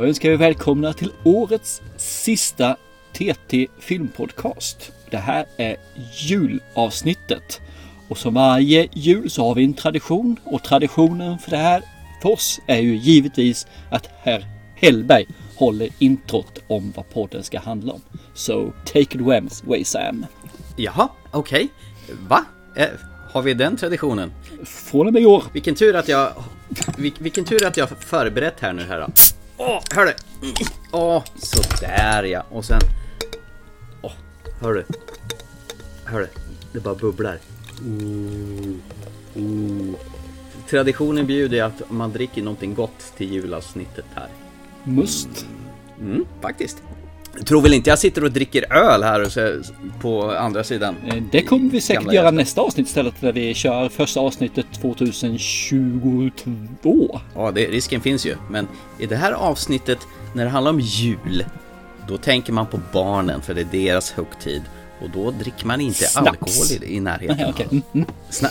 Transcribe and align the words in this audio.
Då 0.00 0.06
önskar 0.06 0.30
vi 0.30 0.36
välkomna 0.36 0.92
till 0.92 1.12
årets 1.24 1.82
sista 1.96 2.76
TT 3.12 3.68
Filmpodcast. 3.78 4.92
Det 5.10 5.16
här 5.16 5.46
är 5.56 5.76
julavsnittet. 6.14 7.60
Och 8.08 8.18
som 8.18 8.34
varje 8.34 8.88
jul 8.92 9.30
så 9.30 9.44
har 9.44 9.54
vi 9.54 9.64
en 9.64 9.74
tradition 9.74 10.36
och 10.44 10.62
traditionen 10.62 11.38
för 11.38 11.50
det 11.50 11.56
här 11.56 11.82
för 12.22 12.32
oss 12.32 12.60
är 12.66 12.78
ju 12.78 12.96
givetvis 12.96 13.66
att 13.90 14.08
herr 14.22 14.46
Hellberg 14.74 15.26
håller 15.56 15.88
introt 15.98 16.58
om 16.66 16.92
vad 16.96 17.10
podden 17.10 17.42
ska 17.42 17.58
handla 17.58 17.92
om. 17.92 18.00
So 18.34 18.72
take 18.84 19.00
it 19.00 19.20
away 19.66 19.84
Sam. 19.84 20.26
Jaha, 20.76 21.08
okej. 21.30 21.68
Okay. 22.04 22.16
Va? 22.28 22.44
Eh, 22.76 22.88
har 23.32 23.42
vi 23.42 23.54
den 23.54 23.76
traditionen? 23.76 24.32
Från 24.64 25.06
och 25.06 25.12
med 25.12 25.22
i 25.22 25.26
år. 25.26 25.44
Vilken 25.52 25.74
tur 25.74 25.96
att 25.96 26.08
jag... 26.08 26.32
Vil, 26.98 27.12
vilken 27.18 27.44
tur 27.44 27.66
att 27.66 27.76
jag 27.76 27.88
förberett 27.88 28.60
här 28.60 28.72
nu 28.72 28.82
här. 28.82 29.06
Åh, 29.60 29.80
hör 29.90 30.06
du? 30.06 30.14
Åh, 30.92 31.24
sådär 31.36 32.22
ja. 32.22 32.44
Och 32.50 32.64
sen... 32.64 32.80
Åh, 34.02 34.12
hör 34.60 34.74
du? 34.74 34.84
Hör 36.04 36.20
du? 36.20 36.28
Det 36.72 36.80
bara 36.80 36.94
bubblar. 36.94 37.38
Mm. 37.80 38.82
Mm. 39.34 39.96
Traditionen 40.68 41.26
bjuder 41.26 41.62
att 41.62 41.90
man 41.90 42.12
dricker 42.12 42.42
någonting 42.42 42.74
gott 42.74 43.12
till 43.16 43.32
julavsnittet 43.32 44.04
här. 44.14 44.28
Must. 44.84 45.46
Mm 46.00 46.26
faktiskt. 46.40 46.82
Tror 47.46 47.62
väl 47.62 47.74
inte 47.74 47.90
jag 47.90 47.98
sitter 47.98 48.24
och 48.24 48.32
dricker 48.32 48.72
öl 48.72 49.02
här 49.02 49.22
och 49.22 49.32
så, 49.32 49.60
på 50.00 50.30
andra 50.30 50.64
sidan. 50.64 50.96
Eh, 51.06 51.14
det 51.32 51.42
kommer 51.42 51.70
vi 51.70 51.80
säkert 51.80 52.12
göra 52.12 52.30
nästa 52.30 52.60
avsnitt 52.60 52.86
istället 52.86 53.14
där 53.20 53.32
vi 53.32 53.54
kör 53.54 53.88
första 53.88 54.20
avsnittet 54.20 54.66
2022. 54.80 57.20
Ja, 57.34 57.50
det, 57.50 57.66
risken 57.66 58.00
finns 58.00 58.26
ju. 58.26 58.36
Men 58.50 58.68
i 58.98 59.06
det 59.06 59.16
här 59.16 59.32
avsnittet 59.32 59.98
när 60.34 60.44
det 60.44 60.50
handlar 60.50 60.70
om 60.70 60.80
jul, 60.80 61.44
då 62.08 62.16
tänker 62.16 62.52
man 62.52 62.66
på 62.66 62.80
barnen 62.92 63.42
för 63.42 63.54
det 63.54 63.60
är 63.60 63.64
deras 63.64 64.12
högtid. 64.12 64.62
Och 65.02 65.10
då 65.10 65.30
dricker 65.30 65.66
man 65.66 65.80
inte 65.80 66.04
Snaps. 66.04 66.28
alkohol 66.28 66.82
i, 66.82 66.96
i 66.96 67.00
närheten. 67.00 67.36
Nej, 67.36 67.48
okay. 67.48 67.66
mm, 67.70 67.82
mm. 67.94 68.06
Sna 68.30 68.48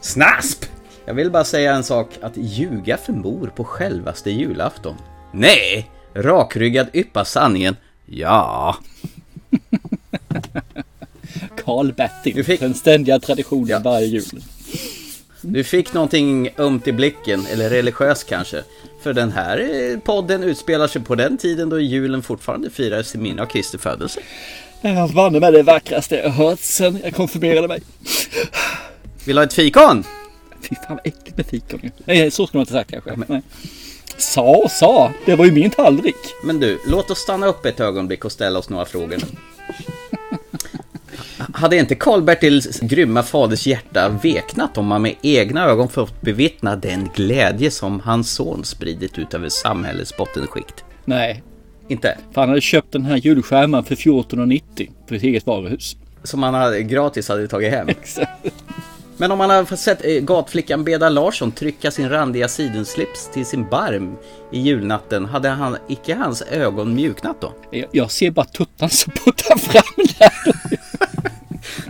Snasp! 0.00 0.64
Jag 1.04 1.14
vill 1.14 1.30
bara 1.30 1.44
säga 1.44 1.74
en 1.74 1.84
sak, 1.84 2.10
att 2.20 2.36
ljuga 2.36 2.96
för 2.96 3.12
mor 3.12 3.52
på 3.56 3.64
självaste 3.64 4.30
julafton. 4.30 4.96
Nej! 5.32 5.90
Rakryggad 6.14 6.88
yppa 6.92 7.24
sanningen 7.24 7.76
Ja. 8.10 8.76
Karl 11.64 11.92
Bertil, 11.92 12.44
fick... 12.44 12.60
den 12.60 12.74
ständiga 12.74 13.18
traditionen 13.18 13.68
ja. 13.68 13.78
varje 13.78 14.06
jul. 14.06 14.42
Du 15.40 15.64
fick 15.64 15.92
någonting 15.92 16.48
ömt 16.56 16.88
i 16.88 16.92
blicken, 16.92 17.46
eller 17.52 17.70
religiöst 17.70 18.28
kanske. 18.28 18.62
För 19.02 19.12
den 19.12 19.32
här 19.32 19.58
eh, 19.58 19.98
podden 19.98 20.42
utspelar 20.42 20.88
sig 20.88 21.02
på 21.02 21.14
den 21.14 21.38
tiden 21.38 21.68
då 21.68 21.80
julen 21.80 22.22
fortfarande 22.22 22.70
firades 22.70 23.14
i 23.14 23.18
minne 23.18 23.42
av 23.42 23.46
Kristi 23.46 23.78
födelse. 23.78 24.20
Var 24.82 25.12
banne 25.12 25.40
med 25.40 25.52
det 25.52 25.62
vackraste 25.62 26.16
jag 26.16 26.30
hört 26.30 26.60
sen 26.60 27.00
jag 27.04 27.14
konfirmerade 27.14 27.68
mig. 27.68 27.80
Vill 29.24 29.36
du 29.36 29.40
ha 29.40 29.46
ett 29.46 29.54
fikon? 29.54 30.04
Fy 30.60 30.74
fan 30.74 30.84
vad 30.88 31.06
äckligt 31.06 31.36
med 31.36 31.46
fikon 31.46 31.90
Nej, 32.04 32.30
så 32.30 32.46
skulle 32.46 32.58
man 32.58 32.62
inte 32.62 32.72
sagt 32.72 32.90
kanske. 32.90 33.16
Men... 33.16 33.42
Sa 34.18 34.56
och 34.56 34.70
sa, 34.70 35.12
det 35.26 35.34
var 35.34 35.44
ju 35.44 35.52
min 35.52 35.70
tallrik. 35.70 36.34
Men 36.44 36.60
du, 36.60 36.78
låt 36.86 37.10
oss 37.10 37.18
stanna 37.18 37.46
upp 37.46 37.66
ett 37.66 37.80
ögonblick 37.80 38.24
och 38.24 38.32
ställa 38.32 38.58
oss 38.58 38.68
några 38.68 38.84
frågor. 38.84 39.18
Hade 41.52 41.76
inte 41.76 41.94
Karl-Bertils 41.94 42.80
grymma 42.80 43.22
faders 43.22 43.66
hjärta 43.66 44.08
veknat 44.22 44.78
om 44.78 44.86
man 44.86 45.02
med 45.02 45.14
egna 45.22 45.64
ögon 45.64 45.88
fått 45.88 46.20
bevittna 46.20 46.76
den 46.76 47.10
glädje 47.14 47.70
som 47.70 48.00
hans 48.00 48.30
son 48.30 48.64
spridit 48.64 49.18
ut 49.18 49.34
över 49.34 49.48
samhällets 49.48 50.16
bottenskikt? 50.16 50.84
Nej. 51.04 51.42
Inte? 51.88 52.18
För 52.32 52.40
han 52.40 52.48
hade 52.48 52.60
köpt 52.60 52.92
den 52.92 53.04
här 53.04 53.16
julskärmen 53.16 53.84
för 53.84 53.94
14,90 53.94 54.90
för 55.08 55.14
ett 55.14 55.22
eget 55.22 55.46
varuhus. 55.46 55.96
Som 56.22 56.42
han 56.42 56.54
hade, 56.54 56.82
gratis 56.82 57.28
hade 57.28 57.48
tagit 57.48 57.72
hem? 57.72 57.88
Exakt. 57.88 58.30
Men 59.20 59.32
om 59.32 59.38
man 59.38 59.50
har 59.50 59.76
sett 59.76 60.04
eh, 60.04 60.20
gatflickan 60.20 60.84
Beda 60.84 61.08
Larsson 61.08 61.52
trycka 61.52 61.90
sin 61.90 62.08
randiga 62.08 62.48
sidenslips 62.48 63.30
till 63.32 63.46
sin 63.46 63.68
barm 63.68 64.16
i 64.52 64.60
julnatten, 64.60 65.24
hade 65.24 65.48
han 65.48 65.76
icke 65.88 66.14
hans 66.14 66.42
ögon 66.42 66.94
mjuknat 66.94 67.40
då? 67.40 67.52
Jag, 67.70 67.88
jag 67.92 68.10
ser 68.10 68.30
bara 68.30 68.46
tuttan 68.46 68.90
som 68.90 69.12
puttar 69.12 69.58
fram 69.58 70.06
där. 70.18 70.77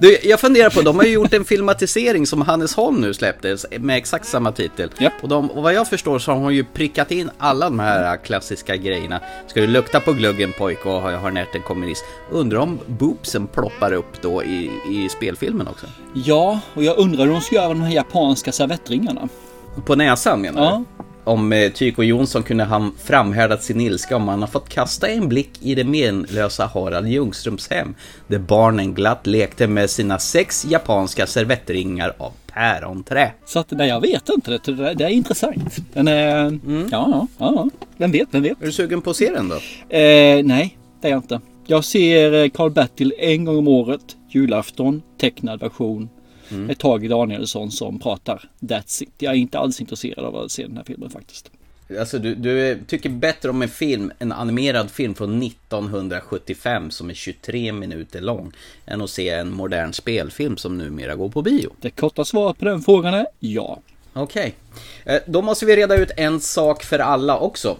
Du, 0.00 0.18
jag 0.22 0.40
funderar 0.40 0.70
på, 0.70 0.82
de 0.82 0.96
har 0.96 1.04
ju 1.04 1.12
gjort 1.12 1.32
en 1.32 1.44
filmatisering 1.44 2.26
som 2.26 2.42
Hannes 2.42 2.74
Holm 2.74 3.00
nu 3.00 3.14
släpptes 3.14 3.66
med 3.78 3.96
exakt 3.96 4.26
samma 4.26 4.52
titel. 4.52 4.90
Yep. 5.00 5.12
Och, 5.22 5.28
de, 5.28 5.50
och 5.50 5.62
vad 5.62 5.74
jag 5.74 5.88
förstår 5.88 6.18
så 6.18 6.32
har 6.32 6.38
hon 6.38 6.54
ju 6.54 6.64
prickat 6.64 7.10
in 7.10 7.30
alla 7.38 7.64
de 7.66 7.78
här 7.78 8.16
klassiska 8.16 8.76
grejerna. 8.76 9.20
Ska 9.46 9.60
du 9.60 9.66
lukta 9.66 10.00
på 10.00 10.12
gluggen 10.12 10.52
pojke 10.58 10.88
och 10.88 11.02
har 11.02 11.28
en 11.28 11.36
ärten 11.36 11.62
kommunist. 11.62 12.04
Undrar 12.30 12.58
om 12.58 12.78
boobsen 12.86 13.46
ploppar 13.46 13.92
upp 13.92 14.22
då 14.22 14.44
i, 14.44 14.70
i 14.90 15.08
spelfilmen 15.08 15.68
också? 15.68 15.86
Ja, 16.14 16.60
och 16.74 16.84
jag 16.84 16.98
undrar 16.98 17.24
hur 17.24 17.32
de 17.32 17.40
ska 17.40 17.54
göra 17.54 17.68
de 17.68 17.82
här 17.82 17.94
japanska 17.94 18.52
servettringarna. 18.52 19.28
På 19.86 19.94
näsan 19.94 20.40
menar 20.40 20.62
ja. 20.62 21.04
Om 21.28 21.52
eh, 21.52 21.72
Tyko 21.72 22.02
Jonsson 22.02 22.42
kunde 22.42 22.64
ha 22.64 22.90
framhärdat 23.04 23.62
sin 23.62 23.80
ilska 23.80 24.16
om 24.16 24.28
han 24.28 24.40
har 24.40 24.48
fått 24.48 24.68
kasta 24.68 25.08
en 25.08 25.28
blick 25.28 25.50
i 25.62 25.74
det 25.74 25.84
menlösa 25.84 26.66
Harald 26.66 27.08
Ljungströms 27.08 27.70
hem. 27.70 27.94
Där 28.26 28.38
barnen 28.38 28.94
glatt 28.94 29.26
lekte 29.26 29.66
med 29.66 29.90
sina 29.90 30.18
sex 30.18 30.66
japanska 30.68 31.26
servettringar 31.26 32.12
av 32.18 32.32
päronträ. 32.52 33.32
Så 33.46 33.58
att, 33.58 33.70
nej 33.70 33.88
jag 33.88 34.00
vet 34.00 34.28
inte, 34.28 34.50
det, 34.50 34.72
det, 34.72 34.94
det 34.94 35.04
är 35.04 35.08
intressant. 35.08 35.76
Den 35.92 36.08
är, 36.08 36.46
mm. 36.46 36.88
ja, 36.92 37.08
ja, 37.10 37.26
ja, 37.38 37.68
vem 37.96 38.10
vet, 38.10 38.28
vem 38.30 38.42
vet. 38.42 38.62
Är 38.62 38.66
du 38.66 38.72
sugen 38.72 39.00
på 39.00 39.10
att 39.10 39.16
se 39.16 39.30
den 39.30 39.48
då? 39.48 39.54
Eh, 39.96 40.44
nej, 40.44 40.78
det 41.00 41.08
är 41.08 41.12
jag 41.12 41.18
inte. 41.18 41.40
Jag 41.66 41.84
ser 41.84 42.32
eh, 42.32 42.50
en 43.18 43.44
gång 43.44 43.58
om 43.58 43.68
året, 43.68 44.16
julafton, 44.30 45.02
tecknad 45.20 45.60
version 45.60 46.08
mm. 46.50 46.70
ett 46.70 46.78
Tage 46.78 47.08
Danielsson 47.08 47.70
som 47.70 47.98
pratar 47.98 48.50
That's 48.60 49.02
it. 49.02 49.12
Jag 49.18 49.32
är 49.32 49.36
inte 49.36 49.58
alls 49.58 49.80
intresserad 49.80 50.24
av 50.24 50.36
att 50.36 50.50
se 50.50 50.66
den 50.66 50.76
här 50.76 50.84
filmen 50.84 51.10
faktiskt. 51.10 51.50
Alltså 51.98 52.18
du, 52.18 52.34
du 52.34 52.78
tycker 52.86 53.08
bättre 53.08 53.50
om 53.50 53.62
en 53.62 53.68
film, 53.68 54.12
en 54.18 54.32
animerad 54.32 54.90
film 54.90 55.14
från 55.14 55.42
1975 55.42 56.90
som 56.90 57.10
är 57.10 57.14
23 57.14 57.72
minuter 57.72 58.20
lång 58.20 58.52
än 58.86 59.02
att 59.02 59.10
se 59.10 59.28
en 59.28 59.52
modern 59.52 59.92
spelfilm 59.92 60.56
som 60.56 60.78
numera 60.78 61.14
går 61.14 61.28
på 61.28 61.42
bio? 61.42 61.72
Det 61.80 61.90
korta 61.90 62.24
svaret 62.24 62.58
på 62.58 62.64
den 62.64 62.82
frågan 62.82 63.14
är 63.14 63.26
ja. 63.38 63.80
Okej. 64.12 64.54
Okay. 65.02 65.16
Eh, 65.16 65.22
då 65.26 65.42
måste 65.42 65.66
vi 65.66 65.76
reda 65.76 65.96
ut 65.96 66.10
en 66.16 66.40
sak 66.40 66.84
för 66.84 66.98
alla 66.98 67.38
också. 67.38 67.76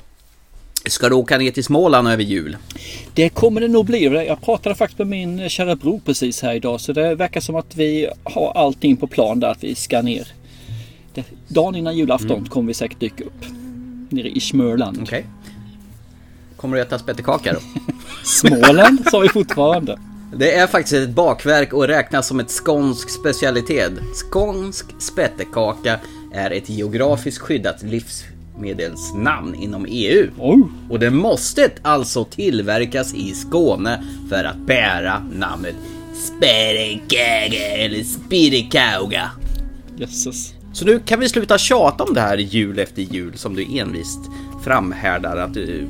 Ska 0.87 1.09
du 1.09 1.15
åka 1.15 1.39
ner 1.39 1.51
till 1.51 1.65
Småland 1.65 2.09
över 2.09 2.23
jul? 2.23 2.57
Det 3.15 3.29
kommer 3.29 3.61
det 3.61 3.69
nog 3.69 3.87
bli. 3.87 4.05
Jag 4.05 4.41
pratade 4.41 4.75
faktiskt 4.75 4.99
med 4.99 5.07
min 5.07 5.49
kära 5.49 5.77
bror 5.77 6.01
precis 6.05 6.43
här 6.43 6.55
idag. 6.55 6.81
Så 6.81 6.93
det 6.93 7.15
verkar 7.15 7.41
som 7.41 7.57
att 7.57 7.77
vi 7.77 8.09
har 8.25 8.53
allting 8.53 8.97
på 8.97 9.07
plan 9.07 9.41
där 9.41 9.49
att 9.49 9.65
vi 9.65 9.75
ska 9.75 10.03
ner. 10.03 10.29
dagen 11.49 11.75
innan 11.75 11.97
julafton 11.97 12.37
mm. 12.37 12.49
kommer 12.49 12.69
vi 12.69 12.75
säkert 12.75 13.01
dyka 13.01 13.25
upp. 13.25 13.45
Nere 14.09 14.29
i 14.29 14.41
Smörland. 14.41 14.99
Okej. 15.03 15.19
Okay. 15.19 15.31
Kommer 16.57 16.77
du 16.77 16.83
äta 16.83 16.99
spettekaka 16.99 17.53
då? 17.53 17.61
Småland 18.25 19.05
sa 19.11 19.19
vi 19.19 19.29
fortfarande. 19.29 19.99
Det 20.37 20.55
är 20.55 20.67
faktiskt 20.67 20.95
ett 20.95 21.11
bakverk 21.11 21.73
och 21.73 21.87
räknas 21.87 22.27
som 22.27 22.41
ett 22.41 22.51
skånsk 22.51 23.11
specialitet. 23.11 23.93
Skånsk 24.15 24.87
spettekaka 25.03 25.99
är 26.35 26.51
ett 26.51 26.69
geografiskt 26.69 27.39
skyddat 27.39 27.83
livs 27.83 28.25
livsmedelsnamn 28.59 29.55
inom 29.55 29.87
EU. 29.89 30.31
Oh. 30.39 30.67
Och 30.91 30.99
det 30.99 31.11
måste 31.11 31.71
alltså 31.83 32.25
tillverkas 32.25 33.15
i 33.15 33.35
Skåne 33.35 34.03
för 34.29 34.45
att 34.45 34.57
bära 34.57 35.23
namnet 35.33 35.75
Sperekaga 36.15 37.77
eller 37.77 38.03
Spirikauga. 38.03 39.31
Jösses. 39.97 40.55
Så 40.73 40.85
nu 40.85 40.99
kan 40.99 41.21
vi 41.21 41.29
sluta 41.29 41.59
tjata 41.59 42.05
om 42.05 42.15
det 42.15 42.21
här 42.21 42.39
jul 42.39 42.79
efter 42.79 43.03
jul 43.03 43.39
som 43.39 43.55
du 43.55 43.79
envist 43.79 44.21
framhärdar 44.65 45.37
att 45.37 45.55
du 45.55 45.89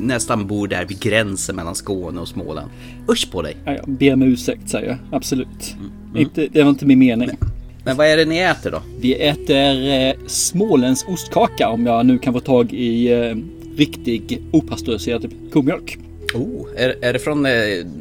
nästan 0.00 0.46
bor 0.46 0.68
där 0.68 0.84
vid 0.84 1.00
gränsen 1.00 1.56
mellan 1.56 1.74
Skåne 1.74 2.20
och 2.20 2.28
Småland. 2.28 2.70
Usch 3.08 3.30
på 3.32 3.42
dig! 3.42 3.56
Ja, 3.64 3.72
jag 3.72 3.88
ber 3.88 4.12
om 4.12 4.22
ursäkt 4.22 4.70
säger 4.70 4.88
jag, 4.88 4.98
absolut. 5.16 5.74
Mm. 5.78 5.90
Mm. 6.10 6.22
Inte, 6.22 6.48
det 6.52 6.62
var 6.62 6.70
inte 6.70 6.86
min 6.86 6.98
mening. 6.98 7.28
Nej. 7.28 7.61
Men 7.84 7.96
vad 7.96 8.06
är 8.06 8.16
det 8.16 8.24
ni 8.24 8.38
äter 8.38 8.70
då? 8.70 8.82
Vi 9.00 9.14
äter 9.14 9.90
eh, 9.90 10.26
Småländsk 10.26 11.08
ostkaka 11.08 11.68
om 11.68 11.86
jag 11.86 12.06
nu 12.06 12.18
kan 12.18 12.32
få 12.32 12.40
tag 12.40 12.72
i 12.72 13.12
eh, 13.12 13.36
riktig 13.76 14.42
opastöriserad 14.50 15.34
komjölk. 15.52 15.98
Oh, 16.34 16.66
är, 16.76 17.04
är 17.04 17.12
det 17.12 17.18
från, 17.18 17.46
eh, 17.46 17.52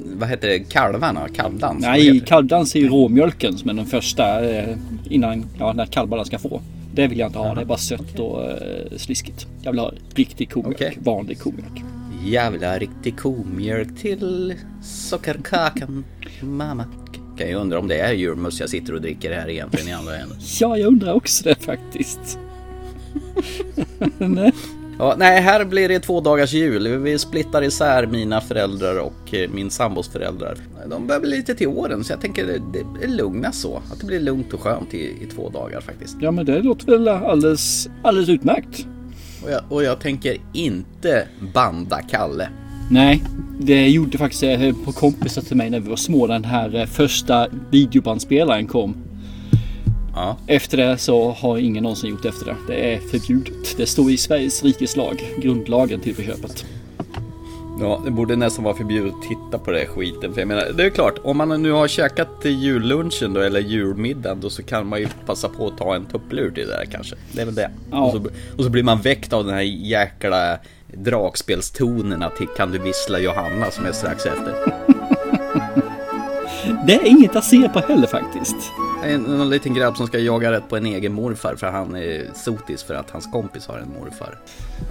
vad 0.04 0.30
heter 0.30 0.48
det, 0.48 0.60
kalvarna? 0.60 1.28
Kalvdans? 1.36 1.81
Nej, 1.81 2.19
kalvdans 2.19 2.75
är 2.75 2.80
ju 2.80 2.89
råmjölken 2.89 3.57
som 3.57 3.69
är 3.69 3.74
den 3.74 3.86
första 3.86 4.50
eh, 4.50 4.78
innan, 5.10 5.45
ja, 5.60 5.74
när 5.74 5.86
kalvarna 5.86 6.25
ska 6.25 6.39
få. 6.39 6.62
Det 6.94 7.07
vill 7.07 7.19
jag 7.19 7.30
inte 7.30 7.39
ha, 7.39 7.45
Aha. 7.45 7.56
det 7.56 7.62
är 7.62 7.66
bara 7.66 7.78
sött 7.78 8.19
och 8.19 8.44
eh, 8.44 8.98
sliskigt. 8.98 9.48
Jag 9.62 9.72
vill 9.72 9.80
ha 9.80 9.92
riktig 10.16 10.50
komjölk, 10.51 10.75
okay. 10.75 10.94
vanlig 11.00 11.39
komjölk. 11.39 11.83
Jävla 12.25 12.78
riktig 12.78 13.18
komjölk 13.18 14.00
till 14.01 14.54
sockerkakan, 14.83 16.04
mamma. 16.42 16.86
Kan 17.42 17.50
ju 17.50 17.56
undra 17.56 17.80
om 17.80 17.88
det 17.88 18.00
är 18.00 18.14
julmust 18.14 18.60
jag 18.60 18.70
sitter 18.70 18.94
och 18.94 19.02
dricker 19.02 19.34
här 19.34 19.50
egentligen 19.50 19.88
i 19.88 19.92
andra 19.94 20.16
änden. 20.16 20.38
Ja, 20.60 20.78
jag 20.78 20.88
undrar 20.88 21.14
också 21.14 21.44
det 21.44 21.56
faktiskt. 21.56 22.40
Nej. 24.18 24.52
Ja, 25.00 25.16
nej, 25.18 25.42
här 25.42 25.66
blir 25.66 25.90
det 25.90 26.00
två 26.00 26.22
dagars 26.22 26.54
jul. 26.54 26.98
Vi 26.98 27.20
splittar 27.20 27.64
isär 27.64 28.08
mina 28.08 28.42
föräldrar 28.42 29.00
och 29.00 29.34
eh, 29.34 29.50
min 29.50 29.70
sambos 29.72 30.10
föräldrar. 30.10 30.58
De 30.90 31.08
börjar 31.08 31.22
bli 31.22 31.30
lite 31.30 31.56
till 31.56 31.68
åren, 31.68 32.04
så 32.04 32.14
jag 32.14 32.22
tänker 32.22 32.46
det, 32.46 32.62
det 32.74 33.06
är 33.06 33.10
lugna 33.10 33.52
så. 33.52 33.82
Att 33.92 34.00
det 34.00 34.06
blir 34.06 34.20
lugnt 34.20 34.54
och 34.54 34.62
skönt 34.62 34.94
i, 34.94 34.98
i 34.98 35.28
två 35.36 35.50
dagar 35.50 35.82
faktiskt. 35.82 36.18
Ja, 36.20 36.32
men 36.32 36.46
det 36.46 36.62
låter 36.62 36.86
väl 36.86 37.08
alldeles, 37.08 37.90
alldeles 38.04 38.30
utmärkt. 38.30 38.86
Och 39.44 39.52
jag, 39.52 39.62
och 39.70 39.84
jag 39.84 40.00
tänker 40.00 40.38
inte 40.54 41.28
banda 41.54 42.02
Kalle. 42.02 42.50
Nej, 42.94 43.24
det 43.60 43.90
gjorde 43.90 44.18
faktiskt 44.18 44.44
eh, 44.44 44.76
på 44.86 44.92
kompisar 44.92 45.42
till 45.42 45.58
mig 45.58 45.70
när 45.70 45.80
vi 45.80 45.90
var 45.90 45.96
små. 45.96 46.28
Den 46.28 46.46
här 46.46 46.76
eh, 46.76 46.86
första 46.86 47.48
videobandspelaren 47.70 48.68
kom. 48.68 48.96
Ja. 50.16 50.38
Efter 50.48 50.78
det 50.78 50.98
så 50.98 51.32
har 51.32 51.58
ingen 51.58 51.84
någonsin 51.84 52.10
gjort 52.10 52.26
efter 52.26 52.46
det. 52.46 52.56
Det 52.68 52.94
är 52.94 53.00
förbjudet. 53.00 53.78
Det 53.78 53.86
står 53.86 54.12
i 54.12 54.18
Sveriges 54.18 54.64
rikes 54.64 54.96
lag, 54.96 55.24
grundlagen 55.42 56.00
till 56.00 56.16
för 56.16 56.24
köpet. 56.24 56.66
Ja, 57.81 58.01
det 58.06 58.12
borde 58.12 58.36
nästan 58.36 58.63
vara 58.63 58.75
förbjudet 58.75 59.13
att 59.13 59.22
titta 59.22 59.57
på 59.66 59.72
det 59.72 59.80
här 59.80 59.86
skiten. 59.86 60.33
För 60.33 60.42
jag 60.42 60.48
menar, 60.48 60.72
det 60.74 60.83
är 60.83 60.89
klart, 60.89 61.19
om 61.24 61.38
man 61.38 61.63
nu 61.63 61.72
har 61.72 61.88
käkat 61.88 62.42
till 62.42 62.63
jullunchen 62.63 63.33
då, 63.33 63.42
eller 63.42 63.60
julmiddagen, 63.60 64.39
då 64.42 64.50
så 64.50 64.63
kan 64.63 64.88
man 64.88 65.00
ju 65.00 65.07
passa 65.25 65.50
på 65.50 65.68
att 65.68 65.78
ta 65.78 65.95
en 65.95 66.06
tupplur 66.06 66.51
till 66.51 66.68
det 66.68 66.74
där 66.74 66.86
kanske. 66.86 67.16
Det 67.31 67.42
är 67.42 67.45
väl 67.45 67.56
det. 67.56 67.72
Ja. 67.92 68.04
Och, 68.04 68.12
så, 68.12 68.30
och 68.57 68.63
så 68.63 68.69
blir 68.69 68.83
man 68.83 69.01
väckt 69.01 69.33
av 69.33 69.45
den 69.45 69.54
här 69.54 69.62
jäkla 69.62 70.57
dragspelstonerna 70.88 72.30
till 72.30 72.48
Kan 72.57 72.72
du 72.72 72.78
vissla 72.80 73.19
Johanna 73.19 73.72
som 73.72 73.86
är 73.86 73.92
strax 73.92 74.25
efter. 74.25 74.54
Det 76.88 76.94
är 76.94 77.06
inget 77.06 77.35
att 77.35 77.45
se 77.45 77.69
på 77.69 77.79
heller 77.79 78.07
faktiskt. 78.07 78.56
En, 79.03 79.25
en 79.25 79.50
liten 79.50 79.73
grabb 79.73 79.97
som 79.97 80.07
ska 80.07 80.19
jaga 80.19 80.51
rätt 80.51 80.69
på 80.69 80.77
en 80.77 80.85
egen 80.85 81.13
morfar 81.13 81.56
för 81.56 81.68
han 81.68 81.95
är 81.95 82.25
sotis 82.35 82.83
för 82.83 82.94
att 82.94 83.09
hans 83.12 83.25
kompis 83.31 83.68
har 83.68 83.77
en 83.77 83.89
morfar. 84.00 84.39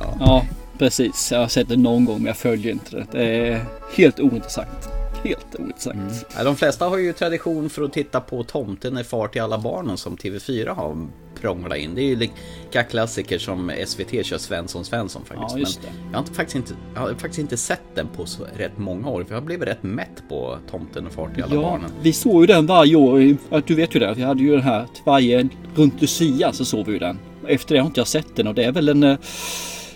Ja. 0.01 0.17
Ja, 0.21 0.45
precis. 0.79 1.33
Jag 1.33 1.39
har 1.39 1.49
sett 1.49 1.69
det 1.69 1.77
någon 1.77 2.05
gång 2.05 2.17
men 2.17 2.27
jag 2.27 2.37
följer 2.37 2.73
inte 2.73 2.97
det. 2.97 3.07
Det 3.11 3.49
är 3.49 3.65
helt 3.95 4.21
ointressant. 4.21 4.89
Helt 5.25 5.55
ointressant. 5.59 6.27
Ja, 6.37 6.45
De 6.45 6.57
flesta 6.57 6.89
har 6.89 6.99
ju 6.99 7.13
tradition 7.13 7.71
för 7.71 7.83
att 7.83 7.93
titta 7.93 8.21
på 8.21 8.45
Tomten 8.45 8.97
är 8.97 9.03
far 9.03 9.29
till 9.29 9.43
alla 9.43 9.59
barnen 9.59 9.97
som 9.97 10.17
TV4 10.17 10.75
har 10.75 11.09
prånglat 11.41 11.79
in. 11.79 11.95
Det 11.95 12.03
är 12.03 12.07
ju 12.07 12.17
lika 12.17 12.83
klassiker 12.91 13.39
som 13.39 13.73
SVT 13.87 14.27
kör 14.27 14.39
Svensson 14.39 14.85
Svensson 14.85 15.23
faktiskt. 15.25 15.81
Ja, 15.83 15.91
Men 15.93 16.11
jag 16.11 16.19
har, 16.19 16.23
inte, 16.23 16.35
faktiskt 16.35 16.57
inte, 16.57 16.73
jag 16.95 17.01
har 17.01 17.09
faktiskt 17.15 17.39
inte 17.39 17.57
sett 17.57 17.83
den 17.95 18.07
på 18.17 18.27
så 18.27 18.43
rätt 18.57 18.79
många 18.79 19.09
år. 19.09 19.25
För 19.25 19.35
jag 19.35 19.41
har 19.41 19.47
blivit 19.47 19.69
rätt 19.69 19.83
mätt 19.83 20.23
på 20.29 20.59
Tomten 20.71 21.07
och 21.07 21.13
far 21.13 21.29
till 21.35 21.43
alla 21.43 21.55
Ja, 21.55 21.61
barnen. 21.63 21.91
vi 22.03 22.13
såg 22.13 22.41
ju 22.41 22.47
den 22.47 22.67
varje 22.67 22.97
år. 22.97 23.23
i- 23.23 23.37
Du 23.67 23.75
vet 23.75 23.95
ju 23.97 24.01
det. 24.01 24.15
Vi 24.17 24.23
hade 24.23 24.43
ju 24.43 24.51
den 24.53 24.63
här 24.63 24.87
varje 25.05 25.49
runt 25.75 26.01
Lucia 26.01 26.53
så 26.53 26.65
såg 26.65 26.87
vi 26.87 26.93
ju 26.93 26.99
den. 26.99 27.19
Efter 27.49 27.75
det 27.75 27.81
har 27.81 27.87
inte 27.87 28.01
jag 28.01 28.09
sett 28.09 28.37
den 28.37 28.47
och 28.47 28.55
det 28.55 28.65
är 28.65 28.73
väl 28.73 28.89
en 28.89 29.03
eh, 29.03 29.17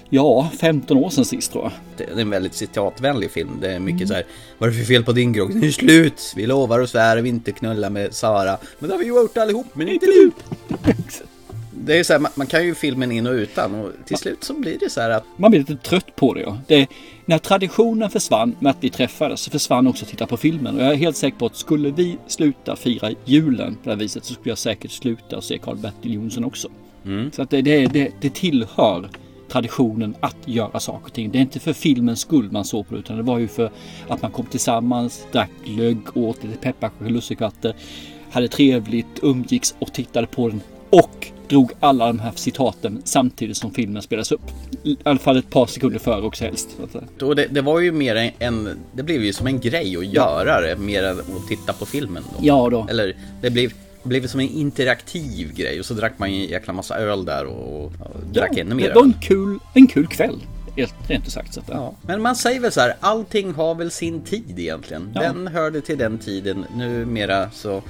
Ja, 0.08 0.50
15 0.60 0.96
år 0.96 1.10
sedan 1.10 1.24
sist 1.24 1.52
tror 1.52 1.64
jag. 1.64 1.72
Det 1.96 2.12
är 2.12 2.20
en 2.22 2.30
väldigt 2.30 2.54
citatvänlig 2.54 3.30
film. 3.30 3.50
Det 3.60 3.72
är 3.72 3.78
mycket 3.80 4.08
så 4.08 4.14
här. 4.14 4.24
Vad 4.58 4.68
är 4.68 4.72
det 4.72 4.78
för 4.78 4.84
fel 4.86 5.04
på 5.04 5.12
din 5.12 5.32
grogg? 5.32 5.52
Den 5.54 5.64
är 5.64 5.70
slut! 5.70 6.32
Vi 6.36 6.46
lovar 6.46 6.80
och 6.80 6.88
svär 6.88 7.16
vi 7.22 7.28
inte 7.28 7.52
knullar 7.52 7.90
med 7.90 8.14
Sara. 8.14 8.58
Men 8.78 8.88
det 8.88 8.94
har 8.94 8.98
vi 9.00 9.06
gjort 9.06 9.36
allihop, 9.36 9.66
men 9.72 9.88
inte 9.88 10.06
du! 10.06 10.30
Det 11.76 11.98
är 11.98 12.04
så 12.04 12.12
här, 12.12 12.20
man, 12.20 12.30
man 12.34 12.46
kan 12.46 12.64
ju 12.64 12.74
filmen 12.74 13.12
in 13.12 13.26
och 13.26 13.32
utan 13.32 13.74
och 13.74 13.90
till 14.04 14.16
slut 14.16 14.44
så 14.44 14.54
blir 14.54 14.78
det 14.78 14.90
så 14.90 15.00
här 15.00 15.10
att 15.10 15.24
Man 15.36 15.50
blir 15.50 15.60
lite 15.60 15.76
trött 15.76 16.16
på 16.16 16.34
det. 16.34 16.40
Ja. 16.40 16.58
det 16.66 16.88
när 17.24 17.38
traditionen 17.38 18.10
försvann 18.10 18.56
med 18.58 18.70
att 18.70 18.76
vi 18.80 18.90
träffades 18.90 19.40
så 19.40 19.50
försvann 19.50 19.86
också 19.86 20.04
att 20.04 20.10
titta 20.10 20.26
på 20.26 20.36
filmen. 20.36 20.76
Och 20.76 20.82
jag 20.82 20.92
är 20.92 20.96
helt 20.96 21.16
säker 21.16 21.38
på 21.38 21.46
att 21.46 21.56
skulle 21.56 21.90
vi 21.90 22.18
sluta 22.26 22.76
fira 22.76 23.10
julen 23.24 23.74
på 23.74 23.80
det 23.84 23.90
här 23.90 23.96
viset 23.96 24.24
så 24.24 24.34
skulle 24.34 24.50
jag 24.50 24.58
säkert 24.58 24.90
sluta 24.90 25.36
och 25.36 25.44
se 25.44 25.58
Karl-Bertil 25.58 26.14
Jonsson 26.14 26.44
också. 26.44 26.68
Så 27.32 27.42
att 27.42 27.50
det, 27.50 27.62
det, 27.62 27.86
det, 27.86 28.12
det 28.20 28.34
tillhör 28.34 29.08
traditionen 29.48 30.14
att 30.20 30.36
göra 30.44 30.80
saker 30.80 31.06
och 31.06 31.12
ting. 31.12 31.30
Det 31.30 31.38
är 31.38 31.42
inte 31.42 31.60
för 31.60 31.72
filmens 31.72 32.20
skull 32.20 32.52
man 32.52 32.64
såg 32.64 32.88
på 32.88 32.94
det 32.94 33.00
utan 33.00 33.16
det 33.16 33.22
var 33.22 33.38
ju 33.38 33.48
för 33.48 33.70
att 34.08 34.22
man 34.22 34.30
kom 34.30 34.46
tillsammans, 34.46 35.26
drack 35.32 35.50
glögg, 35.64 35.98
åt 36.14 36.44
lite 36.44 36.56
pepparkakor 36.56 37.06
och 37.06 37.12
lussekvatter, 37.12 37.74
hade 38.30 38.48
trevligt, 38.48 39.06
umgicks 39.22 39.74
och 39.78 39.92
tittade 39.92 40.26
på 40.26 40.48
den 40.48 40.60
och 40.90 41.33
drog 41.48 41.72
alla 41.80 42.06
de 42.06 42.18
här 42.18 42.32
citaten 42.34 43.02
samtidigt 43.04 43.56
som 43.56 43.70
filmen 43.70 44.02
spelas 44.02 44.32
upp. 44.32 44.40
I 44.82 44.96
alla 45.02 45.18
fall 45.18 45.36
ett 45.36 45.50
par 45.50 45.66
sekunder 45.66 45.98
före 45.98 46.22
också 46.22 46.44
helst. 46.44 46.68
Då 47.18 47.34
det, 47.34 47.46
det 47.46 47.60
var 47.60 47.80
ju 47.80 47.92
mer 47.92 48.16
en- 48.16 48.32
en, 48.38 48.78
det 48.92 49.02
blev 49.02 49.22
ju 49.24 49.32
som 49.32 49.46
en 49.46 49.60
grej 49.60 49.96
att 49.96 50.06
göra 50.06 50.60
det 50.60 50.76
mer 50.76 51.02
än 51.02 51.18
att 51.20 51.48
titta 51.48 51.72
på 51.72 51.86
filmen 51.86 52.22
då. 52.32 52.38
Ja 52.46 52.68
då. 52.70 52.86
Eller 52.90 53.16
det 53.42 53.50
blev, 53.50 53.72
blev 54.02 54.26
som 54.26 54.40
en 54.40 54.48
interaktiv 54.48 55.54
grej 55.54 55.78
och 55.80 55.86
så 55.86 55.94
drack 55.94 56.12
man 56.18 56.28
en 56.28 56.44
jäkla 56.44 56.72
massa 56.72 56.96
öl 56.96 57.24
där 57.24 57.44
och, 57.46 57.84
och 57.84 57.92
drack 58.32 58.50
ja, 58.54 58.60
ännu 58.60 58.74
mer 58.74 58.88
Det 58.88 58.94
var 58.94 59.02
en 59.04 59.14
kul, 59.22 59.58
en 59.74 59.86
kul 59.86 60.06
kväll. 60.06 60.38
Rent 61.06 61.26
ut 61.26 61.32
sagt. 61.32 61.54
Så 61.54 61.60
att, 61.60 61.66
Ja, 61.68 61.94
men 62.02 62.22
man 62.22 62.36
säger 62.36 62.60
väl 62.60 62.72
så 62.72 62.80
här, 62.80 62.94
allting 63.00 63.52
har 63.54 63.74
väl 63.74 63.90
sin 63.90 64.20
tid 64.20 64.58
egentligen. 64.58 65.10
Ja. 65.14 65.20
Den 65.22 65.46
hörde 65.48 65.80
till 65.80 65.98
den 65.98 66.18
tiden, 66.18 66.64
numera 66.76 67.50
så 67.50 67.82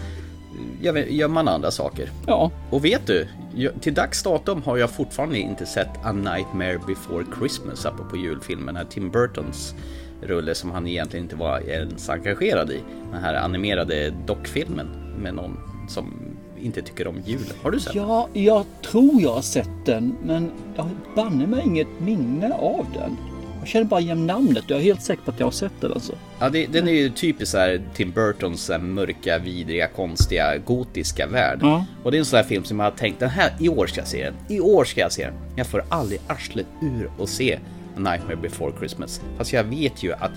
gör, 0.80 1.28
man 1.28 1.48
andra 1.48 1.70
saker. 1.70 2.10
ja, 2.26 2.50
Och 2.70 2.84
vet 2.84 3.06
du, 3.06 3.28
jag- 3.54 3.80
till 3.80 3.94
dags 3.94 4.22
datum 4.22 4.62
har 4.62 4.76
jag 4.76 4.90
fortfarande 4.90 5.38
inte 5.38 5.66
sett 5.66 5.88
A 6.04 6.12
Nightmare 6.12 6.78
Before 6.86 7.24
Christmas 7.38 7.86
apropå 7.86 8.16
julfilmen, 8.16 8.76
här 8.76 8.84
Tim 8.84 9.10
Burtons 9.10 9.74
rulle 10.22 10.54
som 10.54 10.70
han 10.70 10.86
egentligen 10.86 11.24
inte 11.24 11.36
var 11.36 11.60
ens 11.60 12.08
engagerad 12.08 12.70
i. 12.70 12.80
Den 13.12 13.22
här 13.22 13.34
animerade 13.34 14.10
dockfilmen 14.26 14.86
med 15.18 15.34
någon 15.34 15.56
som 15.88 16.14
inte 16.60 16.82
tycker 16.82 17.06
om 17.08 17.16
julen. 17.26 17.44
Har 17.62 17.70
du 17.70 17.80
sett 17.80 17.94
ja, 17.94 18.28
jag 18.32 18.64
tror 18.90 19.22
jag 19.22 19.34
har 19.34 19.42
sett 19.42 19.86
den 19.86 20.16
men 20.24 20.50
jag 20.76 20.82
har 20.82 20.90
banne 21.16 21.46
mig 21.46 21.62
inget 21.64 22.00
minne 22.00 22.54
av 22.54 22.86
den. 22.94 23.16
Jag 23.64 23.68
känner 23.68 23.84
bara 23.86 24.00
igen 24.00 24.26
namnet 24.26 24.64
jag 24.66 24.78
är 24.78 24.82
helt 24.82 25.02
säker 25.02 25.22
på 25.22 25.30
att 25.30 25.40
jag 25.40 25.46
har 25.46 25.52
sett 25.52 25.72
den 25.80 25.92
alltså. 25.92 26.12
Ja, 26.38 26.50
det, 26.50 26.66
den 26.66 26.88
är 26.88 26.92
ju 26.92 27.10
typiskt 27.10 27.52
så 27.52 27.58
här 27.58 27.82
Tim 27.94 28.10
Burtons 28.10 28.68
här 28.68 28.78
mörka, 28.78 29.38
vidriga, 29.38 29.88
konstiga, 29.88 30.58
gotiska 30.58 31.26
värld. 31.26 31.58
Ja. 31.62 31.84
Och 32.02 32.10
det 32.10 32.16
är 32.16 32.18
en 32.18 32.24
sån 32.24 32.36
här 32.36 32.44
film 32.44 32.64
som 32.64 32.78
jag 32.78 32.86
har 32.86 32.90
tänkt, 32.90 33.20
den 33.20 33.28
här, 33.30 33.52
i 33.60 33.68
år 33.68 33.86
ska 33.86 34.00
jag 34.00 34.08
se 34.08 34.24
den. 34.24 34.34
I 34.48 34.60
år 34.60 34.84
ska 34.84 35.00
jag 35.00 35.12
se 35.12 35.24
den. 35.24 35.34
Jag 35.56 35.66
får 35.66 35.84
aldrig 35.88 36.20
arslet 36.26 36.66
ur 36.82 37.10
och 37.18 37.28
se 37.28 37.54
A 37.54 37.58
Nightmare 37.96 38.36
Before 38.36 38.72
Christmas. 38.78 39.20
Fast 39.38 39.52
jag 39.52 39.64
vet 39.64 40.02
ju 40.02 40.12
att 40.12 40.32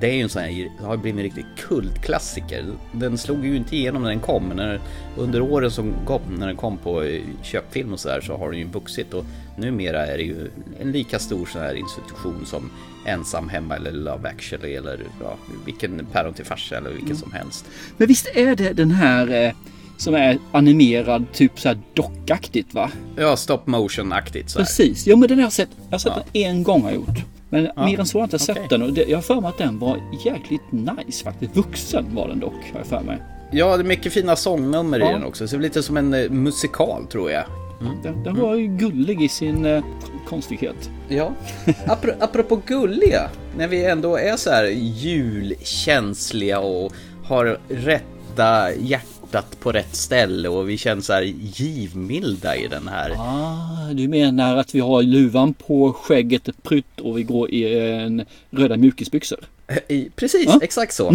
det 0.00 0.06
är 0.06 0.12
ju 0.14 0.20
en 0.20 0.28
sån 0.28 0.42
här, 0.42 0.70
det 0.78 0.84
har 0.86 0.96
blivit 0.96 1.18
en 1.18 1.22
riktig 1.24 1.44
kultklassiker. 1.68 2.64
Den 2.92 3.18
slog 3.18 3.46
ju 3.46 3.56
inte 3.56 3.76
igenom 3.76 4.02
när 4.02 4.08
den 4.10 4.20
kom, 4.20 4.44
men 4.48 4.56
när, 4.56 4.80
under 5.16 5.40
åren 5.40 5.70
som 5.70 5.94
kom, 6.06 6.20
när 6.38 6.46
den 6.46 6.56
kom 6.56 6.78
på 6.78 7.02
eh, 7.02 7.22
köpfilm 7.42 7.92
och 7.92 8.00
sådär 8.00 8.20
så 8.20 8.36
har 8.36 8.50
den 8.50 8.60
ju 8.60 8.66
vuxit 8.66 9.14
och 9.14 9.24
numera 9.58 10.06
är 10.06 10.16
det 10.18 10.24
ju 10.24 10.50
en 10.80 10.92
lika 10.92 11.18
stor 11.18 11.46
sån 11.46 11.60
här 11.60 11.74
institution 11.74 12.46
som 12.46 12.70
Ensam 13.06 13.48
hemma 13.48 13.76
eller 13.76 13.92
Love 13.92 14.28
actually 14.28 14.74
eller 14.74 15.00
ja, 15.20 15.36
vilken 15.64 16.06
Päron 16.12 16.34
till 16.34 16.44
farsa 16.44 16.76
eller 16.76 16.90
vilken 16.90 17.16
som 17.16 17.32
helst. 17.32 17.64
Men 17.96 18.08
visst 18.08 18.26
är 18.34 18.56
det 18.56 18.72
den 18.72 18.90
här 18.90 19.46
eh, 19.46 19.52
som 19.96 20.14
är 20.14 20.38
animerad 20.52 21.24
typ 21.32 21.60
så 21.60 21.68
här 21.68 21.78
dockaktigt 21.94 22.74
va? 22.74 22.90
Ja, 23.16 23.36
stop 23.36 23.60
motion-aktigt 23.66 24.48
så 24.50 24.58
här. 24.58 24.66
Precis, 24.66 25.06
jo 25.06 25.16
men 25.16 25.28
den 25.28 25.38
har 25.38 25.42
jag 25.44 25.52
sett. 25.52 25.68
Jag 25.84 25.90
har 25.90 25.98
sett 25.98 26.12
Ja. 26.16 26.22
den 26.32 26.42
en 26.42 26.62
gång 26.62 26.82
har 26.82 26.88
jag 26.90 26.96
gjort. 26.96 27.18
Men 27.54 27.86
mer 27.86 28.00
än 28.00 28.06
så 28.06 28.18
har 28.18 28.22
jag 28.22 28.26
inte 28.26 28.36
okej. 28.36 28.54
sett 28.62 28.70
den 28.70 28.82
och 28.82 28.92
det, 28.92 29.04
jag 29.08 29.16
har 29.16 29.22
för 29.22 29.40
mig 29.40 29.48
att 29.48 29.58
den 29.58 29.78
var 29.78 29.96
jäkligt 30.24 30.72
nice 30.72 31.24
faktiskt. 31.24 31.56
Vuxen 31.56 32.14
var 32.14 32.28
den 32.28 32.40
dock, 32.40 32.52
har 32.72 32.78
jag 32.80 32.86
för 32.86 33.00
mig. 33.00 33.22
Ja, 33.50 33.76
det 33.76 33.82
är 33.82 33.84
mycket 33.84 34.12
fina 34.12 34.36
sångnummer 34.36 35.00
Ja. 35.00 35.10
i 35.10 35.12
den 35.12 35.24
också, 35.24 35.48
så 35.48 35.56
det 35.56 35.60
är 35.60 35.62
lite 35.62 35.82
som 35.82 35.96
en 35.96 36.14
eh, 36.14 36.30
musikal 36.30 37.06
tror 37.06 37.30
jag. 37.30 37.44
Den, 38.02 38.22
den 38.22 38.40
var 38.40 38.54
ju 38.54 38.66
gullig 38.66 39.22
i 39.22 39.28
sin 39.28 39.64
eh, 39.66 39.84
konstighet. 40.28 40.90
Ja, 41.08 41.32
Apro- 41.66 42.14
apropå 42.20 42.60
gulliga, 42.66 43.30
när 43.56 43.68
vi 43.68 43.84
ändå 43.84 44.16
är 44.16 44.36
så 44.36 44.50
här 44.50 44.64
julkänsliga 44.74 46.58
och 46.60 46.92
har 47.24 47.58
rätta 47.68 48.74
hjärtat 49.34 49.60
på 49.60 49.72
rätt 49.72 49.96
ställe 49.96 50.48
och 50.48 50.68
vi 50.68 50.78
känns 50.78 51.06
så 51.06 51.12
här 51.12 51.22
givmilda 51.22 52.56
i 52.56 52.68
den 52.68 52.88
här. 52.88 53.10
Ah, 53.18 53.92
du 53.92 54.08
menar 54.08 54.56
att 54.56 54.74
vi 54.74 54.80
har 54.80 55.02
luvan 55.02 55.54
på 55.54 55.92
skägget, 55.92 56.48
ett 56.48 56.62
prytt 56.62 57.00
och 57.00 57.18
vi 57.18 57.22
går 57.22 57.50
i 57.50 57.88
en 57.90 58.24
röda 58.50 58.76
mjukisbyxor? 58.76 59.38
I, 59.88 60.08
precis, 60.16 60.46
Ja. 60.46 60.58
exakt 60.62 60.94
så. 60.94 61.14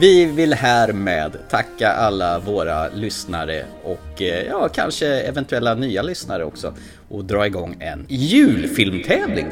Vi 0.00 0.24
vill 0.24 0.54
härmed 0.54 1.32
tacka 1.50 1.88
alla 1.92 2.38
våra 2.38 2.88
lyssnare 2.88 3.64
och 3.84 4.22
eh, 4.22 4.46
ja, 4.48 4.68
kanske 4.68 5.06
eventuella 5.06 5.74
nya 5.74 6.02
lyssnare 6.02 6.44
också 6.44 6.74
och 7.08 7.24
dra 7.24 7.46
igång 7.46 7.76
en 7.80 8.06
julfilmtävling. 8.08 9.46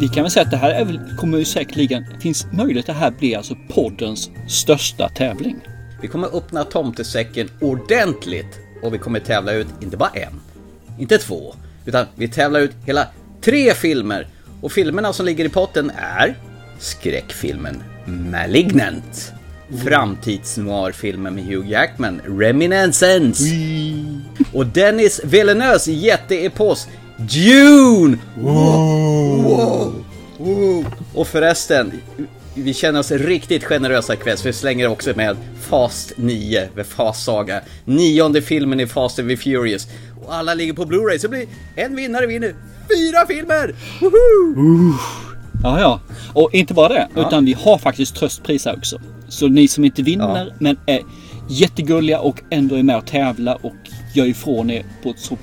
Vi 0.00 0.08
kan 0.08 0.22
väl 0.22 0.30
säga 0.30 0.44
att 0.44 0.50
det 0.50 0.56
här 0.56 0.70
är 0.70 0.84
väl, 0.84 1.00
kommer 1.18 1.38
ju 1.38 1.44
säkerligen, 1.44 2.04
finns 2.20 2.46
möjlighet 2.52 2.88
att 2.88 2.96
det 2.96 3.00
här 3.00 3.10
blir 3.10 3.36
alltså 3.36 3.54
poddens 3.68 4.30
största 4.48 5.08
tävling. 5.08 5.56
Vi 6.02 6.08
kommer 6.08 6.36
öppna 6.36 6.64
tomtesäcken 6.64 7.48
ordentligt 7.60 8.60
och 8.82 8.94
vi 8.94 8.98
kommer 8.98 9.20
tävla 9.20 9.52
ut 9.52 9.66
inte 9.80 9.96
bara 9.96 10.10
en, 10.10 10.40
inte 10.98 11.18
två, 11.18 11.54
utan 11.84 12.06
vi 12.14 12.28
tävlar 12.28 12.60
ut 12.60 12.72
hela 12.86 13.06
tre 13.40 13.74
filmer. 13.74 14.26
Och 14.60 14.72
filmerna 14.72 15.12
som 15.12 15.26
ligger 15.26 15.44
i 15.44 15.48
potten 15.48 15.90
är 15.96 16.38
skräckfilmen 16.78 17.82
Malignant. 18.06 19.32
Framtidsnoir-filmen 19.84 21.34
med 21.34 21.44
Hugh 21.44 21.70
Jackman, 21.70 22.20
Reminiscence. 22.24 23.44
Och 24.52 24.66
Dennis 24.66 25.20
Villeneuves 25.24 25.88
jätteepos, 25.88 26.88
Dune! 27.16 28.18
Wow, 28.40 29.42
wow, 29.42 30.04
wow. 30.38 30.84
Och 31.14 31.26
förresten, 31.26 31.92
vi 32.54 32.74
känner 32.74 33.00
oss 33.00 33.10
riktigt 33.10 33.64
generösa 33.64 34.14
ikväll, 34.14 34.36
så 34.38 34.44
vi 34.48 34.52
slänger 34.52 34.88
också 34.88 35.12
med 35.16 35.36
Fast 35.60 36.12
9, 36.16 36.68
med 36.74 36.86
Fast 36.86 37.24
Saga. 37.24 37.60
Nionde 37.84 38.42
filmen 38.42 38.80
i 38.80 38.86
Fast 38.86 39.18
and 39.18 39.28
the 39.28 39.36
Furious. 39.36 39.86
Och 40.24 40.34
alla 40.34 40.54
ligger 40.54 40.72
på 40.72 40.84
Blu-ray, 40.84 41.18
så 41.18 41.28
blir 41.28 41.46
en 41.76 41.96
vinnare 41.96 42.26
vinner 42.26 42.54
fyra 42.96 43.26
filmer! 43.28 43.74
Woho! 44.00 44.94
Ja, 45.62 45.80
ja. 45.80 46.00
Och 46.34 46.54
inte 46.54 46.74
bara 46.74 46.88
det, 46.88 47.08
utan 47.16 47.44
vi 47.44 47.52
har 47.52 47.78
faktiskt 47.78 48.16
tröstpriser 48.16 48.76
också. 48.76 49.00
Så 49.28 49.48
ni 49.48 49.68
som 49.68 49.84
inte 49.84 50.02
vinner, 50.02 50.46
Ja. 50.46 50.52
men 50.58 50.76
är 50.86 51.00
jättegulliga 51.48 52.20
och 52.20 52.40
ändå 52.50 52.74
är 52.74 52.82
med 52.82 52.96
och 52.96 53.06
tävlar 53.06 53.58
och 53.62 53.74
gör 54.14 54.26
ifrån 54.26 54.70
er 54.70 54.84
på 55.02 55.10
ett 55.10 55.18
så 55.18 55.38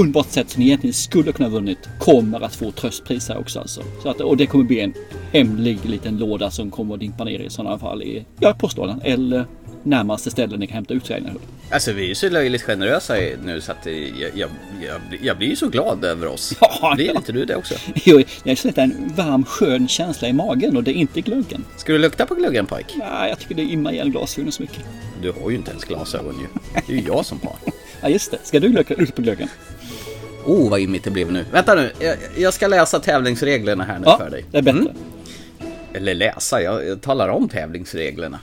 underbart 0.00 0.30
sätt 0.30 0.50
som 0.50 0.60
ni 0.60 0.66
egentligen 0.66 0.94
skulle 0.94 1.32
kunna 1.32 1.48
vunnit, 1.48 1.78
kommer 1.98 2.40
att 2.40 2.56
få 2.56 2.70
tröstpriser 2.70 3.38
också 3.38 3.60
alltså. 3.60 3.82
Så 4.02 4.08
att, 4.08 4.20
och 4.20 4.36
det 4.36 4.46
kommer 4.46 4.64
bli 4.64 4.80
en 4.80 4.94
hemlig 5.32 5.78
liten 5.84 6.18
låda 6.18 6.50
som 6.50 6.70
kommer 6.70 6.94
att 6.94 7.00
dimpa 7.00 7.24
ner 7.24 7.38
i 7.40 7.50
sådana 7.50 7.78
fall 7.78 8.02
i, 8.02 8.26
ja, 8.40 8.54
postlådan 8.58 9.00
eller 9.04 9.46
närmaste 9.82 10.30
ställen 10.30 10.60
ni 10.60 10.66
kan 10.66 10.74
hämta 10.74 10.94
uträkningar. 10.94 11.36
Alltså 11.70 11.92
vi 11.92 12.04
är 12.04 12.08
ju 12.08 12.14
så 12.14 12.28
löjligt 12.28 12.62
generösa 12.62 13.14
nu 13.44 13.60
så 13.60 13.72
att 13.72 13.86
eh, 13.86 13.92
jag, 13.92 14.30
jag, 14.34 14.50
jag, 14.82 15.00
jag 15.22 15.38
blir 15.38 15.48
ju 15.48 15.56
så 15.56 15.68
glad 15.68 16.04
över 16.04 16.26
oss. 16.26 16.54
Ja, 16.80 16.94
Blir 16.94 17.06
ja. 17.06 17.12
inte 17.16 17.32
du 17.32 17.44
det 17.44 17.56
också? 17.56 17.74
Jo, 18.04 18.22
jag 18.44 18.58
känner 18.58 18.78
en 18.78 19.12
varm 19.16 19.44
skön 19.44 19.88
känsla 19.88 20.28
i 20.28 20.32
magen 20.32 20.76
och 20.76 20.82
det 20.84 20.90
är 20.90 20.94
inte 20.94 21.20
glöggen. 21.20 21.64
Ska 21.76 21.92
du 21.92 21.98
lukta 21.98 22.26
på 22.26 22.34
glöggen 22.34 22.66
pojk? 22.66 22.86
Ja, 22.98 23.28
jag 23.28 23.38
tycker 23.38 23.54
det 23.54 23.62
immar 23.62 23.92
igen 23.92 24.10
glasögonen 24.10 24.52
så 24.52 24.62
mycket. 24.62 24.84
Du 25.22 25.32
har 25.32 25.50
ju 25.50 25.56
inte 25.56 25.70
ens 25.70 25.84
glasögon 25.84 26.34
ju. 26.40 26.46
Det 26.86 26.92
är 26.92 26.96
ju 26.96 27.06
jag 27.06 27.26
som 27.26 27.40
har. 27.42 27.56
Ja, 28.00 28.08
just 28.08 28.30
det. 28.30 28.38
Ska 28.42 28.60
du 28.60 28.68
lukta 28.68 28.94
på 29.16 29.22
glöggen? 29.22 29.48
Oh 30.48 30.70
vad 30.70 30.80
immigt 30.80 31.04
det 31.04 31.10
blev 31.10 31.32
nu. 31.32 31.44
Vänta 31.52 31.74
nu, 31.74 31.92
jag, 31.98 32.16
jag 32.36 32.54
ska 32.54 32.66
läsa 32.66 33.00
tävlingsreglerna 33.00 33.84
här 33.84 33.98
nu 33.98 34.04
Ja, 34.06 34.18
för 34.18 34.30
dig. 34.30 34.44
det 34.50 34.58
är 34.58 34.62
bättre. 34.62 34.80
Mm. 34.80 34.92
Eller 35.92 36.14
läsa, 36.14 36.62
jag, 36.62 36.86
jag 36.86 37.00
talar 37.02 37.28
om 37.28 37.48
tävlingsreglerna. 37.48 38.40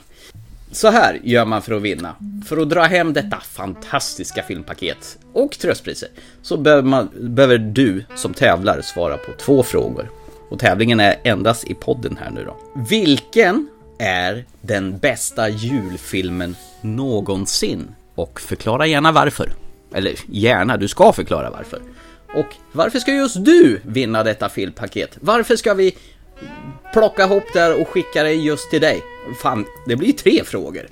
Så 0.72 0.90
här 0.90 1.20
gör 1.24 1.44
man 1.44 1.62
för 1.62 1.72
att 1.74 1.82
vinna. 1.82 2.14
För 2.46 2.56
att 2.56 2.70
dra 2.70 2.82
hem 2.82 3.12
detta 3.12 3.36
fantastiska 3.40 4.42
filmpaket 4.42 5.18
och 5.32 5.50
tröstpriser 5.58 6.08
så 6.42 6.56
behöver, 6.56 6.82
man, 6.82 7.08
behöver 7.20 7.58
du 7.58 8.04
som 8.14 8.34
tävlar 8.34 8.80
svara 8.80 9.16
på 9.16 9.32
två 9.38 9.62
frågor. 9.62 10.10
Och 10.50 10.58
tävlingen 10.58 11.00
är 11.00 11.16
endast 11.24 11.64
i 11.64 11.74
podden 11.74 12.18
här 12.20 12.30
nu 12.30 12.44
då. 12.44 12.56
Vilken 12.88 13.68
är 13.98 14.44
den 14.60 14.98
bästa 14.98 15.48
julfilmen 15.48 16.56
någonsin? 16.80 17.88
Och 18.14 18.40
förklara 18.40 18.86
gärna 18.86 19.12
varför. 19.12 19.52
Eller 19.94 20.14
gärna, 20.26 20.76
du 20.76 20.88
ska 20.88 21.12
förklara 21.12 21.50
varför. 21.50 21.80
Och 22.36 22.56
varför 22.72 22.98
ska 22.98 23.14
just 23.14 23.44
du 23.44 23.80
vinna 23.84 24.22
detta 24.22 24.48
filmpaket? 24.48 25.18
Varför 25.20 25.56
ska 25.56 25.74
vi 25.74 25.96
plocka 26.92 27.24
ihop 27.24 27.44
där 27.52 27.80
och 27.80 27.88
skicka 27.88 28.22
det 28.22 28.32
just 28.32 28.70
till 28.70 28.80
dig? 28.80 29.02
Fan, 29.42 29.64
det 29.86 29.96
blir 29.96 30.12
tre 30.12 30.44
frågor. 30.44 30.86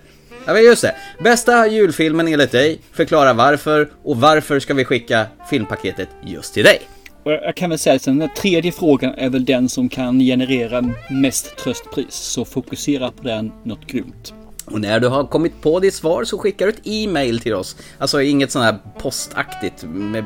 Ja, 0.46 0.52
men 0.52 0.62
just 0.62 0.82
det. 0.82 0.94
Bästa 1.24 1.66
julfilmen 1.66 2.28
enligt 2.28 2.52
dig, 2.52 2.80
förklara 2.92 3.32
varför 3.32 3.90
och 4.02 4.16
varför 4.16 4.60
ska 4.60 4.74
vi 4.74 4.84
skicka 4.84 5.26
filmpaketet 5.50 6.08
just 6.22 6.54
till 6.54 6.64
dig? 6.64 6.80
Jag 7.24 7.56
kan 7.56 7.70
väl 7.70 7.78
säga 7.78 7.96
att 7.96 8.02
den 8.02 8.20
här 8.20 8.28
tredje 8.28 8.72
frågan 8.72 9.14
är 9.14 9.30
väl 9.30 9.44
den 9.44 9.68
som 9.68 9.88
kan 9.88 10.20
generera 10.20 10.94
mest 11.10 11.56
tröstpris. 11.56 12.14
Så 12.14 12.44
fokusera 12.44 13.10
på 13.10 13.22
den 13.22 13.52
något 13.62 13.86
grymt. 13.86 14.34
Och 14.64 14.80
när 14.80 15.00
du 15.00 15.08
har 15.08 15.24
kommit 15.24 15.62
på 15.62 15.80
ditt 15.80 15.94
svar 15.94 16.24
så 16.24 16.38
skickar 16.38 16.66
du 16.66 16.72
ett 16.72 16.80
e-mail 16.84 17.40
till 17.40 17.54
oss. 17.54 17.76
Alltså 17.98 18.22
inget 18.22 18.50
sånt 18.50 18.64
här 18.64 18.78
postaktigt 18.98 19.84
med, 19.84 20.24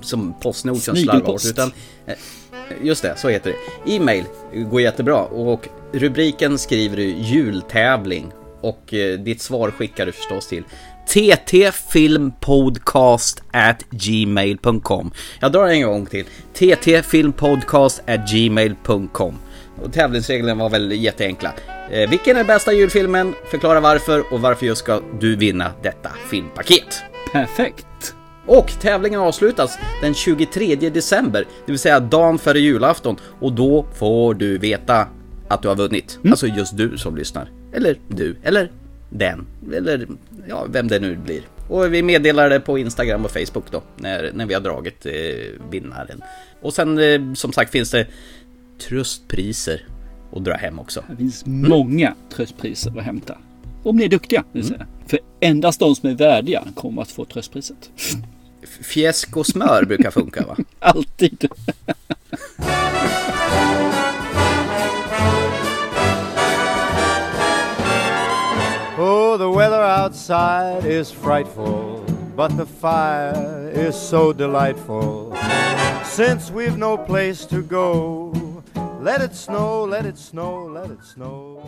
som 0.00 0.34
Postnord 0.40 0.76
som 0.76 0.96
slarvar 0.96 1.20
bort. 1.26 1.44
Utan, 1.46 1.72
eh, 2.06 2.14
just 2.82 3.02
det, 3.02 3.14
så 3.16 3.28
heter 3.28 3.52
det. 3.52 3.56
E-mail 3.96 4.24
går 4.70 4.80
jättebra 4.80 5.22
och 5.22 5.68
rubriken 5.92 6.58
skriver 6.58 6.96
du 6.96 7.04
jultävling 7.04 8.32
och 8.60 8.94
eh, 8.94 9.18
ditt 9.18 9.42
svar 9.42 9.70
skickar 9.70 10.06
du 10.06 10.12
förstås 10.12 10.46
till 10.46 10.64
ttfilmpodcast 11.98 13.42
at 13.52 13.84
gmail.com 13.90 15.10
Jag 15.40 15.52
drar 15.52 15.66
en 15.66 15.82
gång 15.82 16.06
till. 16.06 16.24
ttfilmpodcast 16.52 18.02
at 18.06 18.30
gmail.com 18.30 19.34
och 19.82 19.92
tävlingsreglerna 19.92 20.62
var 20.62 20.70
väl 20.70 20.92
jätteenkla. 20.92 21.52
Eh, 21.90 22.10
vilken 22.10 22.36
är 22.36 22.44
bästa 22.44 22.72
julfilmen? 22.72 23.34
Förklara 23.50 23.80
varför 23.80 24.32
och 24.32 24.40
varför 24.40 24.66
just 24.66 24.80
ska 24.80 25.00
du 25.20 25.36
vinna 25.36 25.72
detta 25.82 26.10
filmpaket. 26.30 27.02
Perfekt! 27.32 28.14
Och 28.48 28.72
tävlingen 28.80 29.20
avslutas 29.20 29.78
den 30.02 30.14
23 30.14 30.76
december, 30.76 31.44
det 31.66 31.72
vill 31.72 31.78
säga 31.78 32.00
dagen 32.00 32.38
före 32.38 32.58
julafton. 32.58 33.16
Och 33.40 33.52
då 33.52 33.86
får 33.94 34.34
du 34.34 34.58
veta 34.58 35.08
att 35.48 35.62
du 35.62 35.68
har 35.68 35.76
vunnit. 35.76 36.18
Alltså 36.30 36.46
just 36.46 36.76
du 36.76 36.98
som 36.98 37.16
lyssnar. 37.16 37.50
Eller 37.72 37.98
du, 38.08 38.36
eller 38.42 38.70
den, 39.10 39.46
eller 39.74 40.08
ja, 40.48 40.66
vem 40.68 40.88
det 40.88 41.00
nu 41.00 41.16
blir. 41.16 41.40
Och 41.68 41.94
vi 41.94 42.02
meddelar 42.02 42.50
det 42.50 42.60
på 42.60 42.78
Instagram 42.78 43.24
och 43.24 43.30
Facebook 43.30 43.70
då, 43.70 43.82
när, 43.96 44.32
när 44.34 44.46
vi 44.46 44.54
har 44.54 44.60
dragit 44.60 45.06
eh, 45.06 45.12
vinnaren. 45.70 46.22
Och 46.62 46.74
sen 46.74 46.98
eh, 46.98 47.34
som 47.34 47.52
sagt 47.52 47.72
finns 47.72 47.90
det 47.90 48.06
tröstpriser 48.88 49.86
att 50.32 50.44
dra 50.44 50.54
hem 50.54 50.78
också. 50.78 51.04
Det 51.10 51.16
finns 51.16 51.46
många 51.46 52.14
tröstpriser 52.32 52.98
att 52.98 53.04
hämta. 53.04 53.38
Om 53.82 53.96
ni 53.96 54.04
är 54.04 54.08
duktiga, 54.08 54.44
vill 54.52 54.64
säga. 54.64 54.86
För 55.06 55.18
endast 55.40 55.80
de 55.80 55.94
som 55.94 56.10
är 56.10 56.14
värdiga 56.14 56.64
kommer 56.74 57.02
att 57.02 57.10
få 57.10 57.24
tröstpriset. 57.24 57.90
Fjäsk 58.80 59.36
och 59.36 59.46
smör 59.46 59.84
brukar 59.84 60.10
funka 60.10 60.46
va? 60.46 60.56
Alltid! 60.78 61.48
Oh, 69.00 69.36
the 69.38 69.48
weather 69.48 69.82
outside 69.82 70.84
is 70.84 71.10
frightful, 71.10 72.04
but 72.36 72.56
the 72.56 72.66
fire 72.66 73.70
is 73.74 73.94
so 73.94 74.32
delightful. 74.32 75.36
Since 76.04 76.50
we've 76.50 76.76
no 76.76 76.96
place 76.96 77.46
to 77.46 77.62
go, 77.62 78.32
let 79.00 79.22
it 79.22 79.36
snow, 79.36 79.86
let 79.86 80.04
it 80.04 80.18
snow, 80.18 80.68
let 80.68 80.90
it 80.90 81.04
snow. 81.14 81.62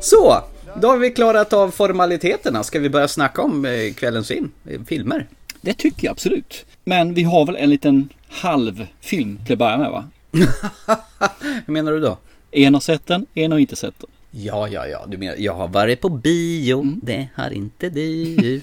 Så, 0.00 0.44
då 0.76 0.88
har 0.88 0.96
vi 0.96 1.10
klarat 1.10 1.52
av 1.52 1.70
formaliteterna. 1.70 2.62
Ska 2.64 2.78
vi 2.78 2.90
börja 2.90 3.08
snacka 3.08 3.42
om 3.42 3.64
eh, 3.64 3.94
kvällens 3.94 4.28
film, 4.28 4.52
eh, 4.66 4.80
filmer? 4.86 5.26
Det 5.60 5.74
tycker 5.74 6.04
jag 6.06 6.12
absolut. 6.12 6.66
Men 6.84 7.14
vi 7.14 7.22
har 7.22 7.46
väl 7.46 7.56
en 7.56 7.70
liten 7.70 8.08
halv 8.28 8.86
film 9.00 9.38
till 9.46 9.52
att 9.52 9.58
börja 9.58 9.78
med 9.78 9.90
va? 9.90 10.04
Hur 11.66 11.72
menar 11.72 11.92
du 11.92 12.00
då? 12.00 12.18
En 12.50 12.74
har 12.74 12.80
sett 12.80 13.06
den, 13.06 13.26
en 13.34 13.52
har 13.52 13.58
inte 13.58 13.76
sett 13.76 13.94
den. 13.98 14.10
Ja, 14.30 14.68
ja, 14.68 14.86
ja, 14.86 15.06
du 15.08 15.16
menar 15.18 15.34
jag 15.38 15.54
har 15.54 15.68
varit 15.68 16.00
på 16.00 16.08
bio, 16.08 16.80
Mm. 16.80 17.00
det 17.02 17.28
har 17.34 17.50
inte 17.50 17.90
du. 17.90 18.60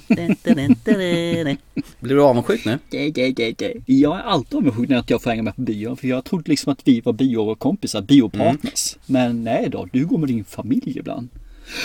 Blir 1.99 2.15
du 2.15 2.21
avundsjuk 2.23 2.65
nu? 2.65 2.79
Jag 3.85 4.17
är 4.19 4.21
alltid 4.23 4.57
avundsjuk 4.57 4.89
när 4.89 5.03
jag 5.07 5.21
får 5.21 5.29
hänga 5.29 5.43
med 5.43 5.55
på 5.55 5.61
bio. 5.61 5.95
För 5.95 6.07
jag 6.07 6.23
trodde 6.23 6.49
liksom 6.51 6.71
att 6.73 6.81
vi 6.83 7.01
var 7.01 7.13
biokompisar, 7.13 8.01
biopartners. 8.01 8.95
Men 9.05 9.43
nej 9.43 9.69
då, 9.71 9.87
du 9.91 10.05
går 10.05 10.17
med 10.17 10.29
din 10.29 10.43
familj 10.43 10.93
ibland. 10.99 11.29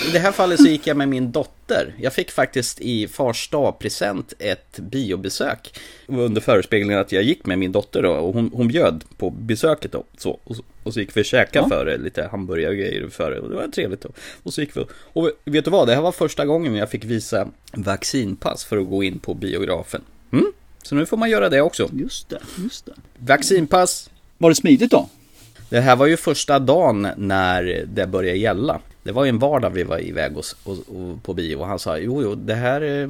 I 0.09 0.13
det 0.13 0.19
här 0.19 0.33
fallet 0.33 0.61
så 0.61 0.67
gick 0.67 0.87
jag 0.87 0.97
med 0.97 1.09
min 1.09 1.33
dotter. 1.33 1.95
Jag 1.99 2.13
fick 2.13 2.31
faktiskt 2.31 2.81
i 2.81 3.09
fars 3.09 3.51
present 3.79 4.33
ett 4.39 4.79
biobesök. 4.79 5.79
Under 6.07 6.41
förespeglingen 6.41 6.99
att 6.99 7.13
jag 7.13 7.23
gick 7.23 7.47
med 7.47 7.59
min 7.59 7.73
dotter 7.73 8.03
då, 8.03 8.11
och 8.13 8.35
hon, 8.35 8.51
hon 8.55 8.69
bjöd 8.69 9.05
på 9.17 9.31
besöket 9.31 9.93
då. 9.93 10.05
Så, 10.19 10.41
och, 10.45 10.57
så, 10.57 10.63
och 10.83 10.95
så 10.95 11.01
gick 11.01 11.17
vi 11.17 11.21
och 11.21 11.25
käkade 11.25 11.67
Ja. 11.71 11.77
före, 11.77 11.99
lite 11.99 12.29
hamburgare 12.31 12.71
och 12.71 12.77
grejer 12.77 13.09
före. 13.09 13.41
Och 13.41 13.49
det 13.51 13.57
var 13.57 13.69
trevligt 13.69 14.01
då. 14.01 14.09
Och 14.43 14.55
så 14.55 14.61
gick 14.61 14.77
vi. 14.77 14.85
Och 14.93 15.31
vet 15.45 15.65
du 15.65 15.71
vad, 15.71 15.89
det 15.89 15.95
här 15.95 16.03
var 16.03 16.13
första 16.13 16.47
gången 16.47 16.75
jag 16.75 16.91
fick 16.91 17.05
visa 17.05 17.49
vaccinpass 17.73 18.65
för 18.65 18.77
att 18.77 18.89
gå 18.89 19.03
in 19.05 19.19
på 19.19 19.35
biografen. 19.35 20.03
Mm? 20.33 20.53
Så 20.83 20.95
nu 20.95 21.07
får 21.07 21.17
man 21.17 21.31
göra 21.31 21.49
det 21.49 21.61
också. 21.61 21.91
Just 21.93 22.29
det, 22.29 22.41
just 22.63 22.87
det. 22.87 22.93
Vaccinpass, 23.19 24.11
Var 24.39 24.49
det 24.51 24.55
smidigt 24.57 24.91
då? 24.91 25.09
Det 25.71 25.81
här 25.81 25.97
var 25.97 26.07
ju 26.07 26.17
första 26.17 26.59
dagen 26.59 27.09
när 27.17 27.85
det 27.89 28.07
började 28.07 28.39
gälla. 28.39 28.81
Det 29.03 29.13
var 29.13 29.25
ju 29.25 29.29
en 29.29 29.39
vardag 29.39 29.71
vi 29.71 29.83
var 29.83 29.99
iväg 29.99 30.37
och, 30.37 30.45
och, 30.65 30.73
och 30.73 31.23
på 31.23 31.35
bio 31.35 31.57
och 31.57 31.67
han 31.67 31.79
sa 31.79 31.99
jo, 31.99 32.23
jo, 32.23 32.35
det 32.35 32.55
här 32.55 32.81
eh, 32.83 33.09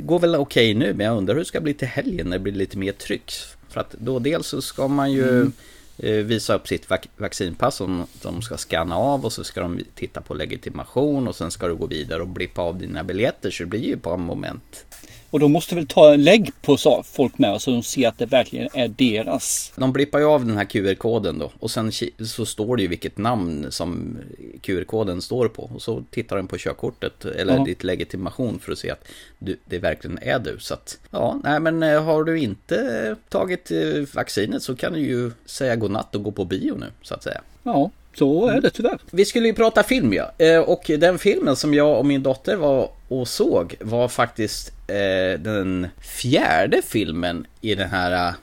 går 0.00 0.18
väl 0.18 0.34
okej 0.34 0.74
nu, 0.74 0.94
men 0.94 1.06
jag 1.06 1.16
undrar 1.16 1.34
hur 1.34 1.40
det 1.40 1.44
ska 1.44 1.60
bli 1.60 1.74
till 1.74 1.88
helgen 1.88 2.26
när 2.26 2.38
det 2.38 2.42
blir 2.42 2.52
lite 2.52 2.78
mer 2.78 2.92
tryck. 2.92 3.32
För 3.68 3.80
att 3.80 3.92
då 3.98 4.18
dels 4.18 4.46
så 4.46 4.62
ska 4.62 4.88
man 4.88 5.12
ju 5.12 5.50
eh, 5.98 6.12
visa 6.14 6.54
upp 6.54 6.68
sitt 6.68 6.88
vac- 6.88 7.08
vaccinpass 7.16 7.76
som 7.76 8.06
de 8.22 8.42
ska 8.42 8.56
scanna 8.56 8.96
av 8.96 9.24
och 9.24 9.32
så 9.32 9.44
ska 9.44 9.60
de 9.60 9.80
titta 9.94 10.20
på 10.20 10.34
legitimation 10.34 11.28
och 11.28 11.36
sen 11.36 11.50
ska 11.50 11.68
du 11.68 11.74
gå 11.74 11.86
vidare 11.86 12.22
och 12.22 12.28
blippa 12.28 12.62
av 12.62 12.78
dina 12.78 13.04
biljetter 13.04 13.50
så 13.50 13.62
det 13.62 13.66
blir 13.68 13.80
ju 13.80 13.92
ett 13.92 14.02
par 14.02 14.16
moment. 14.16 14.86
Och 15.32 15.40
de 15.40 15.52
måste 15.52 15.74
väl 15.74 15.86
ta 15.86 16.14
en 16.14 16.24
lägg 16.24 16.50
på 16.62 16.76
folk 17.04 17.38
med 17.38 17.62
så 17.62 17.70
de 17.70 17.82
ser 17.82 18.08
att 18.08 18.18
det 18.18 18.26
verkligen 18.26 18.68
är 18.74 18.88
deras. 18.88 19.72
De 19.76 19.92
blippar 19.92 20.18
ju 20.18 20.24
av 20.24 20.46
den 20.46 20.56
här 20.56 20.64
QR-koden 20.64 21.38
då 21.38 21.52
och 21.58 21.70
sen 21.70 21.92
så 22.26 22.46
står 22.46 22.76
det 22.76 22.82
ju 22.82 22.88
vilket 22.88 23.18
namn 23.18 23.66
som 23.70 24.18
QR-koden 24.62 25.22
står 25.22 25.48
på 25.48 25.62
och 25.74 25.82
så 25.82 26.04
tittar 26.10 26.36
den 26.36 26.46
på 26.46 26.56
körkortet 26.58 27.24
eller 27.24 27.56
Ja. 27.56 27.64
ditt 27.64 27.84
legitimation 27.84 28.58
för 28.58 28.72
att 28.72 28.78
se 28.78 28.90
att 28.90 29.04
du, 29.38 29.56
det 29.64 29.78
verkligen 29.78 30.18
är 30.22 30.38
du. 30.38 30.56
Så 30.60 30.74
att 30.74 30.98
ja, 31.10 31.40
nej 31.44 31.60
men 31.60 31.82
eh, 31.82 32.04
har 32.04 32.24
du 32.24 32.38
inte 32.38 33.16
tagit 33.28 33.70
eh, 33.70 33.78
vaccinet 34.14 34.62
så 34.62 34.76
kan 34.76 34.92
du 34.92 35.00
ju 35.00 35.30
säga 35.46 35.76
godnatt 35.76 36.14
och 36.14 36.22
gå 36.22 36.30
på 36.32 36.44
bio 36.44 36.74
nu 36.74 36.86
så 37.02 37.14
att 37.14 37.22
säga. 37.22 37.40
Ja, 37.62 37.90
så 38.14 38.46
är 38.46 38.60
det 38.60 38.70
tyvärr. 38.70 38.98
Vi 39.10 39.24
skulle 39.24 39.46
ju 39.46 39.54
prata 39.54 39.82
film 39.82 40.12
ja. 40.12 40.32
Eh, 40.38 40.58
Och 40.58 40.90
den 40.98 41.18
filmen 41.18 41.56
som 41.56 41.74
jag 41.74 41.98
och 41.98 42.06
min 42.06 42.22
dotter 42.22 42.56
var 42.56 42.90
och 43.08 43.28
såg 43.28 43.74
var 43.80 44.08
faktiskt 44.08 44.72
eh, 44.86 45.40
den 45.40 45.86
fjärde 46.00 46.82
filmen 46.82 47.46
i 47.60 47.74
den 47.74 47.90
här 47.90 48.28
eh, 48.28 48.34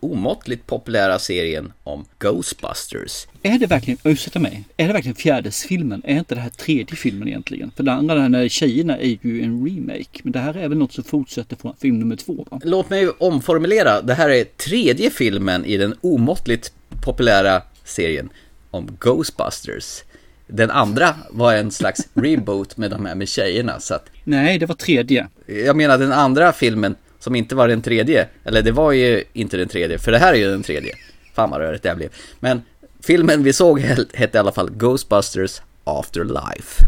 omåttligt 0.00 0.66
populära 0.66 1.18
serien 1.18 1.72
om 1.82 2.04
Ghostbusters. 2.18 3.26
Är 3.42 3.58
det 3.58 3.66
verkligen, 3.66 3.98
ursäkta 4.04 4.38
mig, 4.38 4.64
är 4.76 4.86
det 4.86 4.92
verkligen 4.92 5.14
fjärde 5.14 5.50
filmen? 5.50 6.02
Är 6.04 6.18
inte 6.18 6.34
det 6.34 6.40
här 6.40 6.50
tredje 6.50 6.96
filmen 6.96 7.28
egentligen? 7.28 7.70
För 7.76 7.82
det 7.82 7.92
andra, 7.92 8.14
den 8.14 8.34
här 8.34 8.48
tjejerna, 8.48 8.98
är 8.98 9.18
ju 9.22 9.42
en 9.42 9.66
remake. 9.66 10.20
Men 10.22 10.32
det 10.32 10.38
här 10.38 10.56
är 10.56 10.68
väl 10.68 10.78
något 10.78 10.92
som 10.92 11.04
fortsätter 11.04 11.56
från 11.56 11.76
film 11.76 11.98
nummer 11.98 12.16
två 12.16 12.46
va? 12.50 12.60
Låt 12.64 12.90
mig 12.90 13.08
omformulera. 13.08 14.02
Det 14.02 14.14
här 14.14 14.28
är 14.30 14.44
tredje 14.44 15.10
filmen 15.10 15.64
i 15.64 15.76
den 15.76 15.94
omåttligt 16.00 16.72
populära 17.04 17.62
serien 17.84 18.28
om 18.70 18.96
Ghostbusters. 19.00 20.02
Den 20.46 20.70
andra 20.70 21.14
var 21.30 21.54
en 21.54 21.70
slags 21.70 22.00
reboot 22.14 22.76
med 22.76 22.90
de 22.90 23.06
här 23.06 23.14
med 23.14 23.28
tjejerna. 23.28 23.80
Så 23.80 23.94
att 23.94 24.04
Nej, 24.24 24.58
det 24.58 24.66
var 24.66 24.74
tredje. 24.74 25.28
Jag 25.46 25.76
menar 25.76 25.98
den 25.98 26.12
andra 26.12 26.52
filmen 26.52 26.94
som 27.18 27.34
inte 27.34 27.54
var 27.54 27.68
den 27.68 27.82
tredje. 27.82 28.28
Eller 28.44 28.62
det 28.62 28.72
var 28.72 28.92
ju 28.92 29.24
inte 29.32 29.56
den 29.56 29.68
tredje, 29.68 29.98
för 29.98 30.12
det 30.12 30.18
här 30.18 30.32
är 30.32 30.38
ju 30.38 30.50
den 30.50 30.62
tredje. 30.62 30.94
Fan 31.34 31.50
vad 31.50 31.60
rörigt 31.60 31.82
det 31.82 31.88
här 31.88 31.96
blev. 31.96 32.08
Men 32.40 32.62
filmen 33.02 33.42
vi 33.42 33.52
såg 33.52 33.80
he- 33.80 34.06
hette 34.16 34.38
i 34.38 34.40
alla 34.40 34.52
fall 34.52 34.70
Ghostbusters 34.70 35.62
Afterlife. 35.84 36.84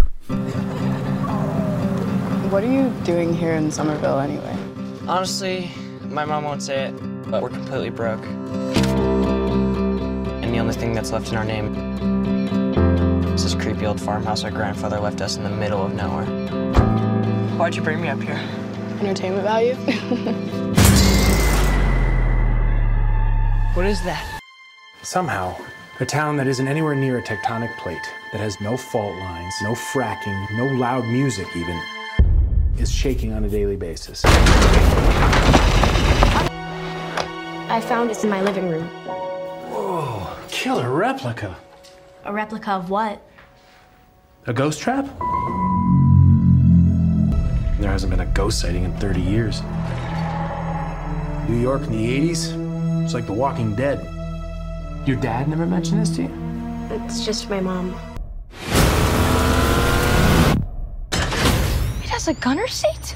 What 2.51 2.65
are 2.65 2.73
you 2.75 2.91
doing 3.07 3.33
here 3.35 3.57
in 3.59 3.71
Somerville 3.73 4.21
anyway? 4.21 4.57
Honestly, 5.07 5.71
my 6.11 6.25
mom 6.27 6.45
won't 6.45 6.61
say 6.61 6.87
it, 6.89 6.95
but 7.31 7.43
we're 7.43 7.49
completely 7.49 7.91
broke. 7.91 8.23
And 10.53 10.59
the 10.59 10.65
only 10.65 10.75
thing 10.75 10.93
that's 10.93 11.13
left 11.13 11.31
in 11.31 11.39
our 11.39 11.47
name 11.47 11.75
is 13.35 13.43
this 13.43 13.55
creepy 13.55 13.87
old 13.87 13.99
farmhouse 13.99 14.45
our 14.45 14.51
grandfather 14.51 15.01
left 15.01 15.23
us 15.23 15.39
in 15.39 15.45
the 15.45 15.49
middle 15.49 15.83
of 15.83 15.95
nowhere. 15.95 16.27
Why'd 17.57 17.75
you 17.75 17.81
bring 17.81 18.03
me 18.03 18.09
up 18.09 18.21
here? 18.21 18.39
Entertainment 19.01 19.45
value? 19.45 19.75
What 23.75 23.87
is 23.87 24.03
that? 24.03 24.41
Somehow, 25.01 25.57
a 26.01 26.05
town 26.05 26.37
that 26.37 26.47
isn't 26.47 26.69
anywhere 26.69 26.95
near 26.95 27.17
a 27.17 27.23
tectonic 27.23 27.75
plate, 27.79 28.07
that 28.33 28.41
has 28.43 28.61
no 28.61 28.77
fault 28.77 29.17
lines, 29.17 29.55
no 29.63 29.73
fracking, 29.73 30.47
no 30.59 30.67
loud 30.67 31.07
music 31.07 31.47
even, 31.57 31.81
is 32.77 32.93
shaking 32.93 33.33
on 33.33 33.45
a 33.45 33.49
daily 33.49 33.77
basis. 33.77 34.23
I 37.73 37.81
found 37.81 38.11
it 38.11 38.23
in 38.23 38.29
my 38.29 38.43
living 38.43 38.69
room. 38.69 38.87
Oh, 39.95 40.43
killer 40.49 40.91
replica. 40.91 41.55
A 42.25 42.33
replica 42.33 42.71
of 42.71 42.89
what? 42.89 43.21
A 44.47 44.53
ghost 44.55 44.81
trap? 44.81 45.05
There 47.79 47.91
hasn't 47.91 48.09
been 48.09 48.21
a 48.21 48.33
ghost 48.33 48.59
sighting 48.59 48.85
in 48.85 48.97
30 48.97 49.21
years. 49.21 49.61
New 51.47 51.61
York 51.61 51.83
in 51.83 51.93
the 51.93 52.31
80s? 52.31 53.05
It's 53.05 53.13
like 53.13 53.27
The 53.27 53.35
Walking 53.35 53.75
Dead. 53.75 54.01
Your 55.07 55.17
dad 55.17 55.49
never 55.49 55.67
mentioned 55.67 56.01
this 56.01 56.17
to 56.17 56.23
you? 56.23 56.31
It's 56.89 57.27
just 57.27 57.51
my 57.51 57.61
mom. 57.61 57.95
It 61.13 62.09
has 62.09 62.29
a 62.29 62.35
gunner 62.35 62.67
seat? 62.67 63.15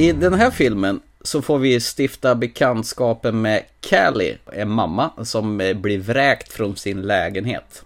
I 0.00 0.12
den 0.12 0.34
här 0.34 0.50
filmen 0.50 1.00
så 1.22 1.42
får 1.42 1.58
vi 1.58 1.80
stifta 1.80 2.34
bekantskapen 2.34 3.40
med 3.42 3.62
Callie, 3.80 4.38
en 4.52 4.70
mamma 4.70 5.10
som 5.22 5.60
eh, 5.60 5.76
blir 5.76 5.98
vräkt 5.98 6.52
från 6.52 6.76
sin 6.76 7.02
lägenhet. 7.02 7.82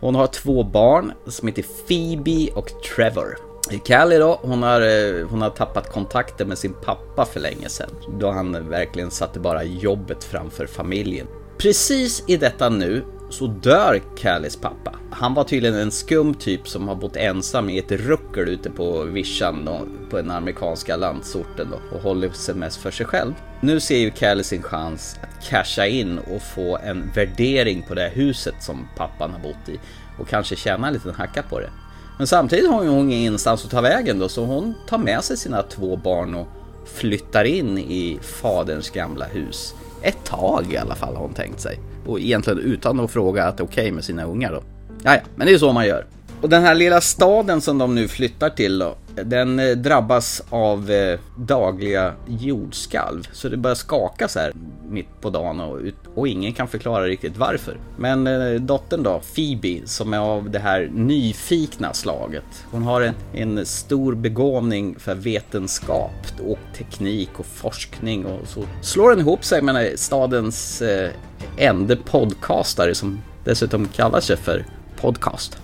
Hon 0.00 0.14
har 0.14 0.26
två 0.26 0.64
barn 0.64 1.12
som 1.26 1.48
heter 1.48 1.64
Phoebe 1.86 2.52
och 2.52 2.68
Trevor. 2.82 3.38
Callie 3.84 4.18
då, 4.18 4.40
hon 4.42 4.62
har, 4.62 4.80
eh, 4.80 5.26
hon 5.28 5.42
har 5.42 5.50
tappat 5.50 5.92
kontakten 5.92 6.48
med 6.48 6.58
sin 6.58 6.74
pappa 6.84 7.24
för 7.24 7.40
länge 7.40 7.68
sedan. 7.68 7.90
Då 8.20 8.30
han 8.30 8.68
verkligen 8.68 9.10
satte 9.10 9.40
bara 9.40 9.64
jobbet 9.64 10.24
framför 10.24 10.66
familjen. 10.66 11.26
Precis 11.58 12.24
i 12.26 12.36
detta 12.36 12.68
nu 12.68 13.04
så 13.32 13.46
dör 13.46 14.00
Callies 14.16 14.56
pappa. 14.56 14.94
Han 15.10 15.34
var 15.34 15.44
tydligen 15.44 15.78
en 15.78 15.90
skum 15.90 16.34
typ 16.34 16.68
som 16.68 16.88
har 16.88 16.94
bott 16.94 17.16
ensam 17.16 17.70
i 17.70 17.78
ett 17.78 17.92
ruckel 17.92 18.48
ute 18.48 18.70
på 18.70 19.02
vischan 19.02 19.64
då, 19.64 19.80
på 20.10 20.16
den 20.16 20.30
amerikanska 20.30 20.96
landsorten 20.96 21.68
då, 21.70 21.96
och 21.96 22.02
håller 22.02 22.30
sig 22.30 22.54
mest 22.54 22.76
för 22.76 22.90
sig 22.90 23.06
själv. 23.06 23.32
Nu 23.60 23.80
ser 23.80 23.98
ju 23.98 24.10
Callie 24.10 24.44
sin 24.44 24.62
chans 24.62 25.16
att 25.22 25.48
casha 25.48 25.86
in 25.86 26.18
och 26.18 26.42
få 26.42 26.78
en 26.78 27.10
värdering 27.14 27.82
på 27.88 27.94
det 27.94 28.02
här 28.02 28.10
huset 28.10 28.54
som 28.60 28.88
pappan 28.96 29.30
har 29.30 29.38
bott 29.38 29.68
i 29.68 29.80
och 30.18 30.28
kanske 30.28 30.56
tjäna 30.56 30.86
en 30.86 30.92
liten 30.92 31.14
hacka 31.14 31.42
på 31.42 31.60
det. 31.60 31.70
Men 32.18 32.26
samtidigt 32.26 32.70
har 32.70 32.86
hon 32.86 33.12
ingen 33.12 33.32
instans 33.32 33.64
att 33.64 33.70
ta 33.70 33.80
vägen 33.80 34.18
då, 34.18 34.28
så 34.28 34.44
hon 34.44 34.74
tar 34.88 34.98
med 34.98 35.24
sig 35.24 35.36
sina 35.36 35.62
två 35.62 35.96
barn 35.96 36.34
och 36.34 36.48
flyttar 36.86 37.44
in 37.44 37.78
i 37.78 38.18
faderns 38.22 38.90
gamla 38.90 39.24
hus. 39.24 39.74
Ett 40.02 40.24
tag 40.24 40.72
i 40.72 40.76
alla 40.76 40.94
fall 40.94 41.14
har 41.14 41.22
hon 41.22 41.34
tänkt 41.34 41.60
sig. 41.60 41.78
Och 42.06 42.20
egentligen 42.20 42.58
utan 42.58 43.00
att 43.00 43.10
fråga 43.10 43.44
att 43.44 43.56
det 43.56 43.62
är 43.62 43.66
okej 43.66 43.92
med 43.92 44.04
sina 44.04 44.24
ungar 44.24 44.52
då. 44.52 44.62
Jaja, 45.04 45.22
men 45.36 45.46
det 45.46 45.52
är 45.52 45.58
så 45.58 45.72
man 45.72 45.86
gör. 45.86 46.04
Och 46.42 46.48
den 46.48 46.62
här 46.62 46.74
lilla 46.74 47.00
staden 47.00 47.60
som 47.60 47.78
de 47.78 47.94
nu 47.94 48.08
flyttar 48.08 48.50
till 48.50 48.78
då, 48.78 48.96
den 49.14 49.58
eh, 49.58 49.70
drabbas 49.70 50.42
av 50.50 50.90
eh, 50.90 51.18
dagliga 51.36 52.14
jordskalv. 52.26 53.28
Så 53.32 53.48
det 53.48 53.56
börjar 53.56 53.74
skaka 53.74 54.28
så 54.28 54.38
här 54.38 54.52
mitt 54.88 55.20
på 55.20 55.30
dagen 55.30 55.60
och, 55.60 55.80
och 56.14 56.28
ingen 56.28 56.52
kan 56.52 56.68
förklara 56.68 57.04
riktigt 57.04 57.36
varför. 57.36 57.76
Men 57.96 58.26
eh, 58.26 58.60
dottern 58.60 59.02
då, 59.02 59.20
Phoebe, 59.34 59.80
som 59.84 60.14
är 60.14 60.18
av 60.18 60.50
det 60.50 60.58
här 60.58 60.90
nyfikna 60.94 61.92
slaget. 61.92 62.64
Hon 62.70 62.82
har 62.82 63.00
en, 63.00 63.14
en 63.32 63.66
stor 63.66 64.14
begåvning 64.14 64.96
för 64.98 65.14
vetenskap 65.14 66.26
och 66.46 66.58
teknik 66.76 67.30
och 67.36 67.46
forskning 67.46 68.26
och 68.26 68.48
så 68.48 68.64
slår 68.80 69.10
den 69.10 69.20
ihop 69.20 69.44
sig 69.44 69.62
med 69.62 69.98
stadens 69.98 70.82
eh, 70.82 71.10
enda 71.56 71.96
podcastare 71.96 72.94
som 72.94 73.22
dessutom 73.44 73.88
kallar 73.88 74.20
sig 74.20 74.36
för 74.36 74.66
podcast. 74.96 75.58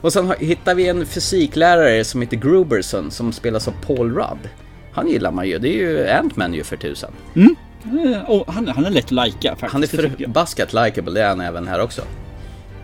Och 0.00 0.12
sen 0.12 0.32
hittar 0.38 0.74
vi 0.74 0.88
en 0.88 1.06
fysiklärare 1.06 2.04
som 2.04 2.22
heter 2.22 2.36
Gruberson 2.36 3.10
som 3.10 3.32
spelas 3.32 3.68
av 3.68 3.74
Paul 3.86 4.14
Rudd. 4.14 4.48
Han 4.92 5.08
gillar 5.08 5.30
man 5.32 5.48
ju, 5.48 5.58
det 5.58 5.68
är 5.68 5.72
ju 5.72 6.08
Ant-Man 6.08 6.54
ju 6.54 6.64
för 6.64 6.76
tusan. 6.76 7.10
Eh, 7.36 8.30
Och 8.30 8.52
han, 8.54 8.68
han 8.68 8.84
är 8.84 8.90
lätt 8.90 9.04
att 9.04 9.10
lajka 9.10 9.50
faktiskt. 9.50 9.72
Han 9.72 9.82
är 9.82 9.86
förbaskat 9.86 10.72
likeable, 10.72 11.12
det 11.12 11.22
är 11.22 11.28
han 11.28 11.40
även 11.40 11.68
här 11.68 11.80
också. 11.80 12.02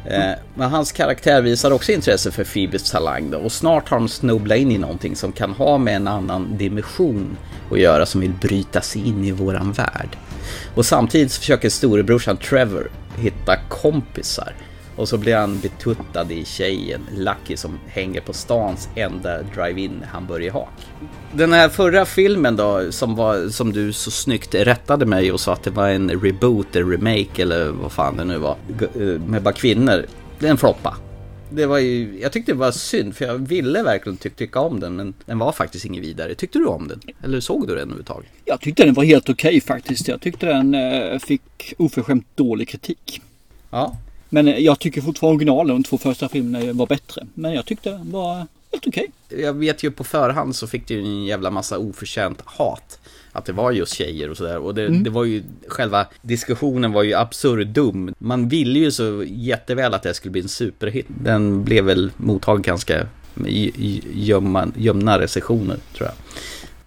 Eh, 0.06 0.30
men 0.54 0.70
hans 0.70 0.92
karaktär 0.92 1.42
visar 1.42 1.70
också 1.70 1.92
intresse 1.92 2.30
för 2.30 2.44
Phoebes 2.44 2.90
talang 2.90 3.30
då, 3.30 3.38
och 3.38 3.52
snart 3.52 3.88
har 3.88 3.98
de 3.98 4.08
snubblat 4.08 4.58
in 4.58 4.72
i 4.72 4.78
någonting 4.78 5.16
som 5.16 5.32
kan 5.32 5.50
ha 5.52 5.78
med 5.78 5.96
en 5.96 6.08
annan 6.08 6.56
dimension 6.58 7.36
att 7.70 7.78
göra 7.80 8.06
som 8.06 8.20
vill 8.20 8.32
bryta 8.32 8.80
sig 8.80 9.08
in 9.08 9.24
i 9.24 9.30
våran 9.32 9.72
värld. 9.72 10.16
Och 10.74 10.86
samtidigt 10.86 11.32
försöker 11.32 11.68
storebrorsan 11.70 12.36
Trevor 12.36 12.90
hitta 13.16 13.56
kompisar 13.68 14.54
och 14.96 15.08
så 15.08 15.18
blir 15.18 15.36
han 15.36 15.60
betuttad 15.60 16.32
i 16.32 16.44
tjejen 16.44 17.00
Lucky 17.16 17.56
som 17.56 17.78
hänger 17.86 18.20
på 18.20 18.32
stans 18.32 18.88
enda 18.94 19.42
drive-in 19.42 20.04
hamburgerhak. 20.12 20.72
Den 21.32 21.52
här 21.52 21.68
förra 21.68 22.04
filmen 22.04 22.56
då, 22.56 22.92
som, 22.92 23.14
var, 23.14 23.48
som 23.48 23.72
du 23.72 23.92
så 23.92 24.10
snyggt 24.10 24.54
rättade 24.54 25.06
mig 25.06 25.32
och 25.32 25.40
sa 25.40 25.52
att 25.52 25.62
det 25.62 25.70
var 25.70 25.88
en 25.88 26.10
reboot, 26.10 26.76
en 26.76 26.90
remake 26.90 27.42
eller 27.42 27.68
vad 27.70 27.92
fan 27.92 28.16
det 28.16 28.24
nu 28.24 28.38
var, 28.38 28.56
eh, 28.94 29.00
med 29.02 29.42
bara 29.42 29.54
kvinnor. 29.54 30.06
Den 30.38 30.56
floppa. 30.56 30.96
Det 31.50 31.66
var 31.66 31.78
ju, 31.78 32.18
jag 32.20 32.32
tyckte 32.32 32.52
det 32.52 32.58
var 32.58 32.70
synd 32.72 33.16
för 33.16 33.24
jag 33.24 33.38
ville 33.38 33.82
verkligen 33.82 34.16
ty- 34.16 34.30
tycka 34.30 34.60
om 34.60 34.80
den 34.80 34.96
men 34.96 35.14
den 35.26 35.38
var 35.38 35.52
faktiskt 35.52 35.84
inget 35.84 36.04
vidare. 36.04 36.34
Tyckte 36.34 36.58
du 36.58 36.66
om 36.66 36.88
den? 36.88 37.00
Eller 37.24 37.40
såg 37.40 37.60
du 37.68 37.74
den 37.74 37.82
överhuvudtaget? 37.82 38.30
Jag 38.44 38.60
tyckte 38.60 38.84
den 38.84 38.94
var 38.94 39.04
helt 39.04 39.28
okej 39.28 39.60
faktiskt. 39.60 40.08
Jag 40.08 40.20
tyckte 40.20 40.46
den 40.46 40.74
eh, 40.74 41.18
fick 41.18 41.74
oförskämt 41.78 42.26
dålig 42.34 42.68
kritik. 42.68 43.22
Ja, 43.70 43.96
Men 44.34 44.64
jag 44.64 44.78
tycker 44.78 45.00
fortfarande 45.00 45.34
originalen, 45.34 45.76
de 45.76 45.82
två 45.82 45.98
första 45.98 46.28
filmerna 46.28 46.72
var 46.72 46.86
bättre. 46.86 47.26
Men 47.34 47.52
jag 47.52 47.66
tyckte 47.66 47.90
den 47.90 48.10
var 48.10 48.46
helt 48.72 48.86
okej. 48.86 49.10
Jag 49.28 49.54
vet 49.54 49.82
ju 49.82 49.90
på 49.90 50.04
förhand 50.04 50.56
så 50.56 50.66
fick 50.66 50.88
det 50.88 50.94
ju 50.94 51.00
en 51.00 51.24
jävla 51.24 51.50
massa 51.50 51.78
oförtjänt 51.78 52.42
hat. 52.44 52.98
Att 53.32 53.44
det 53.44 53.52
var 53.52 53.72
just 53.72 53.94
tjejer 53.94 54.30
och 54.30 54.36
sådär. 54.36 54.58
Och 54.58 54.74
det, 54.74 54.88
det 54.88 55.10
var 55.10 55.24
ju, 55.24 55.42
själva 55.68 56.06
diskussionen 56.22 56.92
var 56.92 57.02
ju 57.02 57.14
absurdum. 57.14 58.14
Man 58.18 58.48
ville 58.48 58.78
ju 58.78 58.90
så 58.90 59.24
jätteväl 59.26 59.94
att 59.94 60.02
det 60.02 60.14
skulle 60.14 60.32
bli 60.32 60.40
en 60.40 60.48
superhit. 60.48 61.06
Den 61.08 61.64
blev 61.64 61.84
väl 61.84 62.10
mottagen 62.16 62.62
ganska 62.62 63.06
gömma, 64.12 64.68
gömna 64.76 65.18
recensioner 65.18 65.76
tror 65.96 66.08
jag. 66.08 66.14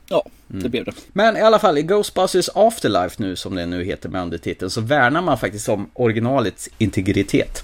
Ja, 0.09 0.25
det 0.47 0.69
blev 0.69 0.85
det. 0.85 0.93
Men 1.13 1.37
i 1.37 1.41
alla 1.41 1.59
fall, 1.59 1.77
i 1.77 1.81
Ghostbusters 1.81 2.49
Afterlife 2.55 3.23
nu, 3.23 3.35
som 3.35 3.55
det 3.55 3.65
nu 3.65 3.83
heter 3.83 4.09
med 4.09 4.21
undertiteln, 4.21 4.69
så 4.69 4.81
värnar 4.81 5.21
man 5.21 5.37
faktiskt 5.37 5.69
om 5.69 5.89
originalets 5.93 6.69
integritet. 6.77 7.63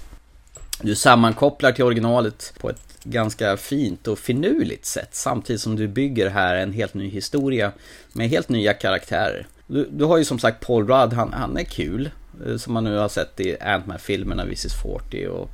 Du 0.82 0.94
sammankopplar 0.94 1.72
till 1.72 1.84
originalet 1.84 2.52
på 2.60 2.70
ett 2.70 2.80
ganska 3.04 3.56
fint 3.56 4.08
och 4.08 4.18
finurligt 4.18 4.86
sätt, 4.86 5.08
samtidigt 5.12 5.62
som 5.62 5.76
du 5.76 5.88
bygger 5.88 6.30
här 6.30 6.56
en 6.56 6.72
helt 6.72 6.94
ny 6.94 7.08
historia 7.10 7.72
med 8.12 8.28
helt 8.28 8.48
nya 8.48 8.74
karaktärer. 8.74 9.46
Du, 9.66 9.88
du 9.92 10.04
har 10.04 10.18
ju 10.18 10.24
som 10.24 10.38
sagt 10.38 10.66
Paul 10.66 10.86
Rudd, 10.86 11.12
han, 11.12 11.32
han 11.32 11.56
är 11.56 11.64
kul, 11.64 12.10
eh, 12.46 12.56
som 12.56 12.72
man 12.72 12.84
nu 12.84 12.96
har 12.96 13.08
sett 13.08 13.40
i 13.40 13.56
Ant-Man-filmerna, 13.60 14.42
Mrs 14.42 14.74
40 14.82 15.26
och 15.26 15.50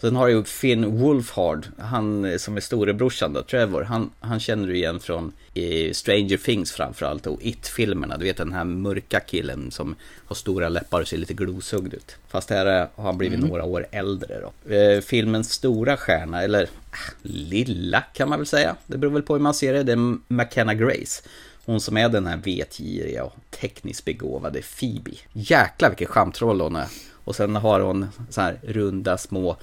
Sen 0.00 0.16
har 0.16 0.26
du 0.26 0.32
ju 0.32 0.44
Finn 0.44 0.98
Wolfhard, 0.98 1.66
han 1.78 2.38
som 2.38 2.56
är 2.56 2.60
storebrorsan 2.60 3.32
då, 3.32 3.42
Trevor. 3.42 3.82
Han, 3.82 4.10
han 4.20 4.40
känner 4.40 4.68
du 4.68 4.76
igen 4.76 5.00
från 5.00 5.32
eh, 5.54 5.92
Stranger 5.92 6.36
Things 6.36 6.72
framförallt 6.72 7.26
och 7.26 7.38
It-filmerna. 7.42 8.16
Du 8.16 8.24
vet 8.24 8.36
den 8.36 8.52
här 8.52 8.64
mörka 8.64 9.20
killen 9.20 9.70
som 9.70 9.94
har 10.26 10.36
stora 10.36 10.68
läppar 10.68 11.00
och 11.00 11.08
ser 11.08 11.16
lite 11.16 11.34
glosugd 11.34 11.94
ut. 11.94 12.16
Fast 12.28 12.50
här 12.50 12.88
har 12.94 13.04
han 13.04 13.18
blivit 13.18 13.40
några 13.40 13.64
år 13.64 13.86
äldre 13.90 14.40
då. 14.40 14.74
Eh, 14.74 15.00
filmens 15.00 15.52
stora 15.52 15.96
stjärna, 15.96 16.42
eller 16.42 16.68
ah, 16.90 17.12
lilla 17.22 18.00
kan 18.00 18.28
man 18.28 18.38
väl 18.38 18.46
säga. 18.46 18.76
Det 18.86 18.98
beror 18.98 19.12
väl 19.12 19.22
på 19.22 19.34
hur 19.34 19.40
man 19.40 19.54
ser 19.54 19.72
det. 19.72 19.82
Det 19.82 19.92
är 19.92 20.18
McKenna 20.28 20.74
Grace. 20.74 21.22
Hon 21.64 21.80
som 21.80 21.96
är 21.96 22.08
den 22.08 22.26
här 22.26 22.36
vetgiriga 22.36 23.24
och 23.24 23.34
tekniskt 23.50 24.04
begåvade 24.04 24.62
Phoebe. 24.62 25.10
Jäklar 25.32 25.88
vilken 25.88 26.08
charmtroll 26.08 26.60
hon 26.60 26.76
är. 26.76 26.86
Och 27.24 27.36
sen 27.36 27.56
har 27.56 27.80
hon 27.80 28.06
så 28.30 28.40
här 28.40 28.60
runda 28.62 29.18
små 29.18 29.56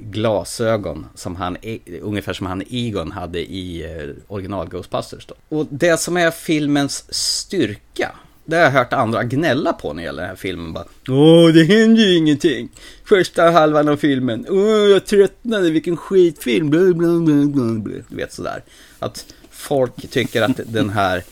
glasögon 0.00 1.06
som 1.14 1.36
han, 1.36 1.56
ungefär 2.00 2.32
som 2.32 2.46
han 2.46 2.62
Egon 2.70 3.12
hade 3.12 3.38
i 3.38 3.84
eh, 3.84 4.14
original 4.28 4.68
Ghostbusters 4.68 5.26
då. 5.26 5.34
Och 5.56 5.66
det 5.70 6.00
som 6.00 6.16
är 6.16 6.30
filmens 6.30 7.14
styrka, 7.14 8.14
det 8.44 8.56
har 8.56 8.62
jag 8.62 8.70
hört 8.70 8.92
andra 8.92 9.24
gnälla 9.24 9.72
på 9.72 9.92
när 9.92 10.02
det 10.02 10.06
gäller 10.06 10.22
den 10.22 10.28
här 10.28 10.36
filmen. 10.36 10.72
Bara, 10.72 10.84
Åh, 11.08 11.48
det 11.48 11.64
händer 11.64 12.02
ju 12.02 12.16
ingenting. 12.16 12.68
Första 13.04 13.50
halvan 13.50 13.88
av 13.88 13.96
filmen. 13.96 14.46
Åh, 14.48 14.90
jag 14.90 15.06
tröttnade, 15.06 15.70
vilken 15.70 15.96
skitfilm. 15.96 16.70
Bla, 16.70 16.80
bla, 16.80 16.92
bla, 16.94 17.46
bla, 17.46 17.78
bla. 17.78 17.94
Du 18.08 18.16
vet 18.16 18.32
sådär. 18.32 18.62
Att 18.98 19.34
folk 19.50 20.10
tycker 20.10 20.42
att 20.42 20.60
den 20.66 20.90
här 20.90 21.22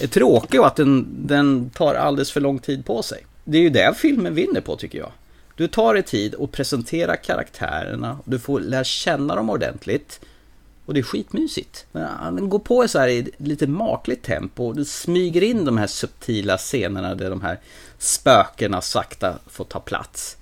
är 0.00 0.06
tråkig 0.06 0.60
och 0.60 0.66
att 0.66 0.76
den, 0.76 1.06
den 1.26 1.70
tar 1.70 1.94
alldeles 1.94 2.32
för 2.32 2.40
lång 2.40 2.58
tid 2.58 2.84
på 2.84 3.02
sig. 3.02 3.26
Det 3.44 3.58
är 3.58 3.62
ju 3.62 3.70
det 3.70 3.94
filmen 3.96 4.34
vinner 4.34 4.60
på 4.60 4.76
tycker 4.76 4.98
jag. 4.98 5.12
Du 5.58 5.68
tar 5.68 5.94
dig 5.94 6.02
tid 6.02 6.34
och 6.34 6.52
presentera 6.52 7.16
karaktärerna. 7.16 8.18
Du 8.24 8.38
får 8.38 8.60
lära 8.60 8.84
känna 8.84 9.34
dem 9.34 9.50
ordentligt. 9.50 10.20
Och 10.86 10.94
det 10.94 11.00
är 11.00 11.04
skitmysigt. 11.04 11.86
Han 11.92 12.48
går 12.48 12.58
på 12.58 12.88
så 12.88 12.98
här 12.98 13.08
i 13.08 13.30
lite 13.36 13.66
makligt 13.66 14.22
tempo. 14.22 14.66
och 14.66 14.76
Du 14.76 14.84
smyger 14.84 15.42
in 15.42 15.64
de 15.64 15.78
här 15.78 15.86
subtila 15.86 16.58
scenerna 16.58 17.14
där 17.14 17.30
de 17.30 17.40
här 17.40 17.60
spökena 17.98 18.80
sakta 18.80 19.38
får 19.46 19.64
ta 19.64 19.80
plats. 19.80 20.36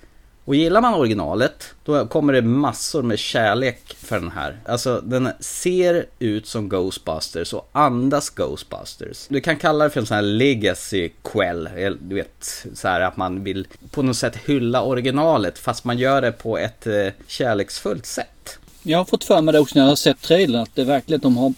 Och 0.47 0.55
gillar 0.55 0.81
man 0.81 0.93
originalet, 0.93 1.73
då 1.83 2.07
kommer 2.07 2.33
det 2.33 2.41
massor 2.41 3.03
med 3.03 3.19
kärlek 3.19 3.95
för 3.99 4.19
den 4.19 4.31
här. 4.31 4.59
Alltså, 4.65 5.01
den 5.01 5.29
ser 5.39 6.05
ut 6.19 6.47
som 6.47 6.69
Ghostbusters 6.69 7.53
och 7.53 7.69
andas 7.71 8.29
Ghostbusters. 8.29 9.27
Du 9.27 9.41
kan 9.41 9.57
kalla 9.57 9.83
det 9.83 9.89
för 9.89 9.99
en 9.99 10.05
sån 10.05 10.15
här 10.15 10.21
legacy 10.21 11.09
quell. 11.23 11.69
Du 12.01 12.15
vet, 12.15 12.65
så 12.73 12.87
här 12.87 13.01
att 13.01 13.17
man 13.17 13.43
vill 13.43 13.67
på 13.91 14.01
något 14.01 14.17
sätt 14.17 14.35
hylla 14.35 14.81
originalet, 14.81 15.59
fast 15.59 15.83
man 15.83 15.97
gör 15.97 16.21
det 16.21 16.31
på 16.31 16.57
ett 16.57 16.87
eh, 16.87 17.07
kärleksfullt 17.27 18.05
sätt. 18.05 18.59
Jag 18.87 18.97
har 18.97 19.05
fått 19.05 19.23
för 19.23 19.41
mig 19.41 19.51
det 19.51 19.59
också 19.59 19.75
när 19.75 19.81
jag 19.83 19.89
har 19.89 19.95
sett 19.95 20.21
trailern 20.21 20.61
att 20.61 20.75
det 20.75 20.83
verkligen 20.83 21.21
de 21.21 21.37
har 21.37 21.53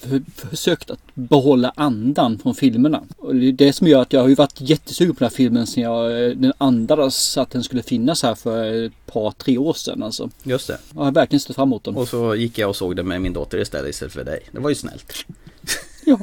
försökt 0.49 0.89
att 0.89 0.99
behålla 1.13 1.73
andan 1.75 2.39
från 2.39 2.55
filmerna. 2.55 3.03
Och 3.17 3.35
det 3.35 3.47
är 3.47 3.51
det 3.51 3.73
som 3.73 3.87
gör 3.87 4.01
att 4.01 4.13
jag 4.13 4.21
har 4.21 4.27
ju 4.27 4.35
varit 4.35 4.61
jättesugen 4.61 5.15
på 5.15 5.19
den 5.19 5.29
här 5.29 5.35
filmen 5.35 5.67
sen 5.67 5.83
jag, 5.83 6.25
eh, 6.25 6.29
den 6.29 6.53
andades 6.57 7.37
att 7.37 7.51
den 7.51 7.63
skulle 7.63 7.83
finnas 7.83 8.23
här 8.23 8.35
för 8.35 8.85
ett 8.85 9.05
par, 9.05 9.31
tre 9.31 9.57
år 9.57 9.73
sedan 9.73 10.03
alltså. 10.03 10.29
Just 10.43 10.67
det. 10.67 10.77
Jag 10.95 11.03
har 11.03 11.11
verkligen 11.11 11.39
sett 11.39 11.55
fram 11.55 11.69
emot 11.69 11.83
den. 11.83 11.95
Och 11.95 12.07
så 12.07 12.35
gick 12.35 12.57
jag 12.57 12.69
och 12.69 12.75
såg 12.75 12.95
det 12.95 13.03
med 13.03 13.21
min 13.21 13.33
dotter 13.33 13.57
istället, 13.57 13.89
istället 13.89 14.13
för 14.13 14.23
dig. 14.23 14.39
Det 14.51 14.59
var 14.59 14.69
ju 14.69 14.75
snällt. 14.75 15.13
Ja, 16.05 16.19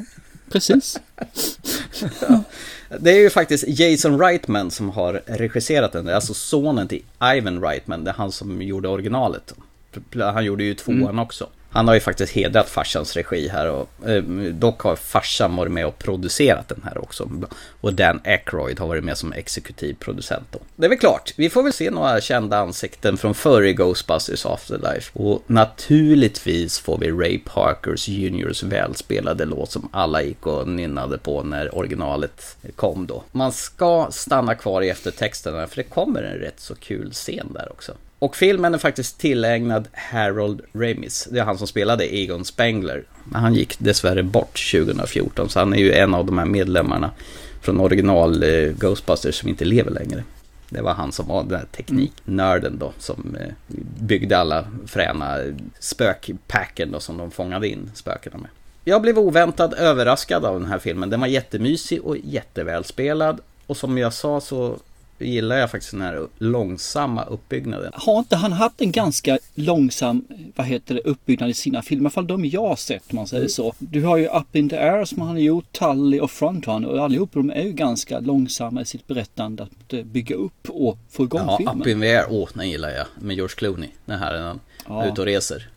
precis. 0.51 0.99
Det 2.99 3.11
är 3.11 3.19
ju 3.19 3.29
faktiskt 3.29 3.63
Jason 3.67 4.19
Reitman 4.19 4.71
som 4.71 4.89
har 4.89 5.21
regisserat 5.25 5.91
den. 5.91 6.07
Är 6.07 6.13
alltså 6.13 6.33
sonen 6.33 6.87
till 6.87 7.03
Ivan 7.37 7.61
Reitman. 7.61 8.03
Det 8.03 8.11
är 8.11 8.15
han 8.15 8.31
som 8.31 8.61
gjorde 8.61 8.87
originalet. 8.87 9.53
Han 10.19 10.45
gjorde 10.45 10.63
ju 10.63 10.73
tvåan 10.73 11.19
också. 11.19 11.49
Han 11.69 11.87
har 11.87 11.95
ju 11.95 11.99
faktiskt 11.99 12.33
hedrat 12.33 12.69
farsans 12.69 13.15
regi 13.15 13.47
här 13.47 13.69
och 13.71 14.09
eh, 14.09 14.23
dock 14.51 14.81
har 14.81 14.95
farsan 14.95 15.55
varit 15.55 15.71
med 15.71 15.85
och 15.85 15.99
producerat 15.99 16.67
den 16.67 16.81
här 16.85 16.97
också. 16.97 17.29
Och 17.81 17.93
Dan 17.93 18.21
Aykroyd 18.25 18.79
har 18.79 18.87
varit 18.87 19.03
med 19.03 19.17
som 19.17 19.33
exekutiv 19.33 19.93
producent 19.99 20.47
då. 20.51 20.59
Det 20.75 20.85
är 20.85 20.89
väl 20.89 20.99
klart, 20.99 21.33
vi 21.35 21.49
får 21.49 21.63
väl 21.63 21.73
se 21.73 21.91
några 21.91 22.21
kända 22.21 22.57
ansikten 22.57 23.17
från 23.17 23.35
förr 23.35 23.63
i 23.63 23.73
Ghostbusters 23.73 24.45
Afterlife. 24.45 25.11
Och 25.13 25.43
naturligtvis 25.47 26.79
får 26.79 26.97
vi 26.97 27.11
Ray 27.11 27.39
Parkers 27.45 28.07
Juniors 28.07 28.63
välspelade 28.63 29.45
låt 29.45 29.71
som 29.71 29.89
alla 29.91 30.21
gick 30.21 30.47
och 30.47 30.67
nynnade 30.67 31.17
på 31.17 31.43
när 31.43 31.75
originalet 31.75 32.57
kom 32.75 33.07
då. 33.07 33.23
Man 33.31 33.51
ska 33.51 34.07
stanna 34.11 34.55
kvar 34.55 34.81
i 34.81 34.89
eftertexterna 34.89 35.67
för 35.67 35.75
det 35.75 35.83
kommer 35.83 36.23
en 36.23 36.39
rätt 36.39 36.59
så 36.59 36.75
kul 36.75 37.11
scen 37.11 37.47
där 37.53 37.71
också. 37.71 37.93
Och 38.19 38.35
filmen 38.35 38.73
är 38.73 38.77
faktiskt 38.77 39.19
tillägnad 39.19 39.87
Harold 39.93 40.61
Ramis. 40.73 41.27
Det 41.31 41.39
är 41.39 41.43
han 41.43 41.57
som 41.57 41.67
spelade 41.67 42.15
Egon 42.15 42.45
Spengler. 42.45 43.03
Men 43.23 43.41
han 43.41 43.53
gick 43.53 43.79
dessvärre 43.79 44.23
bort 44.23 44.71
2014, 44.71 45.49
så 45.49 45.59
han 45.59 45.73
är 45.73 45.77
ju 45.77 45.93
en 45.93 46.13
av 46.13 46.25
de 46.25 46.37
här 46.37 46.45
medlemmarna 46.45 47.11
från 47.61 47.79
original 47.79 48.43
eh, 48.43 48.71
Ghostbusters 48.71 49.35
som 49.35 49.49
inte 49.49 49.65
lever 49.65 49.91
längre. 49.91 50.23
Det 50.69 50.81
var 50.81 50.93
han 50.93 51.11
som 51.11 51.27
var 51.27 51.43
den 51.43 51.59
här 51.59 51.65
tekniknörden 51.75 52.77
då, 52.79 52.93
som 52.99 53.37
eh, 53.39 53.53
byggde 53.99 54.37
alla 54.37 54.65
fräna 54.87 55.37
spökpacken 55.79 56.91
då 56.91 56.99
som 56.99 57.17
de 57.17 57.31
fångade 57.31 57.67
in 57.67 57.91
spökena 57.95 58.37
med. 58.37 58.49
Jag 58.83 59.01
blev 59.01 59.19
oväntat 59.19 59.73
överraskad 59.73 60.45
av 60.45 60.59
den 60.59 60.69
här 60.69 60.79
filmen. 60.79 61.09
Den 61.09 61.19
var 61.19 61.27
jättemysig 61.27 62.01
och 62.01 62.17
jättevälspelad. 62.17 63.39
Och 63.67 63.77
som 63.77 63.97
jag 63.97 64.13
sa 64.13 64.41
så 64.41 64.77
gillar 65.19 65.55
jag 65.57 65.71
faktiskt 65.71 65.91
den 65.91 66.01
här 66.01 66.27
långsamma 66.37 67.23
uppbyggnaden. 67.23 67.91
Har 67.95 68.19
inte 68.19 68.35
han 68.35 68.51
haft 68.51 68.81
en 68.81 68.91
ganska 68.91 69.37
långsam, 69.55 70.25
vad 70.55 70.67
heter 70.67 70.95
det, 70.95 71.01
uppbyggnad 71.01 71.49
i 71.49 71.53
sina 71.53 71.81
filmer? 71.81 72.01
I 72.01 72.05
alla 72.05 72.09
fall 72.09 72.27
de 72.27 72.45
jag 72.45 72.67
har 72.67 72.75
sett 72.75 73.03
om 73.09 73.15
man 73.15 73.27
säger 73.27 73.47
så. 73.47 73.73
Du 73.79 74.03
har 74.03 74.17
ju 74.17 74.27
Up 74.27 74.55
in 74.55 74.69
the 74.69 74.77
Air 74.77 75.05
som 75.05 75.21
han 75.21 75.29
har 75.31 75.37
gjort, 75.37 75.71
Tully 75.71 76.19
och 76.19 76.31
Frontrunner 76.31 76.87
och 76.89 77.03
allihop 77.03 77.29
de 77.33 77.49
är 77.49 77.63
ju 77.63 77.71
ganska 77.71 78.19
långsamma 78.19 78.81
i 78.81 78.85
sitt 78.85 79.07
berättande 79.07 79.63
att 79.63 79.93
eh, 79.93 80.03
bygga 80.03 80.35
upp 80.35 80.69
och 80.69 80.97
få 81.09 81.23
igång 81.23 81.41
Ja, 81.47 81.57
filmen. 81.57 81.81
Up 81.81 81.87
in 81.87 82.01
the 82.01 82.07
Air, 82.15 82.25
åh, 82.29 82.49
den 82.53 82.69
gillar 82.69 82.89
jag. 82.89 83.05
Med 83.19 83.35
George 83.35 83.55
Clooney. 83.55 83.89
Den 84.05 84.19
här, 84.19 84.33
den 84.33 84.59
Ja. 84.87 85.05
ute 85.07 85.21
och 85.21 85.27
reser. 85.27 85.69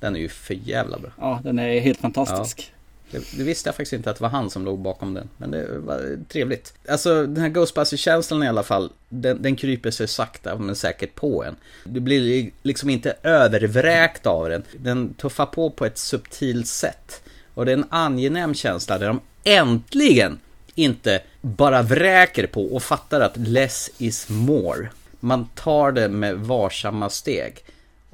Den 0.00 0.16
är 0.16 0.20
ju 0.20 0.28
för 0.28 0.54
jävla 0.54 0.98
bra. 0.98 1.10
Ja, 1.20 1.40
den 1.44 1.58
är 1.58 1.80
helt 1.80 1.98
fantastisk. 1.98 2.56
Det, 2.56 2.75
det 3.10 3.42
visste 3.42 3.68
jag 3.68 3.74
faktiskt 3.74 3.92
inte 3.92 4.10
att 4.10 4.16
det 4.16 4.22
var 4.22 4.28
han 4.28 4.50
som 4.50 4.64
låg 4.64 4.78
bakom 4.78 5.14
den. 5.14 5.28
Men 5.36 5.50
det 5.50 5.78
var 5.78 6.18
trevligt. 6.28 6.74
Alltså 6.88 7.26
den 7.26 7.36
här 7.36 7.48
Ghostbusters-känslan 7.48 8.42
i 8.42 8.48
alla 8.48 8.62
fall. 8.62 8.92
Den, 9.08 9.42
den 9.42 9.56
kryper 9.56 9.90
sig 9.90 10.08
sakta 10.08 10.58
men 10.58 10.76
säkert 10.76 11.14
på 11.14 11.44
en. 11.44 11.56
Du 11.84 12.00
blir 12.00 12.50
liksom 12.62 12.90
inte 12.90 13.16
övervräkt 13.22 14.26
av 14.26 14.48
den. 14.48 14.62
Den 14.78 15.14
tuffar 15.14 15.46
på 15.46 15.70
på 15.70 15.86
ett 15.86 15.98
subtilt 15.98 16.66
sätt. 16.66 17.22
Och 17.54 17.64
det 17.64 17.72
är 17.72 17.76
en 17.76 17.86
angenäm 17.88 18.54
känsla 18.54 18.98
där 18.98 19.06
de 19.06 19.20
äntligen 19.44 20.38
inte 20.74 21.22
bara 21.40 21.82
vräker 21.82 22.46
på 22.46 22.64
och 22.64 22.82
fattar 22.82 23.20
att 23.20 23.36
less 23.36 23.90
is 23.98 24.28
more. 24.28 24.88
Man 25.20 25.48
tar 25.54 25.92
det 25.92 26.08
med 26.08 26.36
varsamma 26.36 27.10
steg. 27.10 27.64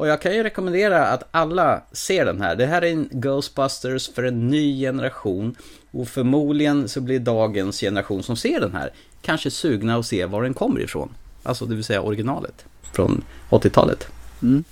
Och 0.03 0.09
jag 0.09 0.21
kan 0.21 0.35
ju 0.35 0.43
rekommendera 0.43 1.07
att 1.07 1.29
alla 1.31 1.83
ser 1.93 2.25
den 2.25 2.41
här. 2.41 2.57
Det 2.57 2.67
här 2.67 2.83
är 2.83 2.93
en 2.93 3.09
Ghostbusters 3.11 4.11
för 4.15 4.23
en 4.23 4.49
ny 4.49 4.81
generation. 4.81 5.57
Och 5.91 6.09
förmodligen 6.09 6.89
så 6.89 7.01
blir 7.01 7.19
dagens 7.21 7.81
generation 7.81 8.23
som 8.23 8.37
ser 8.37 8.61
den 8.61 8.73
här 8.73 8.91
kanske 9.23 9.51
sugna 9.51 9.97
att 9.97 10.07
se 10.07 10.25
var 10.27 10.43
den 10.43 10.55
kommer 10.55 10.81
ifrån. 10.81 11.09
Alltså 11.43 11.67
det 11.67 11.75
vill 11.75 11.85
säga 11.85 12.03
originalet. 12.03 12.65
Från 12.93 13.25
80-talet. 13.51 14.07
Mm. 14.43 14.65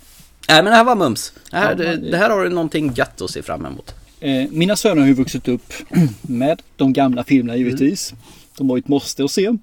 Nej 0.49 0.63
men 0.63 0.65
det 0.71 0.77
här 0.77 0.83
var 0.83 0.95
mums. 0.95 1.33
Det 1.51 1.57
här, 1.57 1.75
det, 1.75 1.95
det- 1.97 2.17
här 2.17 2.29
har 2.29 2.43
du 2.43 2.49
någonting 2.49 2.93
gött 2.95 3.21
att 3.21 3.29
se 3.31 3.41
fram 3.41 3.65
emot. 3.65 3.95
Eh, 4.19 4.49
mina 4.51 4.75
söner 4.75 5.01
har 5.01 5.07
ju 5.07 5.13
vuxit 5.13 5.47
upp 5.47 5.73
med 6.21 6.61
de 6.75 6.93
gamla 6.93 7.23
filmerna 7.23 7.57
givetvis. 7.57 8.13
De 8.57 8.67
var 8.67 8.77
ju 8.77 8.79
ett 8.79 8.87
måste 8.87 9.23
att 9.23 9.31
se. 9.31 9.57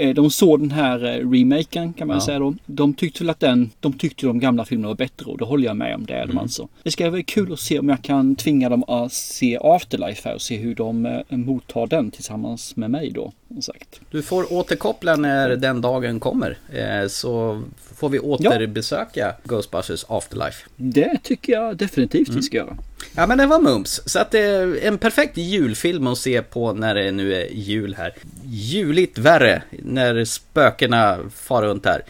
Eh, 0.00 0.14
De 0.14 0.30
såg 0.30 0.60
den 0.60 0.70
här 0.70 1.04
eh, 1.04 1.30
remaken 1.30 1.92
kan 1.92 2.08
man 2.08 2.16
Ja. 2.16 2.20
säga 2.20 2.38
då. 2.38 2.54
De 2.66 2.94
tyckte 2.94 3.24
väl 3.24 3.30
att 3.30 3.40
den, 3.40 3.70
de 3.80 3.92
tyckte 3.92 4.26
de 4.26 4.38
gamla 4.40 4.64
filmerna 4.64 4.88
var 4.88 4.94
bättre 4.94 5.26
och 5.26 5.38
det 5.38 5.44
håller 5.44 5.64
jag 5.66 5.76
med 5.76 5.94
om. 5.94 6.04
Det 6.06 6.14
är 6.14 6.22
Mm. 6.22 6.36
de 6.36 6.38
alltså. 6.42 6.68
Det 6.82 6.90
ska 6.90 7.10
bli 7.10 7.22
kul 7.22 7.52
att 7.52 7.60
se 7.60 7.78
om 7.78 7.88
jag 7.88 8.02
kan 8.02 8.36
tvinga 8.36 8.68
dem 8.68 8.84
att 8.88 9.12
se 9.12 9.58
Afterlife 9.62 10.28
här 10.28 10.34
och 10.34 10.42
se 10.42 10.56
hur 10.56 10.74
de 10.74 11.06
eh, 11.06 11.20
mottar 11.36 11.86
den 11.86 12.10
tillsammans 12.10 12.76
med 12.76 12.90
mig 12.90 13.10
då. 13.10 13.32
Sagt. 13.62 14.00
Du 14.10 14.22
får 14.22 14.52
återkoppla 14.52 15.16
när 15.16 15.56
den 15.56 15.80
dagen 15.80 16.20
kommer. 16.20 16.58
Eh, 16.72 17.08
så 17.08 17.62
får 17.94 18.08
vi 18.08 18.18
återbesöka 18.18 19.34
Ghostbusters 19.44 20.04
Afterlife. 20.08 20.66
Det 20.76 21.18
tycker 21.22 21.52
jag 21.52 21.76
definitivt 21.76 22.28
Mm. 22.28 22.36
vi 22.36 22.42
ska 22.42 22.56
göra. 22.56 22.76
Ja 23.16 23.26
men 23.26 23.38
det 23.38 23.46
var 23.46 23.60
mums. 23.60 24.00
Så 24.06 24.18
att 24.18 24.30
det 24.30 24.38
är 24.40 24.86
en 24.86 24.98
perfekt 24.98 25.36
julfilm 25.36 26.06
att 26.06 26.18
se 26.18 26.42
på 26.42 26.72
när 26.72 26.94
det 26.94 27.10
nu 27.12 27.34
är 27.34 27.46
jul 27.52 27.94
här. 27.98 28.14
Juligt 28.44 29.18
värre 29.18 29.62
när 29.70 30.24
spökena 30.24 31.18
far 31.34 31.62
runt 31.62 31.86
här. 31.86 32.02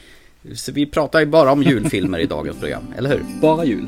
Så 0.55 0.73
vi 0.73 0.87
pratar 0.87 1.21
ju 1.21 1.27
bara 1.27 1.53
om 1.53 1.63
julfilmer 1.63 2.19
i 2.19 2.27
dagens 2.27 2.59
program, 2.59 2.95
eller 2.97 3.11
hur? 3.11 3.23
Bara 3.41 3.65
jul. 3.65 3.87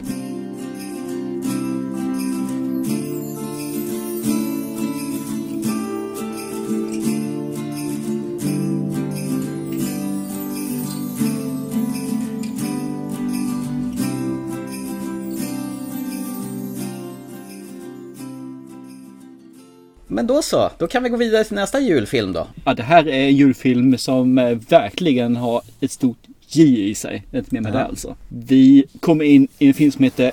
Men 20.12 20.26
då 20.26 20.42
så, 20.42 20.70
då 20.78 20.86
kan 20.86 21.02
vi 21.02 21.08
gå 21.08 21.16
vidare 21.16 21.44
till 21.44 21.54
nästa 21.54 21.80
julfilm 21.80 22.32
då. 22.32 22.46
Ja, 22.64 22.74
det 22.74 22.82
här 22.82 23.08
är 23.08 23.12
en 23.28 23.36
julfilm 23.36 23.98
som 23.98 24.38
eh, 24.38 24.58
verkligen 24.68 25.36
har 25.36 25.62
ett 25.80 25.90
stort 25.92 26.18
J 26.48 26.88
i 26.90 26.94
sig. 26.94 27.22
Det 27.30 27.36
är 27.36 27.38
inte 27.38 27.54
mer 27.54 27.60
med 27.60 27.72
Ja. 27.74 27.78
det 27.78 27.84
alltså. 27.84 28.16
Vi 28.28 28.84
kommer 29.00 29.24
in 29.24 29.48
i 29.58 29.68
en 29.68 29.74
film 29.74 29.92
som 29.92 30.04
heter 30.04 30.32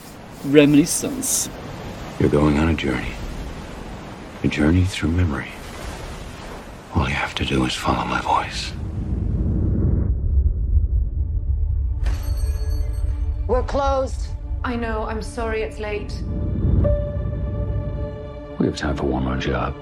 Reminiscence. 0.52 1.50
You're 2.20 2.30
going 2.32 2.60
on 2.60 2.70
a 2.70 2.78
journey. 2.78 3.12
A 4.44 4.48
journey 4.52 4.86
through 4.86 5.16
memory. 5.16 5.48
All 6.94 7.04
you 7.10 7.16
have 7.16 7.34
to 7.36 7.56
do 7.56 7.66
is 7.68 7.74
follow 7.76 8.06
my 8.06 8.22
voice. 8.22 8.74
We're 13.48 13.64
closed. 13.68 14.22
I 14.64 14.76
know, 14.76 15.04
I'm 15.10 15.22
sorry 15.22 15.62
it's 15.62 15.80
late. 15.80 16.14
We 18.60 18.66
have 18.66 18.76
time 18.76 18.98
for 18.98 19.06
one 19.06 19.24
more 19.24 19.38
job. 19.38 19.76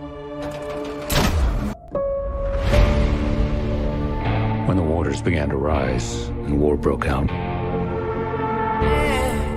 When 4.67 4.75
the 4.75 4.83
waters 4.83 5.21
began 5.21 5.47
to 5.49 5.55
rise 5.55 6.27
and 6.27 6.59
war 6.59 6.75
broke 6.75 7.07
out, 7.07 7.27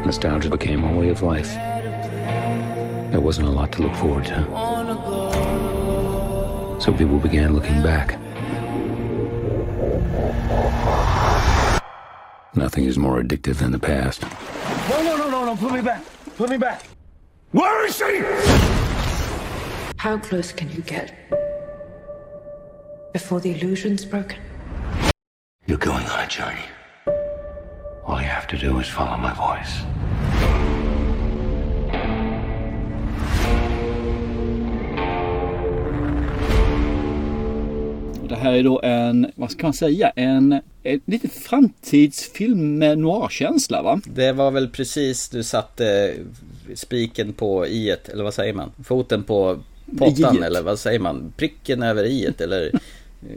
nostalgia 0.07 0.51
became 0.51 0.85
a 0.85 0.97
way 0.97 1.09
of 1.09 1.23
life. 1.23 1.53
There 3.11 3.21
wasn't 3.21 3.49
a 3.49 3.51
lot 3.51 3.73
to 3.73 3.83
look 3.83 3.95
forward 3.97 4.27
to. 4.27 4.45
So 6.81 6.93
people 6.93 7.19
began 7.19 7.55
looking 7.55 7.83
back. 7.83 8.17
Nothing 12.55 12.85
is 12.85 12.97
more 12.97 13.21
addictive 13.21 13.57
than 13.57 13.73
the 13.73 13.81
past. 13.81 14.23
No, 14.89 15.03
no, 15.03 15.17
no, 15.17 15.29
no, 15.29 15.45
no. 15.45 15.57
Put 15.57 15.73
me 15.73 15.81
back. 15.81 16.05
Put 16.37 16.51
me 16.51 16.57
back. 16.57 16.85
Where 17.51 17.85
is 17.87 17.97
she? 17.97 18.78
How 19.99 20.17
close 20.17 20.53
can 20.53 20.69
you 20.71 20.83
get? 20.83 21.13
Before 23.13 23.41
the 23.41 23.51
illusion's 23.51 24.05
broken? 24.05 24.39
You're 25.67 25.77
going 25.77 26.07
on 26.07 26.21
a 26.21 26.29
journey. 26.29 26.69
All 28.07 28.21
you 28.21 28.29
have 28.29 28.47
to 28.47 28.57
do 28.57 28.79
is 28.79 28.87
follow 28.87 29.17
my 29.17 29.35
voice. 29.35 29.83
Det 38.29 38.37
här 38.37 38.53
är 38.53 38.63
då 38.63 38.81
en, 38.83 39.33
vad 39.35 39.51
ska 39.51 39.67
man 39.67 39.75
säga, 39.75 40.11
en, 40.11 40.61
en 40.83 41.01
lite 41.05 41.29
framtidsfilm 41.29 42.79
med 42.79 42.99
noirkänsla 42.99 43.83
va? 43.83 44.01
Det 44.05 44.33
var 44.33 44.51
väl 44.51 44.69
precis 44.69 45.29
du 45.29 45.43
satte 45.43 46.15
spiken 46.75 47.33
på 47.33 47.67
i 47.67 47.91
eller 47.91 48.25
vad 48.25 48.35
säger 48.35 48.55
man? 48.55 48.73
Foten 48.85 49.23
på 49.23 49.59
pottan 49.99 50.43
eller 50.43 50.63
vad 50.63 50.79
säger 50.79 50.99
man? 50.99 51.33
Pricken 51.37 51.83
över 51.83 52.05
i 52.05 52.33
eller 52.39 52.73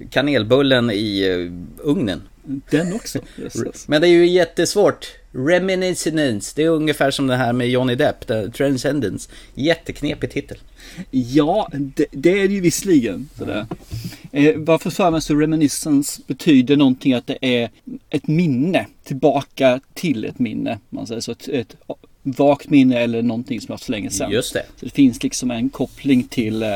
kanelbullen 0.10 0.92
i 0.92 1.22
eh, 1.22 1.86
ugnen. 1.86 2.22
Den 2.44 2.94
också. 2.94 3.20
Jösses. 3.38 3.88
Men 3.88 4.02
det 4.02 4.08
är 4.08 4.12
ju 4.12 4.28
jättesvårt. 4.28 5.08
Reminiscence, 5.32 6.54
det 6.56 6.64
är 6.64 6.70
ungefär 6.70 7.12
som 7.12 7.28
det 7.28 7.36
här 7.36 7.54
med 7.54 7.70
Johnny 7.70 7.96
Depp, 7.96 8.28
Transcendence. 8.54 9.30
Jätteknepig 9.56 10.32
titel. 10.32 10.58
Ja, 11.12 11.70
det, 11.74 12.06
det 12.12 12.30
är 12.30 12.48
det 12.48 12.54
ju 12.54 12.62
visserligen. 12.62 13.30
Sådär. 13.38 13.66
Eh, 14.32 14.56
varför 14.58 14.90
för 14.90 15.12
mig 15.12 15.22
så 15.22 15.36
reminiscence 15.36 16.22
betyder 16.28 16.76
någonting 16.76 17.14
att 17.14 17.28
det 17.28 17.38
är 17.42 17.70
ett 18.10 18.28
minne 18.28 18.88
tillbaka 19.04 19.80
till 19.94 20.26
ett 20.26 20.40
minne. 20.40 20.80
Man 20.90 21.08
säger 21.08 21.22
så, 21.22 21.32
ett, 21.32 21.48
ett 21.48 21.76
vagt 22.24 22.70
minne 22.70 23.00
eller 23.00 23.22
någonting 23.22 23.62
som 23.62 23.68
har 23.68 23.74
haft 23.74 23.84
för 23.86 23.92
länge 23.92 24.10
sedan. 24.10 24.32
Just 24.32 24.54
det. 24.54 24.66
Så 24.76 24.86
det 24.86 24.92
finns 24.92 25.24
liksom 25.24 25.52
en 25.52 25.70
koppling 25.70 26.24
till 26.24 26.64
eh, 26.64 26.76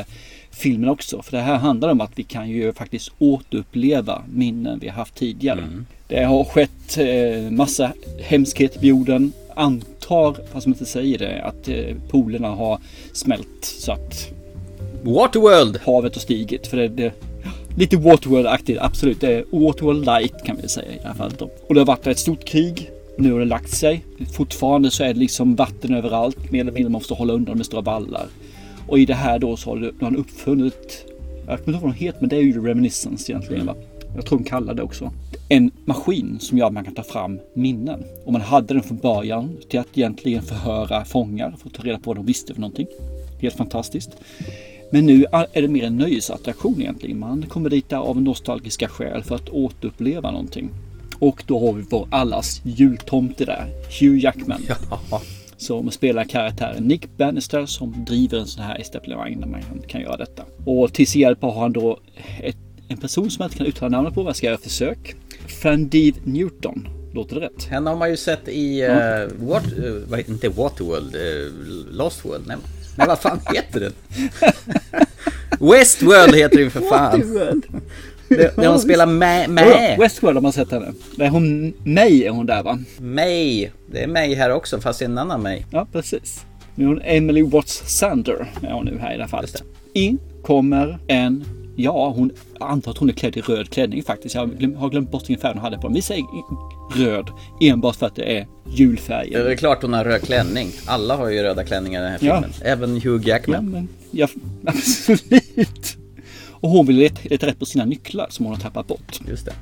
filmen 0.52 0.90
också. 0.90 1.22
För 1.22 1.32
det 1.32 1.44
här 1.44 1.58
handlar 1.58 1.90
om 1.90 2.02
att 2.02 2.12
vi 2.16 2.24
kan 2.24 2.50
ju 2.50 2.74
faktiskt 2.74 3.12
återuppleva 3.20 4.22
minnen 4.34 4.80
vi 4.80 4.88
har 4.88 4.96
haft 4.96 5.16
tidigare. 5.16 5.60
Mm. 5.62 5.86
Det 6.08 6.24
har 6.24 6.44
skett 6.44 6.98
eh, 6.98 7.52
massa 7.52 7.92
hemskheter 8.20 8.80
på 8.80 8.86
jorden. 8.86 9.34
Antar, 9.56 10.34
fast 10.52 10.68
man 10.68 10.74
inte 10.74 10.86
säger 10.86 11.18
det, 11.18 11.44
att 11.44 11.68
eh, 11.68 11.96
polerna 12.10 12.48
har 12.48 12.80
smält 13.14 13.66
så 13.66 13.92
att 13.92 14.32
Waterworld! 15.04 15.80
havet 15.86 16.16
har 16.16 16.22
stigit. 16.22 16.68
För 16.68 16.78
det, 16.78 16.88
det 16.88 17.14
lite 17.78 17.98
Waterworld-aktigt, 17.98 18.78
absolut. 18.82 19.22
Det 19.22 19.34
är 19.34 19.46
Waterworld 19.52 20.06
light 20.06 20.44
kan 20.44 20.58
vi 20.62 20.68
säga 20.68 20.92
i 20.92 20.98
det 21.02 21.08
här 21.08 21.14
fallet. 21.14 21.42
Och 21.42 21.74
det 21.74 21.80
har 21.80 21.86
varit 21.86 22.08
ett 22.08 22.20
stort 22.20 22.46
krig. 22.46 22.92
Nu 23.18 23.32
har 23.32 23.40
det 23.40 23.46
lagt 23.46 23.72
sig. 23.72 24.06
Fortfarande 24.34 24.92
så 24.92 25.04
är 25.04 25.14
det 25.14 25.20
liksom 25.20 25.56
vatten 25.56 25.94
överallt. 25.94 26.52
Mer 26.52 26.62
eller 26.62 26.72
mindre 26.72 26.84
man 26.84 26.92
måste 26.92 27.14
hålla 27.14 27.34
undan 27.34 27.58
med 27.58 27.66
stora 27.66 27.82
vallar. 27.82 28.28
Och 28.88 29.00
i 29.00 29.06
det 29.06 29.14
här 29.14 29.40
då 29.40 29.58
så 29.58 29.70
har 29.70 29.94
han 30.00 30.16
uppfunnit, 30.16 31.06
jag 31.48 31.60
kommer 31.60 31.60
inte 31.60 31.72
ihåg 31.72 31.82
vad 31.82 31.92
de 31.92 32.06
heter, 32.06 32.20
men 32.20 32.30
det 32.30 32.36
är 32.36 32.42
ju 32.42 32.66
Reminiscence 32.68 33.32
egentligen. 33.32 33.66
Va? 33.66 33.76
Jag 34.16 34.26
tror 34.26 34.40
de 34.40 34.44
kallar 34.44 34.74
det 34.74 34.84
också. 34.84 35.12
En 35.50 35.72
maskin 35.86 36.38
som 36.40 36.58
gör 36.58 36.68
att 36.68 36.74
man 36.74 36.84
kan 36.84 36.96
ta 36.96 37.04
fram 37.04 37.40
minnen. 37.54 38.04
Och 38.26 38.32
man 38.32 38.42
hade 38.42 38.74
den 38.74 38.84
från 38.84 38.98
början 38.98 39.58
till 39.70 39.80
att 39.80 39.98
egentligen 39.98 40.42
förhöra 40.42 41.06
fångar 41.06 41.56
för 41.58 41.70
att 41.70 41.74
ta 41.74 41.84
reda 41.84 41.98
på 41.98 42.10
vad 42.10 42.16
de 42.16 42.26
visste 42.26 42.54
för 42.54 42.62
någonting. 42.62 42.88
Helt 43.42 43.56
fantastiskt. 43.56 44.10
Men 44.92 45.06
nu 45.06 45.26
är 45.32 45.62
det 45.62 45.68
mer 45.68 45.84
en 45.84 45.98
nöjesattraktion 45.98 46.82
egentligen. 46.82 47.20
Man 47.20 47.46
kommer 47.50 47.70
dit 47.70 47.94
av 47.94 48.22
nostalgiska 48.22 48.88
skäl 48.88 49.24
för 49.24 49.36
att 49.36 49.50
återuppleva 49.50 50.32
någonting. 50.32 50.70
Och 51.20 51.44
då 51.48 51.60
har 51.66 51.74
vi 51.74 51.84
vår 51.90 52.08
allas 52.12 52.62
jultomte 52.64 53.46
där, 53.46 53.68
Hugh 54.00 54.24
Jackman. 54.24 54.62
Ja. 55.12 55.22
Som 55.58 55.92
spelar 55.92 56.24
karaktären 56.24 56.84
Nick 56.84 57.18
Bannister 57.18 57.66
som 57.66 58.06
driver 58.08 58.38
en 58.38 58.48
sån 58.48 58.64
här 58.64 58.82
etablissemang 58.82 59.40
där 59.40 59.48
man 59.48 59.62
kan 59.88 60.02
göra 60.02 60.18
detta. 60.18 60.44
Och 60.66 60.94
till 60.94 61.08
sin 61.08 61.22
hjälp 61.22 61.42
har 61.42 61.60
han 61.62 61.74
då 61.74 62.00
ett, 62.42 62.58
en 62.88 62.98
person 62.98 63.32
som 63.32 63.42
jag 63.42 63.48
inte 63.48 63.58
kan 63.58 63.68
uttala 63.68 63.90
namnet 63.90 64.14
på, 64.14 64.20
men 64.20 64.28
jag 64.28 64.36
ska 64.36 64.46
göra 64.48 64.58
försök. 64.58 65.16
Fandive 65.62 66.18
Newton. 66.24 66.88
Låter 67.14 67.36
det 67.36 67.42
rätt? 67.42 67.64
Henne 67.64 67.90
har 67.90 67.98
man 67.98 68.10
ju 68.10 68.18
sett 68.18 68.48
i, 68.48 68.84
uh, 68.88 69.48
what, 69.48 69.64
uh, 69.78 70.16
heter- 70.16 70.30
inte 70.32 70.50
Waterworld, 70.50 71.16
uh, 71.16 71.52
Lost 71.92 72.26
World, 72.26 72.44
nej, 72.48 72.58
nej 72.98 73.08
vad 73.08 73.20
fan 73.20 73.40
heter 73.54 73.80
den? 73.80 73.94
Westworld 75.72 76.36
heter 76.36 76.60
ju 76.60 76.70
för 76.70 76.82
fan. 76.82 77.20
Waterworld. 77.20 77.66
Det, 78.30 78.56
det 78.56 78.68
hon 78.68 78.80
spelar 78.80 79.06
med, 79.06 79.44
Ja, 79.44 79.48
med. 79.52 79.98
Westworld 80.00 80.38
har 80.38 80.42
man 80.42 80.54
sett 80.54 80.72
henne. 80.72 80.94
Det 81.16 81.26
är 81.26 81.30
hon, 81.30 81.74
May 81.84 82.24
är 82.24 82.30
hon 82.30 82.46
där 82.46 82.64
va? 82.64 82.80
May. 83.00 83.70
Det 83.92 84.04
är 84.04 84.08
May 84.08 84.36
här 84.36 84.50
också, 84.52 84.82
fast 84.82 85.00
det 85.00 85.06
är 85.06 85.10
en 85.10 85.18
annan 85.18 85.44
May. 85.44 85.62
Ja, 85.72 85.88
precis. 85.92 86.46
Nu 86.76 86.84
är 86.84 86.88
hon 86.88 87.02
Emily 87.04 87.42
Watts 87.44 87.84
Sander 87.86 88.52
är 88.62 88.72
hon 88.72 88.86
nu 88.86 88.98
här 89.00 89.14
i 89.14 89.18
det 89.18 89.24
här 89.24 89.30
fallet. 89.30 89.64
In 89.94 90.20
kommer 90.44 90.98
en, 91.08 91.46
ja 91.76 92.10
hon, 92.16 92.32
jag 92.60 92.70
antar 92.72 92.92
att 92.92 92.98
hon 92.98 93.10
är 93.10 93.14
klädd 93.14 93.38
i 93.38 93.42
röd 93.42 93.70
klänning 93.70 94.04
faktiskt. 94.04 94.36
Jag 94.36 94.42
har 94.42 94.48
glömt, 94.48 94.78
har 94.78 94.90
glömt 94.90 95.12
bort 95.12 95.22
vilken 95.30 95.42
färg 95.42 95.54
hon 95.54 95.62
hade 95.62 95.78
på 95.78 95.88
den. 95.88 95.94
Vi 95.96 96.02
säger 96.02 96.24
röd 96.96 97.28
enbart 97.62 97.96
för 97.96 98.06
att 98.06 98.16
det 98.16 98.38
är 98.38 98.48
julfärgen. 98.76 99.44
Det 99.46 99.52
är 99.52 99.56
klart 99.56 99.82
hon 99.82 99.94
har 99.94 100.04
röd 100.04 100.22
klänning. 100.22 100.68
Alla 100.86 101.16
har 101.16 101.30
ju 101.30 101.44
röda 101.44 101.64
klänningar 101.64 102.00
i 102.00 102.04
den 102.04 102.12
här 102.12 102.20
Ja. 102.22 102.34
filmen. 102.42 102.52
Även 102.62 102.90
Hugh 103.02 103.28
Ja, 103.28 103.36
Jackman. 103.36 103.70
men 103.72 103.88
ja, 104.12 104.28
absolut. 104.66 105.98
Och 106.66 106.72
hon 106.72 106.86
vill 106.86 106.96
leta, 106.96 107.20
leta 107.24 107.48
rätt 107.48 107.60
på 107.60 107.66
sina 107.66 107.86
nycklar 107.86 108.28
som 108.30 108.46
hon 108.46 108.56
har 108.56 108.62
tappat 108.62 108.88
bort. 108.88 109.20
Just 109.30 109.46
det. 109.46 109.54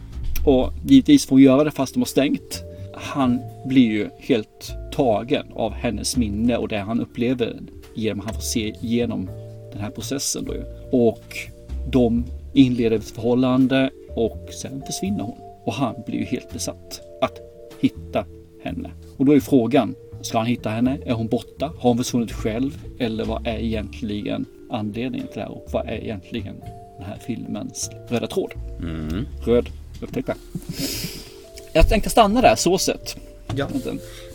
Och 0.46 0.74
givetvis 0.86 1.26
får 1.26 1.36
hon 1.36 1.42
göra 1.42 1.64
det 1.64 1.72
fast 1.72 1.94
de 1.94 2.00
har 2.00 2.06
stängt. 2.06 2.64
Han 2.94 3.40
blir 3.66 3.92
ju 3.92 4.10
helt 4.20 4.76
tagen 4.92 5.46
av 5.54 5.74
hennes 5.74 6.18
minne 6.18 6.58
och 6.58 6.68
det 6.68 6.78
han 6.78 7.02
upplever 7.02 7.60
genom 7.96 8.20
att 8.20 8.26
han 8.26 8.34
får 8.34 8.42
se 8.42 8.74
igenom 8.82 9.30
den 9.72 9.82
här 9.82 9.90
processen. 9.90 10.46
Då. 10.46 10.54
ju. 10.54 10.64
Och 10.92 11.38
de 11.92 12.26
inleder 12.54 12.98
ett 12.98 13.12
förhållande 13.12 13.90
och 14.16 14.50
sen 14.62 14.84
försvinner 14.86 15.24
hon. 15.24 15.38
Och 15.66 15.74
han 15.74 15.96
blir 16.06 16.20
ju 16.20 16.26
helt 16.26 16.54
besatt 16.54 17.02
att 17.22 17.40
hitta 17.82 18.26
henne. 18.64 18.92
Och 19.18 19.26
då 19.26 19.36
är 19.36 19.40
frågan, 19.40 19.96
ska 20.22 20.38
han 20.38 20.48
hitta 20.48 20.70
henne? 20.70 20.98
Är 21.06 21.14
hon 21.14 21.28
borta? 21.28 21.66
Har 21.66 21.90
hon 21.90 21.98
försvunnit 21.98 22.32
själv? 22.32 22.78
Eller 23.00 23.26
vad 23.26 23.48
är 23.48 23.58
egentligen 23.58 24.46
anledningen 24.70 25.28
till 25.28 25.36
det 25.36 25.42
här? 25.42 25.52
Och 25.52 25.68
vad 25.72 25.88
är 25.88 26.04
egentligen 26.04 26.56
den 27.04 27.12
här 27.12 27.20
filmens 27.20 27.90
röda 28.08 28.28
tråd? 28.28 28.52
Mm. 28.80 29.26
Röd, 29.46 29.70
upptäck 30.02 30.26
det. 30.26 30.36
Jag 31.74 31.90
tänkte 31.90 32.10
stanna 32.10 32.42
där, 32.42 32.56
så 32.56 32.78
sett. 32.78 33.16
Ja. 33.56 33.68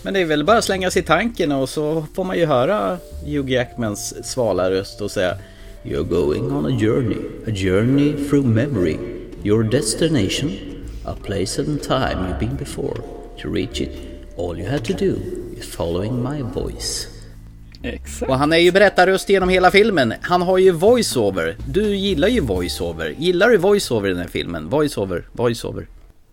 Men 0.02 0.14
det 0.14 0.20
är 0.20 0.24
väl 0.24 0.44
bara 0.44 0.59
att 0.59 0.64
slänga 0.64 0.90
sig 0.90 1.02
i 1.02 1.04
tanken 1.04 1.52
och 1.52 1.68
så 1.68 2.07
får 2.14 2.24
man 2.24 2.38
ju 2.38 2.46
höra 2.46 2.98
Hugh 3.24 3.52
Jackmans 3.52 4.14
svala 4.31 4.70
röst 4.70 5.00
och 5.00 5.11
säga 5.11 5.38
You're 5.83 6.09
going 6.09 6.52
on 6.52 6.66
a 6.66 6.78
journey, 6.81 7.16
a 7.46 7.50
journey 7.54 8.12
through 8.28 8.46
memory. 8.46 8.98
Your 9.44 9.62
destination, 9.62 10.50
a 11.04 11.14
place 11.24 11.62
and 11.62 11.83
time 11.83 12.28
you've 12.28 12.40
been 12.40 12.57
before. 12.57 13.00
To 13.42 13.48
reach 13.48 13.81
it, 13.81 13.90
all 14.37 14.59
you 14.59 14.68
have 14.68 14.85
to 14.85 14.92
do 14.92 15.16
is 15.59 15.74
following 15.74 16.22
my 16.22 16.42
voice. 16.42 17.17
Exakt. 17.88 18.31
Och 18.31 18.38
han 18.38 18.53
är 18.53 18.57
ju 18.57 18.72
berättarröst 18.72 19.29
genom 19.29 19.48
hela 19.48 19.70
filmen. 19.70 20.14
Han 20.20 20.42
har 20.42 20.59
ju 20.59 20.70
voiceover. 20.70 21.57
Du 21.68 21.96
gillar 21.96 22.29
ju 22.29 22.40
voiceover. 22.40 23.14
Gillar 23.18 23.48
du 23.48 23.57
voiceover 23.57 24.09
i 24.09 24.12
den 24.12 24.20
här 24.20 24.29
filmen? 24.29 24.68
Voiceover, 24.68 25.24
voiceover. 25.33 25.87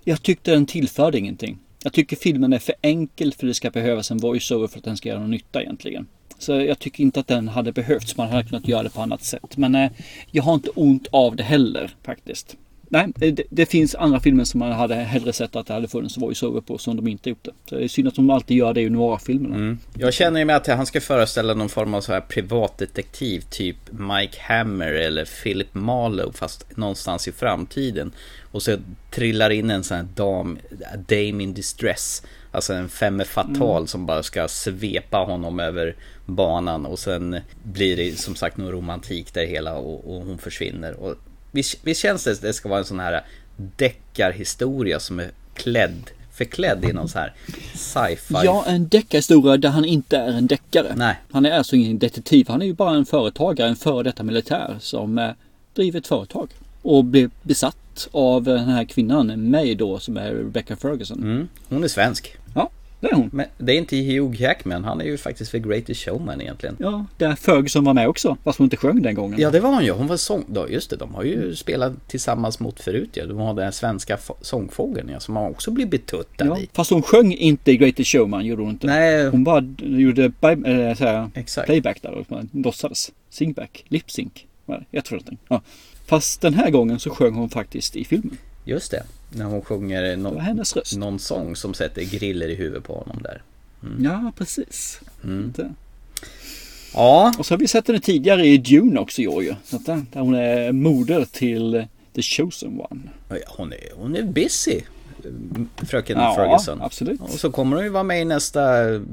Jag 0.03 0.23
tyckte 0.23 0.51
den 0.51 0.65
tillförde 0.65 1.17
ingenting. 1.17 1.57
Jag 1.83 1.93
tycker 1.93 2.15
filmen 2.15 2.53
är 2.53 2.59
för 2.59 2.75
enkel 2.81 3.33
för 3.33 3.47
det 3.47 3.53
ska 3.53 3.69
behövas 3.69 4.11
en 4.11 4.17
voiceover 4.17 4.67
för 4.67 4.77
att 4.77 4.83
den 4.83 4.97
ska 4.97 5.09
göra 5.09 5.19
någon 5.19 5.31
nytta 5.31 5.61
egentligen. 5.61 6.07
Så 6.39 6.51
jag 6.51 6.79
tycker 6.79 7.03
inte 7.03 7.19
att 7.19 7.27
den 7.27 7.47
hade 7.47 7.71
behövts. 7.71 8.17
Man 8.17 8.29
hade 8.29 8.43
kunnat 8.43 8.67
göra 8.67 8.83
det 8.83 8.89
på 8.89 9.01
annat 9.01 9.23
sätt. 9.23 9.57
Men 9.57 9.75
eh, 9.75 9.91
jag 10.31 10.43
har 10.43 10.53
inte 10.53 10.69
ont 10.69 11.07
av 11.11 11.35
det 11.35 11.43
heller 11.43 11.95
faktiskt. 12.03 12.55
Nej, 12.89 13.07
det, 13.15 13.43
det 13.49 13.65
finns 13.65 13.95
andra 13.95 14.19
filmer 14.19 14.43
som 14.43 14.59
man 14.59 14.71
hade 14.71 14.95
hellre 14.95 15.33
sett 15.33 15.55
att 15.55 15.67
det 15.67 15.73
hade 15.73 15.87
funnits 15.87 16.17
voiceover 16.17 16.61
på 16.61 16.77
som 16.77 16.95
de 16.95 17.07
inte 17.07 17.29
gjort 17.29 17.43
det. 17.43 17.51
Så 17.69 17.75
det 17.75 17.83
är 17.83 17.87
synd 17.87 18.07
att 18.07 18.15
de 18.15 18.29
alltid 18.29 18.57
gör 18.57 18.73
det 18.73 18.81
i 18.81 18.89
noir-filmerna. 18.89 19.55
Mm. 19.55 19.79
Jag 19.93 20.13
känner 20.13 20.39
ju 20.39 20.45
med 20.45 20.55
att 20.55 20.67
han 20.67 20.85
ska 20.85 21.01
föreställa 21.01 21.53
någon 21.53 21.69
form 21.69 21.93
av 21.93 22.01
så 22.01 22.13
här 22.13 22.21
privatdetektiv, 22.21 23.43
typ 23.49 23.77
Mike 23.91 24.37
Hammer 24.41 24.91
eller 24.91 25.25
Philip 25.43 25.73
Marlowe, 25.73 26.33
fast 26.33 26.77
någonstans 26.77 27.27
i 27.27 27.31
framtiden. 27.31 28.11
Och 28.51 28.61
så 28.61 28.77
trillar 29.11 29.49
in 29.49 29.69
en 29.69 29.83
sån 29.83 29.97
här 29.97 30.07
dam, 30.15 30.57
dame 31.07 31.43
in 31.43 31.53
distress. 31.53 32.23
Alltså 32.51 32.73
en 32.73 32.89
femme 32.89 33.23
fatal 33.25 33.77
Mm. 33.77 33.87
som 33.87 34.05
bara 34.05 34.23
ska 34.23 34.47
svepa 34.47 35.17
honom 35.17 35.59
över 35.59 35.95
banan 36.25 36.85
och 36.85 36.99
sen 36.99 37.39
blir 37.63 37.97
det 37.97 38.19
som 38.19 38.35
sagt 38.35 38.57
någon 38.57 38.71
romantik 38.71 39.33
där 39.33 39.45
hela 39.45 39.75
och, 39.75 40.15
och 40.15 40.25
hon 40.25 40.37
försvinner. 40.37 40.93
Och 40.93 41.15
visst, 41.55 41.79
visst 41.83 42.01
känns 42.01 42.23
det 42.23 42.31
att 42.31 42.41
det 42.41 42.53
ska 42.53 42.69
vara 42.69 42.79
en 42.79 42.85
sån 42.85 42.99
här 42.99 43.21
deckarhistoria 43.57 44.99
som 44.99 45.19
är 45.19 45.31
klädd, 45.53 46.11
förklädd 46.33 46.85
i 46.85 46.93
någon 46.93 47.09
så 47.09 47.19
här 47.19 47.33
sci-fi. 47.73 48.33
Ja, 48.43 48.65
en 48.67 48.87
deckarhistoria 48.87 49.57
där 49.57 49.69
han 49.69 49.85
inte 49.85 50.17
är 50.17 50.31
en 50.31 50.47
deckare. 50.47 50.93
Nej. 50.95 51.15
Han 51.31 51.45
är 51.45 51.51
alltså 51.51 51.75
ingen 51.75 51.99
detektiv. 51.99 52.47
Han 52.47 52.61
är 52.61 52.65
ju 52.65 52.73
bara 52.73 52.95
en 52.95 53.05
företagare, 53.05 53.69
en 53.69 53.75
före 53.75 54.03
detta 54.03 54.23
militär 54.23 54.77
som 54.79 55.17
eh, 55.17 55.29
driver 55.73 55.99
ett 55.99 56.07
företag. 56.07 56.49
Och 56.81 57.03
blir 57.03 57.29
besatt 57.41 58.07
av 58.11 58.43
den 58.43 58.69
här 58.69 58.85
kvinnan, 58.85 59.49
May 59.49 59.75
då, 59.75 59.99
som 59.99 60.17
är 60.17 60.31
Rebecca 60.31 60.75
Ferguson. 60.75 61.23
Mm. 61.23 61.47
Hon 61.69 61.83
är 61.83 61.87
svensk. 61.87 62.37
Ja, 62.55 62.69
det 62.99 63.07
är 63.07 63.15
hon. 63.15 63.29
Men 63.33 63.45
det 63.57 63.73
är 63.73 63.77
inte 63.77 63.95
Hugh 63.95 64.41
Jackman, 64.41 64.83
han 64.83 65.01
är 65.01 65.05
ju 65.05 65.17
faktiskt 65.17 65.51
för 65.51 65.57
Greatest 65.57 66.01
Showman 66.01 66.41
egentligen. 66.41 66.75
Ja, 66.79 67.05
där 67.17 67.35
Ferguson 67.35 67.83
var 67.83 67.93
med 67.93 68.07
också, 68.07 68.37
fast 68.43 68.57
hon 68.59 68.65
inte 68.65 68.77
sjöng 68.77 69.01
den 69.01 69.15
gången. 69.15 69.39
Ja 69.39 69.51
det 69.51 69.59
var 69.59 69.69
hon 69.73 69.85
ju, 69.85 69.91
hon 69.91 70.07
var 70.07 70.17
sång... 70.17 70.43
Då, 70.47 70.69
just 70.69 70.89
det, 70.89 70.95
de 70.95 71.13
har 71.15 71.23
ju 71.23 71.55
spelat 71.55 72.07
tillsammans 72.07 72.59
mot 72.59 72.79
förut 72.79 73.09
ja. 73.13 73.25
De 73.25 73.37
har 73.37 73.53
den 73.53 73.71
svenska 73.71 74.17
sångfågeln 74.41 75.09
ja, 75.09 75.19
som 75.19 75.35
har 75.35 75.49
också 75.49 75.71
blivit 75.71 75.91
betuttad 75.91 76.47
Ja, 76.47 76.57
i. 76.59 76.69
fast 76.73 76.91
hon 76.91 77.01
sjöng 77.03 77.33
inte 77.33 77.71
i 77.71 77.77
Greatest 77.77 78.09
Showman, 78.11 78.45
gjorde 78.45 78.61
hon 78.61 78.71
inte. 78.71 78.87
Nej. 78.87 79.25
Hon 79.29 79.43
bara 79.43 79.63
gjorde 79.77 80.23
äh, 80.25 80.95
såhär, 80.97 81.29
Exakt. 81.33 81.65
playback 81.65 82.01
där 82.01 82.11
och 82.11 82.25
låtsades. 82.51 83.11
Singback, 83.29 83.85
lip-sync. 83.87 84.31
var 84.65 84.77
det. 84.77 84.85
Jag 84.91 85.05
tror 85.05 85.17
att 85.19 85.29
ja. 85.47 85.61
Fast 86.07 86.41
den 86.41 86.53
här 86.53 86.69
gången 86.69 86.99
så 86.99 87.09
sjöng 87.09 87.33
hon 87.33 87.49
faktiskt 87.49 87.95
i 87.95 88.05
filmen. 88.05 88.37
Just 88.65 88.91
det, 88.91 89.03
när 89.29 89.45
hon 89.45 89.61
sjunger 89.61 90.15
no- 90.15 90.97
någon 90.97 91.19
sång 91.19 91.55
som 91.55 91.73
sätter 91.73 92.01
griller 92.01 92.47
i 92.47 92.55
huvudet 92.55 92.83
på 92.83 92.93
honom 92.93 93.23
där. 93.23 93.41
Ja, 93.99 94.31
precis. 94.37 94.99
Mm. 95.23 95.53
Ja, 96.93 97.33
Och 97.39 97.45
så 97.45 97.53
har 97.53 97.59
vi 97.59 97.67
sett 97.67 97.87
henne 97.87 97.99
tidigare 97.99 98.45
i 98.47 98.57
Dune 98.57 98.99
också 98.99 99.21
i 99.21 99.27
år 99.27 99.43
ju. 99.43 99.55
Där 99.69 100.19
hon 100.19 100.35
är 100.35 100.71
moder 100.71 101.25
till 101.31 101.85
The 102.13 102.21
Chosen 102.21 102.79
One. 102.89 103.01
Ja, 103.29 103.35
hon 103.47 103.73
är, 103.73 103.79
hon 103.95 104.15
är 104.15 104.23
busy. 104.23 104.81
Fröken 105.77 106.17
Ja, 106.19 106.35
Ferguson. 106.35 106.81
absolut. 106.81 107.21
Och 107.21 107.29
så 107.29 107.51
kommer 107.51 107.75
hon 107.75 107.85
ju 107.85 107.91
vara 107.91 108.03
med 108.03 108.21
i 108.21 108.25
nästa 108.25 108.61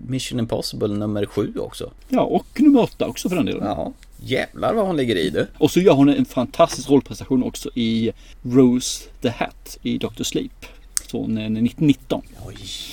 Mission 0.07 0.39
Impossible 0.39 0.89
nummer 0.89 1.27
sju 1.27 1.53
också. 1.59 1.91
Ja, 2.09 2.21
och 2.21 2.47
nummer 2.61 2.81
åtta 2.83 3.07
också 3.07 3.29
för 3.29 3.37
den 3.37 3.47
delen. 3.47 3.65
Ja, 3.65 3.93
jävlar 4.25 4.75
vad 4.75 4.87
hon 4.87 4.97
ligger 4.97 5.17
i 5.17 5.31
du. 5.31 5.47
Och 5.59 5.71
så 5.71 5.81
gör 5.81 5.93
hon 5.93 6.09
en 6.09 6.25
fantastisk 6.25 6.91
rollprestation 6.91 7.43
också 7.43 7.71
i 7.75 8.13
Rose 8.43 9.05
the 9.21 9.29
Hat 9.29 9.79
i 9.83 9.99
Dr. 9.99 10.23
Sleep. 10.23 10.67
Från 11.11 11.39
eh, 11.39 11.45
1919. 11.45 12.23
Ja, 12.45 12.51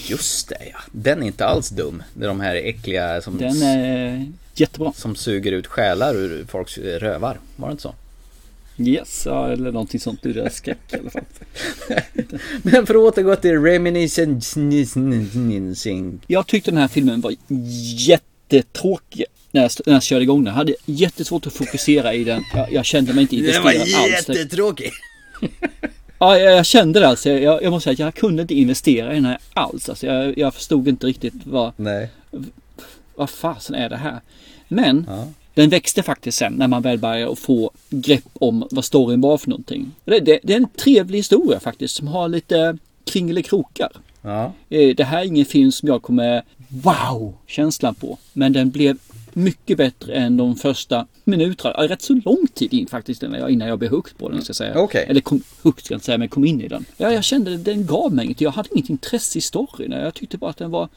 just 0.08 0.50
det 0.50 0.58
ja. 0.74 0.80
Den 0.92 1.24
är 1.24 1.28
inte 1.28 1.46
alls 1.46 1.70
dum. 1.70 2.04
Det 2.14 2.24
är 2.24 2.28
de 2.28 2.40
här 2.40 2.56
äckliga 2.56 3.22
som, 3.22 3.38
Den 3.38 3.62
är 3.62 4.32
jättebra. 4.56 4.94
som 4.94 5.16
suger 5.16 5.52
ut 5.52 5.68
själar 5.68 6.16
ur 6.16 6.46
folks 6.46 6.78
rövar. 6.78 7.40
Var 7.56 7.68
det 7.68 7.72
inte 7.72 7.84
så? 7.84 7.94
Yes, 8.78 9.26
ja, 9.26 9.52
eller 9.52 9.72
någonting 9.72 10.00
sånt. 10.00 10.20
Det 10.24 10.38
är 10.38 10.50
skräck 10.50 10.94
i 10.94 10.96
alla 10.96 11.10
fall. 11.10 11.24
Men 12.64 12.86
för 12.86 12.96
att 12.96 13.02
återgå 13.02 13.36
till 13.36 13.62
Reminiscing. 13.62 16.20
Jag 16.28 16.48
tyckte 16.48 16.72
den 16.72 16.80
här 16.80 16.88
filmen 16.88 17.22
var 17.22 17.36
jättetråkig. 18.08 19.26
När 19.52 19.62
jag, 19.62 19.72
när 19.86 19.94
jag 19.94 20.04
körde 20.04 20.24
igång 20.24 20.44
den. 20.44 20.52
Jag 20.52 20.58
hade 20.58 20.76
jättesvårt 20.86 21.48
att 21.48 21.54
fokusera 21.54 22.14
i 22.14 22.24
den. 22.24 22.44
Jag, 22.54 22.74
jag 22.74 22.86
kände 22.86 23.14
mig 23.14 23.22
inte 23.22 23.36
Den 23.36 23.64
var 23.64 23.72
investerad 23.72 24.04
alls. 24.04 24.28
jättetråkig. 24.30 24.92
Ja, 26.22 26.38
jag, 26.38 26.54
jag 26.58 26.66
kände 26.66 27.00
det 27.00 27.08
alltså. 27.08 27.30
Jag, 27.30 27.64
jag 27.64 27.72
måste 27.72 27.84
säga 27.84 27.94
att 27.94 28.00
jag 28.00 28.16
kunde 28.22 28.42
inte 28.42 28.54
investera 28.56 29.12
i 29.12 29.16
den 29.16 29.26
här 29.26 29.38
alls. 29.54 29.90
Alltså, 29.90 30.06
jag, 30.08 30.38
jag 30.38 30.54
förstod 30.54 30.88
inte 30.88 31.08
riktigt 31.08 31.34
vad, 31.44 31.72
Nej. 31.76 32.10
vad 33.16 33.30
fasen 33.30 33.76
är 33.76 33.90
det 33.90 33.98
här. 33.98 34.20
Men 34.68 35.06
Ja. 35.10 35.28
den 35.54 35.70
växte 35.70 36.04
faktiskt 36.04 36.38
sen 36.38 36.54
när 36.54 36.68
man 36.68 36.82
väl 36.82 36.98
började 36.98 37.32
att 37.32 37.40
få 37.40 37.72
grepp 37.90 38.24
om 38.34 38.68
vad 38.72 38.86
storyn 38.86 39.22
var 39.22 39.38
för 39.38 39.50
någonting. 39.50 39.92
Det, 40.06 40.20
det, 40.20 40.40
det 40.44 40.54
är 40.54 40.58
en 40.58 40.68
trevlig 40.70 41.20
historia 41.20 41.60
faktiskt 41.60 41.96
som 41.96 42.08
har 42.08 42.28
lite 42.30 42.78
kringelikrokar. 43.06 43.92
Ja. 44.22 44.54
Eh, 44.70 44.96
Det 44.96 45.04
här 45.04 45.20
är 45.22 45.26
ingen 45.26 45.46
film 45.46 45.72
som 45.72 45.88
jag 45.90 46.02
kommer 46.02 46.44
wow-känslan 46.68 47.96
på. 47.96 48.18
Men 48.34 48.54
den 48.54 48.70
blev 48.70 48.98
mycket 49.44 49.78
bättre 49.78 50.14
än 50.14 50.38
de 50.38 50.56
första 50.56 51.08
minuterna. 51.24 51.74
Rätt 51.88 52.02
så 52.02 52.14
lång 52.26 52.48
tid 52.54 52.74
in 52.74 52.88
faktiskt 52.88 53.24
innan 53.24 53.68
jag, 53.68 53.80
blev 53.80 53.92
hooked 53.92 54.18
på 54.18 54.30
den. 54.30 54.42
Ska 54.42 54.50
jag 54.50 54.56
säga. 54.56 54.80
Okej. 54.80 55.06
Eller 55.08 55.22
kom, 55.22 55.44
hooked 55.62 55.86
ska 55.86 55.94
jag 55.94 55.98
inte 55.98 56.06
säga, 56.06 56.18
men 56.18 56.30
kom 56.30 56.46
in 56.46 56.62
i 56.62 56.68
den. 56.68 56.86
Ja, 56.98 57.14
jag 57.14 57.24
kände 57.24 57.54
att 57.54 57.66
den 57.66 57.86
gav 57.86 58.14
mig 58.14 58.26
inget. 58.26 58.42
Jag 58.42 58.52
hade 58.52 58.70
inget 58.72 58.90
intresse 58.90 59.38
i 59.38 59.42
storyn. 59.42 59.92
Jag 59.92 60.14
tyckte 60.14 60.38
bara 60.38 60.50
att 60.50 60.58
den 60.58 60.72
var... 60.72 60.90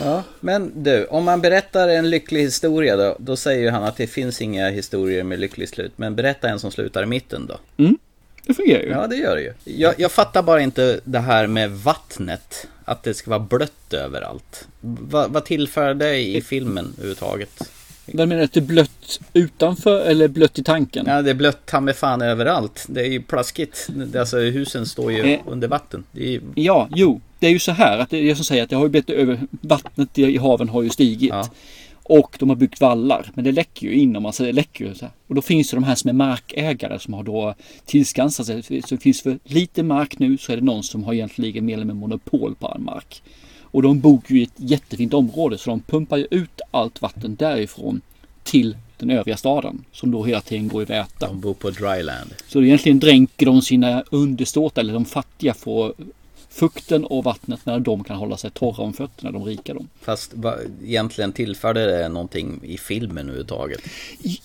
Ja, 0.00 0.22
men 0.40 0.82
du, 0.82 1.06
om 1.06 1.24
man 1.24 1.40
berättar 1.40 1.88
en 1.88 2.10
lycklig 2.10 2.40
historia 2.40 2.96
då, 2.96 3.16
då 3.18 3.36
säger 3.36 3.70
han 3.70 3.84
att 3.84 3.96
det 3.96 4.06
finns 4.06 4.42
inga 4.42 4.70
historier 4.70 5.24
med 5.24 5.40
lycklig 5.40 5.68
slut. 5.68 5.92
Men 5.96 6.14
berätta 6.14 6.48
en 6.48 6.58
som 6.58 6.70
slutar 6.70 7.02
i 7.02 7.06
mitten 7.06 7.46
då. 7.46 7.84
Det 8.46 8.54
fungerar 8.54 8.82
ju. 8.82 8.88
Ja, 8.88 9.06
det 9.06 9.16
gör 9.16 9.36
det 9.36 9.42
ju. 9.42 9.52
Jag, 9.64 9.94
jag 9.98 10.12
fattar 10.12 10.42
bara 10.42 10.60
inte 10.60 11.00
det 11.04 11.18
här 11.18 11.46
med 11.46 11.70
vattnet. 11.70 12.66
Att 12.84 13.02
det 13.02 13.14
ska 13.14 13.30
vara 13.30 13.40
blött 13.40 13.92
överallt. 13.94 14.68
Va, 14.80 15.26
vad 15.28 15.44
tillför 15.44 15.94
det 15.94 16.16
i 16.18 16.40
filmen 16.42 16.92
överhuvudtaget? 16.96 17.70
Vad 18.06 18.28
menar 18.28 18.38
du? 18.40 18.44
Att 18.44 18.52
det 18.52 18.60
är 18.60 18.64
blött 18.64 19.20
utanför 19.32 20.00
eller 20.00 20.28
blött 20.28 20.58
i 20.58 20.62
tanken? 20.64 21.06
Ja, 21.08 21.22
det 21.22 21.30
är 21.30 21.34
blött 21.34 21.66
ta 21.66 21.80
med 21.80 21.96
fan 21.96 22.22
överallt. 22.22 22.84
Det 22.88 23.00
är 23.00 23.06
ju 23.06 23.22
plaskigt. 23.22 23.86
Det, 23.88 24.20
alltså 24.20 24.38
husen 24.38 24.86
står 24.86 25.12
ju 25.12 25.32
Eh. 25.32 25.40
under 25.46 25.68
vatten. 25.68 26.04
Ju... 26.12 26.40
Ja, 26.54 26.88
jo. 26.94 27.20
Det 27.38 27.46
är 27.46 27.50
ju 27.50 27.58
så 27.58 27.72
här 27.72 27.98
att 27.98 28.10
det 28.10 28.16
är 28.18 28.22
jag 28.22 28.36
som 28.36 28.44
säger 28.44 28.62
att 28.62 28.70
det 28.70 28.76
har 28.76 28.82
ju 28.82 28.88
blivit 28.88 29.10
över 29.10 29.40
vattnet 29.50 30.18
i 30.18 30.22
i 30.22 30.36
haven 30.38 30.68
har 30.68 30.82
ju 30.82 30.90
stigit. 30.90 31.30
Ja. 31.30 31.48
Och 32.06 32.36
de 32.38 32.48
har 32.48 32.56
byggt 32.56 32.80
vallar. 32.80 33.30
Men 33.34 33.44
det 33.44 33.52
läcker 33.52 33.86
ju 33.86 33.94
in 33.94 34.16
om 34.16 34.22
man 34.22 34.32
säger 34.32 34.52
det 34.52 34.56
läcker 34.56 34.84
ju 34.84 34.94
så 34.94 35.04
här. 35.04 35.14
Och 35.26 35.34
då 35.34 35.42
finns 35.42 35.70
det 35.70 35.76
de 35.76 35.84
här 35.84 35.94
som 35.94 36.08
är 36.08 36.14
markägare 36.14 36.98
som 36.98 37.14
har 37.14 37.22
då 37.22 37.54
tillskansat 37.84 38.46
sig. 38.46 38.62
Så 38.62 38.94
det 38.94 39.00
finns 39.00 39.22
för 39.22 39.38
lite 39.44 39.82
mark 39.82 40.18
nu 40.18 40.38
så 40.38 40.52
är 40.52 40.56
det 40.56 40.62
någon 40.62 40.82
som 40.82 41.04
har 41.04 41.14
egentligen 41.14 41.64
mer 41.64 41.74
eller 41.74 41.84
mindre 41.84 42.00
monopol 42.00 42.54
på 42.54 42.66
all 42.66 42.80
mark. 42.80 43.22
Och 43.60 43.82
de 43.82 44.00
bor 44.00 44.22
ju 44.26 44.40
i 44.40 44.42
ett 44.42 44.52
jättefint 44.56 45.14
område 45.14 45.58
så 45.58 45.70
de 45.70 45.80
pumpar 45.80 46.16
ju 46.16 46.26
ut 46.30 46.60
allt 46.70 47.02
vatten 47.02 47.34
därifrån 47.34 48.00
till 48.42 48.76
den 48.98 49.10
övriga 49.10 49.36
staden. 49.36 49.84
Som 49.92 50.10
då 50.10 50.24
hela 50.24 50.40
tiden 50.40 50.68
går 50.68 50.82
i 50.82 50.84
väta. 50.84 51.26
De 51.26 51.40
bor 51.40 51.54
på 51.54 51.70
dryland. 51.70 52.30
Så 52.48 52.62
egentligen 52.62 52.98
dränker 52.98 53.46
de 53.46 53.62
sina 53.62 54.04
underståtar, 54.10 54.82
eller 54.82 54.94
de 54.94 55.04
fattiga 55.04 55.54
får 55.54 55.94
fukten 56.54 57.04
och 57.04 57.24
vattnet 57.24 57.66
när 57.66 57.78
de 57.78 58.04
kan 58.04 58.16
hålla 58.16 58.36
sig 58.36 58.50
torra 58.50 58.82
om 58.82 58.92
fötterna, 58.92 59.30
de 59.30 59.44
rika 59.44 59.74
de. 59.74 59.88
Fast 60.00 60.34
va, 60.34 60.54
egentligen 60.84 61.32
tillförde 61.32 61.86
det 61.86 62.08
någonting 62.08 62.60
i 62.62 62.78
filmen 62.78 63.26
överhuvudtaget. 63.26 63.80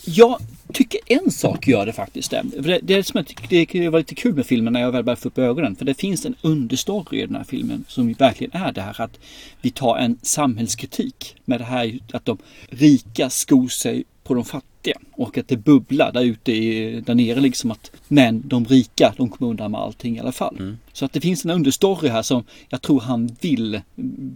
Jag 0.05 0.39
tycker 0.73 0.99
en 1.05 1.31
sak 1.31 1.67
gör 1.67 1.85
det 1.85 1.93
faktiskt 1.93 2.31
det. 2.31 2.43
Det, 2.57 2.79
det, 2.83 3.03
som 3.03 3.17
jag 3.17 3.27
tycker, 3.27 3.79
det 3.79 3.89
var 3.89 3.99
lite 3.99 4.15
kul 4.15 4.35
med 4.35 4.45
filmen 4.45 4.73
när 4.73 4.81
jag 4.81 4.91
väl 4.91 5.03
började 5.03 5.21
få 5.21 5.27
upp 5.27 5.37
ögonen. 5.37 5.75
För 5.75 5.85
det 5.85 5.93
finns 5.93 6.25
en 6.25 6.35
understory 6.41 7.21
i 7.21 7.25
den 7.25 7.35
här 7.35 7.43
filmen 7.43 7.85
som 7.87 8.13
verkligen 8.13 8.61
är 8.61 8.71
det 8.71 8.81
här 8.81 9.01
att 9.01 9.19
vi 9.61 9.71
tar 9.71 9.97
en 9.97 10.17
samhällskritik 10.21 11.35
med 11.45 11.59
det 11.59 11.65
här 11.65 11.99
att 12.13 12.25
de 12.25 12.37
rika 12.69 13.29
skor 13.29 13.67
sig 13.67 14.03
på 14.23 14.33
de 14.33 14.45
fattiga 14.45 14.97
och 15.11 15.37
att 15.37 15.47
det 15.47 15.57
bubblar 15.57 16.11
där 16.11 16.21
ute 16.21 16.51
i, 16.51 17.01
där 17.01 17.15
nere 17.15 17.39
liksom 17.39 17.71
att 17.71 17.91
men 18.07 18.47
de 18.47 18.65
rika 18.65 19.13
de 19.17 19.29
kommer 19.29 19.51
undan 19.51 19.71
med 19.71 19.79
allting 19.79 20.17
i 20.17 20.19
alla 20.19 20.31
fall. 20.31 20.55
Mm. 20.59 20.77
Så 20.99 21.05
att 21.05 21.13
det 21.13 21.21
finns 21.21 21.45
en 21.45 21.51
understory 21.51 22.09
här 22.09 22.21
som 22.21 22.43
jag 22.69 22.81
tror 22.81 22.99
han 23.01 23.35
vill 23.41 23.81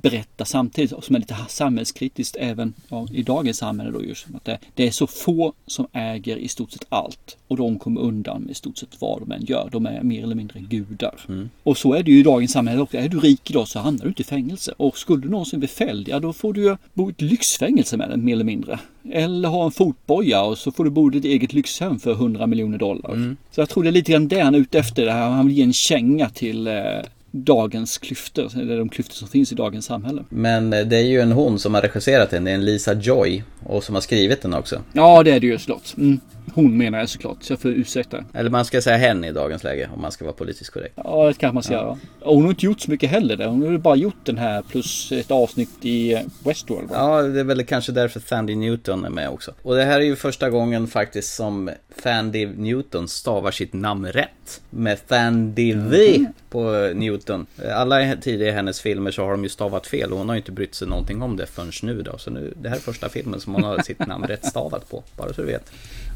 berätta 0.01 0.45
samtidigt 0.45 1.03
som 1.03 1.15
är 1.15 1.19
lite 1.19 1.35
samhällskritiskt 1.47 2.35
även 2.39 2.73
i 3.11 3.23
dagens 3.23 3.57
samhälle 3.57 3.91
då 3.91 4.03
just 4.03 4.25
att 4.35 4.45
det, 4.45 4.59
det 4.75 4.87
är 4.87 4.91
så 4.91 5.07
få 5.07 5.53
som 5.67 5.87
äger 5.93 6.37
i 6.37 6.47
stort 6.47 6.71
sett 6.71 6.85
allt 6.89 7.37
och 7.47 7.57
de 7.57 7.79
kommer 7.79 8.01
undan 8.01 8.41
med 8.41 8.51
i 8.51 8.53
stort 8.53 8.77
sett 8.77 9.01
vad 9.01 9.19
de 9.19 9.31
än 9.31 9.45
gör. 9.45 9.69
De 9.71 9.85
är 9.85 10.03
mer 10.03 10.23
eller 10.23 10.35
mindre 10.35 10.59
gudar. 10.59 11.25
Mm. 11.27 11.49
Och 11.63 11.77
så 11.77 11.93
är 11.93 12.03
det 12.03 12.11
ju 12.11 12.19
i 12.19 12.23
dagens 12.23 12.51
samhälle 12.51 12.81
också. 12.81 12.97
Är 12.97 13.09
du 13.09 13.19
rik 13.19 13.49
idag 13.49 13.67
så 13.67 13.79
hamnar 13.79 14.03
du 14.03 14.09
inte 14.09 14.21
i 14.21 14.25
fängelse 14.25 14.73
och 14.77 14.97
skulle 14.97 15.21
du 15.21 15.29
någonsin 15.29 15.59
bli 15.59 15.67
fälld, 15.67 16.07
ja 16.07 16.19
då 16.19 16.33
får 16.33 16.53
du 16.53 16.77
bo 16.93 17.09
i 17.09 17.11
ett 17.11 17.21
lyxfängelse 17.21 17.97
med 17.97 18.19
mer 18.19 18.33
eller 18.33 18.43
mindre. 18.43 18.79
Eller 19.11 19.49
ha 19.49 19.65
en 19.65 19.71
fotboja 19.71 20.41
och 20.41 20.57
så 20.57 20.71
får 20.71 20.83
du 20.83 20.89
bo 20.89 21.11
i 21.11 21.13
ditt 21.13 21.25
eget 21.25 21.53
lyxhem 21.53 21.99
för 21.99 22.11
100 22.11 22.47
miljoner 22.47 22.77
dollar. 22.77 23.13
Mm. 23.13 23.37
Så 23.51 23.61
jag 23.61 23.69
tror 23.69 23.83
det 23.83 23.89
är 23.89 23.91
lite 23.91 24.11
grann 24.11 24.27
det 24.27 24.39
han 24.39 24.55
är 24.55 24.59
ute 24.59 24.79
efter. 24.79 25.05
Det 25.05 25.11
här. 25.11 25.29
Han 25.29 25.47
vill 25.47 25.57
ge 25.57 25.63
en 25.63 25.73
känga 25.73 26.29
till 26.29 26.52
eh, 26.53 27.05
dagens 27.31 27.97
klyftor, 27.97 28.51
eller 28.59 28.77
de 28.77 28.89
klyftor 28.89 29.15
som 29.15 29.27
finns 29.27 29.51
i 29.51 29.55
dagens 29.55 29.85
samhälle. 29.85 30.23
Men 30.29 30.73
eh, 30.73 30.85
det 30.85 30.97
är 30.97 31.05
ju 31.05 31.21
en 31.21 31.31
hon 31.31 31.59
som 31.59 31.73
har 31.73 31.81
regisserat 31.81 32.29
den, 32.29 32.43
det 32.43 32.51
är 32.51 32.55
en 32.55 32.65
Lisa 32.65 32.93
Joy 32.93 33.43
och 33.65 33.83
som 33.83 33.95
har 33.95 34.01
skrivit 34.01 34.41
den 34.41 34.53
också. 34.53 34.81
Ja, 34.93 35.23
det 35.23 35.31
är 35.31 35.39
det 35.39 35.47
ju 35.47 35.57
såklart. 35.57 35.97
Mm. 35.97 36.19
Hon 36.53 36.77
menar 36.77 36.99
jag 36.99 37.09
såklart, 37.09 37.37
så 37.43 37.53
jag 37.53 37.59
får 37.59 37.71
ursäkta. 37.71 38.23
Eller 38.33 38.49
man 38.49 38.65
ska 38.65 38.81
säga 38.81 38.97
henne 38.97 39.27
i 39.27 39.31
dagens 39.31 39.63
läge 39.63 39.89
om 39.95 40.01
man 40.01 40.11
ska 40.11 40.25
vara 40.25 40.35
politiskt 40.35 40.69
korrekt. 40.69 40.93
Ja, 41.03 41.27
det 41.27 41.33
kanske 41.33 41.53
man 41.53 41.63
ska 41.63 41.73
göra. 41.73 41.97
Och 42.21 42.35
hon 42.35 42.43
har 42.43 42.49
inte 42.49 42.65
gjort 42.65 42.81
så 42.81 42.91
mycket 42.91 43.09
heller. 43.09 43.37
Där. 43.37 43.47
Hon 43.47 43.61
har 43.71 43.77
bara 43.77 43.95
gjort 43.95 44.25
den 44.25 44.37
här 44.37 44.61
plus 44.61 45.11
ett 45.11 45.31
avsnitt 45.31 45.69
i 45.81 46.13
eh, 46.13 46.19
Westworld. 46.45 46.89
va? 46.89 46.95
Ja, 46.97 47.21
det 47.21 47.39
är 47.39 47.43
väl 47.43 47.65
kanske 47.65 47.91
därför 47.91 48.19
Thandy 48.19 48.55
Newton 48.55 49.05
är 49.05 49.09
med 49.09 49.29
också. 49.29 49.53
Och 49.61 49.75
det 49.75 49.83
här 49.83 49.99
är 49.99 50.05
ju 50.05 50.15
första 50.15 50.49
gången 50.49 50.87
faktiskt 50.87 51.35
som 51.35 51.69
Thandy 52.03 52.45
Newton 52.45 53.07
stavar 53.07 53.51
sitt 53.51 53.73
namn 53.73 54.07
rätt. 54.07 54.61
Med 54.69 55.07
Thandy 55.07 55.73
V 55.73 56.25
på 56.49 56.91
Newton. 56.95 57.45
Alla 57.73 58.15
tidigare 58.15 58.51
hennes 58.51 58.81
filmer 58.81 59.11
så 59.11 59.23
har 59.23 59.31
de 59.31 59.43
ju 59.43 59.49
stavat 59.49 59.87
fel 59.87 60.11
och 60.11 60.17
hon 60.17 60.29
har 60.29 60.35
ju 60.35 60.39
inte 60.39 60.51
brytt 60.51 60.75
sig 60.75 60.87
någonting 60.87 61.21
om 61.21 61.37
det 61.37 61.45
förrän 61.45 61.71
nu 61.83 62.01
då. 62.01 62.17
Så 62.17 62.31
nu, 62.31 62.53
det 62.61 62.69
här 62.69 62.75
är 62.75 62.79
första 62.79 63.09
filmen 63.09 63.39
som 63.39 63.53
hon 63.53 63.63
har 63.63 63.79
sitt 63.79 64.07
namn 64.07 64.23
rätt 64.27 64.45
stavat 64.45 64.89
på. 64.89 65.03
Bara 65.17 65.33
så 65.33 65.41
du 65.41 65.47
vet. 65.47 65.71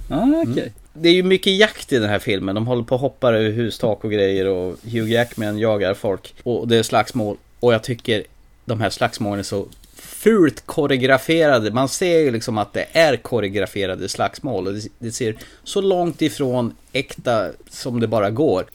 Ah, 0.09 0.41
okej. 0.41 0.63
Mm. 0.63 0.73
Det 0.93 1.09
är 1.09 1.13
ju 1.13 1.23
mycket 1.23 1.57
jakt 1.57 1.93
i 1.93 1.99
den 1.99 2.09
här 2.09 2.19
filmen. 2.19 2.55
De 2.55 2.67
håller 2.67 2.83
på 2.83 2.95
och 2.95 3.01
hoppar 3.01 3.33
över 3.33 3.49
hustak 3.49 4.03
och 4.03 4.11
grejer 4.11 4.45
och 4.47 4.75
Hugh 4.83 5.11
Jackman 5.11 5.59
jagar 5.59 5.93
folk. 5.93 6.33
Och 6.43 6.67
det 6.67 6.77
är 6.77 6.83
slagsmål. 6.83 7.37
Och 7.59 7.73
jag 7.73 7.83
tycker 7.83 8.23
de 8.65 8.81
här 8.81 8.89
slagsmålen 8.89 9.39
är 9.39 9.43
så 9.43 9.67
fult 9.95 10.65
koreograferade. 10.65 11.71
Man 11.71 11.89
ser 11.89 12.19
ju 12.19 12.31
liksom 12.31 12.57
att 12.57 12.73
det 12.73 12.87
är 12.91 13.17
koreograferade 13.17 14.09
slagsmål 14.09 14.67
och 14.67 14.73
det, 14.73 14.87
det 14.99 15.11
ser 15.11 15.35
så 15.63 15.81
långt 15.81 16.21
ifrån 16.21 16.75
äkta 16.93 17.51
som 17.69 17.99
det 17.99 18.07
bara 18.07 18.29
går. 18.29 18.65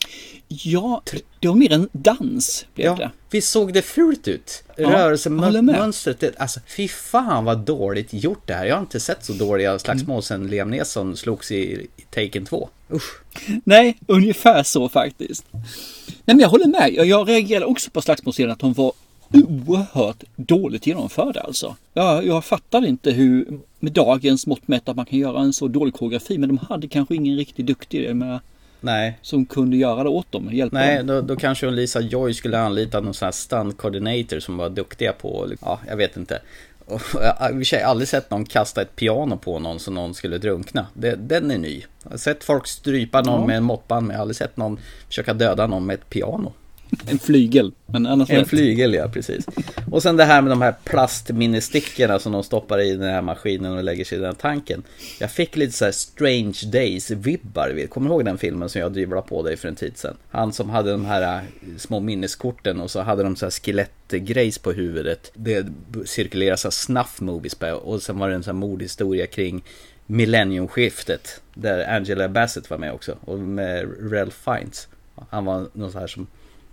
Ja, 0.47 1.01
det 1.43 1.49
var 1.49 1.55
mer 1.55 1.71
en 1.71 1.89
dans 1.91 2.65
blev 2.75 2.85
Ja, 2.87 2.95
det. 2.95 3.11
visst 3.31 3.49
såg 3.51 3.73
det 3.73 3.81
fult 3.81 4.27
ut? 4.27 4.63
Ja. 4.77 4.89
Rörelsemönstret, 4.89 6.19
det- 6.19 6.37
alltså 6.37 6.59
fy 6.67 6.87
fan 6.87 7.45
vad 7.45 7.59
dåligt 7.59 8.13
gjort 8.13 8.47
det 8.47 8.53
här. 8.53 8.65
Jag 8.65 8.75
har 8.75 8.81
inte 8.81 8.99
sett 8.99 9.25
så 9.25 9.33
dåliga 9.33 9.79
slagsmål 9.79 10.13
Mm. 10.13 10.21
sedan 10.21 10.47
Liam 10.47 10.69
Neeson 10.71 11.17
slogs 11.17 11.51
i, 11.51 11.87
i 11.97 12.01
Taken 12.11 12.45
2. 12.45 12.69
Usch. 12.93 13.21
Nej, 13.63 13.97
ungefär 14.07 14.63
så 14.63 14.89
faktiskt. 14.89 15.45
Nej, 15.51 15.63
men 16.25 16.39
jag 16.39 16.49
håller 16.49 16.67
med. 16.67 16.89
Jag, 16.93 17.05
jag 17.05 17.29
reagerade 17.29 17.65
också 17.65 17.91
på 17.91 18.01
slagsmålscenen 18.01 18.51
att 18.51 18.59
de 18.59 18.73
var 18.73 18.91
oerhört 19.33 20.23
dåligt 20.35 20.87
genomförda 20.87 21.39
alltså. 21.41 21.75
Jag, 21.93 22.25
jag 22.25 22.45
fattar 22.45 22.85
inte 22.85 23.11
hur 23.11 23.59
med 23.79 23.91
dagens 23.91 24.47
mått 24.47 24.67
mätt 24.67 24.89
att 24.89 24.95
man 24.95 25.05
kan 25.05 25.19
göra 25.19 25.41
en 25.41 25.53
så 25.53 25.67
dålig 25.67 25.93
koreografi. 25.93 26.37
Men 26.37 26.49
de 26.49 26.57
hade 26.57 26.87
kanske 26.87 27.15
ingen 27.15 27.37
riktigt 27.37 27.65
duktig 27.65 28.03
jag 28.05 28.15
menar, 28.15 28.39
Nej. 28.83 29.17
som 29.21 29.45
kunde 29.45 29.77
göra 29.77 30.03
det 30.03 30.09
åt 30.09 30.31
dem. 30.31 30.49
Hjälpa 30.51 30.77
Nej, 30.77 30.97
dem. 30.97 31.07
då, 31.07 31.21
då 31.21 31.35
kanske 31.35 31.71
Lisa 31.71 31.99
Joy 32.01 32.33
skulle 32.33 32.59
anlita 32.59 32.99
någon 32.99 33.13
sån 33.13 33.25
här 33.25 33.31
stunt 33.31 33.77
coordinator 33.77 34.39
som 34.39 34.57
var 34.57 34.69
duktiga 34.69 35.13
på, 35.13 35.49
ja, 35.61 35.79
jag 35.87 35.95
vet 35.97 36.17
inte. 36.17 36.41
Och 36.85 37.01
jag 37.13 37.33
har 37.33 37.49
i 37.49 37.53
och 37.53 37.57
för 37.57 37.63
sig 37.63 37.81
aldrig 37.83 38.07
sett 38.07 38.31
någon 38.31 38.45
kasta 38.45 38.81
ett 38.81 38.95
piano 38.95 39.37
på 39.37 39.59
någon 39.59 39.79
så 39.79 39.91
någon 39.91 40.13
skulle 40.13 40.37
drunkna. 40.37 40.87
Det, 40.93 41.15
den 41.15 41.51
är 41.51 41.57
ny. 41.57 41.83
Jag 42.03 42.11
har 42.11 42.17
sett 42.17 42.43
folk 42.43 42.67
strypa 42.67 43.21
någon 43.21 43.41
Ja. 43.41 43.47
med 43.47 43.57
en 43.57 43.63
måttband 43.63 44.07
men 44.07 44.13
jag 44.13 44.17
har 44.17 44.21
aldrig 44.21 44.35
sett 44.35 44.57
någon 44.57 44.79
försöka 45.07 45.33
döda 45.33 45.67
någon 45.67 45.85
med 45.85 45.93
ett 45.93 46.09
piano. 46.09 46.53
En 47.07 47.19
flygel. 47.19 47.71
Men 47.85 48.05
annars 48.05 48.29
En 48.29 48.45
flygel, 48.45 48.93
ja 48.93 49.07
precis. 49.07 49.45
Och 49.91 50.03
sen 50.03 50.17
det 50.17 50.23
här 50.23 50.41
med 50.41 50.51
de 50.51 50.61
här 50.61 50.75
plastminnestickorna 50.83 52.19
som 52.19 52.31
de 52.31 52.43
stoppar 52.43 52.81
i 52.81 52.95
den 52.95 53.09
här 53.09 53.21
maskinen 53.21 53.77
och 53.77 53.83
lägger 53.83 54.05
sig 54.05 54.17
i 54.17 54.21
den 54.21 54.29
här 54.29 54.33
tanken. 54.41 54.83
Jag 55.19 55.31
fick 55.31 55.55
lite 55.55 55.73
så 55.73 55.85
här 55.85 55.91
Strange 55.91 56.59
Days-vibbar. 56.65 57.87
Kommer 57.87 58.09
du 58.09 58.13
ihåg 58.13 58.25
den 58.25 58.37
filmen 58.37 58.69
som 58.69 58.81
jag 58.81 58.93
drivlade 58.93 59.27
på 59.27 59.43
dig 59.43 59.57
för 59.57 59.67
en 59.67 59.75
tid 59.75 59.97
sedan? 59.97 60.17
Han 60.29 60.53
som 60.53 60.69
hade 60.69 60.91
de 60.91 61.05
här 61.05 61.35
äh, 61.35 61.41
små 61.77 61.99
minneskorten 61.99 62.81
och 62.81 62.91
så 62.91 63.01
hade 63.01 63.23
de 63.23 63.35
så 63.35 63.45
här 63.45 63.51
skelettgrejs 63.51 64.57
på 64.57 64.71
huvudet. 64.71 65.31
Det 65.33 65.67
cirkulerar 66.05 66.55
så 66.55 66.67
här 66.67 66.71
snuff 66.71 67.21
movies 67.21 67.55
på 67.55 67.67
och 67.71 68.01
sen 68.01 68.19
var 68.19 68.29
det 68.29 68.35
en 68.35 68.43
sån 68.43 68.55
här 68.55 68.59
mordhistoria 68.67 69.27
kring 69.27 69.63
millenniumskiftet. 70.05 71.41
Där 71.53 71.95
Angela 71.95 72.29
Bassett 72.29 72.69
var 72.69 72.77
med 72.77 72.93
också 72.93 73.17
och 73.21 73.39
med 73.39 73.87
Ralph 74.11 74.35
Fiennes. 74.45 74.87
Han 75.29 75.45
var 75.45 75.67
någon 75.73 75.91
så 75.91 75.99
här 75.99 76.07
som 76.07 76.27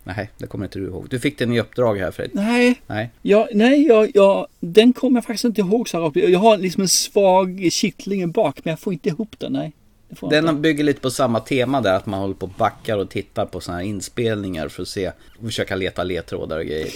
Nej, 0.04 0.30
det 0.38 0.46
kommer 0.46 0.64
inte 0.64 0.78
du 0.78 0.84
ihåg. 0.86 1.06
Du 1.10 1.20
fick 1.20 1.38
den 1.38 1.52
i 1.52 1.60
uppdrag 1.60 1.98
här 1.98 2.10
Fred. 2.10 2.30
Nej, 2.32 2.80
Nej. 2.86 3.10
Ja, 3.22 3.48
nej, 3.54 3.86
jag, 3.86 4.10
jag, 4.14 4.46
den 4.60 4.92
kommer 4.92 5.16
jag 5.16 5.24
faktiskt 5.24 5.44
inte 5.44 5.60
ihåg 5.60 5.88
så 5.88 5.98
rakt. 5.98 6.16
Jag 6.16 6.38
har 6.38 6.56
liksom 6.58 6.82
en 6.82 6.88
svag 6.88 7.68
kittling 7.72 8.30
bak, 8.30 8.60
men 8.64 8.70
jag 8.70 8.80
får 8.80 8.92
inte 8.92 9.08
ihop 9.08 9.34
den. 9.38 9.52
Nej. 9.52 9.72
Jag 10.08 10.26
inte. 10.32 10.40
Den 10.40 10.62
bygger 10.62 10.84
lite 10.84 11.00
på 11.00 11.10
samma 11.10 11.40
tema 11.40 11.80
där, 11.80 11.94
att 11.94 12.06
man 12.06 12.20
håller 12.20 12.34
på 12.34 12.46
och 12.46 12.52
backar 12.58 12.98
och 12.98 13.10
tittar 13.10 13.46
på 13.46 13.60
sådana 13.60 13.80
här 13.82 13.88
inspelningar 13.88 14.68
för 14.68 14.82
att 14.82 14.88
se, 14.88 15.08
och 15.38 15.44
försöka 15.44 15.76
leta 15.76 16.04
ledtrådar 16.04 16.58
och 16.58 16.64
grejer. 16.64 16.88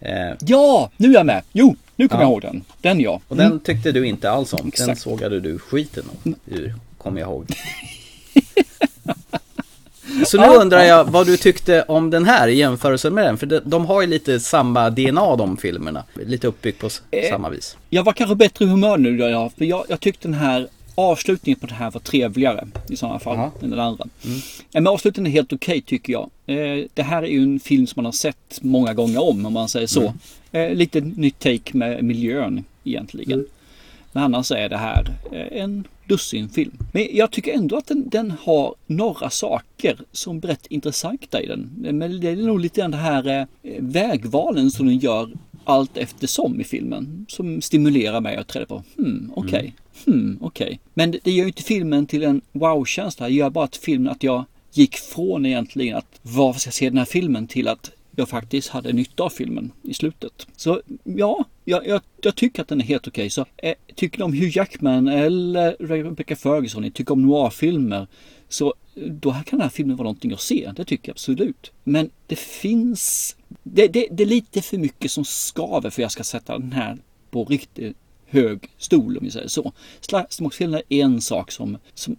Eh, 0.00 0.36
Ja, 0.40 0.90
nu 0.96 1.08
är 1.10 1.14
jag 1.14 1.26
med. 1.26 1.42
Jo, 1.52 1.76
nu 1.96 2.08
kommer 2.08 2.22
Ja. 2.22 2.26
jag 2.28 2.32
ihåg 2.32 2.42
den. 2.42 2.64
Den 2.80 3.00
ja. 3.00 3.20
och 3.28 3.36
den 3.36 3.60
tyckte 3.60 3.92
du 3.92 4.06
inte 4.06 4.30
alls 4.30 4.52
om. 4.52 4.58
Den 4.58 4.68
Exakt. 4.68 5.00
sågade 5.00 5.40
du 5.40 5.58
skiten 5.58 6.04
om, 6.24 6.34
ur, 6.46 6.74
kommer 6.98 7.20
jag 7.20 7.28
ihåg. 7.30 7.46
Så 10.26 10.40
nu 10.40 10.46
undrar 10.46 10.82
jag 10.84 11.04
vad 11.04 11.26
du 11.26 11.36
tyckte 11.36 11.82
om 11.82 12.10
den 12.10 12.24
här 12.24 12.48
i 12.48 12.54
jämförelse 12.54 13.10
med 13.10 13.24
den, 13.24 13.38
för 13.38 13.46
de, 13.46 13.60
de 13.64 13.86
har 13.86 14.00
ju 14.00 14.06
lite 14.06 14.40
samma 14.40 14.90
DNA 14.90 15.36
de 15.36 15.56
filmerna. 15.56 16.04
Lite 16.26 16.46
uppbyggt 16.46 16.78
på 16.80 16.88
Eh. 17.10 17.30
samma 17.30 17.48
vis. 17.50 17.76
Jag 17.90 18.04
var 18.04 18.12
kanske 18.12 18.34
bättre 18.36 18.64
i 18.64 18.68
humör 18.68 18.96
nu 18.98 19.16
då 19.18 19.28
jag, 19.28 19.52
för 19.58 19.64
jag, 19.64 19.84
jag 19.88 20.00
tyckte 20.00 20.28
den 20.28 20.34
här 20.34 20.68
avslutningen 20.94 21.60
på 21.60 21.66
det 21.66 21.74
här 21.74 21.90
var 21.90 22.00
trevligare 22.00 22.66
i 22.88 22.96
sådana 22.96 23.18
fall 23.18 23.36
Jaha. 23.36 23.50
än 23.62 23.70
den 23.70 23.80
andra. 23.80 24.04
Mm. 24.24 24.38
Men 24.72 24.86
avslutningen 24.86 25.26
är 25.32 25.34
helt 25.34 25.52
okej 25.52 25.80
tycker 25.80 26.12
jag. 26.12 26.30
Eh, 26.46 26.84
det 26.94 27.02
här 27.02 27.22
är 27.22 27.26
ju 27.26 27.42
en 27.42 27.60
film 27.60 27.86
som 27.86 27.94
man 27.96 28.04
har 28.04 28.12
sett 28.12 28.58
många 28.60 28.94
gånger 28.94 29.22
om 29.22 29.46
om 29.46 29.52
man 29.52 29.68
säger 29.68 29.86
så. 29.86 30.14
Eh, 30.52 30.70
lite 30.74 31.00
nytt 31.00 31.38
take 31.38 31.76
med 31.76 32.04
miljön 32.04 32.64
egentligen. 32.84 33.46
Men 34.14 34.22
annars 34.22 34.50
är 34.50 34.68
det 34.68 34.76
här 34.76 35.14
eh, 35.32 35.62
en 35.62 35.86
dussinfilm. 36.08 36.72
Men 36.92 37.08
jag 37.12 37.30
tycker 37.30 37.52
ändå 37.52 37.76
att 37.76 37.86
den, 37.86 38.08
den 38.08 38.30
har 38.30 38.74
några 38.86 39.30
saker 39.30 39.98
som 40.12 40.36
är 40.36 40.40
rätt 40.40 40.66
intressanta 40.66 41.42
i 41.42 41.46
den. 41.46 41.70
Men 41.76 42.20
det 42.20 42.28
är 42.28 42.36
nog 42.36 42.60
lite 42.60 42.80
grann 42.80 42.90
det 42.90 42.96
här 42.96 43.46
eh, 43.62 43.72
vägvalen 43.78 44.70
som 44.70 44.86
den 44.86 44.98
gör 44.98 45.30
allt 45.64 45.96
eftersom 45.96 46.60
i 46.60 46.64
filmen. 46.64 47.26
Som 47.28 47.60
stimulerar 47.60 48.20
mig 48.20 48.36
att 48.36 48.48
träda 48.48 48.66
på, 48.66 48.82
hmm, 48.96 49.32
okej, 49.36 49.74
hmm, 50.04 50.38
okej. 50.40 50.80
Men 50.94 51.10
det, 51.10 51.18
det 51.22 51.30
gör 51.30 51.44
ju 51.44 51.48
inte 51.48 51.62
filmen 51.62 52.06
till 52.06 52.22
en 52.22 52.40
wow-känsla. 52.52 53.26
Det 53.26 53.34
gör 53.34 53.50
bara 53.50 53.64
att 53.64 53.76
filmen, 53.76 54.12
att 54.12 54.22
jag 54.22 54.44
gick 54.72 54.96
från 54.96 55.46
egentligen 55.46 55.96
att 55.96 56.20
varför 56.22 56.60
ska 56.60 56.68
jag 56.68 56.74
se 56.74 56.88
den 56.88 56.98
här 56.98 57.04
filmen 57.04 57.46
till 57.46 57.68
att 57.68 57.90
jag 58.16 58.28
faktiskt 58.28 58.68
hade 58.68 58.92
nytta 58.92 59.22
av 59.22 59.30
filmen 59.30 59.70
i 59.82 59.94
slutet. 59.94 60.46
Så 60.56 60.80
ja, 61.04 61.44
jag, 61.64 61.86
jag, 61.86 62.00
jag 62.20 62.36
tycker 62.36 62.62
att 62.62 62.68
den 62.68 62.80
är 62.80 62.84
helt 62.84 63.08
okej. 63.08 63.30
Så 63.30 63.46
eh, 63.56 63.74
tycker 63.94 64.18
ni 64.18 64.24
om 64.24 64.32
Hugh 64.32 64.56
Jackman 64.56 65.08
eller 65.08 65.76
Rebecca 65.80 66.36
Ferguson, 66.36 66.82
ni 66.82 66.90
tycker 66.90 67.12
om 67.12 67.22
noirfilmer, 67.22 68.06
så 68.48 68.74
eh, 68.94 69.02
då 69.02 69.32
kan 69.32 69.44
den 69.50 69.60
här 69.60 69.68
filmen 69.68 69.96
vara 69.96 70.04
någonting 70.04 70.32
att 70.32 70.40
se. 70.40 70.72
Det 70.76 70.84
tycker 70.84 71.08
jag 71.08 71.14
absolut. 71.14 71.72
Men 71.84 72.10
det 72.26 72.38
finns, 72.38 73.36
det, 73.62 73.88
det, 73.88 74.08
det 74.10 74.22
är 74.22 74.26
lite 74.26 74.62
för 74.62 74.78
mycket 74.78 75.10
som 75.10 75.24
skaver 75.24 75.90
för 75.90 76.02
jag 76.02 76.12
ska 76.12 76.24
sätta 76.24 76.58
den 76.58 76.72
här 76.72 76.98
på 77.30 77.44
riktigt 77.44 77.96
hög 78.26 78.70
stol 78.78 79.18
om 79.18 79.24
vi 79.24 79.30
säger 79.30 79.48
så. 79.48 79.72
Slagsmålsfilmer 80.00 80.82
är 80.88 81.04
en 81.04 81.20
sak 81.20 81.52
som, 81.52 81.78
som 81.94 82.16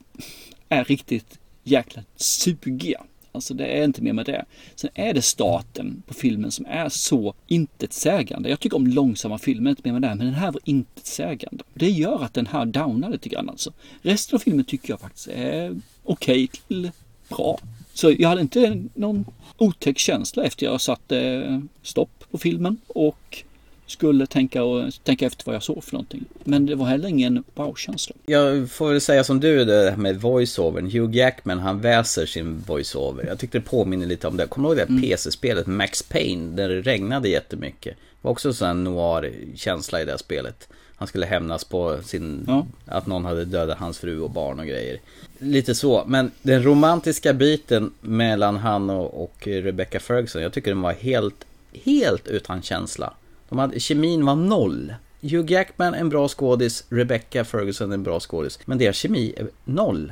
är 0.70 0.84
riktigt 0.84 1.39
jäkla 1.64 2.04
sugiga. 2.16 3.04
Alltså 3.36 3.54
det 3.54 3.66
är 3.66 3.84
inte 3.84 4.02
mer 4.02 4.14
med 4.14 4.26
det. 4.26 4.46
Sen 4.76 4.90
är 4.94 5.14
det 5.14 5.22
starten 5.22 6.04
på 6.08 6.14
filmen 6.14 6.52
som 6.52 6.66
är 6.66 6.90
så 6.90 7.34
intetsägande. 7.48 8.50
Jag 8.50 8.60
tycker 8.60 8.78
om 8.78 8.88
långsamma 8.88 9.38
filmer, 9.38 9.70
inte 9.70 9.82
mer 9.86 10.00
med 10.00 10.02
det, 10.02 10.16
men 10.16 10.26
den 10.26 10.36
här 10.36 10.52
var 10.52 10.62
intetsägande. 10.66 11.64
Det 11.74 11.90
gör 11.90 12.24
att 12.24 12.34
den 12.34 12.48
här 12.48 12.66
downar 12.66 13.10
lite 13.10 13.30
grann 13.30 13.50
alltså. 13.50 13.74
Resten 14.02 14.36
av 14.36 14.40
filmen 14.40 14.66
tycker 14.66 14.90
jag 14.90 15.00
faktiskt 15.00 15.28
är 15.28 15.82
okej 16.04 16.48
till 16.48 16.92
bra. 17.30 17.60
Så 17.94 18.12
jag 18.20 18.30
hade 18.30 18.42
inte 18.42 18.84
någon 18.94 19.26
otäck 19.58 20.00
känsla 20.00 20.44
efter 20.44 20.66
jag 20.66 20.82
satte 20.82 21.62
stopp 21.82 22.26
på 22.32 22.38
filmen 22.38 22.78
och 22.88 23.44
skulle 23.88 24.28
tänka, 24.28 24.64
och, 24.64 24.92
tänka 25.04 25.26
efter 25.26 25.46
vad 25.46 25.56
jag 25.56 25.64
såg 25.64 25.84
för 25.84 25.94
någonting. 25.94 26.26
Men 26.44 26.66
det 26.66 26.76
var 26.76 26.86
heller 26.86 27.10
ingen 27.10 27.44
wow-känsla. 27.56 28.16
Jag 28.26 28.72
får 28.72 28.92
väl 28.92 29.02
säga 29.02 29.24
som 29.24 29.40
du 29.40 29.66
det 29.66 29.90
här 29.90 29.98
med 29.98 30.22
voiceovern. 30.22 30.86
Hugh 30.86 31.18
Jackman 31.18 31.60
han 31.60 31.82
väser 31.82 32.26
sin 32.26 32.64
voiceover. 32.68 33.26
Jag 33.28 33.40
tyckte 33.40 33.58
det 33.58 33.66
påminner 33.66 34.06
lite 34.06 34.28
om 34.28 34.38
det. 34.38 34.48
Kommer 34.48 34.70
du 34.70 34.76
ihåg 34.76 34.88
det 34.88 34.94
Mm. 34.94 35.02
PC-spelet 35.02 35.68
Max 35.68 36.04
Payne? 36.04 36.56
Där 36.56 36.70
det 36.70 36.82
regnade 36.82 37.30
jättemycket. 37.30 37.96
Det 37.96 38.28
var 38.28 38.32
också 38.32 38.48
en 38.48 38.54
sån 38.54 38.68
här 38.68 38.74
noir-känsla 38.74 40.02
i 40.02 40.06
det 40.06 40.12
här 40.12 40.18
spelet. 40.18 40.68
Han 40.96 41.08
skulle 41.08 41.26
hämnas 41.26 41.64
på 41.64 41.98
sin... 42.04 42.44
Ja. 42.48 42.66
Att 42.86 43.08
någon 43.08 43.26
hade 43.26 43.46
dödat 43.46 43.78
hans 43.78 43.98
fru 43.98 44.20
och 44.20 44.30
barn 44.30 44.60
och 44.60 44.66
grejer. 44.66 45.00
Lite 45.40 45.76
så. 45.76 46.04
Men 46.08 46.32
den 46.42 46.64
romantiska 46.64 47.34
biten 47.34 47.92
mellan 48.02 48.58
han 48.58 48.90
och, 48.90 49.24
och 49.24 49.48
Rebecca 49.48 50.00
Ferguson. 50.00 50.42
Jag 50.42 50.54
tycker 50.54 50.72
den 50.72 50.82
var 50.82 50.94
helt, 50.94 51.46
helt 51.84 52.28
utan 52.28 52.62
känsla. 52.62 53.14
De 53.50 53.60
hade, 53.60 53.80
kemin 53.80 54.26
var 54.26 54.36
noll. 54.36 54.93
Hugh 55.22 55.52
Jackman 55.52 55.93
en 55.93 56.10
bra 56.10 56.28
skådis, 56.28 56.84
Rebecca 56.89 57.43
Ferguson 57.43 57.91
en 57.91 58.04
bra 58.04 58.20
skådis. 58.20 58.60
Men 58.66 58.78
deras 58.78 58.96
kemi 58.96 59.34
är 59.38 59.50
noll. 59.64 60.12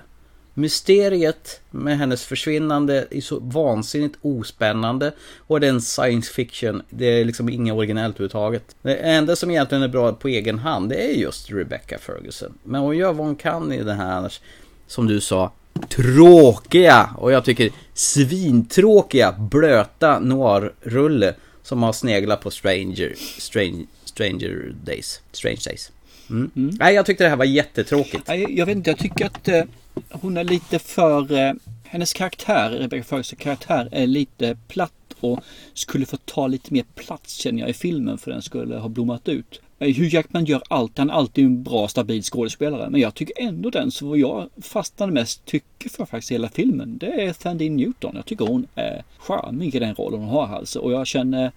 Mysteriet 0.55 1.61
med 1.71 1.97
hennes 1.97 2.25
försvinnande 2.25 3.07
är 3.11 3.21
så 3.21 3.39
vansinnigt 3.39 4.15
ospännande. 4.21 5.11
Och 5.37 5.59
den 5.59 5.81
science 5.81 6.33
fiction, 6.33 6.81
det 6.89 7.05
är 7.05 7.25
liksom 7.25 7.49
inget 7.49 7.73
originellt 7.73 8.15
överhuvudtaget. 8.15 8.75
Det 8.81 8.95
enda 8.95 9.35
som 9.35 9.51
egentligen 9.51 9.83
är 9.83 9.87
bra 9.87 10.13
på 10.13 10.27
egen 10.27 10.59
hand, 10.59 10.89
det 10.89 11.11
är 11.11 11.13
just 11.13 11.51
Rebecca 11.51 11.97
Ferguson. 11.97 12.53
Men 12.63 12.81
hon 12.81 12.97
gör 12.97 13.13
vad 13.13 13.25
hon 13.25 13.35
kan 13.35 13.71
i 13.71 13.83
den 13.83 13.97
här 13.97 14.11
annars, 14.11 14.41
som 14.87 15.07
du 15.07 15.21
sa, 15.21 15.51
tråkiga 15.89 17.09
och 17.17 17.31
jag 17.31 17.45
tycker 17.45 17.69
svintråkiga 17.93 19.31
blöta 19.31 20.19
noir-rulle 20.19 21.35
som 21.63 21.83
har 21.83 21.93
sneglat 21.93 22.41
på 22.41 22.51
Stranger, 22.51 23.13
Strange, 23.37 23.85
Stranger 24.05 24.75
Days. 24.85 25.21
Strange 25.31 25.61
Days. 25.65 25.91
Mm. 26.29 26.51
Nej, 26.55 26.95
jag 26.95 27.05
tyckte 27.05 27.23
det 27.23 27.29
här 27.29 27.37
var 27.37 27.45
jättetråkigt. 27.45 28.27
Nej, 28.27 28.57
Jag 28.57 28.65
vet 28.65 28.77
inte, 28.77 28.89
jag 28.89 28.99
tycker 28.99 29.25
att 29.25 29.47
eh, 29.47 29.63
hon 30.09 30.37
är 30.37 30.43
lite 30.43 30.79
för... 30.79 31.31
Eh, 31.31 31.53
hennes 31.93 32.13
karaktär, 32.13 32.69
Rebecca 32.69 33.03
Ferguson 33.03 33.37
karaktär, 33.39 33.89
är 33.91 34.07
lite 34.07 34.57
platt 34.67 34.91
och 35.23 35.39
skulle 35.73 36.05
få 36.05 36.17
ta 36.17 36.47
lite 36.47 36.73
mer 36.73 36.83
plats 36.95 37.35
känner 37.35 37.59
jag 37.59 37.69
i 37.69 37.73
filmen 37.73 38.17
för 38.17 38.31
den 38.31 38.41
skulle 38.41 38.75
ha 38.77 38.89
blommat 38.89 39.29
ut. 39.29 39.61
Eh, 39.79 39.87
Hugh 39.87 40.15
Jackman 40.15 40.45
gör 40.45 40.61
allt, 40.69 40.97
han 40.97 41.09
är 41.09 41.13
alltid 41.13 41.45
en 41.45 41.63
bra 41.63 41.87
stabil 41.87 42.23
skådespelare. 42.23 42.89
Men 42.89 43.01
jag 43.01 43.13
tycker 43.13 43.33
ändå 43.39 43.69
den 43.69 43.91
som 43.91 44.19
jag 44.19 44.49
fastnade 44.61 45.11
mest 45.11 45.45
tycker 45.45 45.89
för 45.89 46.05
faktiskt 46.05 46.31
hela 46.31 46.49
filmen, 46.49 46.97
det 46.97 47.21
är 47.25 47.33
Thandine 47.33 47.75
Newton. 47.75 48.11
Jag 48.15 48.25
tycker 48.25 48.45
hon 48.45 48.67
är 48.75 49.03
charmig 49.17 49.75
i 49.75 49.79
den 49.79 49.95
rollen 49.95 50.19
hon 50.19 50.29
har 50.29 50.47
alltså. 50.47 50.79
Och 50.79 50.91
jag 50.91 51.07
känner 51.07 51.51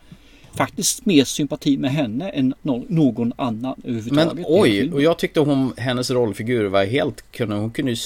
faktiskt 0.54 1.06
mer 1.06 1.24
sympati 1.24 1.78
med 1.78 1.90
henne 1.90 2.28
än 2.30 2.54
nå- 2.62 2.84
någon 2.88 3.32
annan 3.36 3.74
överhuvudtaget. 3.84 4.34
Men 4.34 4.44
oj, 4.48 4.92
och 4.92 5.02
jag 5.02 5.18
tyckte 5.18 5.40
hon, 5.40 5.72
hennes 5.76 6.10
rollfigur 6.10 6.64
var 6.64 6.84
helt, 6.84 7.24
hon 7.38 7.70
kunde 7.70 7.90
ju 7.92 7.96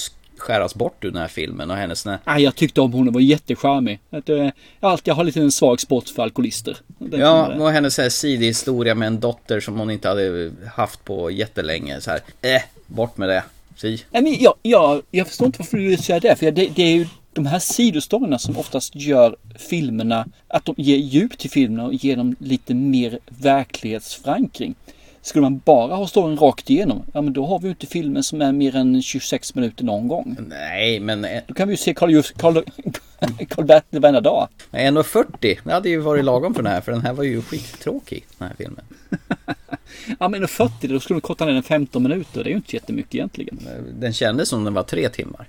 skäras 0.41 0.75
bort 0.75 1.03
ur 1.05 1.11
den 1.11 1.21
här 1.21 1.27
filmen 1.27 1.71
och 1.71 1.77
hennes 1.77 2.05
Nej, 2.05 2.19
jag 2.43 2.55
tyckte 2.55 2.81
om 2.81 2.93
hon 2.93 3.11
var 3.11 3.21
jättecharmig. 3.21 3.99
Att, 4.09 4.29
eh, 4.29 4.37
jag 4.79 4.91
alltid 4.91 5.13
har 5.13 5.23
lite 5.23 5.39
en 5.39 5.51
svag 5.51 5.81
sport 5.81 6.09
för 6.09 6.23
alkoholister. 6.23 6.77
Ja, 7.11 7.55
och 7.59 7.71
hennes 7.71 7.97
här 7.97 8.09
sidohistoria 8.09 8.95
med 8.95 9.07
en 9.07 9.19
dotter 9.19 9.59
som 9.59 9.79
hon 9.79 9.91
inte 9.91 10.07
hade 10.07 10.51
haft 10.75 11.05
på 11.05 11.31
jättelänge. 11.31 12.01
Så 12.01 12.11
här, 12.11 12.19
eh, 12.41 12.61
bort 12.87 13.17
med 13.17 13.29
det. 13.29 13.43
Fy. 13.81 13.97
Nej, 14.11 14.23
men 14.23 14.35
jag, 14.39 14.53
jag, 14.61 15.01
jag 15.11 15.27
förstår 15.27 15.45
inte 15.45 15.59
varför 15.59 15.77
du 15.77 15.97
säga 15.97 16.19
det. 16.19 16.35
För 16.35 16.51
det, 16.51 16.67
det 16.75 16.83
är 16.83 16.95
ju 16.95 17.07
de 17.33 17.45
här 17.45 17.59
sidostorierna 17.59 18.39
som 18.39 18.57
oftast 18.57 18.95
gör 18.95 19.35
filmerna, 19.69 20.27
att 20.47 20.65
de 20.65 20.75
ger 20.77 20.97
djup 20.97 21.37
till 21.37 21.49
filmerna 21.49 21.85
och 21.85 21.93
ger 21.93 22.15
dem 22.15 22.35
lite 22.39 22.73
mer 22.73 23.19
verklighetsförankring. 23.25 24.75
Skulle 25.23 25.41
man 25.41 25.57
bara 25.65 25.95
ha 25.95 26.07
storyn 26.07 26.37
rakt 26.37 26.69
igenom, 26.69 27.03
ja 27.13 27.21
men 27.21 27.33
då 27.33 27.45
har 27.45 27.59
vi 27.59 27.65
ju 27.65 27.69
inte 27.69 27.87
filmer 27.87 28.21
som 28.21 28.41
är 28.41 28.51
mer 28.51 28.75
än 28.75 29.01
26 29.01 29.55
minuter 29.55 29.83
någon 29.83 30.07
gång. 30.07 30.35
Nej, 30.49 30.99
men 30.99 31.25
eh, 31.25 31.41
Då 31.47 31.53
kan 31.53 31.67
vi 31.67 31.73
ju 31.73 31.77
se 31.77 31.93
Karl, 31.93 32.11
Just- 32.11 32.37
Karl, 32.37 32.61
Karl 33.49 33.65
Bertil 33.65 33.99
varenda 33.99 34.21
dag. 34.21 34.47
1.40, 34.71 35.59
det 35.63 35.71
hade 35.73 35.89
ju 35.89 35.99
varit 35.99 36.25
lagom 36.25 36.53
för 36.53 36.63
den 36.63 36.71
här, 36.71 36.81
för 36.81 36.91
den 36.91 37.01
här 37.01 37.13
var 37.13 37.23
ju 37.23 37.41
skittråkig, 37.41 38.25
den 38.37 38.47
här 38.47 38.55
filmen. 38.57 38.85
Ja 40.19 40.27
men 40.29 40.47
40, 40.47 40.87
då 40.87 40.99
skulle 40.99 41.17
de 41.17 41.21
korta 41.21 41.45
ner 41.45 41.53
den 41.53 41.63
15 41.63 42.03
minuter. 42.03 42.43
Det 42.43 42.49
är 42.49 42.51
ju 42.51 42.55
inte 42.57 42.75
jättemycket 42.75 43.15
egentligen. 43.15 43.59
Den 43.99 44.13
kändes 44.13 44.49
som 44.49 44.63
den 44.63 44.73
var 44.73 44.83
tre 44.83 45.09
timmar. 45.09 45.47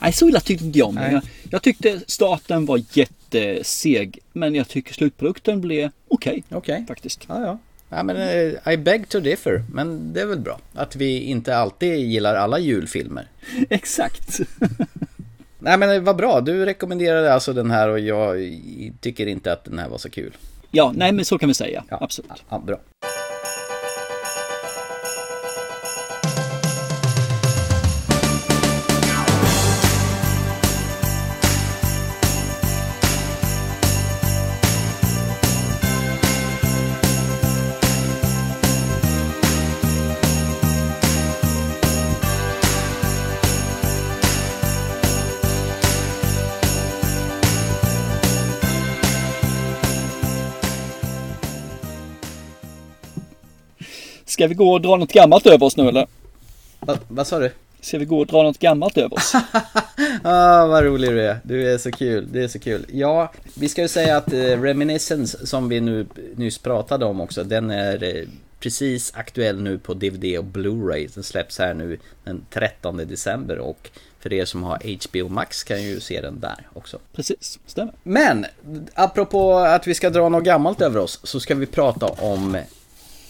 Nej, 0.00 0.12
så 0.12 0.28
illa 0.28 0.40
tyckte 0.40 0.64
inte 0.66 0.78
jag 0.78 0.88
om. 0.88 0.96
Jag, 0.96 1.22
jag 1.50 1.62
tyckte 1.62 2.00
starten 2.06 2.66
var 2.66 2.82
jätteseg. 2.92 4.18
Men 4.32 4.54
jag 4.54 4.68
tycker 4.68 4.94
slutprodukten 4.94 5.60
blev 5.60 5.90
okej. 6.08 6.44
Okej. 6.50 6.84
Faktiskt. 6.88 7.24
Ja, 7.28 7.40
ja. 7.40 7.58
Ja, 7.94 8.02
men 8.02 8.16
eh, 8.16 8.72
I 8.72 8.76
beg 8.76 9.08
to 9.08 9.20
differ. 9.20 9.64
Men 9.72 10.12
det 10.12 10.20
är 10.20 10.26
väl 10.26 10.40
bra. 10.40 10.60
Att 10.74 10.96
vi 10.96 11.20
inte 11.20 11.56
alltid 11.56 11.98
gillar 11.98 12.34
alla 12.34 12.58
julfilmer. 12.58 13.28
Exakt. 13.70 14.40
Nej, 15.58 15.78
men 15.78 15.88
det 15.88 16.00
var 16.00 16.14
bra. 16.14 16.40
Du 16.40 16.64
rekommenderade 16.64 17.34
alltså 17.34 17.52
den 17.52 17.70
här 17.70 17.88
och 17.88 18.00
jag 18.00 18.36
tycker 19.00 19.26
inte 19.26 19.52
att 19.52 19.64
den 19.64 19.78
här 19.78 19.88
var 19.88 19.98
så 19.98 20.10
kul. 20.10 20.36
Ja, 20.70 20.92
nej 20.96 21.12
men 21.12 21.24
så 21.24 21.38
kan 21.38 21.48
vi 21.48 21.54
säga. 21.54 21.84
Absolut. 21.88 22.44
Ja, 22.48 22.58
bra. 22.66 22.80
Ska 54.34 54.46
vi 54.46 54.54
gå 54.54 54.72
och 54.72 54.80
dra 54.80 54.96
något 54.96 55.12
gammalt 55.12 55.46
över 55.46 55.66
oss 55.66 55.76
nu 55.76 55.88
eller? 55.88 56.06
Va, 56.80 56.98
vad 57.08 57.26
sa 57.26 57.38
du? 57.38 57.50
Ska 57.80 57.98
vi 57.98 58.04
gå 58.04 58.18
och 58.18 58.26
dra 58.26 58.42
något 58.42 58.58
gammalt 58.58 58.98
över 58.98 59.14
oss? 59.14 59.32
Ah, 60.22 60.66
vad 60.66 60.84
rolig 60.84 61.10
du 61.10 61.22
är. 61.22 61.38
Du 61.42 61.72
är 61.72 61.78
så 61.78 61.92
kul. 61.92 62.28
Det 62.32 62.42
är 62.42 62.48
så 62.48 62.58
kul. 62.58 62.86
Ja, 62.92 63.32
vi 63.54 63.68
ska 63.68 63.82
ju 63.82 63.88
säga 63.88 64.16
att 64.16 64.32
eh, 64.32 64.38
Reminiscence 64.38 65.46
som 65.46 65.68
vi 65.68 65.80
nu 65.80 66.06
nyss 66.36 66.58
pratade 66.58 67.04
om 67.04 67.20
också, 67.20 67.44
den 67.44 67.70
är 67.70 68.02
eh, 68.02 68.24
precis 68.60 69.12
aktuell 69.14 69.60
nu 69.60 69.78
på 69.78 69.94
DVD 69.94 70.38
och 70.38 70.44
Blu-ray. 70.44 71.14
Den 71.14 71.24
släpps 71.24 71.58
här 71.58 71.74
nu 71.74 71.98
den 72.24 72.44
13 72.50 72.96
december 72.96 73.58
och 73.58 73.90
för 74.20 74.32
er 74.32 74.44
som 74.44 74.62
har 74.62 75.08
HBO 75.08 75.28
Max 75.28 75.64
kan 75.64 75.82
ju 75.82 76.00
se 76.00 76.20
den 76.20 76.40
där 76.40 76.68
också. 76.72 76.98
Precis, 77.12 77.58
stämmer. 77.66 77.94
Men, 78.02 78.46
apropå 78.94 79.54
att 79.54 79.86
vi 79.86 79.94
ska 79.94 80.10
dra 80.10 80.28
något 80.28 80.44
gammalt 80.44 80.80
över 80.80 81.00
oss 81.00 81.20
så 81.22 81.40
ska 81.40 81.54
vi 81.54 81.66
prata 81.66 82.06
om 82.06 82.56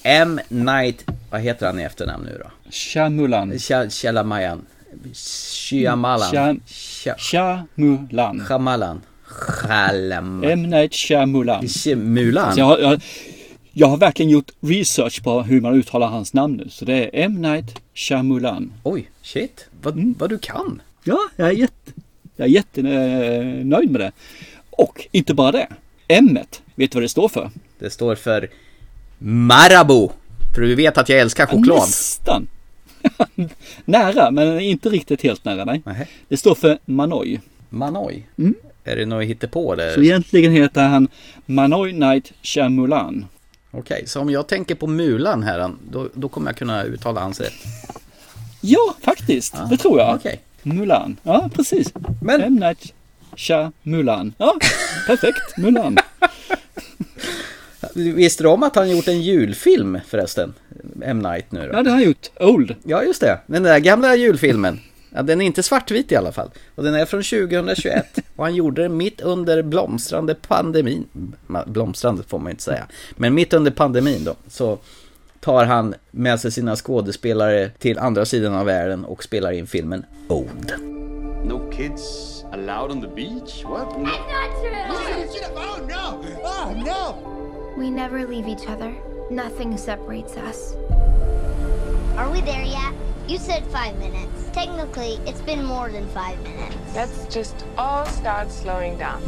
M. 0.07 0.41
Night, 0.49 1.05
vad 1.31 1.41
heter 1.41 1.67
han 1.67 1.81
i 1.81 1.83
efternamn 1.83 2.25
nu 2.25 2.41
då? 2.45 2.71
Shyamalan. 2.71 3.53
Sh- 3.53 3.91
Shyamalan. 3.91 4.67
Shyamalan. 5.15 6.31
Shyam- 6.35 6.61
Shy- 6.67 7.19
Shyamalan. 7.19 8.41
Shyamalan. 8.47 9.01
Shyamalan. 9.29 10.45
M. 10.45 10.63
Night. 10.63 10.95
Shyamalan. 10.95 11.69
Så 11.69 11.91
jag, 12.61 12.65
har- 12.65 12.79
jag, 12.79 13.01
jag 13.73 13.87
har 13.87 13.97
verkligen 13.97 14.31
gjort 14.31 14.51
research 14.61 15.23
på 15.23 15.43
hur 15.43 15.61
man 15.61 15.75
uttalar 15.75 16.07
hans 16.07 16.35
namn 16.35 16.57
nu. 16.57 16.69
Så 16.69 16.85
det 16.85 16.95
är 16.95 17.25
M. 17.25 17.43
Night 17.43 17.81
Shyamalan. 17.95 18.73
Oj, 18.83 19.11
shit. 19.23 19.67
Vad, 19.83 19.95
Mm. 19.95 20.15
vad 20.19 20.31
du 20.31 20.39
kan. 20.39 20.83
Ja, 21.05 21.19
jag 21.37 21.49
är 21.49 21.53
jätte, 21.53 21.93
jag 22.37 22.45
är 22.49 22.51
jättenöjd 22.51 23.91
med 23.91 24.01
det. 24.01 24.13
Och 24.71 25.07
inte 25.13 25.35
bara 25.35 25.53
det. 25.53 25.69
M. 26.09 26.39
Vet 26.75 26.91
du 26.91 26.97
vad 26.97 27.03
det 27.05 27.09
står 27.09 27.29
för? 27.29 27.51
Det 27.79 27.91
står 27.91 28.15
för 28.15 28.49
Marabou. 29.19 30.11
För 30.55 30.61
du 30.63 30.75
vet 30.75 30.99
att 30.99 31.09
jag 31.09 31.21
älskar 31.21 31.47
choklad. 31.47 31.79
Nästan. 31.79 32.47
nära, 33.85 34.31
men 34.31 34.61
inte 34.61 34.89
riktigt 34.89 35.23
helt 35.23 35.45
nära. 35.45 35.65
Nej. 35.65 35.83
Nähä. 35.85 36.07
Det 36.29 36.37
står 36.37 36.55
för 36.55 36.79
Manoj. 36.85 37.41
Manoj. 37.69 38.29
Mm. 38.39 38.55
Är 38.85 38.97
det 38.97 39.07
något 39.07 39.25
hittepå 39.25 39.73
eller? 39.73 39.95
Så 39.95 40.03
egentligen 40.03 40.53
heter 40.53 40.89
han 40.89 41.09
Manoj 41.47 41.93
Night 41.93 42.33
Shyamalan. 42.43 43.27
Okej, 43.71 44.03
så 44.07 44.21
om 44.21 44.31
jag 44.31 44.47
tänker 44.47 44.75
på 44.75 44.87
Mulan 44.87 45.43
här, 45.43 45.71
då, 45.91 46.09
då 46.15 46.29
kommer 46.29 46.49
jag 46.51 46.57
kunna 46.57 46.83
uttala 46.83 47.21
hans 47.21 47.41
rätt. 47.41 47.53
Ja, 48.61 48.95
faktiskt. 49.03 49.55
det 49.71 49.77
tror 49.77 49.99
jag. 49.99 50.15
Okej. 50.15 50.41
Mulan. 50.63 51.17
Ja, 51.23 51.51
precis. 51.55 51.93
Men- 52.23 52.41
M. 52.43 52.55
Night 52.55 52.93
Tja, 53.37 53.73
Mulan. 53.83 54.35
Ja, 54.39 54.57
perfekt. 55.07 55.57
Mulan. 55.59 55.97
Visste 57.95 58.43
du 58.43 58.49
om 58.49 58.63
att 58.63 58.77
han 58.77 58.91
gjort 58.91 59.09
en 59.09 59.23
julfilm 59.23 60.01
förresten? 60.07 60.55
M. 61.03 61.19
Night 61.19 61.53
nu 61.53 61.61
då? 61.61 61.75
Ja, 61.75 61.83
det 61.83 61.91
har 61.91 61.97
han 61.97 62.05
gjort. 62.05 62.31
Old. 62.41 62.75
Ja, 62.83 63.03
just 63.03 63.21
det. 63.21 63.41
Den 63.47 63.63
där 63.63 63.79
gamla 63.79 64.17
julfilmen. 64.17 64.81
Ja, 65.11 65.23
den 65.23 65.41
är 65.41 65.47
inte 65.47 65.63
svartvit 65.63 66.13
i 66.13 66.17
alla 66.17 66.33
fall. 66.33 66.51
Och 66.75 66.85
den 66.85 66.95
är 66.95 67.05
från 67.05 67.23
2021. 67.23 68.19
Och 68.37 68.45
han 68.45 68.55
gjorde 68.55 68.83
den 68.83 68.97
mitt 68.97 69.21
under 69.21 69.63
blomstrande 69.63 70.35
pandemin. 70.35 71.07
Blomstrande 71.67 72.23
får 72.23 72.39
man 72.39 72.51
inte 72.51 72.63
säga. 72.63 72.87
Men 73.17 73.35
mitt 73.35 73.53
under 73.53 73.71
pandemin 73.71 74.25
då. 74.25 74.35
Så 74.49 74.79
tar 75.41 75.65
han 75.65 75.95
med 76.11 76.41
sig 76.41 76.53
sina 76.53 76.77
skådespelare 76.77 77.71
till 77.79 77.99
andra 77.99 78.25
sidan 78.25 78.55
av 78.55 78.67
världen 78.67 79.05
och 79.05 79.25
spelar 79.25 79.53
in 79.53 79.67
filmen 79.67 80.05
Old. 80.29 80.73
No 81.45 81.71
kids 81.71 82.45
allowed 82.53 82.91
on 82.91 83.01
the 83.03 83.09
beach? 83.09 83.65
What? 83.65 83.99
No. 83.99 84.09
Oh 85.57 85.79
no! 85.89 86.25
Oh 86.45 86.73
no! 86.85 87.54
We 87.77 87.91
never 87.91 88.25
leave 88.25 88.47
each 88.47 88.69
other. 88.69 88.95
Nothing 89.31 89.77
separates 89.77 90.37
us. 90.37 90.75
Are 92.17 92.31
we 92.31 92.41
there 92.41 92.63
yet? 92.63 92.95
You 93.27 93.37
said 93.37 93.67
five 93.67 93.99
minutes. 93.99 94.51
Technically, 94.53 95.19
it's 95.27 95.41
been 95.41 95.65
more 95.65 95.91
than 95.91 96.07
five 96.11 96.41
minutes. 96.45 96.77
Let's 96.95 97.27
just 97.35 97.65
all 97.77 98.07
start 98.07 98.53
slowing 98.53 98.97
down. 98.97 99.21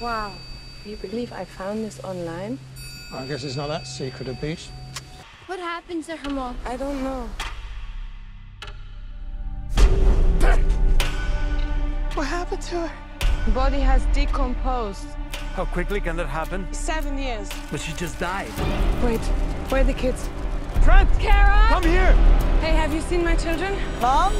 Wow. 0.00 0.32
Do 0.82 0.88
you 0.88 0.96
believe 0.96 1.30
I 1.30 1.44
found 1.44 1.84
this 1.84 2.00
online? 2.04 2.58
I 3.12 3.26
guess 3.26 3.44
it's 3.44 3.56
not 3.56 3.66
that 3.66 3.86
secret 3.86 4.28
a 4.28 4.32
beach. 4.34 4.70
What 5.46 5.58
happened 5.58 6.04
to 6.04 6.16
her 6.16 6.30
mom? 6.30 6.56
I 6.64 6.76
don't 6.78 7.04
know. 7.04 7.28
What 12.14 12.26
happened 12.26 12.62
to 12.62 12.86
her? 12.86 12.92
Her 13.44 13.52
body 13.52 13.80
has 13.80 14.06
decomposed. 14.14 15.06
How 15.60 15.66
quickly 15.66 16.00
can 16.00 16.16
that 16.16 16.26
happen? 16.26 16.66
Seven 16.72 17.18
years. 17.18 17.50
But 17.70 17.80
she 17.80 17.92
just 17.92 18.18
died. 18.18 18.48
Wait, 19.04 19.20
where 19.68 19.82
are 19.82 19.84
the 19.84 19.92
kids? 19.92 20.26
Trent! 20.82 21.06
Kara! 21.18 21.66
Come 21.68 21.82
here! 21.82 22.14
Hey, 22.62 22.70
have 22.70 22.94
you 22.94 23.02
seen 23.02 23.22
my 23.22 23.36
children? 23.36 23.76
Mom? 24.00 24.32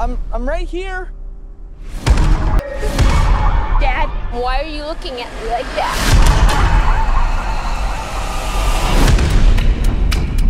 I'm 0.00 0.18
I'm 0.32 0.48
right 0.48 0.68
here. 0.68 1.12
Dad, 3.78 4.08
why 4.32 4.62
are 4.62 4.66
you 4.66 4.84
looking 4.84 5.20
at 5.20 5.32
me 5.44 5.48
like 5.48 5.70
that? 5.78 5.96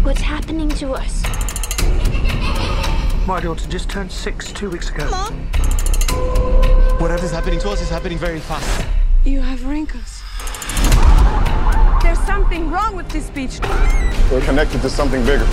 What's 0.02 0.22
happening 0.22 0.70
to 0.70 0.92
us? 0.92 1.22
My 3.26 3.40
daughter 3.42 3.68
just 3.68 3.90
turned 3.90 4.11
six 4.11 4.52
two 4.52 4.70
weeks 4.70 4.88
ago. 4.88 5.11
Mom? 5.11 5.34
Whatever's 6.98 7.30
happening 7.30 7.61
to 7.61 7.68
us 7.68 7.82
is 7.82 7.90
happening 7.90 8.16
very 8.16 8.40
fast. 8.40 8.86
You 9.22 9.42
have 9.42 9.66
wrinkles. 9.68 10.22
There's 12.02 12.18
something 12.26 12.70
wrong 12.70 12.96
with 12.96 13.06
this 13.10 13.28
beach. 13.30 13.60
We're 14.32 14.40
connected 14.40 14.80
to 14.80 14.88
something 14.88 15.20
bigger. 15.26 15.46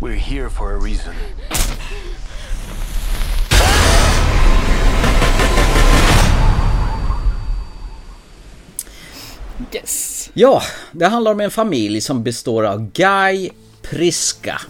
We're 0.00 0.14
here 0.14 0.48
for 0.48 0.74
a 0.74 0.78
reason. 0.78 1.14
Yes. 9.72 10.30
Ja, 10.34 10.62
det 10.92 11.06
handlar 11.06 11.32
om 11.32 11.40
en 11.40 11.50
familj 11.50 12.00
som 12.00 12.22
består 12.22 12.64
av 12.64 12.90
Guy 12.92 13.50
Priska 13.82 14.60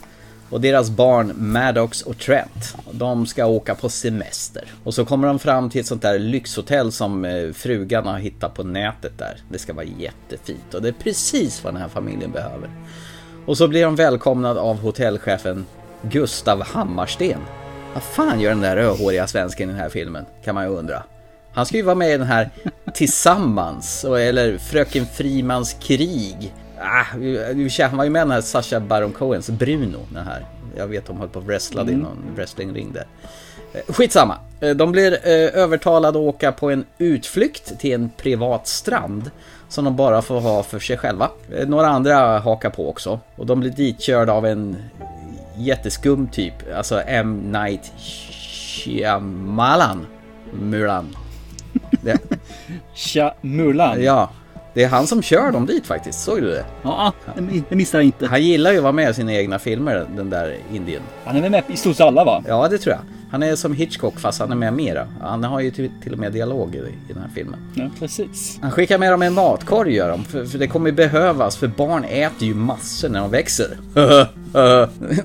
och 0.55 0.61
deras 0.61 0.90
barn 0.90 1.32
Maddox 1.36 2.02
och 2.02 2.18
Trent. 2.18 2.76
De 2.90 3.26
ska 3.26 3.46
åka 3.46 3.74
på 3.74 3.88
semester. 3.88 4.64
Och 4.84 4.94
så 4.94 5.05
kommer 5.05 5.28
de 5.28 5.38
fram 5.38 5.70
till 5.70 5.80
ett 5.80 5.86
sånt 5.86 6.02
där 6.02 6.18
lyxhotell 6.18 6.92
som 6.92 7.24
eh, 7.24 7.52
frugan 7.52 8.07
har 8.07 8.18
hittat 8.18 8.55
på 8.55 8.62
nätet 8.62 9.18
där. 9.18 9.36
Det 9.50 9.59
ska 9.59 9.72
vara 9.72 9.86
jättefint 9.98 10.74
och 10.74 10.82
det 10.82 10.88
är 10.88 10.92
precis 10.92 11.64
vad 11.64 11.74
den 11.74 11.82
här 11.82 11.88
familjen 11.88 12.30
behöver. 12.32 12.70
Och 13.46 13.59
så 13.59 13.68
blir 13.68 13.84
de 13.84 13.96
välkomnade 13.96 14.61
av 14.61 14.80
hotellchefen 14.80 15.66
Gustav 16.02 16.62
Hammarsten. 16.62 17.40
Vad 17.94 18.02
fan 18.02 18.40
gör 18.40 18.50
den 18.50 18.61
där 18.61 18.76
rödhåriga 18.76 19.26
svensken 19.26 19.68
i 19.68 19.72
den 19.72 19.80
här 19.80 19.88
filmen? 19.88 20.24
Kan 20.44 20.55
man 20.55 20.64
ju 20.64 20.70
undra. 20.70 21.02
Han 21.52 21.66
ska 21.66 21.76
ju 21.76 21.82
vara 21.82 21.94
med 21.94 22.09
i 22.09 22.18
den 22.18 22.26
här 22.26 22.50
Tillsammans, 22.94 24.05
eller 24.05 24.59
Fröken 24.59 25.07
Frimans 25.07 25.76
krig. 25.80 26.52
Ah, 26.85 27.87
han 27.89 27.97
var 27.97 28.05
ju 28.05 28.11
med 28.11 28.20
i 28.20 28.24
den 28.24 28.30
här 28.30 28.41
Sacha 28.41 28.80
Baron 28.80 29.12
Cohens 29.12 29.51
Bruno, 29.51 29.99
den 30.09 30.26
här. 30.26 30.45
Jag 30.76 30.87
vet 30.87 31.07
de 31.07 31.18
höll 31.18 31.28
på 31.28 31.39
och 31.39 31.47
wrestlade 31.47 31.91
i 31.91 31.95
Mm. 31.95 32.07
någon 32.07 32.35
wrestlingring 32.37 32.93
där. 32.93 33.07
Eh, 33.72 33.93
Skitsamma. 33.95 34.37
Eh, 34.61 34.70
De 34.70 34.93
blir 34.93 35.12
eh, 35.12 35.62
övertalade 35.62 36.09
att 36.18 36.24
åka 36.24 36.53
på 36.53 36.70
en 36.70 36.85
utflykt 36.99 37.78
till 37.80 37.93
en 37.93 38.11
privat 38.16 38.66
strand 38.68 39.30
som 39.68 39.85
de 39.85 39.97
bara 39.97 40.22
får 40.22 40.41
ha 40.41 40.62
för 40.62 40.78
sig 40.78 40.97
själva. 40.97 41.30
Några 41.66 41.87
andra 41.87 42.39
hakar 42.39 42.70
på 42.70 42.89
också 42.89 43.20
och 43.37 43.47
de 43.47 43.61
blir 43.61 43.70
ditkörda 43.70 44.32
av 44.32 44.47
en 44.47 44.76
jätteskum 45.57 46.28
typ, 46.28 46.55
alltså 46.76 47.01
M. 47.07 47.53
Night 47.53 47.93
Shyamalan. 48.85 50.07
Mulan. 50.53 51.16
Mulan. 53.41 54.03
ja, 54.03 54.30
det 54.75 54.85
är 54.85 54.89
han 54.89 55.07
som 55.07 55.22
kör 55.22 55.53
dem 55.53 55.66
dit 55.66 55.87
faktiskt, 55.87 56.20
såg 56.20 56.43
du 56.43 56.51
det? 56.51 56.64
Ja, 56.83 57.12
det 57.37 57.62
det 57.68 57.77
missar 57.77 57.99
jag 57.99 58.05
inte. 58.05 58.27
Han 58.27 58.43
gillar 58.43 58.70
ju 58.70 58.77
att 58.77 58.83
vara 58.83 58.93
med 58.93 59.11
i 59.11 59.14
sina 59.14 59.35
egna 59.35 59.59
filmer, 59.59 60.07
den 60.16 60.31
där 60.31 60.57
indien. 60.72 61.03
Han 61.25 61.37
är 61.37 61.43
väl 61.43 61.51
med 61.51 61.62
i 61.68 61.77
stort 61.77 62.01
alla 62.01 62.25
va? 62.25 62.43
Ja, 62.49 62.68
det 62.68 62.79
tror 62.79 62.95
jag. 62.95 63.03
Han 63.31 63.43
är 63.43 63.57
som 63.57 63.72
Hitchcock 63.75 64.20
fast 64.20 64.41
han 64.41 64.53
är 64.53 64.57
med 64.57 64.72
mera. 64.72 65.09
Han 65.20 65.45
har 65.45 65.61
ju 65.61 65.70
till, 65.70 65.91
till 66.03 66.12
och 66.12 66.18
med 66.18 66.33
dialog 66.33 66.75
i, 66.75 66.79
i 66.79 67.12
den 67.12 67.22
här 67.22 67.31
filmen. 67.35 67.61
Ja, 67.75 67.85
precis. 67.99 68.59
Han 68.62 68.70
skickar 68.70 68.99
med 68.99 69.12
dem 69.12 69.22
en 69.22 69.35
matkorg 69.35 69.95
gör 69.95 70.11
de, 70.11 70.25
för, 70.25 70.45
för 70.45 70.59
det 70.59 70.66
kommer 70.66 70.91
ju 70.91 70.97
behövas 70.97 71.57
för 71.57 71.68
barn 71.68 72.05
äter 72.05 72.49
ju 72.49 72.55
massor 72.55 73.09
när 73.09 73.20
de 73.20 73.31
växer. 73.31 73.79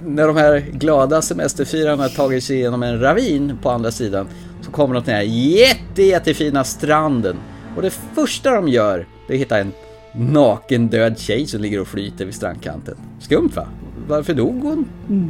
när 0.06 0.28
de 0.28 0.38
här 0.38 0.60
glada 0.60 1.22
semesterfirarna 1.22 2.10
tagit 2.10 2.44
sig 2.44 2.56
igenom 2.56 2.84
en 2.84 3.00
ravin 3.00 3.58
på 3.62 3.70
andra 3.70 3.92
sidan 3.92 4.28
så 4.62 4.72
kommer 4.72 4.96
de 4.96 5.04
till 5.04 5.14
den 5.14 5.22
här 5.22 5.28
jätte, 5.34 6.04
jättefina 6.04 6.64
stranden. 6.64 7.38
Och 7.76 7.82
det 7.82 7.94
första 8.16 8.52
de 8.52 8.68
gör 8.68 9.06
det 9.30 9.34
är 9.34 9.38
att 9.38 9.42
hitta 9.42 9.58
en 9.58 9.74
naken 10.12 10.88
död 10.88 11.20
tjej 11.20 11.48
som 11.48 11.62
ligger 11.62 11.82
och 11.82 11.88
flyter 11.88 12.26
vid 12.26 12.36
strandkanten. 12.36 12.98
Skumt 13.20 13.52
va? 13.56 13.68
Varför 14.08 14.34
dog 14.34 14.64
hon? 14.64 14.86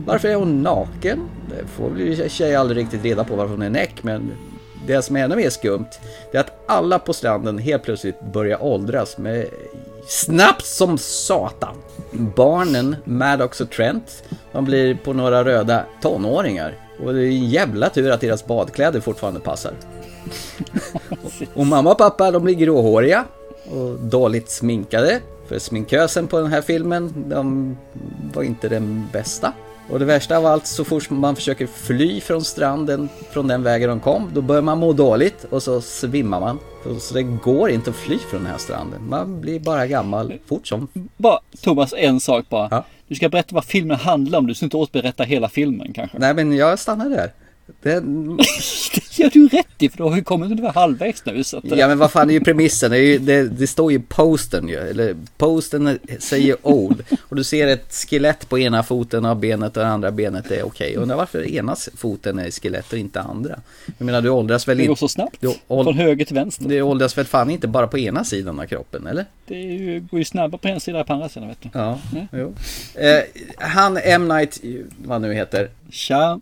Varför 0.06 0.28
är 0.28 0.36
hon 0.36 0.64
naken? 0.64 1.20
Det 1.50 1.68
får 1.68 1.90
väl 1.90 2.30
tjej 2.30 2.56
aldrig 2.56 2.78
riktigt 2.78 3.04
reda 3.04 3.24
på 3.24 3.36
varför 3.36 3.52
hon 3.52 3.62
är 3.62 3.70
näck 3.70 4.04
men 4.04 4.32
det 4.88 5.02
som 5.02 5.16
är 5.16 5.24
ännu 5.24 5.36
mer 5.36 5.50
skumt 5.50 5.90
det 6.32 6.38
är 6.38 6.42
att 6.42 6.64
alla 6.68 7.00
på 7.00 7.14
stranden 7.14 7.58
helt 7.58 7.84
plötsligt 7.84 8.34
börjar 8.34 8.64
åldras 8.64 9.18
med 9.18 9.46
snabbt 10.08 10.66
som 10.66 10.98
satan. 10.98 11.76
Barnen, 12.36 12.96
Maddox 13.04 13.62
och 13.62 13.70
Trent, 13.70 14.24
de 14.52 14.66
blir 14.66 14.96
på 14.96 15.14
några 15.14 15.44
röda 15.44 15.86
tonåringar. 16.02 16.76
Och 17.04 17.14
det 17.14 17.22
är 17.22 17.26
en 17.26 17.50
jävla 17.50 17.90
tur 17.90 18.12
att 18.12 18.22
deras 18.22 18.46
badkläder 18.46 19.00
fortfarande 19.00 19.40
passar. 19.40 19.74
Och 21.54 21.66
mamma 21.66 21.92
och 21.92 21.98
pappa 21.98 22.32
de 22.32 22.44
blir 22.44 22.56
gråhåriga 22.56 23.26
och 23.72 24.00
dåligt 24.00 24.50
sminkade. 24.50 25.20
För 25.48 25.60
sminkösen 25.60 26.28
på 26.28 26.40
den 26.40 26.52
här 26.52 26.62
filmen, 26.62 27.14
de 27.28 27.78
var 28.34 28.44
inte 28.44 28.70
den 28.70 29.08
bästa. 29.14 29.54
Och 29.90 30.00
det 30.00 30.06
värsta 30.06 30.38
av 30.38 30.46
allt, 30.46 30.68
så 30.68 30.84
fort 30.84 31.10
man 31.10 31.36
försöker 31.36 31.68
fly 31.68 32.22
från 32.22 32.44
stranden, 32.44 33.10
från 33.32 33.48
den 33.48 33.64
vägen 33.64 33.90
de 33.90 34.00
kom, 34.00 34.32
då 34.34 34.42
börjar 34.42 34.62
man 34.62 34.78
må 34.78 34.94
dåligt 34.94 35.46
och 35.50 35.64
så 35.64 35.82
svimmar 35.82 36.40
man. 36.40 36.60
Så 37.00 37.14
det 37.14 37.24
går 37.24 37.70
inte 37.70 37.90
att 37.90 37.96
fly 37.96 38.18
från 38.18 38.44
den 38.44 38.52
här 38.52 38.58
stranden. 38.58 39.10
Man 39.10 39.42
blir 39.42 39.60
bara 39.60 39.88
gammal 39.88 40.34
fort 40.46 40.68
som... 40.68 40.88
Bara 41.18 41.40
Thomas, 41.62 41.94
en 41.98 42.20
sak 42.20 42.50
bara. 42.50 42.84
Du 43.08 43.16
ska 43.16 43.30
berätta 43.30 43.56
vad 43.56 43.66
filmen 43.66 43.98
handlar 43.98 44.40
om. 44.40 44.48
Du 44.48 44.56
ska 44.56 44.66
inte 44.66 44.78
återberätta 44.78 45.24
hela 45.24 45.50
filmen 45.50 45.94
kanske. 45.94 46.20
Nej 46.20 46.34
men 46.34 46.56
jag 46.56 46.80
stannar 46.80 47.10
där. 47.10 47.32
Det... 47.82 48.00
det 48.00 49.20
gör 49.20 49.30
du 49.30 49.48
rätt 49.48 49.68
i 49.80 49.90
för 49.90 49.98
du 49.98 50.04
har 50.04 50.16
ju 50.16 50.24
kommit 50.24 50.52
ungefär 50.52 50.74
halvvägs 50.74 51.26
nu. 51.26 51.44
Så 51.44 51.58
att, 51.58 51.64
Ja 51.78 51.88
men 51.88 51.98
vad 51.98 52.12
fan 52.12 52.28
det 52.28 52.34
är 52.34 52.40
ju 52.40 52.44
premissen, 52.44 52.92
det, 52.92 52.98
är 52.98 53.02
ju, 53.02 53.18
det, 53.18 53.44
det 53.44 53.68
står 53.68 53.92
ju 53.92 54.00
posten 54.00 54.68
ju, 54.68 54.76
eller 54.76 55.16
posten 55.38 56.00
säger 56.20 56.56
old 56.62 57.04
och 57.30 57.36
du 57.36 57.44
ser 57.44 57.68
ett 57.68 57.94
skelett 57.94 58.50
på 58.50 58.60
ena 58.60 58.84
foten 58.84 59.26
av 59.26 59.40
benet 59.40 59.78
och 59.78 59.84
det 59.84 59.90
andra 59.90 60.12
benet 60.12 60.52
är 60.52 60.64
okej. 60.64 60.96
Undrar 60.96 61.18
varför 61.18 61.48
ena 61.48 61.76
foten 61.98 62.40
är 62.40 62.52
skelett 62.52 62.94
och 62.94 63.00
inte 63.00 63.22
andra? 63.22 63.60
Jag 63.98 64.06
menar 64.06 64.22
du 64.22 64.30
åldras 64.30 64.68
väl 64.68 64.78
Det 64.78 64.84
går 64.84 64.90
inte... 64.92 65.00
så 65.00 65.08
snabbt. 65.08 65.38
Du 65.40 65.54
åld- 65.68 65.86
Från 65.86 65.96
höger 65.98 66.26
till 66.26 66.36
vänster. 66.36 66.66
Det 66.70 66.82
åldras 66.82 67.18
väl 67.18 67.26
fan 67.26 67.50
inte 67.50 67.68
bara 67.68 67.88
på 67.88 67.98
ena 68.00 68.24
sidan 68.24 68.60
av 68.60 68.66
kroppen, 68.66 69.08
eller? 69.08 69.26
Det 69.48 69.56
ju, 69.56 70.00
går 70.00 70.20
ju 70.20 70.26
snabbare 70.26 70.62
på 70.62 70.68
en 70.68 70.80
sida 70.80 71.00
än 71.00 71.06
på 71.06 71.14
andra 71.14 71.30
sidan 71.30 71.48
vet 71.48 71.62
du. 71.62 71.70
Ja, 71.74 72.00
jo. 72.32 72.54
Eh, 72.96 73.24
han 73.58 73.98
M. 74.04 74.28
Night, 74.28 74.62
vad 74.98 75.22
nu 75.22 75.34
heter. 75.34 75.70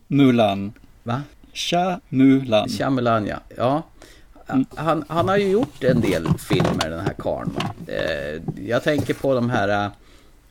Mulan. 0.08 0.74
Va? 1.08 1.22
Tja 1.54 2.00
Mulan. 2.10 2.70
Shyamalan 2.70 3.28
ja. 3.28 3.40
ja. 3.58 3.84
Han, 4.76 5.04
han 5.08 5.30
har 5.30 5.38
ju 5.38 5.50
gjort 5.50 5.84
en 5.84 6.02
del 6.02 6.28
filmer 6.38 6.90
den 6.90 7.00
här 7.00 7.14
karln. 7.14 7.58
Eh, 7.88 8.64
jag 8.68 8.84
tänker 8.84 9.14
på 9.14 9.34
de 9.34 9.50
här 9.50 9.86
eh, 9.86 9.92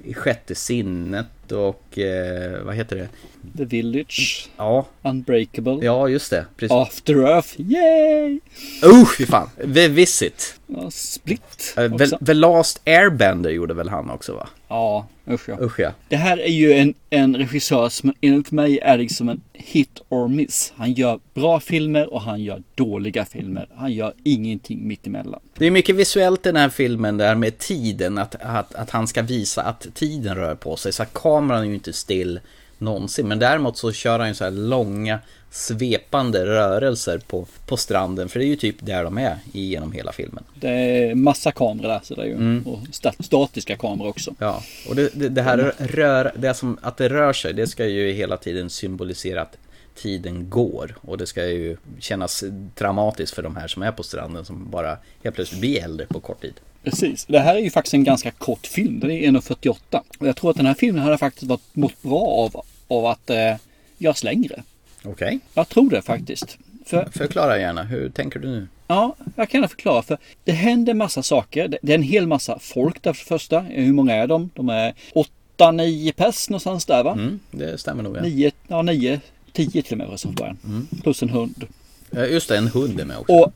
i 0.04 0.14
Sjätte 0.14 0.54
sinnet 0.54 1.45
och 1.52 1.98
eh, 1.98 2.62
vad 2.64 2.74
heter 2.74 2.96
det? 2.96 3.08
The 3.56 3.64
Village. 3.64 4.48
Ja. 4.56 4.86
Unbreakable. 5.02 5.78
Ja, 5.82 6.08
just 6.08 6.30
det. 6.30 6.46
Precis. 6.56 6.72
After 6.72 7.14
Earth. 7.14 7.60
Yay! 7.60 8.40
Usch, 8.84 9.16
fy 9.18 9.26
fan. 9.26 9.48
The 9.74 9.88
Visit. 9.88 10.60
Ja, 10.66 10.90
Split. 10.90 11.74
Uh, 11.78 11.96
the, 11.96 12.24
the 12.24 12.34
Last 12.34 12.80
Airbender 12.84 13.50
gjorde 13.50 13.74
väl 13.74 13.88
han 13.88 14.10
också 14.10 14.34
va? 14.34 14.48
Ja, 14.68 15.06
usch 15.30 15.48
ja. 15.48 15.56
Usch 15.60 15.80
ja. 15.80 15.92
Det 16.08 16.16
här 16.16 16.38
är 16.38 16.50
ju 16.50 16.72
en, 16.72 16.94
en 17.10 17.36
regissör 17.36 17.88
som 17.88 18.12
enligt 18.20 18.50
mig 18.50 18.78
är 18.78 18.98
liksom 18.98 19.28
en 19.28 19.40
hit 19.52 20.02
or 20.08 20.28
miss. 20.28 20.72
Han 20.76 20.92
gör 20.92 21.20
bra 21.34 21.60
filmer 21.60 22.12
och 22.12 22.20
han 22.20 22.42
gör 22.42 22.62
dåliga 22.74 23.24
filmer. 23.24 23.68
Han 23.76 23.92
gör 23.92 24.14
ingenting 24.24 24.88
mittemellan. 24.88 25.40
Det 25.58 25.66
är 25.66 25.70
mycket 25.70 25.96
visuellt 25.96 26.46
i 26.46 26.48
den 26.48 26.56
här 26.56 26.68
filmen 26.68 27.16
där 27.16 27.34
med 27.34 27.58
tiden, 27.58 28.18
att, 28.18 28.34
att, 28.40 28.74
att 28.74 28.90
han 28.90 29.06
ska 29.06 29.22
visa 29.22 29.62
att 29.62 29.86
tiden 29.94 30.36
rör 30.36 30.54
på 30.54 30.76
sig. 30.76 30.92
Så 30.92 31.02
att 31.02 31.12
kameran 31.36 31.62
är 31.62 31.66
ju 31.66 31.74
inte 31.74 31.92
still 31.92 32.40
någonsin. 32.78 33.28
Men 33.28 33.38
däremot 33.38 33.78
så 33.78 33.92
kör 33.92 34.18
han 34.18 34.28
ju 34.28 34.34
så 34.34 34.44
här 34.44 34.50
långa 34.50 35.18
svepande 35.50 36.46
rörelser 36.46 37.18
på, 37.18 37.46
på 37.66 37.76
stranden. 37.76 38.28
För 38.28 38.38
det 38.38 38.44
är 38.44 38.48
ju 38.48 38.56
typ 38.56 38.76
där 38.80 39.04
de 39.04 39.18
är 39.18 39.38
genom 39.52 39.92
hela 39.92 40.12
filmen. 40.12 40.44
Det 40.54 40.68
är 40.68 41.14
massa 41.14 41.52
kameror 41.52 41.88
där 41.88 42.00
så 42.02 42.14
det 42.14 42.22
är 42.22 42.26
ju. 42.26 42.32
Mm. 42.32 42.66
Och 42.66 42.78
sta- 42.78 43.22
statiska 43.22 43.76
kameror 43.76 44.08
också. 44.08 44.34
Ja, 44.38 44.62
och 44.88 44.96
det, 44.96 45.10
det, 45.14 45.28
det 45.28 45.42
här 45.42 45.72
rör, 45.78 46.32
det 46.36 46.54
som, 46.54 46.78
att 46.82 46.96
det 46.96 47.08
rör 47.08 47.32
sig, 47.32 47.52
det 47.52 47.66
ska 47.66 47.86
ju 47.86 48.12
hela 48.12 48.36
tiden 48.36 48.70
symbolisera 48.70 49.42
att 49.42 49.56
tiden 49.94 50.50
går. 50.50 50.96
Och 51.00 51.18
det 51.18 51.26
ska 51.26 51.46
ju 51.46 51.76
kännas 51.98 52.44
dramatiskt 52.74 53.34
för 53.34 53.42
de 53.42 53.56
här 53.56 53.68
som 53.68 53.82
är 53.82 53.92
på 53.92 54.02
stranden 54.02 54.44
som 54.44 54.70
bara 54.70 54.98
helt 55.24 55.36
plötsligt 55.36 55.60
blir 55.60 55.84
äldre 55.84 56.06
på 56.06 56.20
kort 56.20 56.40
tid. 56.40 56.54
Precis. 56.90 57.24
Det 57.24 57.38
här 57.38 57.54
är 57.54 57.58
ju 57.58 57.70
faktiskt 57.70 57.94
en 57.94 58.04
ganska 58.04 58.30
kort 58.30 58.66
film. 58.66 59.00
Den 59.00 59.10
är 59.10 59.30
1.48. 59.30 60.00
Och 60.18 60.28
jag 60.28 60.36
tror 60.36 60.50
att 60.50 60.56
den 60.56 60.66
här 60.66 60.74
filmen 60.74 61.02
hade 61.02 61.18
faktiskt 61.18 61.46
varit 61.46 61.62
mått 61.72 62.02
bra 62.02 62.20
av, 62.20 62.64
av 62.88 63.06
att 63.06 63.30
eh, 63.30 63.54
göras 63.98 64.24
längre. 64.24 64.62
Okej. 64.98 65.12
Okay. 65.12 65.38
Jag 65.54 65.68
tror 65.68 65.90
det 65.90 66.02
faktiskt. 66.02 66.58
För, 66.84 67.08
Förklara 67.12 67.58
gärna, 67.58 67.82
hur 67.82 68.10
tänker 68.10 68.40
du 68.40 68.48
nu? 68.48 68.68
Ja, 68.86 69.16
jag 69.36 69.50
kan 69.50 69.68
förklara. 69.68 70.02
För 70.02 70.18
det 70.44 70.52
händer 70.52 70.94
massa 70.94 71.22
saker. 71.22 71.68
Det, 71.68 71.78
det 71.82 71.92
är 71.92 71.94
en 71.94 72.02
hel 72.02 72.26
massa 72.26 72.58
folk 72.58 73.02
där 73.02 73.12
för 73.12 73.24
det 73.24 73.28
första. 73.28 73.60
Hur 73.60 73.92
många 73.92 74.14
är 74.14 74.26
de? 74.26 74.50
De 74.54 74.68
är 74.68 74.94
8-9 75.58 76.12
pers 76.12 76.48
någonstans 76.48 76.86
där 76.86 77.04
va? 77.04 77.12
Mm, 77.12 77.40
det 77.50 77.78
stämmer 77.78 78.02
nog. 78.02 78.16
Ja. 78.16 78.22
9, 78.22 78.50
ja 78.68 78.82
9, 78.82 79.20
10 79.52 79.82
till 79.82 80.00
och 80.00 80.08
med 80.08 80.20
från 80.20 80.34
början. 80.34 80.58
Mm. 80.64 80.86
Plus 81.02 81.22
en 81.22 81.30
hund. 81.30 81.64
Just 82.30 82.48
det, 82.48 82.56
en 82.56 82.68
hund 82.68 83.00
är 83.00 83.04
med 83.04 83.18
också. 83.18 83.32
Och, 83.32 83.52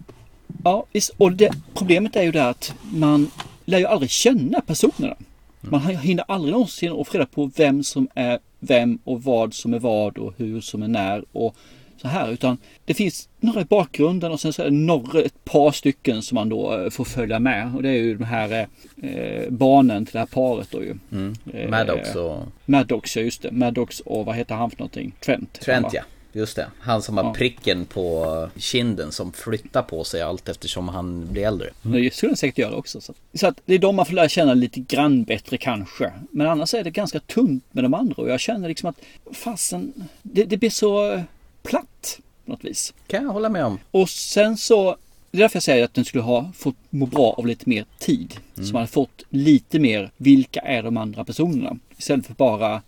ja, 0.64 0.86
visst, 0.92 1.10
och 1.16 1.32
det, 1.32 1.50
problemet 1.74 2.16
är 2.16 2.22
ju 2.22 2.32
det 2.32 2.48
att 2.48 2.74
man 2.92 3.30
lär 3.64 3.78
ju 3.78 3.86
aldrig 3.86 4.10
känna 4.10 4.60
personerna. 4.60 5.16
Man 5.60 5.80
hinner 5.80 6.24
aldrig 6.28 6.52
någonsin 6.52 6.92
att 6.92 7.08
få 7.08 7.18
reda 7.18 7.26
på 7.26 7.50
vem 7.56 7.84
som 7.84 8.08
är 8.14 8.38
vem 8.58 8.98
och 9.04 9.22
vad 9.22 9.54
som 9.54 9.74
är 9.74 9.78
vad 9.78 10.18
och 10.18 10.34
hur 10.36 10.60
som 10.60 10.82
är 10.82 10.88
när 10.88 11.24
och 11.32 11.56
så 11.96 12.08
här. 12.08 12.30
Utan 12.32 12.58
det 12.84 12.94
finns 12.94 13.28
några 13.40 13.60
i 13.60 13.64
bakgrunden 13.64 14.32
och 14.32 14.40
sen 14.40 14.52
så 14.52 14.62
är 14.62 14.66
det 14.66 14.76
några, 14.76 15.20
ett 15.20 15.44
par 15.44 15.72
stycken 15.72 16.22
som 16.22 16.34
man 16.34 16.48
då 16.48 16.78
eh, 16.78 16.90
får 16.90 17.04
följa 17.04 17.38
med. 17.38 17.74
Och 17.76 17.82
det 17.82 17.88
är 17.88 17.98
ju 17.98 18.14
de 18.14 18.24
här 18.24 18.66
eh, 19.02 19.50
barnen 19.50 20.06
till 20.06 20.12
det 20.12 20.18
här 20.18 20.26
paret 20.26 20.68
då 20.70 20.82
ju. 20.82 20.94
Mm. 21.12 21.36
Maddox 21.70 22.14
och... 22.14 22.32
Eh, 22.32 22.42
Maddox, 22.64 23.16
ja 23.16 23.22
just 23.22 23.42
det. 23.42 23.50
Maddox 23.50 24.00
och 24.00 24.24
vad 24.24 24.36
heter 24.36 24.54
han 24.54 24.70
för 24.70 24.78
någonting? 24.78 25.12
Trent. 25.20 25.60
Trent 25.60 25.86
ja. 25.92 26.02
Just 26.32 26.56
det. 26.56 26.66
Han 26.80 27.02
som 27.02 27.16
har 27.16 27.24
Ja. 27.24 27.34
pricken 27.34 27.84
på 27.84 28.48
kinden 28.56 29.12
som 29.12 29.32
flyttar 29.32 29.82
på 29.82 30.04
sig 30.04 30.22
allt 30.22 30.48
eftersom 30.48 30.88
han 30.88 31.26
blir 31.32 31.46
äldre. 31.46 31.70
Det 31.82 32.14
skulle 32.14 32.30
den 32.30 32.36
säkert 32.36 32.58
göra 32.58 32.74
också. 32.74 33.00
Så, 33.00 33.14
så 33.34 33.46
att 33.46 33.60
det 33.64 33.74
är 33.74 33.78
de 33.78 33.96
man 33.96 34.06
får 34.06 34.14
lära 34.14 34.28
känna 34.28 34.54
lite 34.54 34.80
grann 34.80 35.24
bättre 35.24 35.56
kanske. 35.56 36.12
Men 36.30 36.46
annars 36.46 36.74
är 36.74 36.84
det 36.84 36.90
ganska 36.90 37.20
tunt 37.20 37.64
med 37.72 37.84
de 37.84 37.94
andra 37.94 38.22
och 38.22 38.30
jag 38.30 38.40
känner 38.40 38.68
liksom 38.68 38.88
att 38.88 39.00
fasen, 39.36 39.92
det, 40.22 40.44
det 40.44 40.56
blir 40.56 40.70
så 40.70 41.22
platt 41.62 42.18
på 42.44 42.50
något 42.52 42.64
vis. 42.64 42.94
Kan 43.06 43.24
jag 43.24 43.30
hålla 43.32 43.48
med 43.48 43.64
om. 43.64 43.78
Och 43.90 44.08
sen 44.08 44.56
så, 44.56 44.96
det 45.30 45.38
är 45.38 45.40
därför 45.42 45.56
jag 45.56 45.62
säger 45.62 45.84
att 45.84 45.94
den 45.94 46.04
skulle 46.04 46.24
ha 46.24 46.52
fått 46.56 46.76
må 46.90 47.06
bra 47.06 47.34
av 47.38 47.46
lite 47.46 47.68
mer 47.68 47.84
tid. 47.98 48.36
Mm. 48.54 48.66
Så 48.66 48.72
man 48.72 48.80
hade 48.80 48.92
fått 48.92 49.22
lite 49.30 49.78
mer, 49.78 50.10
vilka 50.16 50.60
är 50.60 50.82
de 50.82 50.96
andra 50.96 51.24
personerna? 51.24 51.76
Istället 51.98 52.26
för 52.26 52.34
bara 52.34 52.82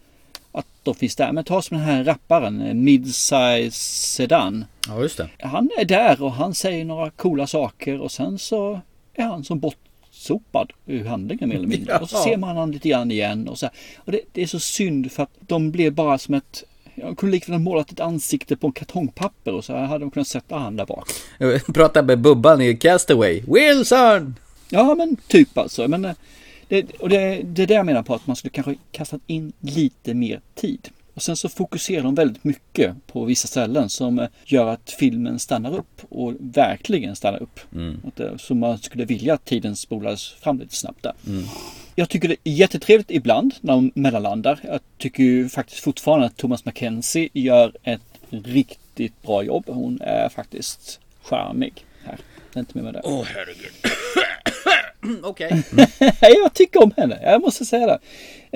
de 0.83 0.95
finns 0.95 1.17
där. 1.17 1.33
Men 1.33 1.45
ta 1.45 1.63
som 1.63 1.77
den 1.77 1.87
här 1.87 2.05
rapparen, 2.05 2.63
eh, 2.63 2.75
Midsize 2.75 3.71
Sedan. 3.71 4.65
Ja, 4.89 5.03
just 5.03 5.17
det. 5.17 5.29
Han 5.41 5.71
är 5.79 5.85
där 5.85 6.23
och 6.23 6.33
han 6.33 6.55
säger 6.55 6.85
några 6.85 7.11
coola 7.11 7.47
saker 7.47 8.01
och 8.01 8.13
sen 8.13 8.39
så 8.39 8.81
är 9.15 9.25
han 9.25 9.45
som 9.45 9.61
bortsopad 9.61 10.73
ur 10.87 11.05
handlingen 11.05 11.49
mer 11.49 11.57
eller 11.57 11.69
mindre. 11.69 11.93
Ja. 11.95 11.99
Och 11.99 12.11
så 12.11 12.17
ser 12.17 12.37
man 12.37 12.57
han 12.57 12.73
lite 12.73 12.89
grann 12.89 13.11
igen 13.11 13.49
och 13.49 13.59
så 13.59 13.67
här. 13.67 13.75
Och 13.97 14.13
det, 14.13 14.21
det 14.33 14.43
är 14.43 14.47
så 14.47 14.61
synd 14.61 15.13
för 15.13 15.23
att 15.23 15.35
de 15.41 15.71
blev 15.71 15.93
bara 15.93 16.19
som 16.19 16.35
ett 16.35 16.65
jag 16.95 17.19
kunde 17.19 17.33
lika 17.33 17.53
väl 17.53 17.61
målat 17.61 17.93
ett 17.93 18.01
ansikte 18.01 18.57
på 18.57 18.67
en 18.67 18.73
kartongpapper 18.73 19.53
och 19.53 19.65
så 19.65 19.77
hade 19.77 20.05
de 20.05 20.11
kunnat 20.11 20.29
sätta 20.29 20.59
han 20.59 20.77
där 20.77 20.87
bak. 20.87 21.09
Prata 21.75 22.03
med 22.03 22.19
Bubban 22.19 22.61
i 22.61 22.77
Castaway. 22.77 23.43
Wilson! 23.47 24.37
Ja 24.69 24.95
men 24.95 25.17
typ 25.17 25.59
alltså. 25.59 25.89
Men, 25.89 26.05
eh, 26.05 26.13
det, 26.73 26.93
och 26.99 27.09
det, 27.09 27.43
det 27.43 27.63
är 27.63 27.67
det 27.67 27.75
jag 27.75 27.87
menar 27.87 28.03
på 28.03 28.15
att 28.15 28.27
man 28.27 28.37
skulle 28.37 28.51
kanske 28.51 28.75
kastat 28.93 29.21
in 29.27 29.53
lite 29.61 30.15
mer 30.15 30.41
tid. 30.55 30.89
Och 31.15 31.23
sen 31.23 31.37
så 31.37 31.49
fokuserar 31.49 32.03
de 32.03 32.15
väldigt 32.15 32.45
mycket 32.45 33.07
på 33.07 33.25
vissa 33.25 33.49
ställen 33.49 33.89
som 33.89 34.19
eh, 34.19 34.29
gör 34.45 34.67
att 34.67 34.91
filmen 34.99 35.39
stannar 35.39 35.75
upp 35.77 36.01
och 36.09 36.35
verkligen 36.39 37.17
stannar 37.17 37.43
upp. 37.43 37.61
Mm. 37.75 38.01
Det, 38.17 38.39
så 38.39 38.55
man 38.55 38.79
skulle 38.79 39.05
vilja 39.05 39.35
att 39.35 39.45
tiden 39.45 39.77
spolades 39.77 40.33
fram 40.33 40.59
lite 40.59 40.77
snabbt 40.77 41.03
där. 41.03 41.13
Mm. 41.27 41.45
Jag 41.95 42.09
tycker 42.09 42.29
det 42.29 42.37
är 42.45 42.53
jättetrevligt 42.53 43.11
ibland 43.11 43.55
när 43.61 43.73
de 43.73 43.93
mellanlandar. 43.95 44.61
Jag 44.63 44.81
tycker 44.99 45.23
ju 45.23 45.49
faktiskt 45.49 45.81
fortfarande 45.81 46.27
att 46.27 46.37
Thomas 46.37 46.65
Mackenzie 46.65 47.29
gör 47.33 47.73
ett 47.83 48.01
riktigt 48.31 49.23
bra 49.23 49.43
jobb. 49.43 49.65
Hon 49.67 50.01
är 50.01 50.29
faktiskt 50.29 51.01
charmig 51.23 51.85
här. 52.05 52.19
Det 52.53 52.59
är 52.59 52.61
inte 52.61 52.79
mer 52.79 52.85
med 52.85 52.95
det. 52.95 53.01
Åh 53.05 53.21
oh, 53.21 53.25
herregud. 53.25 53.73
Okej. 55.23 55.63
jag 56.21 56.55
tycker 56.55 56.83
om 56.83 56.93
henne, 56.97 57.19
jag 57.23 57.41
måste 57.41 57.65
säga 57.65 57.87
det. 57.87 57.99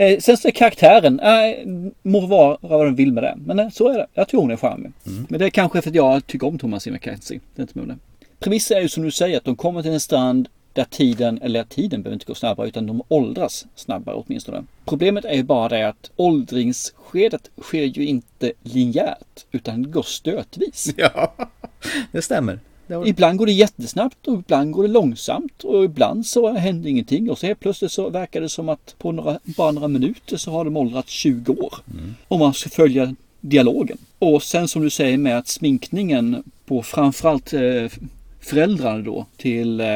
Eh, 0.05 0.19
sen 0.19 0.37
så 0.37 0.49
är 0.49 0.53
karaktären, 0.53 1.21
eh, 1.21 1.93
må 2.03 2.27
vara 2.27 2.59
vad 2.61 2.87
den 2.87 2.95
vill 2.95 3.13
med 3.13 3.23
det. 3.23 3.35
Men 3.37 3.59
eh, 3.59 3.69
så 3.69 3.89
är 3.89 3.99
det. 3.99 4.07
Jag 4.15 4.29
tror 4.29 4.41
hon 4.41 4.51
är 4.51 4.57
charmig. 4.57 4.93
Men 5.29 5.39
det 5.39 5.45
är 5.45 5.51
kanske 5.51 5.83
för 5.83 5.91
att 5.91 5.95
jag 5.95 6.27
tycker 6.27 6.47
om 6.47 6.59
Thomas 6.59 6.87
McKenzie. 6.87 7.41
Det 7.55 7.61
är 7.61 7.63
inte 7.63 7.79
med 7.79 7.89
det. 7.89 7.97
Premissen 8.39 8.77
är 8.77 8.81
ju 8.81 8.89
som 8.89 9.03
du 9.03 9.11
säger 9.11 9.37
att 9.37 9.45
de 9.45 9.57
kommer 9.57 9.83
till 9.83 9.93
en 9.93 10.01
strand 10.01 10.49
där 10.73 10.85
tiden, 10.85 11.39
eller 11.43 11.65
tiden 11.65 12.03
behöver 12.03 12.15
inte 12.15 12.27
gå 12.27 12.35
snabbare 12.35 12.69
utan 12.69 12.87
de 12.87 13.03
åldras 13.09 13.67
snabbare 13.75 14.17
åtminstone. 14.17 14.65
Problemet 14.85 15.25
är 15.25 15.35
ju 15.35 15.43
bara 15.43 15.69
det 15.69 15.89
att 15.89 16.11
åldringsskedet 16.17 17.51
sker 17.63 17.85
ju 17.85 18.07
inte 18.07 18.53
linjärt 18.63 19.47
utan 19.53 19.83
det 19.83 19.89
går 19.89 20.03
stötvis. 20.03 20.95
Ja, 20.97 21.35
det 22.13 22.23
stämmer. 22.23 22.59
Ibland 23.07 23.39
går 23.39 23.47
det 23.47 23.53
jättesnabbt 23.53 24.29
och 24.29 24.35
ibland 24.35 24.73
går 24.73 24.83
det 24.83 24.89
långsamt 24.89 25.65
och 25.65 25.85
ibland 25.85 26.27
så 26.27 26.53
händer 26.53 26.91
ingenting 26.91 27.31
och 27.31 27.39
så 27.39 27.47
helt 27.47 27.61
plötsligt 27.61 27.93
så 27.93 28.11
verkar 28.11 28.41
det 28.41 28.49
som 28.49 28.69
att 28.69 28.95
på 28.99 29.13
några, 29.13 29.39
bara 29.45 29.73
några 29.73 29.89
minuter 29.89 30.37
så 30.37 30.51
har 30.51 30.65
de 30.65 30.77
åldrats 30.77 31.11
20 31.11 31.53
år. 31.53 31.75
Om 32.29 32.41
man 32.41 32.55
ska 32.55 32.71
följa 32.71 33.15
dialogen. 33.41 33.99
Och 34.19 34.43
sen 34.43 34.69
som 34.69 34.83
du 34.83 34.91
säger 34.91 35.19
med 35.19 35.39
att 35.39 35.49
sminkningen 35.49 36.43
på 36.67 36.83
framförallt 36.83 37.53
eh, 37.53 37.87
föräldrarna 38.41 38.99
då 38.99 39.27
till 39.37 39.81
eh, 39.81 39.87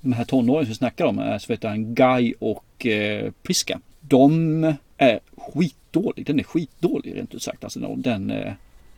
de 0.00 0.12
här 0.12 0.24
tonåringarna 0.24 0.64
som 0.64 0.70
vi 0.70 0.74
snackar 0.74 1.04
om, 1.04 1.18
eh, 1.18 1.38
så 1.38 1.52
vet 1.52 1.62
han 1.62 1.94
Guy 1.94 2.34
och 2.38 2.86
eh, 2.86 3.32
Priska. 3.42 3.80
De 4.00 4.74
är 4.96 5.20
skitdåliga, 5.36 6.24
den 6.26 6.38
är 6.38 6.44
skitdålig 6.44 7.16
rent 7.16 7.34
ut 7.34 7.42
sagt, 7.42 7.64
alltså 7.64 7.80
den, 7.80 8.02
den, 8.02 8.32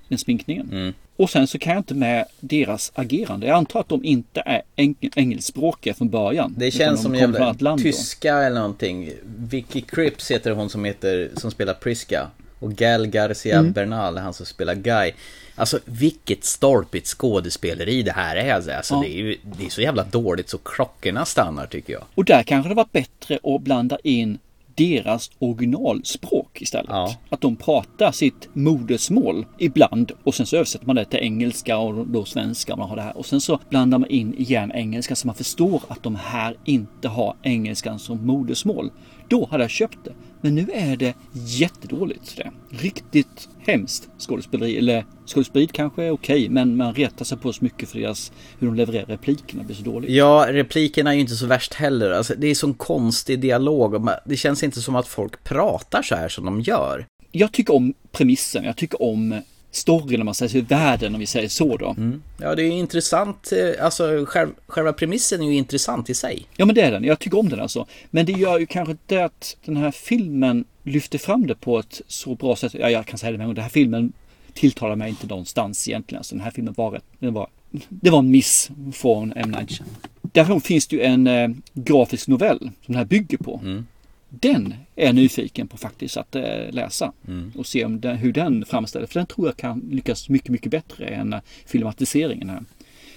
den 0.09 0.19
sminkningen. 0.19 0.69
Mm. 0.73 0.95
Och 1.17 1.31
sen 1.31 1.47
så 1.47 1.59
kan 1.59 1.73
jag 1.73 1.81
inte 1.81 1.95
med 1.95 2.25
deras 2.41 2.93
agerande. 2.95 3.47
Jag 3.47 3.57
antar 3.57 3.81
att 3.81 3.89
de 3.89 4.05
inte 4.05 4.43
är 4.47 4.63
eng- 4.77 5.11
engelskspråkiga 5.17 5.95
från 5.95 6.09
början. 6.09 6.55
Det 6.59 6.71
känns 6.71 7.01
de 7.01 7.03
som 7.05 7.15
jävla 7.15 7.77
tyska 7.79 8.35
eller 8.39 8.57
någonting. 8.61 9.11
Vicky 9.39 9.81
Cripps 9.81 10.31
heter 10.31 10.51
hon 10.51 10.71
som, 10.71 10.85
heter, 10.85 11.31
som 11.37 11.51
spelar 11.51 11.75
Priska. 11.75 12.29
Och 12.59 12.73
Gal 12.73 13.07
Garcia 13.07 13.59
Mm. 13.59 13.73
Bernal, 13.73 14.19
han 14.19 14.35
som 14.35 14.47
spelar 14.47 14.75
Guy. 14.75 15.13
Alltså 15.55 15.79
vilket 15.85 16.45
stolpigt 16.45 17.07
skådespeleri 17.07 18.03
det 18.03 18.13
här 18.13 18.37
är. 18.37 18.55
Alltså, 18.55 18.95
Ja. 18.95 19.01
det, 19.01 19.09
är 19.09 19.17
ju, 19.17 19.37
det 19.59 19.67
är 19.67 19.71
så 19.71 19.81
jävla 19.81 20.05
dåligt 20.05 20.49
så 20.49 20.59
klockorna 20.59 21.25
stannar 21.25 21.67
tycker 21.67 21.93
jag. 21.93 22.03
Och 22.15 22.25
där 22.25 22.43
kanske 22.43 22.69
det 22.69 22.75
var 22.75 22.89
bättre 22.93 23.39
att 23.43 23.61
blanda 23.63 23.99
in 24.03 24.39
deras 24.77 25.31
originalspråk 25.39 26.63
istället. 26.63 26.91
Att 27.29 27.41
de 27.41 27.57
pratar 27.57 28.13
sitt 28.13 28.49
modersmål 28.53 29.47
ibland 29.59 30.13
och 30.25 30.35
sen 30.35 30.47
så 30.47 30.57
översätter 30.57 30.87
man 30.87 30.97
det 30.97 31.05
till 31.05 31.19
engelska 31.19 31.79
och 31.79 32.07
då 32.07 32.25
svenska. 32.25 32.73
och 32.73 32.79
Man 32.79 32.89
har 32.89 32.97
det 32.97 33.03
här. 33.03 33.17
Och 33.17 33.27
sen 33.27 33.41
så 33.41 33.61
blandar 33.69 33.99
man 33.99 34.11
in 34.11 34.35
igen 34.35 34.73
engelska 34.73 35.17
så 35.17 35.27
man 35.27 35.35
förstår 35.35 35.83
att 35.89 36.03
de 36.03 36.15
här 36.15 36.57
inte 36.65 37.09
har 37.09 37.37
engelskan 37.43 37.99
som 37.99 38.27
modersmål. 38.27 38.91
Då 39.29 39.49
hade 39.51 39.65
jag 39.65 39.71
köpt 39.71 39.99
det. 40.05 40.13
Men 40.41 40.55
nu 40.55 40.67
är 40.73 40.97
det 40.97 41.15
jättedåligt. 41.33 42.37
Det. 42.37 42.51
Riktigt 42.71 43.49
hemskt 43.59 44.09
skådespeleri. 44.19 44.79
Eller 44.79 45.05
skådespeleriet 45.27 45.73
kanske 45.73 46.05
är 46.05 46.11
okej, 46.11 46.49
men 46.49 46.77
man 46.77 46.95
retar 46.95 47.25
sig 47.25 47.39
på 47.39 47.53
så 47.53 47.65
mycket 47.65 47.89
för 47.89 47.99
deras, 47.99 48.33
hur 48.59 48.67
de 48.67 48.77
levererar 48.77 49.07
replikerna 49.07 49.63
blir 49.63 49.77
så 49.77 49.83
dåligt. 49.83 50.11
Ja, 50.11 50.47
replikerna 50.49 51.11
är 51.11 51.15
ju 51.15 51.21
inte 51.21 51.37
så 51.37 51.47
värst 51.47 51.75
heller. 51.75 52.11
Alltså, 52.11 52.35
det 52.39 52.47
är 52.47 52.55
sån 52.55 52.75
konstig 52.75 53.41
dialog. 53.41 54.09
Det 54.25 54.37
känns 54.37 54.63
inte 54.63 54.81
som 54.81 54.97
att 54.97 55.09
folk 55.09 55.45
pratar 55.45 56.03
så 56.03 56.15
här 56.15 56.29
som 56.29 56.45
de 56.45 56.61
gör. 56.61 57.07
Jag 57.33 57.53
tycker 57.53 57.75
om 57.75 57.95
premissen, 58.13 58.65
jag 58.65 58.77
tycker 58.77 59.03
om 59.03 59.41
storyn 59.71 60.21
om 60.21 60.25
man 60.25 60.35
säger 60.35 60.61
så, 60.61 60.67
världen 60.69 61.15
om 61.15 61.21
vi 61.21 61.27
säger 61.27 61.49
så 61.49 61.77
då. 61.77 61.97
Ja, 62.41 62.55
det 62.55 62.63
är 62.63 62.71
intressant. 62.71 63.53
eh, 63.53 63.85
Alltså, 63.85 64.25
själv, 64.29 64.51
själva 64.67 64.93
premissen 64.93 65.43
är 65.43 65.47
ju 65.47 65.55
intressant 65.55 66.11
i 66.11 66.15
sig. 66.15 66.47
Ja 66.57 66.65
men 66.65 66.75
det 66.75 66.81
är 66.83 66.91
den, 66.93 67.05
jag 67.05 67.19
tycker 67.19 67.39
om 67.39 67.49
den 67.49 67.61
alltså. 67.61 67.87
Men 68.11 68.27
det 68.27 68.33
gör 68.33 68.59
ju 68.59 68.67
kanske 68.67 68.97
det 69.07 69.19
att 69.19 69.57
den 69.65 69.77
här 69.77 69.91
filmen 69.91 70.65
lyfter 70.83 71.19
fram 71.19 71.47
det 71.47 71.55
på 71.55 71.79
ett 71.79 72.01
så 72.09 72.35
bra 72.35 72.57
sätt. 72.57 72.75
Ja, 72.75 72.91
jag 72.91 73.07
kan 73.07 73.19
säga 73.19 73.33
det 73.33 73.39
med 73.39 73.49
den 73.49 73.63
här 73.63 73.71
filmen 73.71 74.13
tilltalar 74.55 74.97
mig 74.97 75.09
inte 75.11 75.27
någonstans 75.27 75.89
egentligen. 75.89 76.19
Alltså 76.19 76.35
den 76.35 76.45
här 76.45 76.51
filmen 76.51 76.75
var, 76.77 77.01
den 77.19 77.35
var, 77.35 77.47
det 77.89 78.11
var 78.11 78.19
en 78.19 78.31
miss 78.31 78.71
från 78.93 79.33
M. 79.37 79.51
Night. 79.51 79.81
Därför 80.23 80.61
finns 80.61 80.87
det 80.87 80.97
ju 80.97 81.03
en 81.03 81.27
eh, 81.27 81.49
grafisk 81.75 82.29
novell 82.29 82.59
som 82.59 82.71
den 82.87 82.97
här 82.97 83.05
bygger 83.05 83.39
på. 83.39 83.61
Den 84.41 84.75
är 84.97 85.07
jag 85.07 85.15
nyfiken 85.15 85.69
på 85.69 85.77
faktiskt 85.77 86.17
att 86.17 86.37
eh, 86.37 86.71
läsa 86.71 87.13
och 87.55 87.67
se 87.67 87.85
om 87.85 88.01
den, 88.01 88.17
hur 88.17 88.33
den 88.33 88.65
framställer. 88.65 89.07
För 89.07 89.21
den 89.21 89.27
tror 89.27 89.47
jag 89.47 89.57
kan 89.57 89.89
lyckas 89.91 90.29
mycket, 90.29 90.49
mycket 90.49 90.71
bättre 90.71 91.07
än 91.07 91.33
eh, 91.33 91.41
filmatiseringen 91.67 92.51
här. 92.51 92.65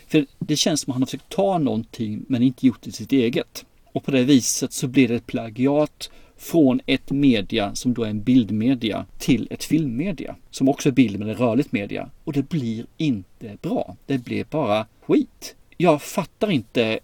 För 0.07 0.25
det 0.39 0.55
känns 0.55 0.81
som 0.81 0.91
att 0.91 0.95
han 0.95 1.01
har 1.01 1.07
försökt 1.07 1.29
ta 1.29 1.57
någonting 1.57 2.25
men 2.27 2.43
inte 2.43 2.67
gjort 2.67 2.81
det 2.81 2.91
sitt 2.91 3.11
eget. 3.11 3.65
Och 3.91 4.03
på 4.03 4.11
det 4.11 4.23
viset 4.23 4.73
så 4.73 4.87
blir 4.87 5.07
det 5.07 5.15
ett 5.15 5.27
plagiat 5.27 6.09
från 6.37 6.81
ett 6.85 7.11
media 7.11 7.75
som 7.75 7.93
då 7.93 8.03
är 8.03 8.09
en 8.09 8.23
bildmedia 8.23 9.05
till 9.17 9.47
ett 9.51 9.63
filmmedia 9.63 10.35
som 10.49 10.69
också 10.69 10.89
är 10.89 10.93
bild 10.93 11.19
men 11.19 11.29
är 11.29 11.35
rörligt 11.35 11.71
media. 11.71 12.09
Och 12.23 12.33
det 12.33 12.49
blir 12.49 12.85
inte 12.97 13.57
bra. 13.61 13.95
Det 14.05 14.17
blir 14.17 14.45
bara 14.49 14.85
skit. 15.01 15.55
Jag 15.77 16.01
fattar 16.01 16.51
inte. 16.51 16.99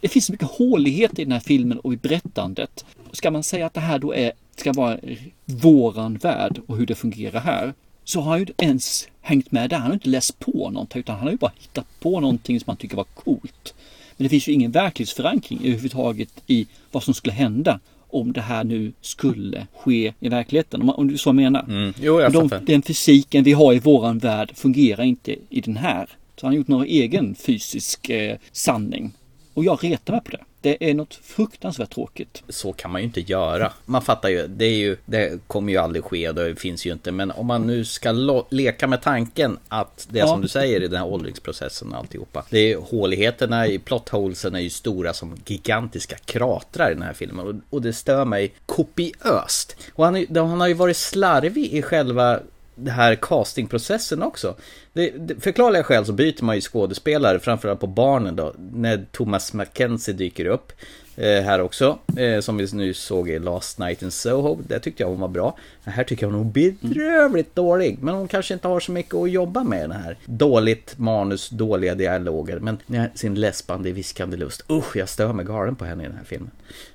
Det 0.00 0.08
finns 0.08 0.26
så 0.26 0.32
mycket 0.32 0.50
hålighet 0.50 1.18
i 1.18 1.24
den 1.24 1.32
här 1.32 1.40
filmen 1.40 1.78
och 1.78 1.92
i 1.92 1.96
berättandet. 1.96 2.84
Ska 3.14 3.30
man 3.30 3.42
säga 3.42 3.66
att 3.66 3.74
det 3.74 3.80
här 3.80 3.98
då 3.98 4.14
är, 4.14 4.32
ska 4.56 4.72
vara 4.72 4.98
våran 5.44 6.14
värld 6.14 6.60
och 6.66 6.76
hur 6.76 6.86
det 6.86 6.94
fungerar 6.94 7.40
här 7.40 7.74
så 8.04 8.20
har 8.20 8.30
han 8.30 8.38
ju 8.38 8.46
inte 8.46 8.64
ens 8.64 9.08
hängt 9.20 9.52
med 9.52 9.70
där. 9.70 9.76
Han 9.76 9.86
har 9.86 9.94
inte 9.94 10.08
läst 10.08 10.38
på 10.38 10.70
någonting 10.70 11.00
utan 11.00 11.16
han 11.16 11.24
har 11.24 11.32
ju 11.32 11.36
bara 11.36 11.52
hittat 11.60 11.86
på 12.00 12.20
någonting 12.20 12.60
som 12.60 12.70
han 12.70 12.76
tycker 12.76 12.96
var 12.96 13.06
coolt. 13.14 13.74
Men 14.16 14.24
det 14.24 14.28
finns 14.28 14.48
ju 14.48 14.52
ingen 14.52 14.70
verklighetsförankring 14.70 15.58
överhuvudtaget 15.58 16.28
i 16.46 16.66
vad 16.92 17.02
som 17.02 17.14
skulle 17.14 17.34
hända 17.34 17.80
om 18.08 18.32
det 18.32 18.40
här 18.40 18.64
nu 18.64 18.92
skulle 19.00 19.66
ske 19.76 20.12
i 20.20 20.28
verkligheten. 20.28 20.82
Om, 20.82 20.90
om 20.90 21.08
du 21.08 21.18
så 21.18 21.32
menar. 21.32 21.64
Mm. 21.68 21.94
Jo, 22.00 22.20
jag 22.20 22.32
De, 22.32 22.50
den 22.62 22.82
fysiken 22.82 23.44
vi 23.44 23.52
har 23.52 23.72
i 23.72 23.78
våran 23.78 24.18
värld 24.18 24.52
fungerar 24.54 25.04
inte 25.04 25.36
i 25.50 25.60
den 25.60 25.76
här. 25.76 26.08
Så 26.36 26.46
han 26.46 26.52
har 26.52 26.58
gjort 26.58 26.68
någon 26.68 26.86
egen 26.86 27.34
fysisk 27.34 28.10
eh, 28.10 28.36
sanning. 28.52 29.12
Och 29.54 29.64
jag 29.64 29.84
retar 29.84 30.12
mig 30.12 30.22
på 30.24 30.30
det. 30.30 30.40
Det 30.60 30.90
är 30.90 30.94
något 30.94 31.14
fruktansvärt 31.14 31.94
tråkigt. 31.94 32.42
Så 32.48 32.72
kan 32.72 32.90
man 32.90 33.00
ju 33.00 33.04
inte 33.06 33.20
göra. 33.20 33.72
Man 33.84 34.02
fattar 34.02 34.28
ju, 34.28 34.46
det 34.46 34.64
är 34.64 34.76
ju, 34.76 34.96
det 35.06 35.40
kommer 35.46 35.72
ju 35.72 35.78
aldrig 35.78 36.04
ske, 36.04 36.32
det 36.32 36.56
finns 36.56 36.86
ju 36.86 36.92
inte. 36.92 37.12
Men 37.12 37.30
om 37.30 37.46
man 37.46 37.66
nu 37.66 37.84
ska 37.84 38.12
lo- 38.12 38.46
leka 38.50 38.86
med 38.86 39.02
tanken 39.02 39.58
att 39.68 40.06
det 40.10 40.18
är 40.18 40.22
Ja. 40.24 40.28
som 40.28 40.40
du 40.40 40.48
säger 40.48 40.82
i 40.82 40.88
den 40.88 40.98
här 40.98 41.06
åldringsprocessen 41.06 41.92
och 41.92 41.98
alltihopa. 41.98 42.44
Det 42.50 42.72
är 42.72 42.76
håligheterna 42.76 43.66
i 43.66 43.78
plotholesen 43.78 44.54
är 44.54 44.60
ju 44.60 44.70
stora 44.70 45.12
som 45.12 45.36
gigantiska 45.46 46.16
kratrar 46.24 46.90
i 46.90 46.94
den 46.94 47.02
här 47.02 47.12
filmen. 47.12 47.46
Och, 47.46 47.54
och 47.70 47.82
det 47.82 47.92
stör 47.92 48.24
mig 48.24 48.52
kopiöst. 48.66 49.76
Och 49.94 50.04
han, 50.04 50.16
är- 50.16 50.40
han 50.46 50.60
har 50.60 50.68
ju 50.68 50.74
varit 50.74 50.96
slarvig 50.96 51.72
i 51.72 51.82
själva 51.82 52.40
det 52.74 52.90
här 52.90 53.14
castingprocessen 53.14 54.22
också. 54.22 54.54
Det, 54.92 55.10
det, 55.10 55.40
förklarliga 55.40 55.82
skäl 55.82 56.06
så 56.06 56.12
byter 56.12 56.44
man 56.44 56.54
ju 56.54 56.60
skådespelare, 56.60 57.38
framförallt 57.38 57.80
på 57.80 57.86
barnen 57.86 58.36
då, 58.36 58.54
när 58.72 59.06
Thomas 59.12 59.52
Mackenzie 59.52 60.14
dyker 60.14 60.46
upp. 60.46 60.72
Eh, 61.16 61.42
här 61.42 61.60
också, 61.60 61.98
eh, 62.16 62.40
som 62.40 62.56
vi 62.56 62.68
nu 62.72 62.94
såg 62.94 63.30
i 63.30 63.38
Last 63.38 63.78
Night 63.78 64.02
in 64.02 64.10
Soho. 64.10 64.58
Där 64.68 64.78
tyckte 64.78 65.02
jag 65.02 65.10
hon 65.10 65.20
var 65.20 65.28
bra. 65.28 65.56
Men 65.84 65.94
här 65.94 66.04
tycker 66.04 66.26
jag 66.26 66.32
hon 66.32 66.46
är 66.48 66.52
bedrövligt 66.52 67.54
dålig. 67.54 67.98
Men 68.00 68.14
hon 68.14 68.28
kanske 68.28 68.54
inte 68.54 68.68
har 68.68 68.80
så 68.80 68.92
mycket 68.92 69.14
att 69.14 69.30
jobba 69.30 69.64
med 69.64 69.80
den 69.80 69.92
här. 69.92 70.16
Dåligt 70.24 70.98
manus, 70.98 71.48
dåliga 71.48 71.94
dialoger. 71.94 72.58
Men 72.58 72.78
sin 73.14 73.34
läspande, 73.34 73.92
viskande 73.92 74.36
lust. 74.36 74.64
Usch, 74.70 74.96
jag 74.96 75.08
stör 75.08 75.32
mig 75.32 75.44
galen 75.44 75.76
på 75.76 75.84
henne 75.84 76.04
i 76.04 76.06
den 76.06 76.16
här 76.16 76.24
filmen. 76.24 76.50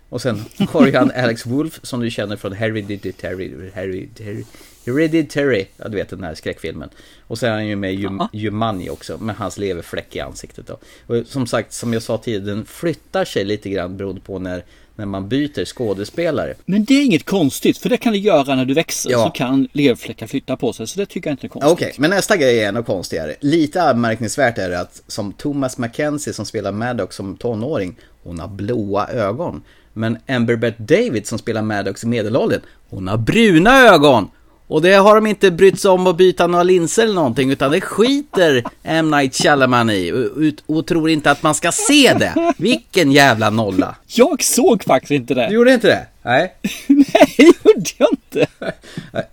Och 0.09 0.21
sen 0.21 0.45
har 0.69 0.87
ju 0.87 0.95
han 0.95 1.11
Alex 1.11 1.45
Wolf 1.45 1.79
som 1.83 1.99
du 1.99 2.09
känner 2.11 2.35
från 2.35 2.53
Hereditary, 2.53 3.51
Hereditary, 3.73 4.43
Hereditary, 4.85 5.65
ja 5.77 5.87
du 5.87 5.97
vet 5.97 6.09
den 6.09 6.23
här 6.23 6.35
skräckfilmen. 6.35 6.89
Och 7.27 7.39
sen 7.39 7.49
är 7.49 7.53
han 7.53 7.67
ju 7.67 7.75
med 7.75 7.93
i 7.93 7.97
Jum- 7.97 8.27
Jumanji 8.33 8.89
också, 8.89 9.17
med 9.17 9.35
hans 9.35 9.57
leverfläck 9.57 10.15
i 10.15 10.19
ansiktet 10.19 10.67
då. 10.67 10.77
Och 11.07 11.27
som 11.27 11.47
sagt, 11.47 11.73
som 11.73 11.93
jag 11.93 12.01
sa 12.01 12.17
tidigare, 12.17 12.45
den 12.45 12.65
flyttar 12.65 13.25
sig 13.25 13.45
lite 13.45 13.69
grann 13.69 13.97
beroende 13.97 14.21
på 14.21 14.39
när, 14.39 14.63
när 14.95 15.05
man 15.05 15.29
byter 15.29 15.65
skådespelare. 15.65 16.55
Men 16.65 16.85
det 16.85 16.93
är 16.93 17.05
inget 17.05 17.25
konstigt, 17.25 17.77
för 17.77 17.89
det 17.89 17.97
kan 17.97 18.13
det 18.13 18.19
göra 18.19 18.55
när 18.55 18.65
du 18.65 18.73
växer. 18.73 19.11
Ja. 19.11 19.23
Så 19.23 19.29
kan 19.29 19.67
leverfläckar 19.73 20.27
flytta 20.27 20.57
på 20.57 20.73
sig, 20.73 20.87
så 20.87 20.99
det 20.99 21.05
tycker 21.05 21.29
jag 21.29 21.33
inte 21.33 21.47
är 21.47 21.49
konstigt. 21.49 21.71
Okej, 21.71 21.93
men 21.97 22.09
nästa 22.09 22.37
grej 22.37 22.59
är 22.59 22.69
ännu 22.69 22.83
konstigare. 22.83 23.35
Lite 23.39 23.81
anmärkningsvärt 23.81 24.57
är 24.57 24.69
det 24.69 24.79
att 24.79 25.03
som 25.07 25.33
Thomas 25.33 25.77
Mackenzie 25.77 26.33
som 26.33 26.45
spelar 26.45 26.71
Maddox 26.71 27.15
som 27.15 27.37
tonåring, 27.37 27.95
hon 28.23 28.39
har 28.39 28.47
blåa 28.47 29.07
ögon. 29.07 29.63
Men 29.99 30.17
Amber 30.27 30.55
Beth 30.55 30.81
David 30.81 31.27
som 31.27 31.39
spelar 31.39 31.61
Maddox 31.61 32.03
i 32.03 32.07
medelåldern, 32.07 32.61
hon 32.89 33.07
har 33.07 33.17
bruna 33.17 33.81
ögon! 33.81 34.29
Och 34.67 34.81
det 34.81 34.93
har 34.93 35.15
de 35.15 35.27
inte 35.27 35.51
brytt 35.51 35.79
sig 35.79 35.91
om 35.91 36.07
att 36.07 36.17
byta 36.17 36.47
några 36.47 36.63
linser 36.63 37.03
eller 37.03 37.13
någonting, 37.13 37.51
utan 37.51 37.71
det 37.71 37.81
skiter 37.81 38.63
M. 38.83 39.11
Night 39.11 39.35
Shyamalan 39.35 39.89
i 39.89 40.11
och, 40.11 40.75
och 40.77 40.87
tror 40.87 41.09
inte 41.09 41.31
att 41.31 41.43
man 41.43 41.55
ska 41.55 41.71
se 41.71 42.13
det. 42.13 42.53
Vilken 42.57 43.11
jävla 43.11 43.49
nolla! 43.49 43.95
Jag 44.07 44.43
såg 44.43 44.83
faktiskt 44.83 45.11
inte 45.11 45.33
det. 45.33 45.47
Du 45.47 45.53
gjorde 45.53 45.73
inte 45.73 45.87
det? 45.87 46.07
Nej. 46.21 46.53
Nej, 46.87 47.35
det 47.37 47.43
gjorde 47.43 47.89
jag 47.97 48.09
inte. 48.11 48.47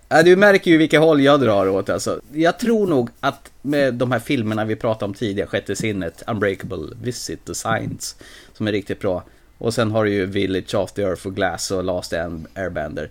Du 0.23 0.35
märker 0.35 0.71
ju 0.71 0.77
vilka 0.77 0.99
håll 0.99 1.21
jag 1.21 1.39
drar 1.39 1.69
åt 1.69 1.89
alltså. 1.89 2.21
Jag 2.33 2.59
tror 2.59 2.87
nog 2.87 3.09
att 3.19 3.51
med 3.61 3.93
de 3.93 4.11
här 4.11 4.19
filmerna 4.19 4.65
vi 4.65 4.75
pratade 4.75 5.05
om 5.05 5.13
tidigare, 5.13 5.47
Sjätte 5.47 5.75
sinnet, 5.75 6.23
Unbreakable, 6.27 6.95
Visit, 7.01 7.45
The 7.45 7.55
Signs, 7.55 8.15
som 8.57 8.67
är 8.67 8.71
riktigt 8.71 8.99
bra. 8.99 9.23
Och 9.57 9.73
sen 9.73 9.91
har 9.91 10.05
du 10.05 10.13
ju 10.13 10.25
Village, 10.25 10.75
of 10.75 10.91
the 10.91 11.01
Earth 11.01 11.27
och 11.27 11.35
Glass 11.35 11.71
och 11.71 11.83
Last 11.83 12.13
Airbender. 12.13 13.09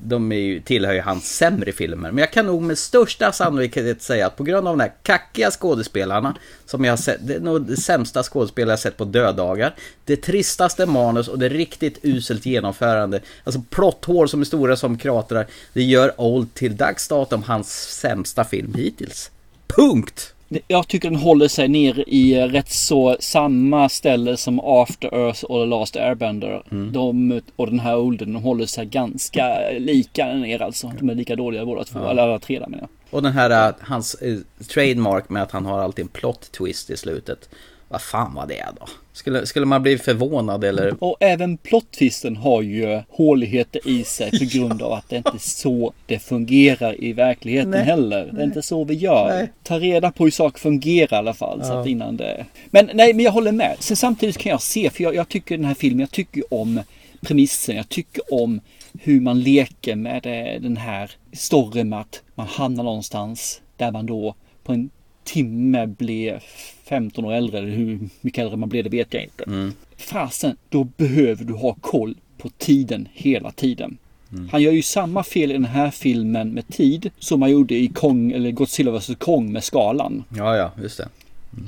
De 0.00 0.32
är 0.32 0.36
ju, 0.36 0.60
tillhör 0.60 0.92
ju 0.92 1.00
hans 1.00 1.36
sämre 1.36 1.72
filmer. 1.72 2.10
Men 2.10 2.18
jag 2.18 2.32
kan 2.32 2.46
nog 2.46 2.62
med 2.62 2.78
största 2.78 3.32
sannolikhet 3.32 4.02
säga 4.02 4.26
att 4.26 4.36
på 4.36 4.44
grund 4.44 4.68
av 4.68 4.76
de 4.76 4.82
här 4.82 4.92
kackiga 5.02 5.50
skådespelarna, 5.50 6.36
som 6.66 6.84
jag 6.84 6.92
har 6.92 6.96
sett, 6.96 7.26
det 7.26 7.34
är 7.34 7.40
nog 7.40 7.62
det 7.62 7.76
sämsta 7.76 8.22
skådespelare 8.22 8.72
jag 8.72 8.78
sett 8.78 8.96
på 8.96 9.04
döddagar. 9.04 9.74
Det 10.04 10.16
tristaste 10.16 10.86
manus 10.86 11.28
och 11.28 11.38
det 11.38 11.48
riktigt 11.48 11.98
uselt 12.02 12.46
genomförande. 12.46 13.20
Alltså 13.44 13.62
plotthål 13.70 14.28
som 14.28 14.40
är 14.40 14.44
stora 14.44 14.76
som 14.76 14.98
kratrar. 14.98 15.46
Det 15.72 15.82
gör 15.82 16.20
Old 16.20 16.54
till 16.54 16.76
dags 16.76 17.08
datum 17.08 17.42
hans 17.42 17.98
sämsta 18.00 18.44
film 18.44 18.74
hittills. 18.74 19.30
Punkt! 19.66 20.34
Jag 20.68 20.88
tycker 20.88 21.10
den 21.10 21.18
håller 21.18 21.48
sig 21.48 21.68
ner 21.68 22.04
i 22.08 22.40
rätt 22.48 22.70
så 22.70 23.16
samma 23.20 23.88
ställe 23.88 24.36
som 24.36 24.60
After 24.60 25.14
Earth 25.14 25.44
och 25.44 25.62
The 25.62 25.66
Last 25.66 25.96
Airbender. 25.96 26.62
Mm. 26.70 26.92
De 26.92 27.40
och 27.56 27.66
den 27.66 27.80
här 27.80 27.96
Olden, 27.96 28.32
de 28.32 28.42
håller 28.42 28.66
sig 28.66 28.86
ganska 28.86 29.70
lika 29.78 30.26
ner 30.34 30.62
alltså. 30.62 30.92
De 30.98 31.10
är 31.10 31.14
lika 31.14 31.36
dåliga 31.36 31.64
båda 31.64 31.84
två, 31.84 31.98
Ja. 31.98 32.10
eller 32.10 32.22
alla 32.22 32.38
tre 32.38 32.58
där 32.58 32.66
menar 32.66 32.82
jag. 32.82 32.88
Och 33.10 33.22
den 33.22 33.32
här, 33.32 33.68
äh, 33.68 33.74
hans 33.80 34.14
eh, 34.14 34.38
trademark 34.68 35.28
med 35.28 35.42
att 35.42 35.50
han 35.50 35.66
har 35.66 35.78
alltid 35.80 36.02
en 36.02 36.08
plot 36.08 36.52
twist 36.52 36.90
i 36.90 36.96
slutet. 36.96 37.48
Vad 37.88 38.02
fan 38.02 38.34
var 38.34 38.46
det 38.46 38.64
då? 38.80 38.86
Skulle, 39.12 39.46
skulle 39.46 39.66
man 39.66 39.82
bli 39.82 39.98
förvånad 39.98 40.64
eller? 40.64 41.04
Och 41.04 41.16
även 41.20 41.56
plottvisten 41.56 42.36
har 42.36 42.62
ju 42.62 43.02
håligheter 43.08 43.88
i 43.88 44.04
sig 44.04 44.30
på 44.30 44.44
grund 44.58 44.82
av 44.82 44.92
att 44.92 45.08
det 45.08 45.16
inte 45.16 45.30
är 45.34 45.38
så 45.38 45.92
det 46.06 46.18
fungerar 46.18 47.04
i 47.04 47.12
verkligheten 47.12 47.70
Nej. 47.70 47.82
heller. 47.84 48.30
Det 48.32 48.40
är 48.40 48.44
inte 48.44 48.62
så 48.62 48.84
vi 48.84 48.94
gör. 48.94 49.28
Nej. 49.28 49.52
Ta 49.62 49.78
reda 49.78 50.10
på 50.12 50.24
hur 50.24 50.30
saker 50.30 50.58
fungerar 50.58 51.12
i 51.12 51.18
alla 51.18 51.34
fall. 51.34 51.64
Så 51.64 51.72
Ja. 51.72 51.80
att 51.80 51.86
innan 51.86 52.16
det... 52.16 52.46
Men 52.70 52.90
nej, 52.94 53.14
men 53.14 53.24
jag 53.24 53.32
håller 53.32 53.52
med. 53.52 53.76
Sen 53.78 53.96
samtidigt 53.96 54.38
kan 54.38 54.50
jag 54.50 54.62
se, 54.62 54.90
för 54.90 55.02
jag, 55.04 55.14
jag 55.14 55.28
tycker 55.28 55.56
den 55.56 55.66
här 55.66 55.74
filmen, 55.74 56.00
jag 56.00 56.10
tycker 56.10 56.54
om 56.54 56.80
premissen, 57.20 57.76
jag 57.76 57.88
tycker 57.88 58.34
om 58.34 58.60
hur 59.00 59.20
man 59.20 59.40
leker 59.40 59.96
med 59.96 60.26
eh, 60.26 60.60
den 60.60 60.76
här 60.76 61.10
storyn 61.32 61.88
med 61.88 62.00
att 62.00 62.22
man 62.34 62.46
hamnar 62.46 62.84
någonstans 62.84 63.60
där 63.76 63.92
man 63.92 64.06
då 64.06 64.34
på 64.64 64.72
en 64.72 64.90
timme 65.28 65.86
blir 65.86 66.40
15 66.84 67.24
år 67.24 67.32
äldre, 67.32 67.58
eller 67.58 67.70
hur 67.70 67.98
mycket 68.20 68.42
äldre 68.42 68.56
man 68.56 68.68
blir 68.68 68.82
det 68.82 68.88
vet 68.88 69.14
jag 69.14 69.22
inte. 69.22 69.44
Mm. 69.44 69.72
Fasen, 69.96 70.56
då 70.68 70.84
behöver 70.84 71.44
du 71.44 71.54
ha 71.54 71.74
koll 71.74 72.14
på 72.38 72.48
tiden 72.48 73.08
hela 73.12 73.50
tiden. 73.50 73.98
Mm. 74.32 74.48
Han 74.48 74.62
gör 74.62 74.72
ju 74.72 74.82
samma 74.82 75.24
fel 75.24 75.50
i 75.50 75.52
den 75.52 75.64
här 75.64 75.90
filmen 75.90 76.50
med 76.50 76.68
tid 76.68 77.10
som 77.18 77.42
han 77.42 77.50
gjorde 77.50 77.74
i 77.74 77.88
Kong, 77.88 78.32
eller 78.32 78.50
Godzilla 78.50 78.98
vs 78.98 79.10
Kong 79.18 79.52
med 79.52 79.64
skalan. 79.64 80.24
Ja, 80.36 80.56
ja, 80.56 80.72
just 80.82 80.98
det. 80.98 81.08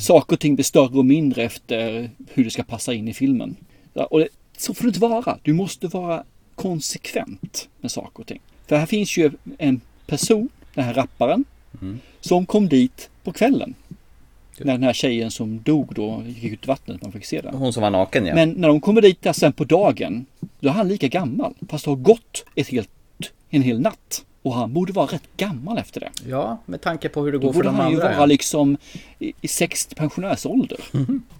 Saker 0.00 0.36
och 0.36 0.40
ting 0.40 0.54
blir 0.54 0.64
större 0.64 0.98
och 0.98 1.04
mindre 1.04 1.42
efter 1.42 2.10
hur 2.32 2.44
det 2.44 2.50
ska 2.50 2.62
passa 2.62 2.94
in 2.94 3.08
i 3.08 3.14
filmen. 3.14 3.56
Ja, 3.94 4.04
och 4.04 4.18
det, 4.18 4.28
så 4.56 4.74
får 4.74 4.82
det 4.84 4.88
inte 4.88 5.00
vara. 5.00 5.38
Du 5.42 5.52
måste 5.52 5.86
vara 5.86 6.24
konsekvent 6.54 7.68
med 7.80 7.90
saker 7.90 8.20
och 8.20 8.26
ting. 8.26 8.40
För 8.66 8.76
här 8.76 8.86
finns 8.86 9.16
ju 9.16 9.30
en 9.58 9.80
person, 10.06 10.48
den 10.74 10.84
här 10.84 10.94
rapparen, 10.94 11.44
som 12.20 12.46
kom 12.46 12.68
dit 12.68 13.10
på 13.24 13.32
kvällen. 13.32 13.74
När 14.58 14.72
den 14.72 14.82
här 14.82 14.92
tjejen 14.92 15.30
som 15.30 15.62
dog 15.62 15.94
då 15.94 16.22
gick 16.26 16.52
ut 16.52 16.64
i 16.64 16.66
vattnet, 16.66 17.02
man 17.02 17.12
fick 17.12 17.24
se 17.24 17.40
det. 17.40 17.50
Hon 17.52 17.72
som 17.72 17.82
var 17.82 17.90
naken 17.90 18.26
ja. 18.26 18.34
Men 18.34 18.50
när 18.50 18.68
de 18.68 18.80
kommer 18.80 19.00
dit 19.02 19.22
där 19.22 19.32
sen 19.32 19.52
på 19.52 19.64
dagen, 19.64 20.26
då 20.60 20.68
är 20.68 20.72
han 20.72 20.88
lika 20.88 21.08
gammal. 21.08 21.54
Fast 21.68 21.84
det 21.84 21.90
har 21.90 21.96
gått 21.96 22.44
ett 22.54 22.68
helt, 22.68 22.90
en 23.50 23.62
hel 23.62 23.80
natt. 23.80 24.24
Och 24.42 24.54
han 24.54 24.72
borde 24.72 24.92
vara 24.92 25.06
rätt 25.06 25.22
gammal 25.36 25.78
efter 25.78 26.00
det. 26.00 26.10
Ja, 26.28 26.58
med 26.66 26.80
tanke 26.80 27.08
på 27.08 27.22
hur 27.24 27.32
det 27.32 27.38
Då 27.38 27.46
går 27.46 27.52
för 27.52 27.58
borde 27.58 27.68
de 27.68 27.74
han 27.76 27.90
ju 27.90 27.96
andra. 28.02 28.16
vara 28.16 28.26
liksom... 28.26 28.76
i, 29.18 29.32
i 29.40 29.48
60 29.48 29.94
pensionärsålder. 29.94 30.78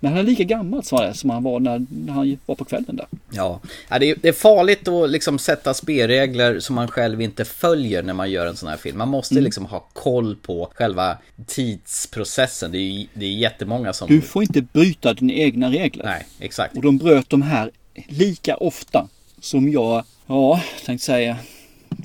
Men 0.01 0.12
han 0.12 0.16
är 0.16 0.22
lika 0.22 0.44
gammal 0.44 0.82
som 1.14 1.30
han, 1.30 1.42
var 1.42 1.61
när, 1.61 1.86
när 2.07 2.12
han 2.12 2.38
var 2.46 2.55
på 2.55 2.64
kvällen 2.64 2.96
där. 2.96 3.07
Ja, 3.30 3.61
Ja, 3.88 3.98
det 3.98 4.11
är, 4.11 4.16
det 4.22 4.28
är 4.28 4.32
farligt 4.32 4.88
att 4.88 5.11
liksom 5.11 5.38
sätta 5.38 5.74
spelregler 5.74 6.61
som 6.61 6.74
man 6.76 6.88
själv 6.88 7.20
inte 7.22 7.44
följer 7.44 8.03
när 8.03 8.14
man 8.14 8.30
gör 8.30 8.46
en 8.46 8.57
sån 8.57 8.68
här 8.68 8.76
film. 8.76 8.98
Man 8.98 9.09
måste 9.09 9.34
Mm. 9.34 9.44
liksom 9.44 9.66
ha 9.66 9.80
koll 9.92 10.36
på 10.36 10.70
själva 10.74 11.16
tidsprocessen. 11.46 12.72
Det 12.72 12.78
är, 12.78 12.82
ju- 12.98 13.07
det 13.14 13.24
är 13.26 13.30
jättemånga 13.30 13.92
som... 13.92 14.09
Du 14.09 14.20
får 14.20 14.42
inte 14.42 14.62
bryta 14.62 15.14
dina 15.14 15.32
egna 15.32 15.70
regler. 15.70 16.05
Nej, 16.05 16.26
exakt. 16.38 16.76
Och 16.76 16.82
de 16.82 16.98
bröt 16.98 17.30
de 17.30 17.42
här 17.42 17.70
lika 18.09 18.57
ofta 18.57 19.09
som 19.40 19.68
jag, 19.72 20.05
ja, 20.26 20.61
tänkte 20.86 21.07
säga, 21.07 21.36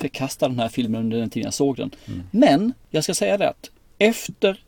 förkastade 0.00 0.52
den 0.52 0.60
här 0.60 0.68
filmen 0.68 1.00
under 1.00 1.18
den 1.18 1.30
tiden 1.30 1.44
jag 1.46 1.54
såg 1.54 1.76
den. 1.76 1.90
Men 2.30 2.72
jag 2.90 3.04
ska 3.04 3.14
säga 3.14 3.38
det 3.38 3.48
att 3.48 3.70
efter 3.98 4.62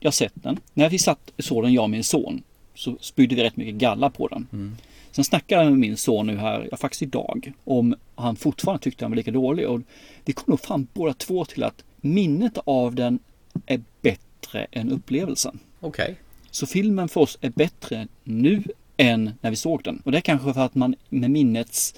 jag 0.00 0.14
sett 0.14 0.32
den, 0.34 0.60
när 0.74 0.88
vi 0.88 0.98
satt 0.98 1.32
såg 1.38 1.62
den 1.62 1.72
jag 1.72 1.82
och 1.82 1.90
min 1.90 2.04
son, 2.04 2.42
så 2.74 2.96
spydde 3.00 3.34
vi 3.34 3.42
rätt 3.42 3.56
mycket 3.56 3.74
galla 3.74 4.10
på 4.10 4.28
den. 4.28 4.76
Sen 5.10 5.24
snackade 5.24 5.62
jag 5.62 5.70
med 5.70 5.78
min 5.80 5.96
son 5.96 6.26
nu 6.26 6.36
här, 6.36 6.68
ja, 6.70 6.76
faktiskt 6.76 7.02
idag, 7.02 7.52
om 7.64 7.94
han 8.14 8.36
fortfarande 8.36 8.82
tyckte 8.82 9.04
den 9.04 9.10
var 9.10 9.16
lika 9.16 9.30
dålig. 9.30 9.68
Och 9.68 9.80
vi 10.24 10.32
kom 10.32 10.44
nog 10.46 10.60
fram 10.60 10.86
båda 10.92 11.14
två 11.14 11.44
till 11.44 11.62
att 11.62 11.84
minnet 11.96 12.58
av 12.64 12.94
den 12.94 13.18
är 13.66 13.80
bättre 14.02 14.66
än 14.70 14.92
upplevelsen. 14.92 15.58
Okej. 15.80 16.16
Så 16.50 16.66
filmen 16.66 17.08
för 17.08 17.20
oss 17.20 17.38
är 17.40 17.50
bättre 17.50 18.08
nu 18.24 18.62
än 18.96 19.30
när 19.40 19.50
vi 19.50 19.56
såg 19.56 19.82
den. 19.82 20.02
Och 20.04 20.12
det 20.12 20.18
är 20.18 20.22
kanske 20.22 20.52
för 20.52 20.60
att 20.60 20.74
man 20.74 20.94
med 21.08 21.30
minnets 21.30 21.94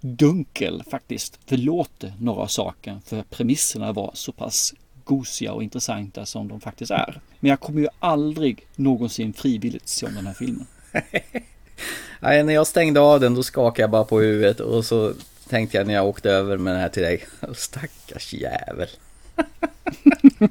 dunkel 0.00 0.82
faktiskt 0.90 1.38
förlåter 1.46 2.12
några 2.20 2.48
saker 2.48 2.98
för 3.06 3.22
premisserna 3.22 3.92
var 3.92 4.10
så 4.14 4.32
pass 4.32 4.74
gosiga 5.04 5.52
och 5.52 5.62
intressanta 5.62 6.26
som 6.26 6.48
de 6.48 6.60
faktiskt 6.60 6.90
är. 6.90 7.20
Men 7.40 7.48
jag 7.50 7.60
kommer 7.60 7.80
ju 7.80 7.88
aldrig 7.98 8.66
någonsin 8.76 9.32
frivilligt 9.32 9.88
se 9.88 10.06
om 10.06 10.14
den 10.14 10.26
här 10.26 10.34
filmen. 10.34 10.66
Nej, 12.20 12.44
när 12.44 12.54
jag 12.54 12.66
stängde 12.66 13.00
av 13.00 13.20
den 13.20 13.34
då 13.34 13.42
skakade 13.42 13.82
jag 13.82 13.90
bara 13.90 14.04
på 14.04 14.20
huvudet 14.20 14.60
och 14.60 14.84
så 14.84 15.12
tänkte 15.48 15.76
jag 15.76 15.86
när 15.86 15.94
jag 15.94 16.06
åkte 16.06 16.30
över 16.30 16.56
med 16.56 16.72
den 16.74 16.80
här 16.80 16.88
till 16.88 17.02
dig. 17.02 17.24
Stackars 17.54 18.32
jävel. 18.34 18.88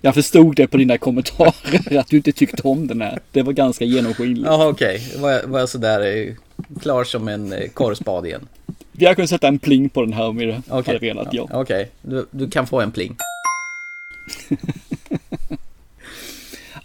Jag 0.00 0.14
förstod 0.14 0.56
det 0.56 0.66
på 0.66 0.76
dina 0.76 0.98
kommentarer 0.98 1.98
att 1.98 2.08
du 2.08 2.16
inte 2.16 2.32
tyckte 2.32 2.62
om 2.62 2.86
den 2.86 3.00
här. 3.00 3.20
Det 3.32 3.42
var 3.42 3.52
ganska 3.52 3.84
genomskinligt. 3.84 4.46
Jaha 4.46 4.68
okej, 4.68 5.12
var, 5.18 5.30
jag- 5.30 5.46
var 5.46 5.58
jag 5.58 5.68
sådär 5.68 6.00
klar 6.82 7.04
som 7.04 7.28
en 7.28 7.52
eh, 7.52 7.68
korvspad 7.68 8.26
igen? 8.26 8.48
Vi 8.92 9.04
hade 9.04 9.14
kunnat 9.14 9.30
sätta 9.30 9.48
en 9.48 9.58
pling 9.58 9.88
på 9.88 10.00
den 10.00 10.12
här 10.12 10.28
om 10.28 10.36
vi 10.36 10.52
hade 10.52 10.62
Okej, 10.68 10.98
velat. 10.98 11.28
Ja. 11.32 11.48
Okej, 11.52 11.90
du, 12.02 12.26
du 12.30 12.50
kan 12.50 12.66
få 12.66 12.80
en 12.80 12.92
pling. 12.92 13.16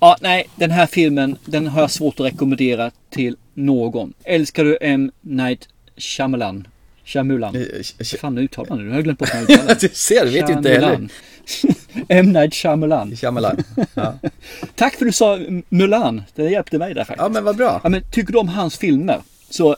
Ja, 0.03 0.17
nej, 0.21 0.49
den 0.55 0.71
här 0.71 0.86
filmen, 0.86 1.38
den 1.45 1.67
har 1.67 1.82
jag 1.82 1.91
svårt 1.91 2.19
att 2.19 2.26
rekommendera 2.26 2.91
till 3.09 3.36
någon. 3.53 4.13
Älskar 4.24 4.63
du 4.63 4.78
M. 4.82 5.11
Night 5.21 5.67
Shyamalan? 5.97 6.67
Shyamalan? 7.05 7.65
Vad 7.97 8.07
fan 8.19 8.38
uttalar 8.38 8.69
man 8.69 8.78
det? 8.78 8.84
Nu 8.84 8.89
har 8.89 8.97
jag 8.97 9.03
glömt 9.03 9.19
bort 9.19 9.34
hur 9.34 9.39
man 9.39 9.51
uttalar. 9.51 9.78
Du 9.82 9.89
ser, 9.89 10.26
vet 10.26 10.49
ju 10.49 10.53
inte 10.53 10.69
heller. 10.69 11.07
M. 12.07 12.34
Night 12.34 12.53
Shyamalan. 12.53 13.15
Shyamalan. 13.15 13.63
Ja. 13.93 14.13
Tack 14.76 14.95
för 14.95 15.05
att 15.05 15.09
du 15.09 15.13
sa 15.13 15.39
Mulan. 15.69 16.24
Det 16.36 16.43
hjälpte 16.43 16.78
mig 16.78 16.93
där 16.93 17.03
faktiskt. 17.03 17.21
ja, 17.21 17.30
men 17.30 17.43
vad 17.43 17.57
bra. 17.57 17.82
Ja, 17.84 17.89
men 17.89 18.01
tycker 18.11 18.34
du 18.34 18.39
om 18.39 18.47
hans 18.47 18.78
filmer 18.78 19.21
så 19.54 19.76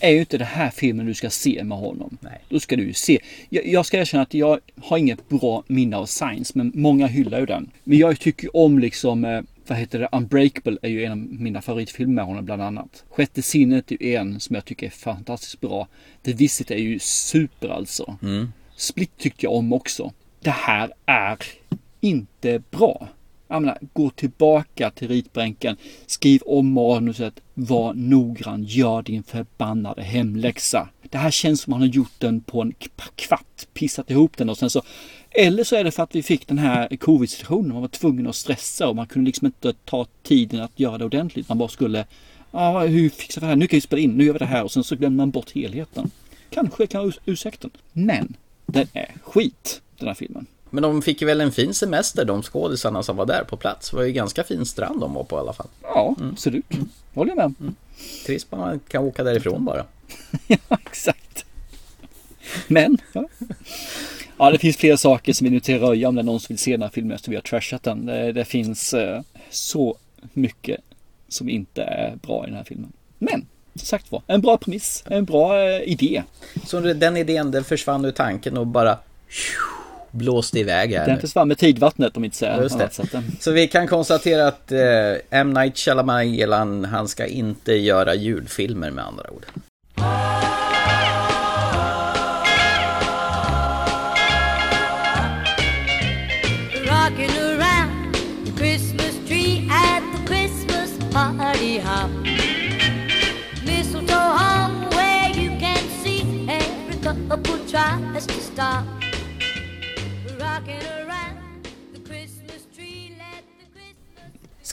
är 0.00 0.10
ju 0.10 0.20
inte 0.20 0.38
det 0.38 0.44
här 0.44 0.70
filmen 0.70 1.06
du 1.06 1.14
ska 1.14 1.30
se 1.30 1.64
med 1.64 1.78
honom. 1.78 2.18
Nej. 2.20 2.40
Då 2.48 2.60
ska 2.60 2.76
du 2.76 2.82
ju 2.82 2.92
se. 2.92 3.20
Jag, 3.48 3.66
jag 3.66 3.86
ska 3.86 3.98
erkänna 3.98 4.22
att 4.22 4.34
jag 4.34 4.60
har 4.82 4.98
inget 4.98 5.28
bra 5.28 5.64
minne 5.66 5.96
av 5.96 6.06
Science, 6.06 6.52
men 6.54 6.72
många 6.74 7.06
hyllar 7.06 7.40
ju 7.40 7.46
den. 7.46 7.70
Men 7.84 7.98
jag 7.98 8.20
tycker 8.20 8.56
om 8.56 8.78
liksom, 8.78 9.24
eh, 9.24 9.42
vad 9.66 9.78
heter 9.78 9.98
det, 9.98 10.08
Unbreakable 10.12 10.78
är 10.82 10.88
ju 10.88 11.04
en 11.04 11.12
av 11.12 11.18
mina 11.18 11.62
favoritfilmer 11.62 12.14
med 12.14 12.24
honom 12.24 12.44
bland 12.44 12.62
annat. 12.62 13.04
Sjätte 13.10 13.42
sinnet 13.42 13.92
är 13.92 14.02
ju 14.02 14.14
en 14.14 14.40
som 14.40 14.54
jag 14.54 14.64
tycker 14.64 14.86
är 14.86 14.90
fantastiskt 14.90 15.60
bra. 15.60 15.88
The 16.22 16.32
Visit 16.32 16.70
är 16.70 16.76
ju 16.76 16.98
super 16.98 17.68
alltså. 17.68 18.18
Split 18.76 19.18
tyckte 19.18 19.46
jag 19.46 19.52
om 19.52 19.72
också. 19.72 20.12
Det 20.40 20.50
här 20.50 20.92
är 21.06 21.38
inte 22.00 22.62
bra. 22.70 23.08
Jag 23.48 23.62
menar, 23.62 23.78
gå 23.92 24.10
tillbaka 24.10 24.90
till 24.90 25.08
ritbänken, 25.08 25.76
skriv 26.06 26.42
om 26.46 26.72
manuset, 26.72 27.40
var 27.54 27.94
noggrann, 27.94 28.64
gör 28.64 29.02
din 29.02 29.22
förbannade 29.22 30.02
hemläxa. 30.02 30.88
Det 31.02 31.18
här 31.18 31.30
känns 31.30 31.60
som 31.60 31.72
att 31.72 31.80
har 31.80 31.86
gjort 31.86 32.12
den 32.18 32.40
på 32.40 32.62
en 32.62 32.74
kvart, 33.14 33.66
pissat 33.74 34.10
ihop 34.10 34.36
den 34.36 34.50
och 34.50 34.58
sen 34.58 34.70
så 34.70 34.82
eller 35.30 35.64
så 35.64 35.76
är 35.76 35.84
det 35.84 35.90
för 35.90 36.02
att 36.02 36.14
vi 36.14 36.22
fick 36.22 36.48
den 36.48 36.58
här 36.58 36.96
covid-situationen, 36.96 37.72
man 37.72 37.80
var 37.80 37.88
tvungen 37.88 38.26
att 38.26 38.36
stressa 38.36 38.88
och 38.88 38.96
man 38.96 39.06
kunde 39.06 39.26
liksom 39.28 39.46
inte 39.46 39.72
ta 39.72 40.06
tiden 40.22 40.60
att 40.60 40.80
göra 40.80 40.98
det 40.98 41.04
ordentligt. 41.04 41.48
Man 41.48 41.58
bara 41.58 41.68
skulle, 41.68 42.06
ja 42.50 42.80
hur 42.80 43.10
fixar 43.10 43.40
vi 43.40 43.44
det 43.44 43.48
här? 43.48 43.56
Nu 43.56 43.66
kan 43.66 43.76
vi 43.76 43.80
spela 43.80 44.02
in, 44.02 44.10
nu 44.10 44.24
gör 44.24 44.32
vi 44.32 44.38
det 44.38 44.44
här 44.44 44.62
och 44.62 44.72
sen 44.72 44.84
så 44.84 44.96
glömmer 44.96 45.16
man 45.16 45.30
bort 45.30 45.50
helheten. 45.50 46.10
Kanske 46.50 46.86
kan 46.86 47.04
jag 47.04 47.14
ursäkten. 47.24 47.70
Men 47.92 48.36
den 48.66 48.86
är 48.92 49.14
skit, 49.22 49.82
den 49.98 50.08
här 50.08 50.14
filmen. 50.14 50.46
Men 50.74 50.82
de 50.82 51.02
fick 51.02 51.22
väl 51.22 51.40
en 51.40 51.52
fin 51.52 51.74
semester, 51.74 52.24
de 52.24 52.42
skådisarna 52.42 53.02
som 53.02 53.16
var 53.16 53.26
där 53.26 53.44
på 53.44 53.56
plats. 53.56 53.90
Det 53.90 53.96
var 53.96 54.04
ju 54.04 54.12
ganska 54.12 54.44
fin 54.44 54.66
strand 54.66 55.00
de 55.00 55.14
var 55.14 55.24
på 55.24 55.36
i 55.36 55.38
alla 55.38 55.52
fall. 55.52 55.66
Ja, 55.82 56.16
absolut. 56.32 56.64
Håller 57.14 57.36
jag 57.36 57.54
med. 57.58 57.74
Trist 58.26 58.50
bara 58.50 58.60
man 58.60 58.80
kan 58.88 59.04
åka 59.04 59.24
därifrån 59.24 59.64
bara. 59.64 59.84
ja, 60.46 60.78
exakt. 60.86 61.44
Men, 62.66 62.98
ja. 63.12 63.28
ja, 64.38 64.50
det 64.50 64.58
finns 64.58 64.76
flera 64.76 64.96
saker 64.96 65.32
som 65.32 65.44
vi 65.44 65.50
nu 65.50 65.60
till 65.60 65.78
röja 65.78 66.08
om 66.08 66.14
det 66.14 66.20
är 66.20 66.24
någon 66.24 66.40
som 66.40 66.52
vill 66.52 66.58
se 66.58 66.70
den 66.70 66.82
här 66.82 66.90
filmen 66.90 67.14
efter 67.14 67.30
vi 67.30 67.36
har 67.36 67.42
trashat 67.42 67.82
den. 67.82 68.06
Det, 68.06 68.32
det 68.32 68.44
finns 68.44 68.94
eh, 68.94 69.22
så 69.50 69.96
mycket 70.32 70.80
som 71.28 71.48
inte 71.48 71.82
är 71.82 72.16
bra 72.16 72.44
i 72.44 72.46
den 72.46 72.56
här 72.56 72.64
filmen. 72.64 72.92
Men, 73.18 73.46
som 73.74 73.86
sagt 73.86 74.12
var, 74.12 74.22
en 74.26 74.40
bra 74.40 74.56
premiss, 74.56 75.04
en 75.06 75.24
bra 75.24 75.60
eh, 75.60 75.80
idé. 75.82 76.22
Så 76.66 76.80
den 76.80 77.16
idén 77.16 77.50
den 77.50 77.64
försvann 77.64 78.04
ur 78.04 78.12
tanken 78.12 78.56
och 78.56 78.66
bara 78.66 78.98
blåste 80.14 80.58
iväg 80.58 80.92
här 80.94 81.06
Den 81.06 81.20
försvann 81.20 81.48
med 81.48 81.58
tidvattnet 81.58 82.16
om 82.16 82.24
inte 82.24 82.36
säga 82.36 82.62
Just 82.62 82.78
det. 82.78 82.98
Eh, 83.14 83.20
Så 83.40 83.50
vi 83.50 83.68
kan 83.68 83.86
konstatera 83.86 84.48
att 84.48 84.72
eh, 84.72 84.80
M. 85.30 85.52
Night 85.52 85.78
Shyamalan, 85.78 86.84
han 86.84 87.08
ska 87.08 87.26
inte 87.26 87.72
göra 87.72 88.14
julfilmer 88.14 88.90
med 88.90 89.06
andra 89.06 89.30
ord. 89.30 89.46
Mistletoe 103.66 104.36
hung 104.38 104.90
where 104.90 105.30
you 105.40 105.50
can 105.60 105.78
see 106.02 106.46
every 106.48 106.96
couple 107.02 107.58
tries 107.66 108.26
to 108.26 108.34
stop. 108.34 108.84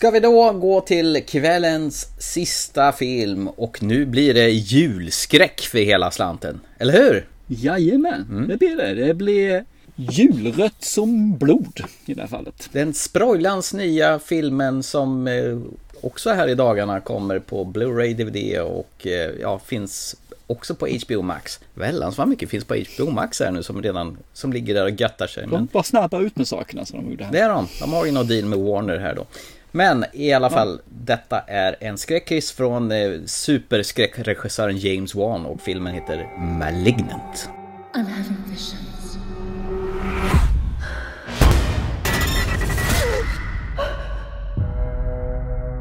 Ska 0.02 0.12
vi 0.12 0.20
då 0.20 0.52
gå 0.52 0.82
till 0.82 1.24
kvällens 1.28 2.08
sista 2.20 2.92
film 2.92 3.48
och 3.48 3.84
nu 3.84 4.06
blir 4.06 4.34
det 4.34 4.50
julskräck 4.50 5.62
för 5.62 5.78
hela 5.78 6.12
slanten. 6.12 6.60
Eller 6.78 6.94
hur? 6.94 7.28
Jajamän, 7.48 8.46
det 8.48 8.58
blir 8.58 8.78
det. 8.78 8.94
Det 8.94 9.14
blir 9.14 9.66
julrött 9.96 10.84
som 10.84 11.38
blod 11.38 11.82
i 12.06 12.14
det 12.14 12.22
här 12.22 12.28
fallet. 12.28 12.70
Den 12.72 12.94
Sproilans 12.94 13.74
nya 13.74 14.20
filmen 14.20 14.84
som 14.84 15.28
eh, 15.28 15.60
också 16.02 16.30
här 16.30 16.48
i 16.48 16.56
dagarna 16.56 17.00
kommer 17.00 17.40
på 17.40 17.66
Blu-ray, 17.66 18.14
DVD 18.14 18.62
och 18.62 19.08
eh, 19.08 19.32
ja, 19.42 19.60
finns 19.66 20.16
också 20.52 20.76
på 20.76 20.88
HBO 20.88 21.22
Max. 21.22 21.60
Väldans 21.74 22.18
vad 22.18 22.28
mycket 22.28 22.50
finns 22.50 22.66
på 22.66 22.76
HBO 22.76 23.12
Max 23.12 23.40
här 23.40 23.52
nu 23.52 23.64
som 23.64 23.82
redan 23.84 24.18
som 24.34 24.54
ligger 24.54 24.74
där 24.74 24.84
och 24.84 24.90
göttar 24.90 25.28
sig. 25.28 25.48
De 25.48 25.68
var 25.72 25.84
snabba 25.84 26.20
ut 26.20 26.36
med 26.36 26.48
sakerna 26.48 26.86
som 26.86 27.00
de 27.00 27.12
gjorde 27.12 27.24
här. 27.24 27.32
det 27.32 27.40
är 27.40 27.50
de. 27.50 27.68
De 27.80 27.94
har 27.94 28.06
ju 28.06 28.12
någon 28.12 28.28
deal 28.28 28.46
med 28.46 28.60
Warner 28.60 28.98
här 28.98 29.16
då. 29.16 29.26
Men 29.72 30.06
i 30.14 30.34
alla 30.34 30.50
fall, 30.50 30.82
detta 30.86 31.40
är 31.40 31.76
en 31.80 31.98
skräckis 31.98 32.52
från 32.52 32.92
eh, 32.92 33.12
superskräckregissören 33.26 34.78
James 34.78 35.16
Wan 35.16 35.46
och 35.46 35.62
filmen 35.62 35.94
heter 35.94 36.38
Malignant. 36.38 37.50
I'm 37.94 38.06
having 38.06 38.38
visions. 38.50 39.18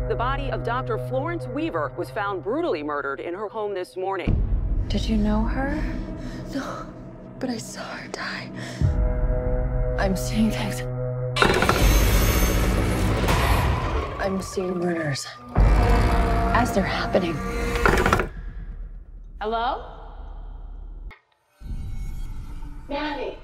The 0.08 0.16
body 0.16 0.50
of 0.50 0.64
Dr. 0.64 0.98
Florence 1.08 1.46
Weaver 1.48 1.92
was 1.96 2.10
found 2.10 2.42
brutally 2.42 2.82
murdered 2.82 3.20
in 3.20 3.34
her 3.34 3.48
home 3.48 3.74
this 3.74 3.96
morning. 3.96 4.59
Did 4.90 5.08
you 5.08 5.16
know 5.16 5.42
her? 5.44 5.80
No, 6.52 6.84
but 7.38 7.48
I 7.48 7.58
saw 7.58 7.80
her 7.80 8.08
die. 8.08 8.50
I'm 10.00 10.16
seeing 10.16 10.50
things. 10.50 10.80
I'm 14.18 14.42
seeing 14.42 14.80
murders 14.80 15.28
as 15.54 16.74
they're 16.74 16.82
happening. 16.82 17.34
Hello? 19.40 19.84
Maddie, 22.88 23.38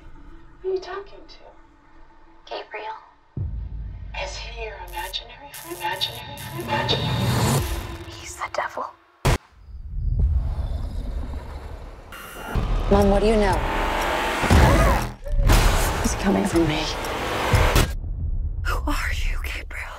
who 0.63 0.71
are 0.71 0.75
you 0.75 0.81
talking 0.81 1.23
to? 1.29 2.51
Gabriel. 2.51 2.99
Is 4.21 4.37
he 4.37 4.65
your 4.65 4.75
imaginary 4.89 5.53
friend? 5.53 5.79
Imaginary 5.79 6.39
friend? 6.39 6.65
Imaginary 6.65 7.15
He's 8.09 8.35
the 8.35 8.49
devil. 8.53 8.87
Mom, 12.89 13.11
what 13.11 13.21
do 13.21 13.27
you 13.27 13.35
know? 13.35 13.59
He's 16.03 16.15
coming 16.23 16.45
for 16.45 16.59
me. 16.59 16.85
Who 18.63 18.79
are 18.87 19.13
you, 19.13 19.39
Gabriel? 19.43 19.91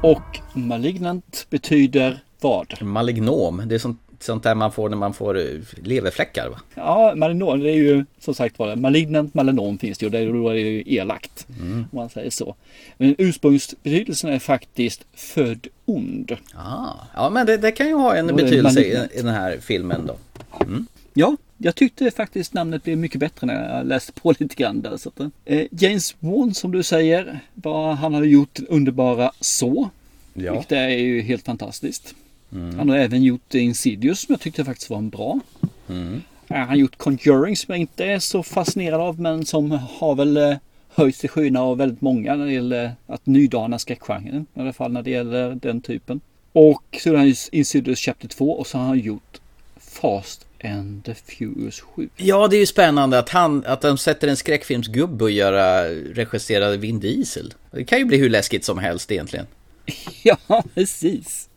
Och 0.00 0.40
malignant 0.52 1.46
betyder 1.50 2.20
vad? 2.40 2.82
Malignom, 2.82 3.62
det 3.66 3.74
är 3.74 3.78
sånt, 3.78 4.00
sånt 4.20 4.42
där 4.42 4.54
man 4.54 4.72
får 4.72 4.88
när 4.88 4.96
man 4.96 5.14
får 5.14 5.38
eh, 5.38 5.44
leverfläckar 5.82 6.48
va? 6.48 6.60
Ja, 6.74 7.14
malinom, 7.16 7.60
det 7.60 7.70
är 7.70 7.76
ju 7.76 8.04
som 8.18 8.34
sagt 8.34 8.58
var 8.58 8.76
malignant 8.76 9.34
melanom 9.34 9.78
finns 9.78 9.98
det 9.98 10.06
ju. 10.06 10.10
Det 10.10 10.26
då 10.32 10.48
är 10.48 10.54
det 10.54 10.60
ju 10.60 10.82
elakt. 10.86 11.46
Mm. 11.60 11.78
Om 11.92 11.96
man 11.98 12.10
säger 12.10 12.30
så. 12.30 12.54
Men 12.96 13.14
ursprungsbetydelsen 13.18 14.30
är 14.30 14.38
faktiskt 14.38 15.04
född 15.14 15.66
ond. 15.84 16.36
Ah, 16.54 16.94
ja 17.14 17.30
men 17.30 17.46
det, 17.46 17.56
det 17.56 17.72
kan 17.72 17.88
ju 17.88 17.94
ha 17.94 18.14
en 18.14 18.26
Då 18.26 18.34
betydelse 18.34 18.80
i, 18.80 19.18
i 19.18 19.22
den 19.22 19.34
här 19.34 19.58
filmen 19.60 20.06
då. 20.06 20.16
Mm. 20.64 20.86
Ja, 21.14 21.36
jag 21.56 21.74
tyckte 21.74 22.10
faktiskt 22.10 22.54
namnet 22.54 22.82
blev 22.84 22.98
mycket 22.98 23.20
bättre 23.20 23.46
när 23.46 23.76
jag 23.76 23.86
läste 23.86 24.12
på 24.12 24.34
lite 24.38 24.54
grann 24.54 24.80
där. 24.80 24.96
Så 24.96 25.08
att, 25.08 25.30
eh, 25.44 25.66
James 25.70 26.16
Wan 26.20 26.54
som 26.54 26.72
du 26.72 26.82
säger, 26.82 27.40
vad 27.54 27.96
han 27.96 28.14
hade 28.14 28.26
gjort 28.26 28.58
underbara 28.68 29.32
så. 29.40 29.90
Ja. 30.34 30.52
Vilket 30.52 30.72
är 30.72 30.88
ju 30.88 31.20
helt 31.20 31.44
fantastiskt. 31.44 32.14
Mm. 32.52 32.78
Han 32.78 32.88
har 32.88 32.96
även 32.96 33.22
gjort 33.22 33.54
Insidious 33.54 34.20
som 34.20 34.32
jag 34.32 34.40
tyckte 34.40 34.64
faktiskt 34.64 34.90
var 34.90 34.98
en 34.98 35.10
bra. 35.10 35.40
Mm. 35.88 36.22
Eh, 36.48 36.56
Han 36.56 36.68
har 36.68 36.76
gjort 36.76 36.96
Conjuring 36.96 37.56
som 37.56 37.72
jag 37.72 37.80
inte 37.80 38.04
är 38.04 38.18
så 38.18 38.42
fascinerad 38.42 39.00
av 39.00 39.20
men 39.20 39.46
som 39.46 39.70
har 39.70 40.14
väl 40.14 40.36
eh, 40.36 40.56
höjts 40.88 41.18
till 41.18 41.30
skyarna 41.30 41.60
av 41.60 41.78
väldigt 41.78 42.00
många 42.00 42.34
när 42.34 42.46
det 42.46 42.52
gäller 42.52 42.92
att 43.06 43.26
nydana 43.26 43.78
skräckgenren. 43.78 44.46
I 44.54 44.60
alla 44.60 44.72
fall 44.72 44.92
när 44.92 45.02
det 45.02 45.10
gäller 45.10 45.54
den 45.54 45.80
typen. 45.80 46.20
Och 46.52 46.98
så 47.02 47.10
har 47.10 47.16
han 47.16 47.28
gjort 47.28 47.38
Insidious 47.52 47.98
Chapter 47.98 48.28
2 48.28 48.52
och 48.52 48.66
så 48.66 48.78
har 48.78 48.84
han 48.84 48.98
gjort 48.98 49.40
Fast 49.76 50.46
and 50.64 51.04
the 51.04 51.14
Furious 51.14 51.80
7. 51.80 52.08
Ja, 52.16 52.48
det 52.48 52.56
är 52.56 52.60
ju 52.60 52.66
spännande 52.66 53.18
att, 53.18 53.28
han, 53.28 53.64
att 53.66 53.80
de 53.80 53.98
sätter 53.98 54.28
en 54.28 54.36
skräckfilmsgubbe 54.36 55.24
och 55.24 55.30
göra 55.30 55.88
regisserade 55.88 56.76
Vin 56.76 57.00
Diesel. 57.00 57.54
Det 57.70 57.84
kan 57.84 57.98
ju 57.98 58.04
bli 58.04 58.16
hur 58.16 58.30
läskigt 58.30 58.64
som 58.64 58.78
helst 58.78 59.12
egentligen. 59.12 59.46
Ja, 60.22 60.64
precis. 60.74 61.48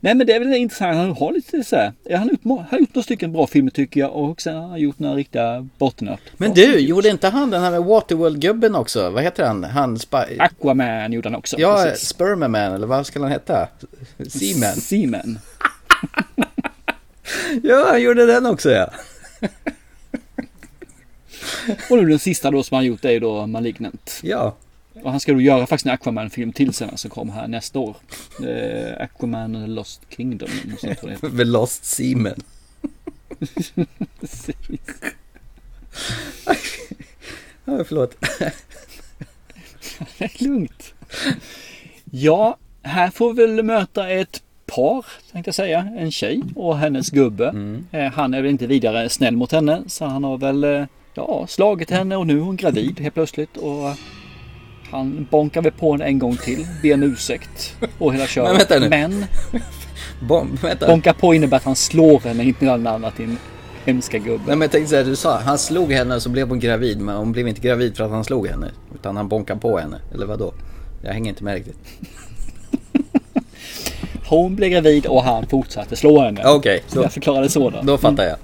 Nej 0.00 0.14
men 0.14 0.26
det 0.26 0.32
är 0.32 0.40
väl 0.40 0.54
intressant. 0.54 0.96
Han 0.96 1.12
har 1.16 1.32
lite 1.32 1.64
så 1.64 1.76
här. 1.76 1.92
Han 2.10 2.18
har 2.70 2.78
gjort, 2.78 2.94
några 2.94 3.02
stycken 3.02 3.32
bra 3.32 3.46
filmer 3.46 3.70
tycker 3.70 4.00
jag. 4.00 4.16
Och 4.16 4.40
sen 4.40 4.56
har 4.56 4.68
han 4.68 4.80
gjort 4.80 4.98
några 4.98 5.14
riktiga 5.14 5.68
bottennapp. 5.78 6.20
Men 6.36 6.54
du, 6.54 6.78
gjorde 6.78 7.08
inte 7.08 7.28
han 7.28 7.50
den 7.50 7.62
här 7.62 7.70
med 7.70 7.84
Waterworld-gubben 7.84 8.74
också? 8.74 9.10
Vad 9.10 9.22
heter 9.22 9.44
han? 9.44 9.64
Han 9.64 9.98
Aquaman 10.38 11.12
gjorde 11.12 11.28
han 11.28 11.38
också. 11.38 11.56
Ja, 11.58 11.82
precis. 11.84 12.08
Spermaman, 12.08 12.72
eller 12.72 12.86
vad 12.86 13.06
ska 13.06 13.20
han 13.20 13.30
heta? 13.30 13.68
Seaman. 14.28 14.76
Seaman. 14.76 15.38
Ja, 17.62 17.86
han 17.88 18.02
gjorde 18.02 18.26
den 18.26 18.46
också 18.46 18.70
ja. 18.70 18.90
Och 21.90 21.98
nu 21.98 22.08
den 22.08 22.18
sista 22.18 22.50
då 22.50 22.62
som 22.62 22.74
han 22.74 22.84
gjort 22.84 23.04
är 23.04 23.10
ju 23.10 23.20
då 23.20 23.46
Malignant. 23.46 24.20
Ja. 24.22 24.56
Och 25.02 25.10
han 25.10 25.20
ska 25.20 25.32
då 25.32 25.40
göra 25.40 25.66
faktiskt 25.66 25.86
en 25.86 25.92
Aquaman-film 25.92 26.52
till 26.52 26.72
sen 26.74 26.96
som 26.96 27.10
kommer 27.10 27.32
här 27.32 27.48
nästa 27.48 27.78
år. 27.78 27.96
Eh, 28.46 29.02
Aquaman 29.04 29.56
and 29.56 29.64
the 29.66 29.70
Lost 29.70 30.02
Kingdom. 30.08 30.48
The 31.36 31.44
Lost 31.44 31.84
Seaman. 31.84 32.40
Precis. 34.20 34.56
Ja, 37.64 37.84
förlåt. 37.84 38.16
Det 40.18 40.24
är 40.24 40.44
lugnt. 40.44 40.94
Ja, 42.10 42.56
här 42.82 43.10
får 43.10 43.32
vi 43.32 43.46
väl 43.46 43.62
möta 43.62 44.08
ett 44.10 44.42
par, 44.66 45.06
tänkte 45.32 45.48
jag 45.48 45.54
säga. 45.54 45.88
En 45.98 46.10
tjej 46.12 46.42
och 46.56 46.78
hennes 46.78 47.10
gubbe. 47.10 47.76
Eh, 47.92 48.12
Han 48.12 48.34
är 48.34 48.42
väl 48.42 48.50
inte 48.50 48.66
vidare 48.66 49.08
snäll 49.08 49.36
mot 49.36 49.52
henne, 49.52 49.82
så 49.86 50.04
han 50.04 50.24
har 50.24 50.38
väl 50.38 50.64
eh, 50.64 50.84
ja, 51.14 51.46
slagit 51.46 51.90
henne 51.90 52.16
och 52.16 52.26
nu 52.26 52.36
är 52.36 52.42
hon 52.42 52.56
gravid 52.56 53.00
helt 53.00 53.14
plötsligt. 53.14 53.56
Och 53.56 53.96
han 54.90 55.26
bonkar 55.30 55.62
väl 55.62 55.72
på 55.72 55.92
henne 55.92 56.04
en 56.04 56.18
gång 56.18 56.36
till, 56.36 56.66
ber 56.82 56.94
om 56.94 57.02
ursäkt 57.02 57.76
och 57.98 58.14
hela 58.14 58.26
köret. 58.34 58.70
Men. 58.90 58.90
Men 60.28 60.58
vänta. 60.62 60.86
bonka 60.86 61.14
på 61.14 61.34
innebär 61.34 61.56
att 61.56 61.64
han 61.64 61.76
slår 61.76 62.20
henne, 62.20 62.44
inte 62.44 62.64
något 62.64 62.86
annat, 62.86 63.16
din 63.16 63.38
hemska 63.84 64.18
gubbe. 64.18 64.42
Nej 64.46 64.56
men 64.56 64.60
jag 64.60 64.70
tänkte 64.70 64.90
säga, 64.90 65.02
du 65.02 65.16
sa 65.16 65.38
han 65.38 65.58
slog 65.58 65.92
henne 65.92 66.20
så 66.20 66.28
blev 66.28 66.48
hon 66.48 66.60
gravid, 66.60 67.00
men 67.00 67.16
hon 67.16 67.32
blev 67.32 67.48
inte 67.48 67.60
gravid 67.60 67.96
för 67.96 68.04
att 68.04 68.10
han 68.10 68.24
slog 68.24 68.46
henne. 68.48 68.70
Utan 68.94 69.16
han 69.16 69.28
bonkade 69.28 69.60
på 69.60 69.78
henne, 69.78 69.96
eller 70.14 70.26
vad 70.26 70.38
då? 70.38 70.52
Jag 71.02 71.12
hänger 71.12 71.28
inte 71.28 71.44
med 71.44 71.54
riktigt. 71.54 71.76
Hon 74.26 74.56
blev 74.56 74.70
gravid 74.70 75.06
och 75.06 75.22
han 75.22 75.46
fortsatte 75.46 75.96
slå 75.96 76.20
henne. 76.20 76.42
Okej, 76.44 76.82
så 76.86 77.02
jag 77.02 77.12
förklarade 77.12 77.48
så 77.48 77.70
då. 77.70 77.80
Då 77.82 77.98
fattar 77.98 78.24
jag. 78.24 78.36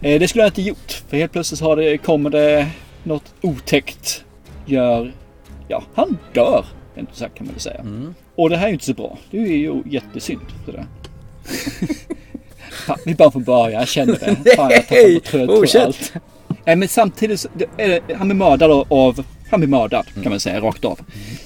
Eh, 0.00 0.20
Det 0.20 0.28
skulle 0.28 0.44
jag 0.44 0.48
inte 0.48 0.62
gjort. 0.62 1.02
För 1.08 1.16
helt 1.16 1.32
plötsligt 1.32 1.60
har 1.60 1.76
det, 1.76 1.98
kommer 1.98 2.30
det 2.30 2.66
något 3.02 3.24
otäckt. 3.40 4.24
Gör... 4.66 5.12
Ja, 5.68 5.82
han 5.94 6.18
dör. 6.32 6.66
Inte 6.98 7.16
så 7.16 7.24
kan 7.24 7.46
man 7.46 7.52
väl 7.54 7.60
säga. 7.60 7.80
Mm. 7.80 8.14
Och 8.36 8.50
det 8.50 8.56
här 8.56 8.64
är 8.64 8.68
ju 8.68 8.74
inte 8.74 8.84
så 8.84 8.94
bra. 8.94 9.18
Det 9.30 9.38
är 9.38 9.46
ju 9.46 9.82
jättesynd. 9.86 10.40
Sådär. 10.66 10.86
Fan, 12.86 12.98
vi 13.04 13.14
bara 13.14 13.30
får 13.30 13.40
börja. 13.40 13.78
Jag 13.78 13.88
känner 13.88 14.12
det. 14.12 14.50
Fan, 14.56 14.70
jag 14.70 14.86
tappar 14.86 15.46
på 15.46 15.56
fortsätt. 15.56 15.82
allt. 15.82 16.12
Nej, 16.64 16.76
men 16.76 16.88
samtidigt 16.88 17.40
så, 17.40 17.48
det 17.54 17.82
är, 17.84 18.00
han 18.16 18.28
blir 18.28 18.36
mördad 18.36 18.86
av 18.88 19.24
han 19.50 19.60
blir 19.60 19.68
mördad 19.68 20.06
kan 20.22 20.30
man 20.30 20.40
säga 20.40 20.60
rakt 20.60 20.84
av. 20.84 21.00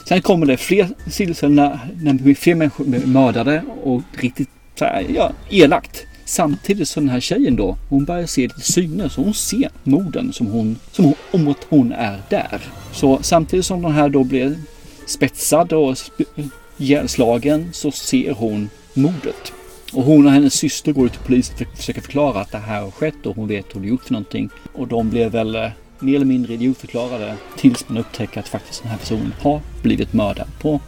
Sen 0.04 0.22
kommer 0.22 0.46
det 0.46 0.56
fler 0.56 0.88
silser 1.10 1.48
när, 1.48 1.78
när 2.02 2.34
fler 2.34 2.54
människor 2.54 2.84
blir 2.84 3.06
mördade 3.06 3.62
och 3.82 4.02
riktigt 4.12 4.48
så 4.74 4.84
här, 4.84 5.06
ja, 5.14 5.32
elakt. 5.50 6.06
Samtidigt 6.28 6.88
som 6.88 7.02
den 7.02 7.12
här 7.12 7.20
tjejen 7.20 7.56
då, 7.56 7.76
hon 7.88 8.04
börjar 8.04 8.26
se 8.26 8.42
lite 8.42 8.60
syner 8.60 9.08
så 9.08 9.22
hon 9.22 9.34
ser 9.34 9.70
morden 9.84 10.32
som 10.32 10.46
hon, 10.46 10.76
som 10.92 11.04
hon, 11.04 11.14
om 11.30 11.48
att 11.48 11.66
hon 11.68 11.92
är 11.92 12.22
där. 12.28 12.60
Så 12.92 13.18
samtidigt 13.22 13.66
som 13.66 13.82
den 13.82 13.92
här 13.92 14.08
då 14.08 14.24
blir 14.24 14.58
spetsad 15.06 15.72
och 15.72 15.92
sp- 15.92 16.50
ihjälslagen 16.76 17.68
så 17.72 17.90
ser 17.90 18.32
hon 18.32 18.68
mordet. 18.94 19.52
Och 19.92 20.02
hon 20.02 20.26
och 20.26 20.32
hennes 20.32 20.54
syster 20.54 20.92
går 20.92 21.08
till 21.08 21.20
polisen 21.26 21.56
för 21.56 21.64
att 21.64 21.76
försöka 21.76 22.00
förklara 22.00 22.40
att 22.40 22.52
det 22.52 22.58
här 22.58 22.82
har 22.82 22.90
skett 22.90 23.26
och 23.26 23.36
hon 23.36 23.48
vet 23.48 23.64
vad 23.64 23.74
hon 23.74 23.82
har 23.82 23.88
gjort 23.88 24.04
för 24.04 24.12
någonting. 24.12 24.50
Och 24.72 24.88
de 24.88 25.10
blir 25.10 25.28
väl 25.28 25.54
eh, 25.54 25.68
mer 25.98 26.14
eller 26.16 26.26
mindre 26.26 26.54
idiotförklarade 26.54 27.34
tills 27.56 27.88
man 27.88 27.98
upptäcker 27.98 28.40
att 28.40 28.48
faktiskt 28.48 28.82
den 28.82 28.90
här 28.90 28.98
personen 28.98 29.34
har 29.40 29.60
blivit 29.82 30.12
mördad 30.12 30.48
på 30.60 30.80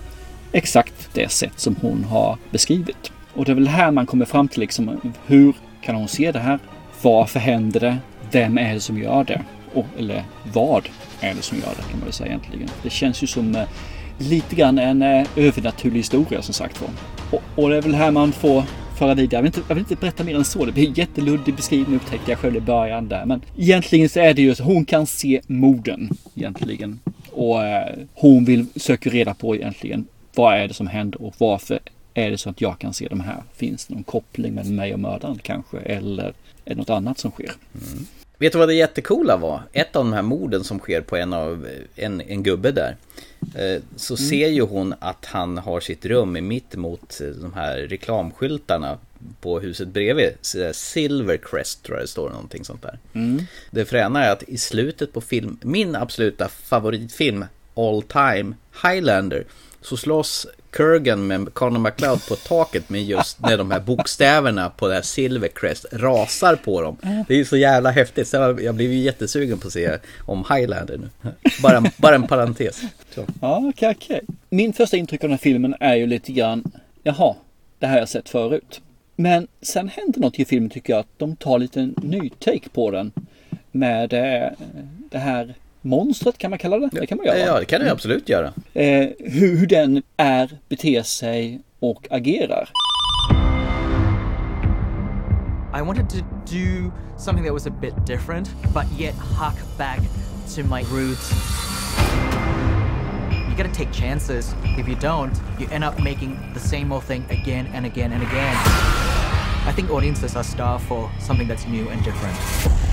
exakt 0.53 1.09
det 1.13 1.31
sätt 1.31 1.53
som 1.57 1.77
hon 1.81 2.05
har 2.05 2.39
beskrivit. 2.51 3.13
Och 3.41 3.47
det 3.47 3.53
är 3.53 3.55
väl 3.55 3.69
här 3.69 3.91
man 3.91 4.07
kommer 4.07 4.25
fram 4.25 4.49
till 4.49 4.61
liksom 4.61 5.13
hur 5.27 5.55
kan 5.83 5.95
hon 5.95 6.09
se 6.09 6.33
det 6.33 6.39
här? 6.39 6.59
Varför 7.03 7.41
händer 7.41 7.81
det? 7.81 7.97
Vem 8.31 8.59
är 8.59 8.75
det 8.75 8.81
som 8.81 8.99
gör 8.99 9.25
det? 9.25 9.43
Och, 9.75 9.87
eller 9.99 10.25
vad 10.53 10.89
är 11.21 11.35
det 11.35 11.43
som 11.43 11.59
gör 11.59 11.69
det 11.77 11.83
kan 11.91 11.99
man 11.99 12.05
väl 12.05 12.13
säga 12.13 12.29
egentligen. 12.29 12.69
Det 12.83 12.91
känns 12.91 13.23
ju 13.23 13.27
som 13.27 13.55
eh, 13.55 13.63
lite 14.19 14.57
grann 14.57 14.79
en 14.79 15.03
eh, 15.03 15.27
övernaturlig 15.37 15.97
historia 15.97 16.43
som 16.43 16.55
sagt 16.55 16.81
var. 16.81 16.91
Och, 17.31 17.43
och 17.55 17.71
det 17.71 17.77
är 17.77 17.83
väl 17.83 17.95
här 17.95 18.11
man 18.11 18.33
får 18.33 18.65
föra 18.99 19.15
vidare. 19.15 19.37
Jag 19.37 19.43
vill, 19.43 19.49
inte, 19.49 19.61
jag 19.69 19.75
vill 19.75 19.83
inte 19.83 19.97
berätta 19.97 20.25
mer 20.25 20.37
än 20.37 20.45
så. 20.45 20.65
Det 20.65 20.73
blir 20.73 20.89
en 20.89 20.95
jätteluddig 20.95 21.55
beskrivning 21.55 21.97
upptäckte 21.97 22.31
jag 22.31 22.39
själv 22.39 22.57
i 22.57 22.61
början 22.61 23.09
där. 23.09 23.27
Men 23.27 23.43
egentligen 23.57 24.09
så 24.09 24.21
är 24.21 24.35
det 24.35 24.43
ju 24.43 24.55
så 24.55 24.63
hon 24.63 24.85
kan 24.85 25.07
se 25.07 25.41
morden 25.47 26.11
egentligen. 26.35 27.01
Och 27.33 27.65
eh, 27.65 27.97
hon 28.15 28.45
vill 28.45 28.67
söka 28.77 29.11
reda 29.11 29.35
på 29.35 29.57
egentligen 29.57 30.07
vad 30.35 30.55
är 30.55 30.69
det 30.69 30.75
som 30.75 30.87
händer 30.87 31.23
och 31.23 31.35
varför 31.39 31.79
är 32.27 32.31
det 32.31 32.39
så 32.39 32.51
att 32.51 32.61
jag 32.61 32.79
kan 32.79 32.95
se 32.95 33.09
de 33.09 33.21
här? 33.21 33.43
Finns 33.55 33.87
det 33.87 33.95
någon 33.95 34.05
koppling 34.05 34.55
mellan 34.55 34.75
mig 34.75 34.93
och 34.95 35.01
mördaren 35.01 35.39
kanske? 35.43 35.79
Eller 35.79 36.25
är 36.25 36.35
det 36.65 36.75
något 36.75 36.91
annat 36.91 37.19
som 37.19 37.31
sker? 37.31 37.53
Vet 38.39 38.53
du 38.53 38.59
vad 38.59 38.69
det 38.69 38.75
jättecoola 38.75 39.37
var? 39.37 39.63
Ett 39.73 39.97
av 39.97 40.05
de 40.05 40.13
här 40.13 40.23
morden 40.23 40.65
som 40.65 40.79
sker 40.79 41.01
på 41.01 41.17
en 41.17 41.33
av 41.33 41.67
en, 41.97 42.21
en 42.21 42.43
gubbe 42.43 42.71
där. 42.73 42.97
eh, 43.55 43.83
Så 43.97 44.15
Mm. 44.15 44.29
ser 44.29 44.49
ju 44.49 44.63
hon 44.63 44.95
att 44.99 45.25
han 45.25 45.59
har 45.59 45.81
sitt 45.81 46.07
rum 46.07 46.37
i 46.37 46.41
mitt 46.41 46.77
mot 46.77 47.21
eh, 47.21 47.27
de 47.27 47.53
här 47.55 47.77
reklamskyltarna 47.79 48.99
på 49.41 49.61
huset 49.61 49.89
bredvid. 49.89 50.33
Silvercrest 50.73 51.83
tror 51.83 51.97
jag 51.99 52.05
det 52.05 52.09
står 52.09 52.31
någonting 52.31 52.65
sånt 52.65 52.83
där. 52.83 52.99
Mm. 53.13 53.43
Det 53.71 53.85
fräna 53.85 54.25
är 54.25 54.33
att 54.33 54.43
i 54.43 54.59
slutet 54.59 55.13
på 55.13 55.21
film, 55.21 55.59
min 55.63 55.97
absoluta 55.97 56.49
favoritfilm 56.49 57.45
All 57.75 58.03
Time 58.03 58.55
Highlander 58.85 59.45
så 59.81 59.97
slåss 59.97 60.47
Kurgan 60.71 61.27
med 61.27 61.55
Connor 61.55 61.79
McLeod 61.81 62.27
på 62.29 62.35
taket 62.37 62.89
med 62.91 63.03
just 63.03 63.41
när 63.41 63.59
de 63.59 63.71
här 63.71 63.81
bokstäverna 63.81 64.71
på 64.71 64.89
det 64.89 64.95
här 64.95 65.03
Silvercrest 65.03 65.87
rasar 65.93 66.57
på 66.57 66.83
dem. 66.83 66.97
Det 67.29 67.35
är 67.35 67.39
ju 67.39 67.45
så 67.45 67.57
jävla 67.57 67.91
häftigt. 67.91 68.29
Så 68.29 68.37
jag, 68.37 68.75
blev 68.75 68.93
ju 68.93 68.99
jättesugen 68.99 69.59
på 69.59 69.67
att 69.67 69.73
se 69.73 69.99
om 70.27 70.45
Highlander 70.55 70.99
nu. 70.99 71.09
Bara, 71.63 71.77
en- 71.77 71.91
bara 71.97 72.15
en 72.15 72.27
parentes. 72.27 72.83
Så. 73.15 73.25
Ja, 73.41 73.63
okej, 73.69 73.95
okej. 73.97 74.21
Min 74.51 74.73
första 74.73 74.97
intryck 74.97 75.25
av 75.25 75.29
den 75.29 75.39
här 75.39 75.43
filmen 75.43 75.75
är 75.81 75.95
ju 75.95 76.07
lite 76.07 76.33
grann, 76.33 76.65
jaha, 77.03 77.35
det 77.79 77.87
här 77.87 77.93
har 77.93 78.01
jag 78.01 78.09
sett 78.09 78.29
förut. 78.29 78.81
Men 79.17 79.47
sen 79.63 79.89
händer 79.89 80.21
något 80.21 80.39
i 80.39 80.45
filmen 80.45 80.71
tycker 80.71 80.93
jag, 80.93 81.01
att 81.01 81.19
de 81.19 81.37
tar 81.37 81.59
lite 81.59 81.91
ny 82.03 82.31
take 82.39 82.69
på 82.73 82.91
den. 82.91 83.13
Med 83.73 84.13
eh, 84.13 84.49
det 85.11 85.19
här 85.19 85.55
monstret 85.83 86.39
kan 86.39 86.51
man 86.51 86.59
kalla 86.59 86.79
det? 86.79 86.89
Det 86.93 87.07
kan 87.07 87.19
man 87.19 87.27
göra. 87.27 87.39
Ja, 87.39 87.61
det 87.61 87.65
kan 87.67 87.81
du 87.81 87.89
absolut 87.89 88.29
göra. 88.29 88.53
Eh, 88.75 89.09
hur, 89.19 89.57
hur 89.57 89.67
den 89.67 90.03
är, 90.17 90.59
beter 90.69 91.03
sig 91.03 91.61
och 91.81 92.07
agerar. 92.11 92.71
I 95.73 95.83
wanted 95.83 96.11
to 96.11 96.17
do 96.47 96.93
something 97.17 97.45
that 97.45 97.53
was 97.53 97.67
a 97.67 97.71
bit 97.81 97.95
different, 98.07 98.51
but 98.75 98.85
yet 98.99 99.15
hark 99.15 99.57
back 99.79 100.01
to 100.57 100.63
my 100.65 100.83
roots. 100.83 101.33
You 103.31 103.57
gotta 103.57 103.75
take 103.75 103.93
chances. 103.93 104.55
If 104.79 104.89
you 104.89 104.97
don't, 104.97 105.33
you 105.61 105.69
end 105.71 105.85
up 105.85 105.99
making 105.99 106.39
the 106.55 106.61
same 106.61 106.93
old 106.93 107.05
thing 107.05 107.25
again 107.31 107.67
and 107.75 107.87
again 107.87 108.13
and 108.13 108.23
again. 108.23 108.57
I 109.69 109.73
think 109.73 109.91
audiences 109.91 110.37
are 110.37 110.45
starved 110.45 110.85
for 110.85 111.11
something 111.21 111.49
that's 111.49 111.67
new 111.67 111.89
and 111.89 112.05
different. 112.05 112.90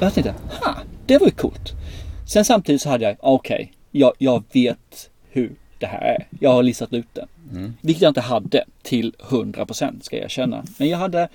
Jag 0.00 0.14
tänkte, 0.14 0.34
ha, 0.48 0.76
det 1.06 1.18
var 1.18 1.26
ju 1.26 1.32
coolt. 1.32 1.72
Sen 2.26 2.44
samtidigt 2.44 2.82
så 2.82 2.88
hade 2.88 3.04
jag, 3.04 3.16
okej, 3.20 3.72
jag, 3.90 4.12
jag 4.18 4.44
vet 4.52 5.10
hur 5.30 5.52
det 5.78 5.86
här 5.86 6.00
är. 6.00 6.26
Jag 6.40 6.52
har 6.52 6.62
listat 6.62 6.92
ut 6.92 7.06
det. 7.12 7.26
Mm. 7.52 7.74
Vilket 7.80 8.02
jag 8.02 8.10
inte 8.10 8.20
hade 8.20 8.64
till 8.82 9.14
100% 9.18 10.02
ska 10.02 10.18
jag 10.18 10.30
känna. 10.30 10.64
Men 10.78 10.88
jag 10.88 10.98
hade, 10.98 11.28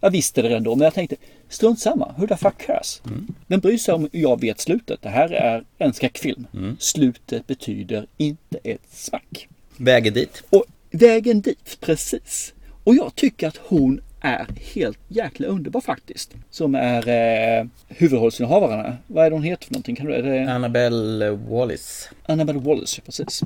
jag 0.00 0.10
visste 0.10 0.42
det 0.42 0.56
ändå. 0.56 0.74
Men 0.74 0.84
jag 0.84 0.94
tänkte, 0.94 1.16
strunt 1.48 1.80
samma, 1.80 2.14
who 2.16 2.26
the 2.26 2.36
fuck 2.36 2.58
cares? 2.66 3.02
Vem 3.46 3.60
bryr 3.60 3.78
sig 3.78 3.94
om 3.94 4.08
jag 4.12 4.40
vet 4.40 4.60
slutet? 4.60 5.02
Det 5.02 5.08
här 5.08 5.28
är 5.32 5.64
en 5.78 5.92
skräckfilm. 5.92 6.46
Slutet 6.78 7.46
betyder 7.46 8.06
inte 8.16 8.58
ett 8.64 8.88
smack. 8.92 9.48
Vägen 9.76 10.14
dit. 10.14 10.42
Och 10.50 10.64
vägen 10.90 11.40
dit, 11.40 11.78
precis. 11.80 12.54
Och 12.84 12.94
jag 12.94 13.14
tycker 13.14 13.48
att 13.48 13.56
hon 13.56 14.00
är 14.26 14.46
helt 14.74 14.98
jäkla 15.08 15.46
underbar 15.46 15.80
faktiskt. 15.80 16.34
Som 16.50 16.74
är 16.74 17.08
eh, 17.08 17.66
huvudrollsinnehavarna. 17.88 18.96
Vad 19.06 19.26
är 19.26 19.30
det 19.30 19.36
hon 19.36 19.42
heter 19.42 19.66
för 19.66 19.72
någonting? 19.72 19.96
Kan 19.96 20.06
du, 20.06 20.14
är 20.14 20.22
det... 20.22 20.52
Annabelle 20.52 21.30
Wallis. 21.30 22.10
Annabelle 22.26 22.58
Wallace, 22.58 23.00
precis. 23.02 23.42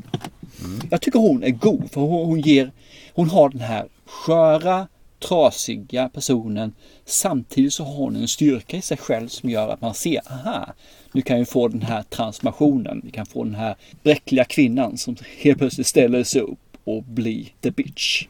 Jag 0.90 1.00
tycker 1.00 1.18
hon 1.18 1.42
är 1.42 1.50
god 1.50 1.90
för 1.90 2.00
hon, 2.00 2.26
hon 2.26 2.40
ger, 2.40 2.70
hon 3.14 3.30
har 3.30 3.48
den 3.48 3.60
här 3.60 3.86
sköra, 4.06 4.88
trasiga 5.28 6.08
personen. 6.08 6.74
Samtidigt 7.04 7.72
så 7.72 7.84
har 7.84 7.94
hon 7.94 8.16
en 8.16 8.28
styrka 8.28 8.76
i 8.76 8.82
sig 8.82 8.96
själv 8.96 9.28
som 9.28 9.50
gör 9.50 9.68
att 9.68 9.80
man 9.80 9.94
ser, 9.94 10.20
aha, 10.32 10.74
nu 11.12 11.22
kan 11.22 11.38
vi 11.38 11.44
få 11.44 11.68
den 11.68 11.82
här 11.82 12.02
transformationen. 12.02 13.00
Vi 13.04 13.10
kan 13.10 13.26
få 13.26 13.44
den 13.44 13.54
här 13.54 13.76
bräckliga 14.02 14.44
kvinnan 14.44 14.96
som 14.96 15.16
helt 15.38 15.58
plötsligt 15.58 15.86
ställer 15.86 16.24
sig 16.24 16.40
upp 16.40 16.58
och 16.84 17.02
blir 17.02 17.48
the 17.60 17.70
bitch. 17.70 18.26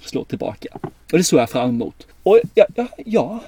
Slår 0.00 0.24
tillbaka. 0.24 0.78
Och 0.82 1.18
det 1.18 1.24
såg 1.24 1.40
jag 1.40 1.50
fram 1.50 1.68
emot. 1.70 2.06
Och 2.22 2.40
jag, 2.54 2.66
jag, 2.74 2.88
jag 3.06 3.40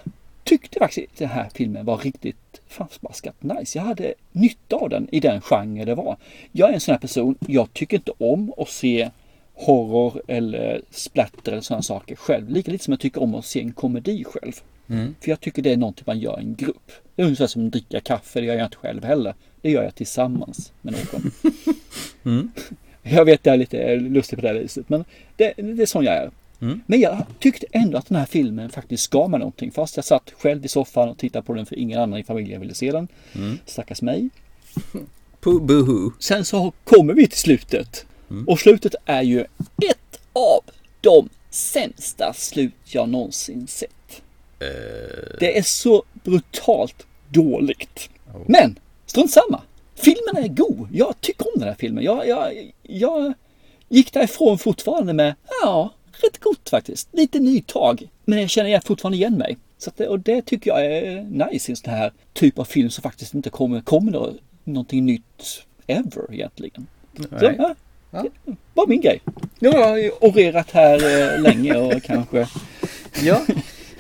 tyckte 0.44 0.78
faktiskt 0.78 1.12
att 1.12 1.18
den 1.18 1.28
här 1.28 1.48
filmen 1.54 1.86
var 1.86 1.98
riktigt 1.98 2.60
förbaskat 2.68 3.42
nice. 3.42 3.78
Jag 3.78 3.84
hade 3.84 4.14
nytta 4.32 4.76
av 4.76 4.88
den 4.88 5.08
i 5.12 5.20
den 5.20 5.40
genre 5.40 5.84
det 5.84 5.94
var. 5.94 6.16
Jag 6.52 6.70
är 6.70 6.74
en 6.74 6.80
sån 6.80 6.92
här 6.92 6.98
person, 6.98 7.34
jag 7.46 7.72
tycker 7.72 7.96
inte 7.96 8.12
om 8.18 8.52
att 8.58 8.68
se 8.68 9.10
horror 9.54 10.22
eller 10.28 10.82
splatter 10.90 11.52
eller 11.52 11.62
sådana 11.62 11.82
saker 11.82 12.16
själv. 12.16 12.50
Lika 12.50 12.70
lite 12.72 12.84
som 12.84 12.92
jag 12.92 13.00
tycker 13.00 13.22
om 13.22 13.34
att 13.34 13.44
se 13.44 13.60
en 13.60 13.72
komedi 13.72 14.24
själv. 14.24 14.52
Mm. 14.88 15.14
För 15.20 15.30
jag 15.30 15.40
tycker 15.40 15.62
det 15.62 15.72
är 15.72 15.76
någonting 15.76 16.04
man 16.06 16.18
gör 16.18 16.40
i 16.40 16.42
en 16.42 16.54
grupp. 16.54 16.92
Det 17.14 17.22
är 17.22 17.26
ungefär 17.26 17.46
som 17.46 17.66
att 17.66 17.72
dricka 17.72 18.00
kaffe, 18.00 18.40
det 18.40 18.46
gör 18.46 18.54
jag 18.54 18.66
inte 18.66 18.76
själv 18.76 19.04
heller. 19.04 19.34
Det 19.60 19.70
gör 19.70 19.82
jag 19.82 19.94
tillsammans 19.94 20.72
med 20.80 20.94
någon. 20.94 21.30
Mm. 22.26 22.50
Jag 23.05 23.24
vet 23.24 23.47
jag 23.47 23.55
är 23.55 23.59
lite 23.59 23.97
lustig 23.97 24.39
på 24.39 24.43
det 24.43 24.48
här 24.48 24.55
viset 24.55 24.89
men 24.89 25.05
det, 25.36 25.52
det 25.56 25.82
är 25.82 25.86
sån 25.86 26.05
jag 26.05 26.14
är. 26.14 26.31
Mm. 26.60 26.81
Men 26.86 27.01
jag 27.01 27.26
tyckte 27.39 27.66
ändå 27.72 27.98
att 27.98 28.06
den 28.09 28.18
här 28.18 28.26
filmen 28.26 28.70
faktiskt 28.70 29.10
gav 29.10 29.31
mig 29.31 29.39
någonting. 29.39 29.70
Fast 29.70 29.97
jag 29.97 30.05
satt 30.05 30.32
själv 30.39 30.64
i 30.64 30.68
soffan 30.68 31.09
och 31.09 31.18
tittade 31.18 31.47
på 31.47 31.55
den 31.55 31.66
för 31.66 31.76
ingen 31.76 32.01
annan 32.01 32.18
i 32.18 32.24
familjen 32.24 32.60
ville 32.60 32.74
se 32.74 32.93
den. 32.93 33.09
Mm. 33.35 33.59
Stackars 33.66 34.02
mig. 34.02 34.28
Boohoo. 35.40 36.12
Sen 36.18 36.44
så 36.44 36.72
kommer 36.85 37.14
vi 37.14 37.26
till 37.26 37.39
slutet. 37.39 38.06
Och 38.47 38.60
slutet 38.60 38.94
är 39.05 39.22
ju 39.22 39.40
ett 39.90 40.20
av 40.32 40.60
de 41.01 41.28
sämsta 41.51 42.32
slut 42.32 42.74
jag 42.85 43.09
någonsin 43.09 43.66
sett. 43.66 44.22
Det 45.40 45.59
är 45.59 45.62
så 45.62 46.05
brutalt 46.12 47.06
dåligt. 47.28 48.10
Men 48.47 48.78
strunt 49.06 49.31
samma. 49.31 49.62
Filmen 49.94 50.44
är 50.44 50.48
god. 50.48 50.88
Jag 50.92 51.20
tycker 51.20 51.46
om 51.46 51.60
den 51.60 51.68
här 51.68 51.76
filmen. 51.78 52.04
Jag, 52.04 52.28
jag, 52.28 52.72
jag 52.82 53.32
gick 53.88 54.12
därifrån 54.12 54.58
fortfarande 54.58 55.12
med, 55.12 55.34
ja, 55.62 55.90
rätt 56.22 56.40
gott 56.40 56.68
faktiskt. 56.68 57.08
Lite 57.12 57.38
nytag. 57.40 58.08
Men 58.24 58.40
jag 58.40 58.50
känner 58.50 58.80
fortfarande 58.80 59.16
igen 59.16 59.34
mig. 59.34 59.56
Så 59.78 59.90
att 59.90 59.96
det, 59.96 60.08
och 60.08 60.20
det 60.20 60.42
tycker 60.42 60.70
jag 60.70 60.86
är 60.86 61.22
nice 61.22 61.70
i 61.70 61.72
en 61.72 61.76
sån 61.76 61.90
här 61.94 62.12
typ 62.32 62.58
av 62.58 62.64
film 62.64 62.90
som 62.90 63.02
faktiskt 63.02 63.34
inte 63.34 63.50
kommer, 63.50 63.80
kommer 63.80 64.12
nå- 64.12 64.34
någonting 64.64 65.04
nytt 65.06 65.62
ever 65.86 66.34
egentligen. 66.34 66.86
Så, 67.16 67.52
ja, 67.58 67.74
det 68.44 68.56
var 68.74 68.86
min 68.86 69.00
grej. 69.00 69.20
Nu 69.58 69.68
har 69.68 69.96
jag 69.96 70.12
orerat 70.20 70.70
här 70.70 70.94
eh, 71.34 71.40
länge 71.40 71.76
och 71.76 72.02
kanske 72.02 72.48
Ja, 73.22 73.40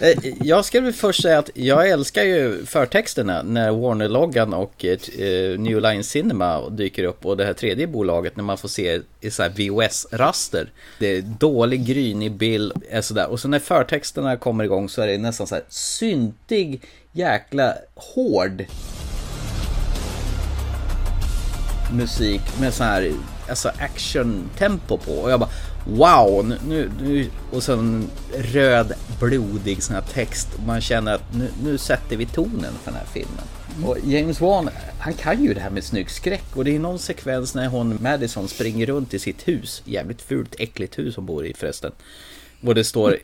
Eh, 0.04 0.32
jag 0.42 0.64
ska 0.64 0.80
väl 0.80 0.92
först 0.92 1.22
säga 1.22 1.38
att 1.38 1.50
jag 1.54 1.88
älskar 1.88 2.22
ju 2.22 2.66
förtexterna 2.66 3.42
när 3.42 3.70
Warner-loggan 3.70 4.54
och 4.54 4.84
eh, 4.84 4.98
eh, 5.18 5.58
New 5.58 5.80
Line 5.80 6.04
Cinema 6.04 6.68
dyker 6.68 7.04
upp 7.04 7.26
och 7.26 7.36
det 7.36 7.44
här 7.44 7.52
tredje 7.52 7.86
bolaget 7.86 8.36
när 8.36 8.44
man 8.44 8.58
får 8.58 8.68
se 8.68 9.00
i 9.20 9.30
så 9.30 9.42
här 9.42 9.50
VHS-raster. 9.50 10.72
Det 10.98 11.06
är 11.06 11.22
dålig 11.22 11.86
grynig 11.86 12.32
bild, 12.32 12.72
och 12.96 13.04
sådär. 13.04 13.30
Och 13.30 13.40
så 13.40 13.48
när 13.48 13.58
förtexterna 13.58 14.36
kommer 14.36 14.64
igång 14.64 14.88
så 14.88 15.02
är 15.02 15.06
det 15.06 15.18
nästan 15.18 15.46
så 15.46 15.54
här 15.54 15.64
syntig, 15.68 16.82
jäkla 17.12 17.74
hård 17.94 18.64
musik 21.92 22.42
med 22.60 22.74
så 22.74 22.84
här 22.84 23.12
alltså 23.48 23.70
action-tempo 23.78 24.98
på. 24.98 25.12
Och 25.12 25.30
jag 25.30 25.40
bara 25.40 25.50
wow! 25.84 26.46
Nu, 26.46 26.58
nu, 26.68 26.90
nu. 27.00 27.30
Och 27.52 27.62
så 27.62 27.72
en 27.72 28.10
röd, 28.36 28.92
blodig 29.20 29.82
sån 29.82 29.94
här 29.94 30.02
text. 30.02 30.48
Man 30.66 30.80
känner 30.80 31.14
att 31.14 31.34
nu, 31.34 31.48
nu 31.62 31.78
sätter 31.78 32.16
vi 32.16 32.26
tonen 32.26 32.72
för 32.82 32.90
den 32.90 33.00
här 33.00 33.06
filmen. 33.12 33.44
Och 33.84 33.96
James 34.04 34.40
Wan, 34.40 34.70
han 34.98 35.14
kan 35.14 35.44
ju 35.44 35.54
det 35.54 35.60
här 35.60 35.70
med 35.70 35.84
snygg 35.84 36.10
skräck. 36.10 36.44
Och 36.54 36.64
det 36.64 36.74
är 36.74 36.78
någon 36.78 36.98
sekvens 36.98 37.54
när 37.54 37.68
hon, 37.68 37.98
Madison, 38.00 38.48
springer 38.48 38.86
runt 38.86 39.14
i 39.14 39.18
sitt 39.18 39.48
hus. 39.48 39.82
Jävligt 39.84 40.22
fult, 40.22 40.54
äckligt 40.58 40.98
hus 40.98 41.16
hon 41.16 41.26
bor 41.26 41.46
i 41.46 41.54
förresten. 41.54 41.92
Och 42.62 42.74
det 42.74 42.84
står 42.84 43.18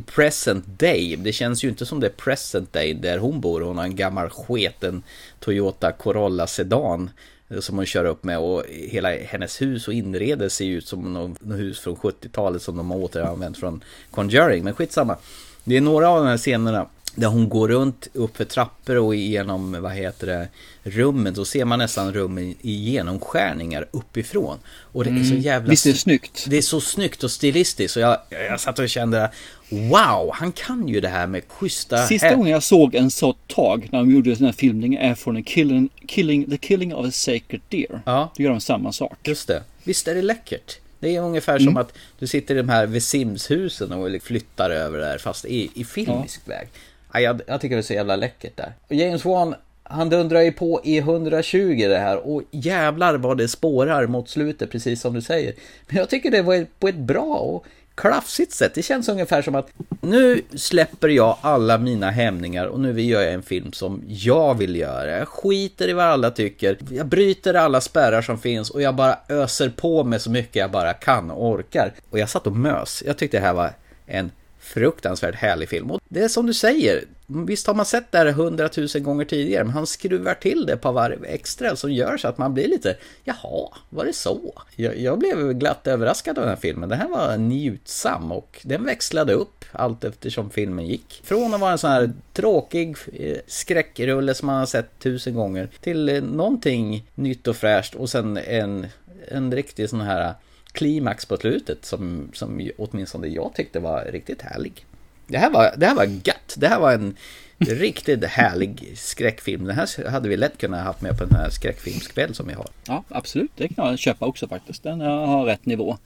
present 0.00 0.64
day. 0.78 1.16
Det 1.16 1.32
känns 1.32 1.64
ju 1.64 1.68
inte 1.68 1.86
som 1.86 2.00
det 2.00 2.06
är 2.06 2.10
present 2.10 2.72
day 2.72 2.94
där 2.94 3.18
hon 3.18 3.40
bor. 3.40 3.60
Hon 3.60 3.76
har 3.76 3.84
en 3.84 3.96
gammal 3.96 4.30
sketen 4.30 5.02
Toyota 5.40 5.92
Corolla 5.92 6.46
Sedan 6.46 7.10
som 7.60 7.76
hon 7.76 7.86
kör 7.86 8.04
upp 8.04 8.24
med 8.24 8.38
och 8.38 8.64
hela 8.68 9.08
hennes 9.16 9.62
hus 9.62 9.88
och 9.88 9.94
inreder 9.94 10.48
ser 10.48 10.64
ut 10.64 10.86
som 10.88 11.12
något 11.12 11.58
hus 11.58 11.80
från 11.80 11.96
70-talet 11.96 12.62
som 12.62 12.76
de 12.76 12.90
har 12.90 12.98
återanvänt 12.98 13.58
från 13.58 13.84
Conjuring. 14.10 14.64
Men 14.64 14.74
skitsamma. 14.74 15.16
Det 15.64 15.76
är 15.76 15.80
några 15.80 16.08
av 16.08 16.24
de 16.24 16.28
här 16.30 16.36
scenerna 16.36 16.86
där 17.14 17.28
hon 17.28 17.48
går 17.48 17.68
runt 17.68 18.08
upp 18.12 18.36
för 18.36 18.44
trappor 18.44 18.96
och 18.96 19.14
igenom, 19.14 19.82
vad 19.82 19.92
heter 19.92 20.26
det, 20.26 20.48
rummen. 20.82 21.34
Då 21.34 21.44
ser 21.44 21.64
man 21.64 21.78
nästan 21.78 22.12
rummen 22.12 22.54
i 22.60 22.72
genomskärningar 22.72 23.86
uppifrån. 23.90 24.58
Och 24.68 25.04
det 25.04 25.10
är 25.10 25.24
så 25.24 25.30
Mm. 25.30 25.40
jävla... 25.40 25.70
Visst 25.70 25.86
är 25.86 25.90
det 25.92 25.98
snyggt? 25.98 26.44
Det 26.48 26.56
är 26.58 26.62
så 26.62 26.80
snyggt 26.80 27.24
och 27.24 27.30
stilistiskt. 27.30 27.96
Och 27.96 28.02
jag, 28.02 28.18
jag 28.30 28.60
satt 28.60 28.78
och 28.78 28.88
kände, 28.88 29.30
wow, 29.68 30.30
han 30.34 30.52
kan 30.52 30.88
ju 30.88 31.00
det 31.00 31.08
här 31.08 31.26
med 31.26 31.42
schyssta... 31.48 32.06
Sista 32.06 32.34
gången 32.34 32.52
jag 32.52 32.62
såg 32.62 32.94
en 32.94 33.10
så 33.10 33.32
tag 33.32 33.88
när 33.92 33.98
de 33.98 34.10
gjorde 34.10 34.34
den 34.34 34.44
här 34.44 34.52
filmningen 34.52 35.02
är 35.02 35.14
från 35.14 35.42
killing, 35.42 35.88
killing, 36.06 36.50
The 36.50 36.56
Killing 36.56 36.94
of 36.94 37.06
a 37.06 37.10
Sacred 37.10 37.60
Deer. 37.68 38.00
Ja. 38.06 38.32
Då 38.36 38.42
gör 38.42 38.50
de 38.50 38.60
samma 38.60 38.92
sak. 38.92 39.18
Just 39.24 39.48
det. 39.48 39.62
Visst 39.84 40.08
är 40.08 40.14
det 40.14 40.22
läckert? 40.22 40.78
Det 40.98 41.16
är 41.16 41.20
ungefär 41.20 41.58
som 41.58 41.68
Mm. 41.68 41.76
att 41.76 41.92
du 42.18 42.26
sitter 42.26 42.54
i 42.54 42.58
de 42.58 42.68
här 42.68 42.86
vid 42.86 43.02
Sims-husen 43.02 43.92
och 43.92 44.22
flyttar 44.22 44.70
över 44.70 44.98
där 44.98 45.18
fast 45.18 45.44
i, 45.44 45.70
i 45.74 45.84
filmisk 45.84 46.40
väg. 46.48 46.68
Ja, 47.12 47.20
jag, 47.20 47.40
jag 47.46 47.60
tycker 47.60 47.76
det 47.76 47.80
är 47.80 47.82
så 47.82 47.92
jävla 47.92 48.16
läckert 48.16 48.56
där. 48.56 48.72
Och 48.88 48.94
James 48.94 49.24
Wan, 49.24 49.54
han 49.82 50.10
dundrar 50.10 50.40
ju 50.40 50.52
på 50.52 50.80
i 50.84 50.98
120 50.98 51.86
det 51.88 51.98
här 51.98 52.16
och 52.16 52.42
jävlar 52.50 53.14
vad 53.14 53.38
det 53.38 53.48
spårar 53.48 54.06
mot 54.06 54.28
slutet 54.28 54.70
precis 54.70 55.00
som 55.00 55.14
du 55.14 55.22
säger. 55.22 55.54
Men 55.88 55.96
jag 55.96 56.10
tycker 56.10 56.30
det 56.30 56.42
var 56.42 56.66
på 56.78 56.88
ett 56.88 56.98
bra 56.98 57.36
och 57.36 57.66
klafsigt 57.96 58.52
sätt. 58.52 58.74
Det 58.74 58.82
känns 58.82 59.08
ungefär 59.08 59.42
som 59.42 59.54
att 59.54 59.68
nu 60.00 60.42
släpper 60.54 61.08
jag 61.08 61.38
alla 61.40 61.78
mina 61.78 62.10
hämningar 62.10 62.66
och 62.66 62.80
nu 62.80 63.00
gör 63.00 63.22
jag 63.22 63.32
en 63.32 63.42
film 63.42 63.72
som 63.72 64.02
jag 64.06 64.58
vill 64.58 64.76
göra. 64.76 65.18
Jag 65.18 65.28
skiter 65.28 65.88
i 65.88 65.92
vad 65.92 66.04
alla 66.04 66.30
tycker. 66.30 66.78
Jag 66.90 67.06
bryter 67.06 67.54
alla 67.54 67.80
spärrar 67.80 68.22
som 68.22 68.38
finns 68.38 68.70
och 68.70 68.82
jag 68.82 68.94
bara 68.94 69.18
öser 69.28 69.68
på 69.68 70.04
med 70.04 70.22
så 70.22 70.30
mycket 70.30 70.56
jag 70.56 70.70
bara 70.70 70.92
kan 70.92 71.30
och 71.30 71.46
orkar. 71.46 71.92
Och 72.10 72.18
jag 72.18 72.28
satt 72.28 72.46
och 72.46 72.56
mös. 72.56 73.02
Jag 73.06 73.16
tyckte 73.16 73.36
det 73.36 73.44
här 73.44 73.54
var 73.54 73.70
en 74.06 74.30
fruktansvärt 74.66 75.34
härlig 75.34 75.68
film. 75.68 75.90
Och 75.90 76.00
det 76.08 76.20
är 76.20 76.28
som 76.28 76.46
du 76.46 76.54
säger, 76.54 77.04
visst 77.26 77.66
har 77.66 77.74
man 77.74 77.86
sett 77.86 78.12
det 78.12 78.18
här 78.18 78.32
hundratusen 78.32 79.02
gånger 79.02 79.24
tidigare, 79.24 79.64
men 79.64 79.72
han 79.72 79.86
skruvar 79.86 80.34
till 80.34 80.66
det 80.66 80.72
ett 80.72 80.80
par 80.80 80.92
varv 80.92 81.24
extra 81.24 81.76
som 81.76 81.92
gör 81.92 82.16
så 82.16 82.28
att 82.28 82.38
man 82.38 82.54
blir 82.54 82.68
lite, 82.68 82.96
jaha, 83.24 83.68
var 83.90 84.04
det 84.04 84.12
så? 84.12 84.62
Jag, 84.76 84.98
jag 84.98 85.18
blev 85.18 85.52
glatt 85.52 85.86
överraskad 85.86 86.38
av 86.38 86.42
den 86.42 86.48
här 86.48 86.60
filmen. 86.60 86.88
Den 86.88 86.98
här 86.98 87.08
var 87.08 87.36
njutsam 87.36 88.32
och 88.32 88.60
den 88.62 88.84
växlade 88.84 89.32
upp 89.32 89.64
allt 89.72 90.04
eftersom 90.04 90.50
filmen 90.50 90.86
gick. 90.86 91.20
Från 91.24 91.54
att 91.54 91.60
vara 91.60 91.72
en 91.72 91.78
sån 91.78 91.90
här 91.90 92.12
tråkig 92.32 92.96
eh, 93.12 93.36
skräckrulle 93.46 94.34
som 94.34 94.46
man 94.46 94.58
har 94.58 94.66
sett 94.66 94.98
tusen 94.98 95.34
gånger 95.34 95.68
till 95.80 96.24
någonting 96.24 97.06
nytt 97.14 97.46
och 97.46 97.56
fräscht 97.56 97.94
och 97.94 98.10
sen 98.10 98.36
en, 98.36 98.86
en 99.28 99.54
riktig 99.54 99.90
sån 99.90 100.00
här 100.00 100.34
klimax 100.76 101.26
på 101.26 101.36
slutet 101.36 101.84
som, 101.84 102.30
som 102.32 102.70
åtminstone 102.78 103.26
jag 103.26 103.54
tyckte 103.54 103.80
var 103.80 104.04
riktigt 104.04 104.42
härlig. 104.42 104.86
Det 105.26 105.38
här 105.38 105.50
var, 105.50 105.74
det 105.76 105.86
här 105.86 105.94
var 105.94 106.04
gött. 106.04 106.54
Det 106.56 106.68
här 106.68 106.80
var 106.80 106.92
en 106.92 107.16
riktigt 107.58 108.24
härlig 108.24 108.92
skräckfilm. 108.96 109.64
Den 109.64 109.76
här 109.76 110.08
hade 110.08 110.28
vi 110.28 110.36
lätt 110.36 110.58
kunnat 110.58 110.84
haft 110.84 111.00
med 111.00 111.18
på 111.18 111.24
den 111.24 111.34
här 111.34 111.50
skräckfilmskväll 111.50 112.34
som 112.34 112.46
vi 112.46 112.54
har. 112.54 112.66
Ja, 112.86 113.04
absolut. 113.08 113.50
Det 113.56 113.68
kan 113.68 113.88
jag 113.88 113.98
köpa 113.98 114.26
också 114.26 114.48
faktiskt. 114.48 114.82
Den 114.82 115.00
har 115.00 115.44
rätt 115.44 115.66
nivå. 115.66 115.98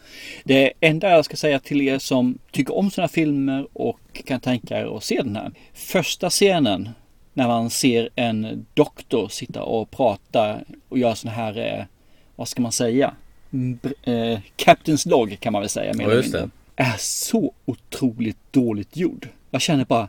Det 0.44 0.72
enda 0.80 1.10
jag 1.10 1.24
ska 1.24 1.36
säga 1.36 1.58
till 1.58 1.80
er 1.80 1.98
som 1.98 2.38
tycker 2.50 2.76
om 2.76 2.90
sådana 2.90 3.08
filmer 3.08 3.66
och 3.72 4.22
kan 4.24 4.40
tänka 4.40 4.78
er 4.78 4.96
att 4.96 5.04
se 5.04 5.22
den 5.22 5.36
här. 5.36 5.52
Första 5.74 6.30
scenen 6.30 6.88
när 7.32 7.48
man 7.48 7.70
ser 7.70 8.08
en 8.14 8.66
doktor 8.74 9.28
sitta 9.28 9.62
och 9.62 9.90
prata 9.90 10.60
och 10.88 10.98
göra 10.98 11.14
sådana 11.14 11.36
här, 11.36 11.58
eh, 11.58 11.84
vad 12.36 12.48
ska 12.48 12.62
man 12.62 12.72
säga? 12.72 13.14
Eh, 14.02 14.38
Captain's 14.56 15.08
Log 15.08 15.40
kan 15.40 15.52
man 15.52 15.62
väl 15.62 15.68
säga 15.68 15.94
mer 15.94 16.04
ja, 16.04 16.10
eller 16.10 16.22
mindre. 16.22 16.50
Är 16.76 16.96
så 16.98 17.52
otroligt 17.64 18.38
dåligt 18.50 18.96
gjord. 18.96 19.28
Jag 19.50 19.60
känner 19.60 19.84
bara, 19.84 20.08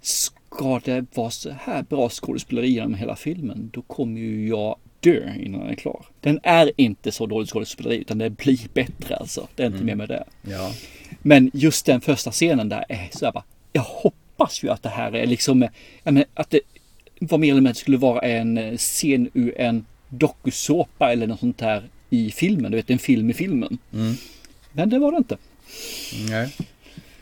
ska 0.00 0.80
det 0.84 1.06
vara 1.14 1.30
så 1.30 1.50
här 1.50 1.82
bra 1.82 2.08
skådespeleri 2.08 2.68
genom 2.68 2.94
hela 2.94 3.16
filmen, 3.16 3.70
då 3.72 3.82
kommer 3.82 4.20
ju 4.20 4.48
jag 4.48 4.76
dö 5.00 5.34
innan 5.34 5.60
den 5.60 5.70
är 5.70 5.74
klar. 5.74 6.06
Den 6.20 6.40
är 6.42 6.72
inte 6.76 7.12
så 7.12 7.26
dåligt 7.26 7.50
skådespeleri 7.50 7.96
utan 7.96 8.18
det 8.18 8.30
blir 8.30 8.60
bättre 8.74 9.16
alltså. 9.16 9.48
Det 9.54 9.62
är 9.62 9.66
inte 9.66 9.76
mm. 9.78 9.86
mer 9.86 9.94
med 9.94 10.08
det. 10.08 10.24
Ja. 10.42 10.72
Men 11.22 11.50
just 11.54 11.86
den 11.86 12.00
första 12.00 12.30
scenen 12.30 12.68
där 12.68 12.84
är 12.88 13.08
så 13.12 13.24
här 13.24 13.32
bara, 13.32 13.44
jag 13.72 13.82
hoppas 13.82 14.64
ju 14.64 14.70
att 14.70 14.82
det 14.82 14.88
här 14.88 15.14
är 15.14 15.26
liksom, 15.26 15.68
menar, 16.04 16.24
att 16.34 16.50
det 16.50 16.60
var 17.20 17.38
mer 17.38 17.50
eller 17.50 17.60
mindre 17.60 17.74
skulle 17.74 17.96
vara 17.96 18.20
en 18.20 18.78
scen 18.78 19.30
ur 19.34 19.60
en 19.60 19.86
dokusåpa 20.08 21.12
eller 21.12 21.26
något 21.26 21.40
sånt 21.40 21.60
här 21.60 21.82
i 22.10 22.30
filmen. 22.30 22.70
Du 22.70 22.76
vet, 22.76 22.90
en 22.90 22.98
film 22.98 23.30
i 23.30 23.34
filmen. 23.34 23.78
Mm. 23.92 24.14
Men 24.72 24.90
det 24.90 24.98
var 24.98 25.12
det 25.12 25.18
inte. 25.18 25.36
Nej, 26.30 26.56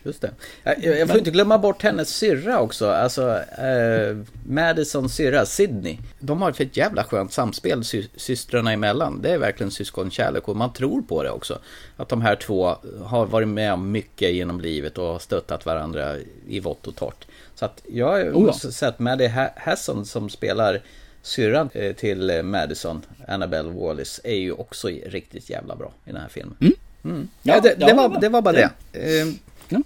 just 0.02 0.20
det. 0.20 0.31
Jag, 0.62 0.98
jag 0.98 1.09
får 1.09 1.19
inte 1.19 1.31
glömma 1.31 1.59
bort 1.59 1.82
hennes 1.82 2.09
syrra 2.09 2.61
också. 2.61 2.90
Alltså 2.90 3.39
eh, 3.59 4.16
Madisons 4.47 5.15
syrra, 5.15 5.47
Sydney. 5.47 5.98
De 6.20 6.43
har 6.43 6.51
ett 6.62 6.77
jävla 6.77 7.05
skönt 7.05 7.32
samspel 7.32 7.85
sy 7.85 8.05
systrarna 8.16 8.73
emellan. 8.73 9.23
Det 9.23 9.31
är 9.31 9.39
verkligen 9.39 9.70
syskonkärlek 9.70 10.48
och 10.48 10.56
man 10.56 10.73
tror 10.73 11.02
på 11.02 11.23
det 11.23 11.31
också. 11.31 11.59
Att 11.97 12.09
de 12.09 12.23
här 12.23 12.36
två 12.36 12.77
har 13.05 13.27
varit 13.27 13.48
med 13.48 13.73
om 13.73 13.93
mycket 13.93 14.32
genom 14.32 14.61
livet 14.61 14.98
och 14.98 15.23
stöttat 15.23 15.66
varandra 15.66 16.16
i 16.48 16.61
vått 16.61 16.86
och 16.86 16.97
torrt. 16.97 17.27
Så 17.55 17.65
att 17.65 17.82
jag 17.93 18.36
oh 18.36 18.47
måste 18.47 18.73
säga 18.73 18.89
att 18.89 18.98
Maddie 18.98 19.51
Hasson 19.56 20.06
som 20.06 20.31
spelar 20.31 20.82
syrran 21.25 21.71
eh, 21.75 21.93
till 21.93 22.31
eh, 22.31 22.43
Madison, 22.43 23.03
Annabelle 23.29 23.71
Wallis, 23.71 24.21
är 24.25 24.35
ju 24.35 24.53
också 24.53 24.89
riktigt 24.89 25.51
jävla 25.51 25.77
bra 25.77 25.93
i 26.05 26.11
den 26.11 26.21
här 26.21 26.29
filmen. 26.29 26.57
Mm. 26.61 26.75
Mm. 27.05 27.29
Ja, 27.43 27.61
det, 27.61 27.75
det, 27.75 27.95
var, 27.95 28.21
det 28.21 28.29
var 28.29 28.43
bara 28.43 28.55
det. 28.55 28.71
det. 28.93 29.21
Eh, 29.21 29.27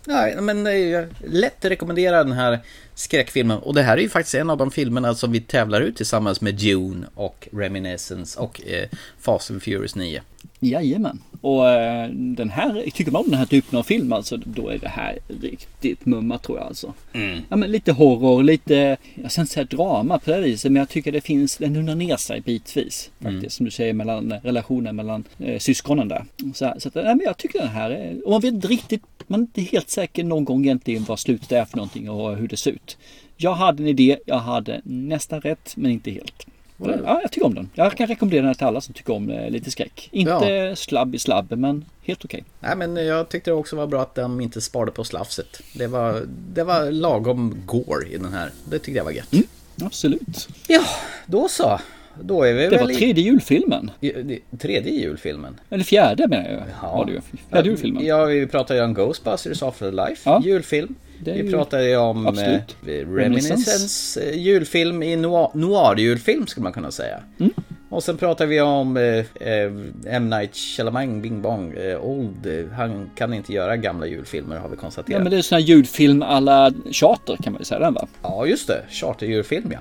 nej, 0.05 0.37
men 0.41 0.67
eh, 0.67 1.05
lätt 1.27 1.65
rekommendera 1.65 2.25
den 2.25 2.33
här 2.33 2.59
skräckfilmen. 2.95 3.59
Och 3.59 3.75
det 3.75 3.83
här 3.83 3.97
är 3.97 4.03
ju 4.03 4.09
faktiskt 4.09 4.35
en 4.35 4.51
av 4.51 4.59
de 4.59 4.71
filmerna 4.71 5.15
som 5.15 5.33
vi 5.33 5.41
tävlar 5.41 5.81
ut 5.81 5.97
tillsammans 5.97 6.41
med 6.41 6.55
Dune 6.55 7.07
och 7.15 7.49
Reminiscence 7.53 8.41
och 8.41 8.61
eh, 8.67 8.89
Fast 9.21 9.51
and 9.51 9.63
Furious 9.63 9.95
9. 9.95 10.23
Jajamän. 10.61 11.19
Och 11.41 11.71
eh, 11.71 12.11
den 12.11 12.51
här, 12.51 12.91
tycker 12.95 13.13
man 13.13 13.25
om 13.25 13.31
den 13.31 13.39
här 13.39 13.47
typen 13.47 13.79
av 13.79 13.83
film 13.83 14.13
alltså, 14.13 14.37
då 14.37 14.69
är 14.69 14.79
det 14.79 14.89
här 14.89 15.19
riktigt 15.43 16.07
mumma 16.07 16.39
tror 16.39 16.59
jag 16.59 16.67
alltså. 16.67 16.95
Mm. 17.13 17.41
Ja 17.49 17.57
men 17.57 17.73
lite 17.73 17.93
horror, 17.93 18.43
lite, 18.43 18.97
jag 19.15 19.33
ska 19.33 19.41
inte 19.41 19.53
säga 19.53 19.65
drama 19.65 20.19
på 20.19 20.31
det 20.31 20.41
viset, 20.41 20.73
men 20.73 20.81
jag 20.81 20.89
tycker 20.89 21.13
det 21.13 21.21
finns, 21.21 21.57
den 21.57 21.77
undrar 21.77 21.95
ner 21.95 22.17
sig 22.17 22.41
bitvis. 22.41 23.11
Faktiskt, 23.19 23.43
mm. 23.43 23.51
som 23.51 23.65
du 23.65 23.71
säger, 23.71 23.93
mellan 23.93 24.33
relationen 24.43 24.97
mellan 24.97 25.25
eh, 25.39 25.59
syskonen 25.59 26.09
där. 26.09 26.25
Så, 26.55 26.75
så 26.79 26.89
att, 26.89 26.95
ja, 26.95 27.03
men 27.03 27.21
jag 27.25 27.37
tycker 27.37 27.59
den 27.59 27.69
här 27.69 27.91
är, 27.91 28.25
och 28.25 28.31
man 28.31 28.41
vet 28.41 28.55
inte 28.55 28.69
riktigt, 28.69 29.03
man 29.27 29.41
är 29.41 29.45
inte 29.45 29.61
helt 29.61 29.91
säker 29.91 30.25
någon 30.25 30.45
gång 30.45 30.65
egentligen 30.65 31.05
vad 31.05 31.19
slutet 31.19 31.53
är 31.53 31.65
för 31.65 31.77
någonting 31.77 32.11
och 32.11 32.37
hur 32.37 32.49
det 32.49 32.57
ser 32.57 32.71
ut. 32.71 32.97
Jag 33.37 33.55
hade 33.55 33.83
en 33.83 33.89
idé, 33.89 34.19
jag 34.27 34.39
hade 34.39 34.81
nästan 34.85 35.41
rätt, 35.41 35.73
men 35.77 35.91
inte 35.91 36.11
helt. 36.11 36.47
Ja, 36.79 37.21
jag 37.23 37.33
tycker 37.33 37.47
om 37.47 37.55
den. 37.55 37.71
Jag 37.75 37.97
kan 37.97 38.07
rekommendera 38.07 38.47
den 38.47 38.55
till 38.55 38.67
alla 38.67 38.81
som 38.81 38.95
tycker 38.95 39.13
om 39.13 39.31
eh, 39.31 39.51
lite 39.51 39.71
skräck. 39.71 40.09
Inte 40.13 40.31
ja. 40.31 40.77
slabb 40.77 41.15
i 41.15 41.19
slabb, 41.19 41.53
men 41.59 41.85
helt 42.03 42.25
okej. 42.25 42.45
Okay. 42.61 42.77
Nej, 42.77 42.89
men 42.89 43.07
jag 43.07 43.29
tyckte 43.29 43.51
det 43.51 43.55
också 43.55 43.77
var 43.77 43.87
bra 43.87 44.03
att 44.03 44.15
de 44.15 44.41
inte 44.41 44.61
sparade 44.61 44.93
på 44.93 45.05
slafset. 45.05 45.61
Det 45.75 45.87
var, 45.87 46.23
det 46.29 46.65
var 46.65 46.91
lagom 46.91 47.63
gore 47.67 48.09
i 48.09 48.17
den 48.17 48.33
här. 48.33 48.51
Det 48.65 48.79
tyckte 48.79 48.99
jag 48.99 49.05
var 49.05 49.11
gött. 49.11 49.33
Mm, 49.33 49.45
absolut. 49.83 50.49
Ja, 50.67 50.85
då 51.27 51.49
så. 51.49 51.81
Då 52.23 52.43
är 52.43 52.55
vi 52.55 52.63
det 52.63 52.69
väl 52.69 52.81
var 52.81 52.95
tredje 52.95 53.25
julfilmen. 53.25 53.91
I, 54.01 54.41
tredje 54.59 54.93
julfilmen. 54.93 55.61
Eller 55.71 55.85
fjärde 55.85 56.29
menar 56.29 56.51
jag. 56.51 56.63
Ja. 56.83 56.97
Var 56.97 57.05
det 57.05 57.13
ju. 57.13 57.21
Fjärde 57.51 57.69
julfilmen. 57.69 58.07
Ja, 58.07 58.25
vi 58.25 58.47
pratade 58.47 58.79
ju 58.79 58.85
om 58.85 58.95
Ghostbusters 58.95 59.63
Afterlife. 59.63 60.23
Ja. 60.25 60.43
Julfilm. 60.45 60.95
Vi 61.25 61.51
pratade 61.51 61.89
ju 61.89 61.97
om 61.97 62.27
eh, 62.27 62.61
Reminiscence 62.87 64.23
eh, 64.23 64.39
julfilm 64.39 65.03
i 65.03 65.17
noir, 65.17 65.51
noir-julfilm 65.55 66.47
skulle 66.47 66.65
man 66.65 66.73
kunna 66.73 66.91
säga. 66.91 67.21
Mm. 67.41 67.53
Och 67.91 68.03
sen 68.03 68.17
pratar 68.17 68.47
vi 68.47 68.61
om 68.61 68.97
eh, 68.97 69.03
eh, 69.49 69.73
M. 70.07 70.31
Night 70.31 70.57
Shyamalan, 70.57 71.23
Bing 71.23 71.43
Bong, 71.43 71.73
eh, 71.73 72.05
Old. 72.05 72.69
Han 72.77 73.11
kan 73.15 73.35
inte 73.35 73.53
göra 73.53 73.77
gamla 73.77 74.07
julfilmer 74.07 74.57
har 74.57 74.69
vi 74.69 74.77
konstaterat. 74.77 75.19
Ja 75.19 75.23
men 75.23 75.31
det 75.31 75.39
är 75.39 75.43
sån 75.43 75.57
här 75.57 75.63
julfilm 75.63 76.23
alla 76.23 76.73
charter 76.91 77.37
kan 77.43 77.53
man 77.53 77.61
ju 77.61 77.65
säga 77.65 77.81
den 77.81 77.95
va? 77.95 78.09
Ja 78.23 78.47
just 78.47 78.67
det, 78.67 78.83
charterjulfilm 78.89 79.73
ja. 79.73 79.79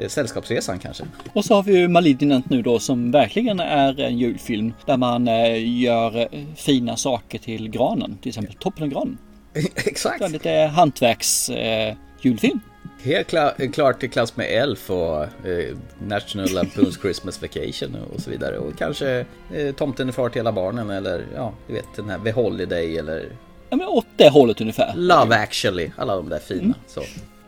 Eh, 0.00 0.08
Sällskapsresan 0.08 0.78
kanske. 0.78 1.04
Och 1.32 1.44
så 1.44 1.54
har 1.54 1.62
vi 1.62 1.78
ju 1.78 1.88
Malignant 1.88 2.50
nu 2.50 2.62
då 2.62 2.78
som 2.78 3.10
verkligen 3.10 3.60
är 3.60 4.00
en 4.00 4.18
julfilm 4.18 4.72
där 4.86 4.96
man 4.96 5.28
eh, 5.28 5.80
gör 5.80 6.28
fina 6.56 6.96
saker 6.96 7.38
till 7.38 7.68
granen. 7.68 8.18
Till 8.18 8.28
exempel 8.28 8.54
toppen 8.54 8.82
av 8.82 8.88
granen. 8.88 9.18
Exakt. 9.74 10.18
Det 10.18 10.24
är 10.24 10.28
lite 10.28 10.50
hantverks 10.50 11.50
eh, 11.50 11.94
julfilm. 12.20 12.60
Helt 13.02 13.26
klar, 13.26 13.72
klart 13.72 14.02
i 14.02 14.08
klass 14.08 14.36
med 14.36 14.46
Elf 14.46 14.90
och 14.90 15.22
eh, 15.22 15.76
National 15.98 16.48
Lampoon's 16.48 17.00
Christmas 17.00 17.42
Vacation 17.42 17.96
och 18.14 18.20
så 18.20 18.30
vidare. 18.30 18.58
Och 18.58 18.78
kanske 18.78 19.24
eh, 19.54 19.74
Tomten 19.74 20.08
är 20.08 20.12
far 20.12 20.28
till 20.28 20.38
hela 20.38 20.52
barnen 20.52 20.90
eller 20.90 21.26
ja, 21.34 21.52
du 21.66 21.72
vet 21.72 21.96
den 21.96 22.10
här 22.10 22.18
The 22.18 22.30
Holiday 22.30 22.98
eller... 22.98 23.32
Ja 23.70 23.76
men 23.76 23.86
åt 23.86 24.06
det 24.16 24.28
hållet 24.28 24.60
ungefär. 24.60 24.92
Love 24.96 25.36
actually, 25.36 25.90
alla 25.96 26.16
de 26.16 26.28
där 26.28 26.38
fina. 26.38 26.60
Mm. 26.60 26.74
Så. 26.86 27.02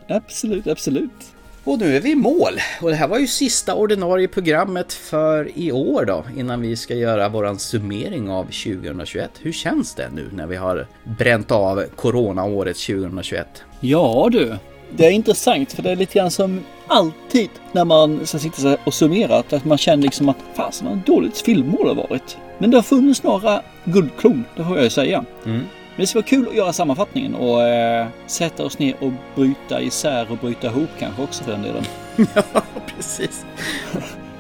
Absolut, 0.09 0.67
absolut. 0.67 1.32
Och 1.65 1.79
nu 1.79 1.97
är 1.97 2.01
vi 2.01 2.11
i 2.11 2.15
mål. 2.15 2.53
Och 2.81 2.91
det 2.91 2.97
här 2.97 3.09
var 3.09 3.19
ju 3.19 3.27
sista 3.27 3.75
ordinarie 3.75 4.29
programmet 4.29 4.93
för 4.93 5.51
i 5.59 5.73
år 5.73 6.05
då, 6.05 6.25
innan 6.37 6.61
vi 6.61 6.77
ska 6.77 6.95
göra 6.95 7.29
våran 7.29 7.59
summering 7.59 8.31
av 8.31 8.45
2021. 8.45 9.31
Hur 9.41 9.53
känns 9.53 9.95
det 9.95 10.09
nu 10.15 10.31
när 10.33 10.47
vi 10.47 10.57
har 10.57 10.87
bränt 11.05 11.51
av 11.51 11.85
coronaåret 11.97 12.77
2021? 12.77 13.65
Ja 13.81 14.29
du, 14.33 14.57
det 14.97 15.07
är 15.07 15.11
intressant 15.11 15.73
för 15.73 15.83
det 15.83 15.91
är 15.91 15.97
lite 15.97 16.19
grann 16.19 16.31
som 16.31 16.61
alltid 16.87 17.51
när 17.73 17.85
man 17.85 18.27
ska 18.27 18.39
sitta 18.39 18.77
och 18.85 18.95
summera 18.95 19.37
att 19.37 19.65
man 19.65 19.79
känner 19.79 20.03
liksom 20.03 20.29
att 20.29 20.37
fasen 20.55 20.89
vad 20.89 20.99
dåligt 20.99 21.39
filmår 21.39 21.85
det 21.85 21.91
har 21.91 22.09
varit. 22.09 22.37
Men 22.59 22.71
det 22.71 22.77
har 22.77 22.83
funnits 22.83 23.23
några 23.23 23.63
guldklon, 23.85 24.45
det 24.57 24.65
får 24.65 24.77
jag 24.77 24.85
ju 24.85 24.91
säga. 24.91 25.25
Mm. 25.45 25.63
Men 25.97 26.01
det 26.01 26.07
ska 26.07 26.19
vara 26.19 26.27
kul 26.27 26.49
att 26.49 26.57
göra 26.57 26.73
sammanfattningen 26.73 27.35
och 27.35 27.63
eh, 27.63 28.07
sätta 28.27 28.65
oss 28.65 28.79
ner 28.79 28.97
och 29.01 29.13
bryta 29.35 29.81
isär 29.81 30.27
och 30.31 30.39
bryta 30.39 30.67
ihop 30.67 30.91
kanske 30.99 31.23
också 31.23 31.45
för 31.45 31.53
den 31.53 31.63
delen. 31.63 31.85
ja, 32.35 32.63
precis. 32.97 33.45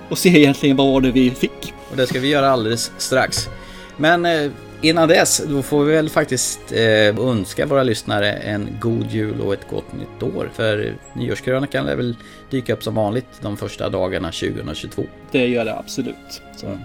och 0.08 0.18
se 0.18 0.28
egentligen 0.28 0.76
vad 0.76 0.92
var 0.92 1.00
det 1.00 1.10
vi 1.10 1.30
fick. 1.30 1.74
Och 1.90 1.96
det 1.96 2.06
ska 2.06 2.20
vi 2.20 2.28
göra 2.28 2.50
alldeles 2.50 2.92
strax. 2.98 3.48
Men 3.96 4.26
eh, 4.26 4.50
innan 4.80 5.08
dess, 5.08 5.42
då 5.48 5.62
får 5.62 5.84
vi 5.84 5.92
väl 5.92 6.08
faktiskt 6.08 6.72
eh, 6.72 7.18
önska 7.28 7.66
våra 7.66 7.82
lyssnare 7.82 8.32
en 8.32 8.68
god 8.80 9.10
jul 9.10 9.40
och 9.40 9.52
ett 9.52 9.68
gott 9.70 9.92
nytt 9.92 10.22
år. 10.36 10.50
För 10.54 10.94
nyårskrönikan 11.12 11.86
lär 11.86 11.96
väl 11.96 12.16
dyka 12.50 12.72
upp 12.72 12.84
som 12.84 12.94
vanligt 12.94 13.28
de 13.40 13.56
första 13.56 13.88
dagarna 13.88 14.32
2022. 14.32 15.04
Det 15.30 15.46
gör 15.46 15.64
det 15.64 15.78
absolut. 15.78 16.42
Så. 16.56 16.78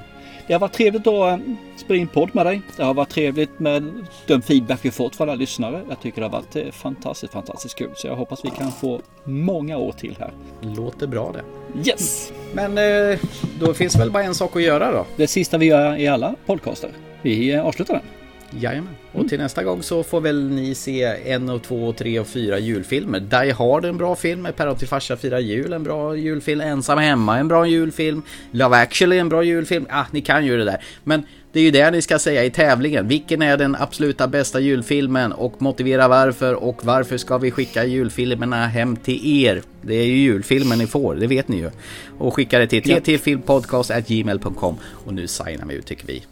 Det 0.47 0.53
har 0.53 0.59
varit 0.59 0.73
trevligt 0.73 1.07
att 1.07 1.39
eh, 1.39 1.45
spela 1.75 1.99
in 1.99 2.07
podd 2.07 2.29
med 2.35 2.45
dig. 2.45 2.61
Det 2.77 2.83
har 2.83 2.93
varit 2.93 3.09
trevligt 3.09 3.59
med 3.59 4.05
den 4.27 4.41
feedback 4.41 4.79
vi 4.81 4.91
fått 4.91 5.15
från 5.15 5.29
alla 5.29 5.35
lyssnare. 5.35 5.81
Jag 5.89 6.01
tycker 6.01 6.21
det 6.21 6.27
har 6.27 6.31
varit 6.31 6.55
eh, 6.55 6.71
fantastiskt, 6.71 7.33
fantastiskt 7.33 7.77
kul. 7.77 7.91
Så 7.95 8.07
jag 8.07 8.15
hoppas 8.15 8.45
vi 8.45 8.49
kan 8.49 8.71
få 8.71 9.01
många 9.23 9.77
år 9.77 9.91
till 9.91 10.15
här. 10.19 10.31
Låter 10.61 11.07
bra 11.07 11.33
det. 11.33 11.43
Yes! 11.89 12.33
Men 12.53 12.77
eh, 12.77 13.19
då 13.59 13.73
finns 13.73 13.95
väl 13.95 14.11
bara 14.11 14.23
en 14.23 14.35
sak 14.35 14.55
att 14.55 14.61
göra 14.61 14.91
då. 14.91 15.05
Det 15.15 15.27
sista 15.27 15.57
vi 15.57 15.65
gör 15.65 15.97
i 15.97 16.07
alla 16.07 16.35
podcaster. 16.45 16.89
Vi 17.21 17.57
avslutar 17.57 17.93
den. 17.93 18.03
Jajamän. 18.51 18.95
Och 19.11 19.29
till 19.29 19.39
nästa 19.39 19.63
gång 19.63 19.83
så 19.83 20.03
får 20.03 20.21
väl 20.21 20.49
ni 20.49 20.75
se 20.75 21.03
en 21.03 21.49
och 21.49 21.63
två 21.63 21.87
och 21.87 21.97
tre 21.97 22.19
och 22.19 22.27
fyra 22.27 22.59
julfilmer. 22.59 23.19
Die 23.19 23.51
Hard 23.51 23.85
är 23.85 23.89
en 23.89 23.97
bra 23.97 24.15
film 24.15 24.47
och 24.69 24.79
till 24.79 24.87
farsa 24.87 25.17
firar 25.17 25.39
jul, 25.39 25.73
en 25.73 25.83
bra 25.83 26.15
julfilm. 26.15 26.61
Ensam 26.61 26.97
hemma 26.97 27.37
en 27.37 27.47
bra 27.47 27.67
julfilm. 27.67 28.21
Love 28.51 28.77
actually 28.77 29.19
en 29.19 29.29
bra 29.29 29.43
julfilm. 29.43 29.85
Ah, 29.89 30.05
ni 30.11 30.21
kan 30.21 30.45
ju 30.45 30.57
det 30.57 30.65
där. 30.65 30.83
Men 31.03 31.23
det 31.51 31.59
är 31.59 31.63
ju 31.63 31.71
det 31.71 31.91
ni 31.91 32.01
ska 32.01 32.19
säga 32.19 32.43
i 32.43 32.49
tävlingen. 32.49 33.07
Vilken 33.07 33.41
är 33.41 33.57
den 33.57 33.75
absoluta 33.75 34.27
bästa 34.27 34.59
julfilmen 34.59 35.31
och 35.31 35.61
motivera 35.61 36.07
varför 36.07 36.53
och 36.53 36.85
varför 36.85 37.17
ska 37.17 37.37
vi 37.37 37.51
skicka 37.51 37.85
julfilmerna 37.85 38.67
hem 38.67 38.95
till 38.95 39.43
er? 39.43 39.61
Det 39.81 39.95
är 39.95 40.05
ju 40.05 40.17
julfilmen 40.17 40.77
ni 40.77 40.87
får, 40.87 41.15
det 41.15 41.27
vet 41.27 41.47
ni 41.47 41.57
ju. 41.57 41.69
Och 42.17 42.33
skicka 42.33 42.59
det 42.59 42.67
till 42.67 42.83
ttfilmpodcast.gmail.com 42.83 44.77
Och 45.05 45.13
nu 45.13 45.27
signar 45.27 45.65
vi 45.65 45.75
ut 45.75 45.85
tycker 45.85 46.07
vi. 46.07 46.23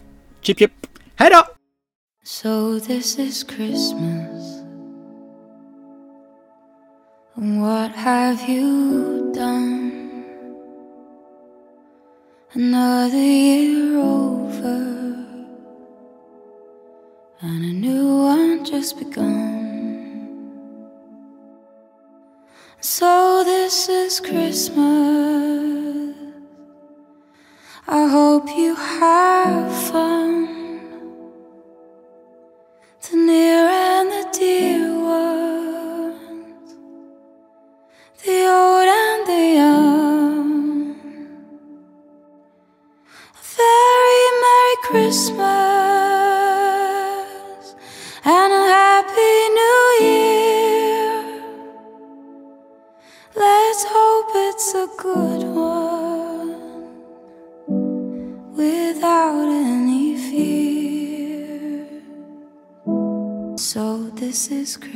Chip 0.42 0.60
chip! 0.60 0.72
Hej 1.16 1.30
då! 1.32 1.55
So 2.27 2.80
this 2.80 3.19
is 3.19 3.43
Christmas. 3.43 4.64
And 7.35 7.61
what 7.61 7.91
have 7.91 8.49
you 8.49 9.31
done? 9.31 10.26
Another 12.53 13.15
year 13.15 13.99
over. 13.99 15.23
And 17.41 17.64
a 17.64 17.73
new 17.85 18.23
one 18.23 18.65
just 18.65 18.97
begun. 18.97 20.49
So 22.81 23.43
this 23.43 23.88
is 23.88 24.19
Christmas. 24.19 26.15
I 27.88 28.07
hope 28.07 28.49
you 28.57 28.73
have 28.73 29.72
fun 29.91 30.45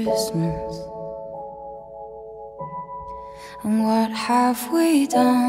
Christmas. 0.04 0.80
And 3.64 3.84
what 3.84 4.12
have 4.12 4.72
we 4.72 5.08
done? 5.08 5.49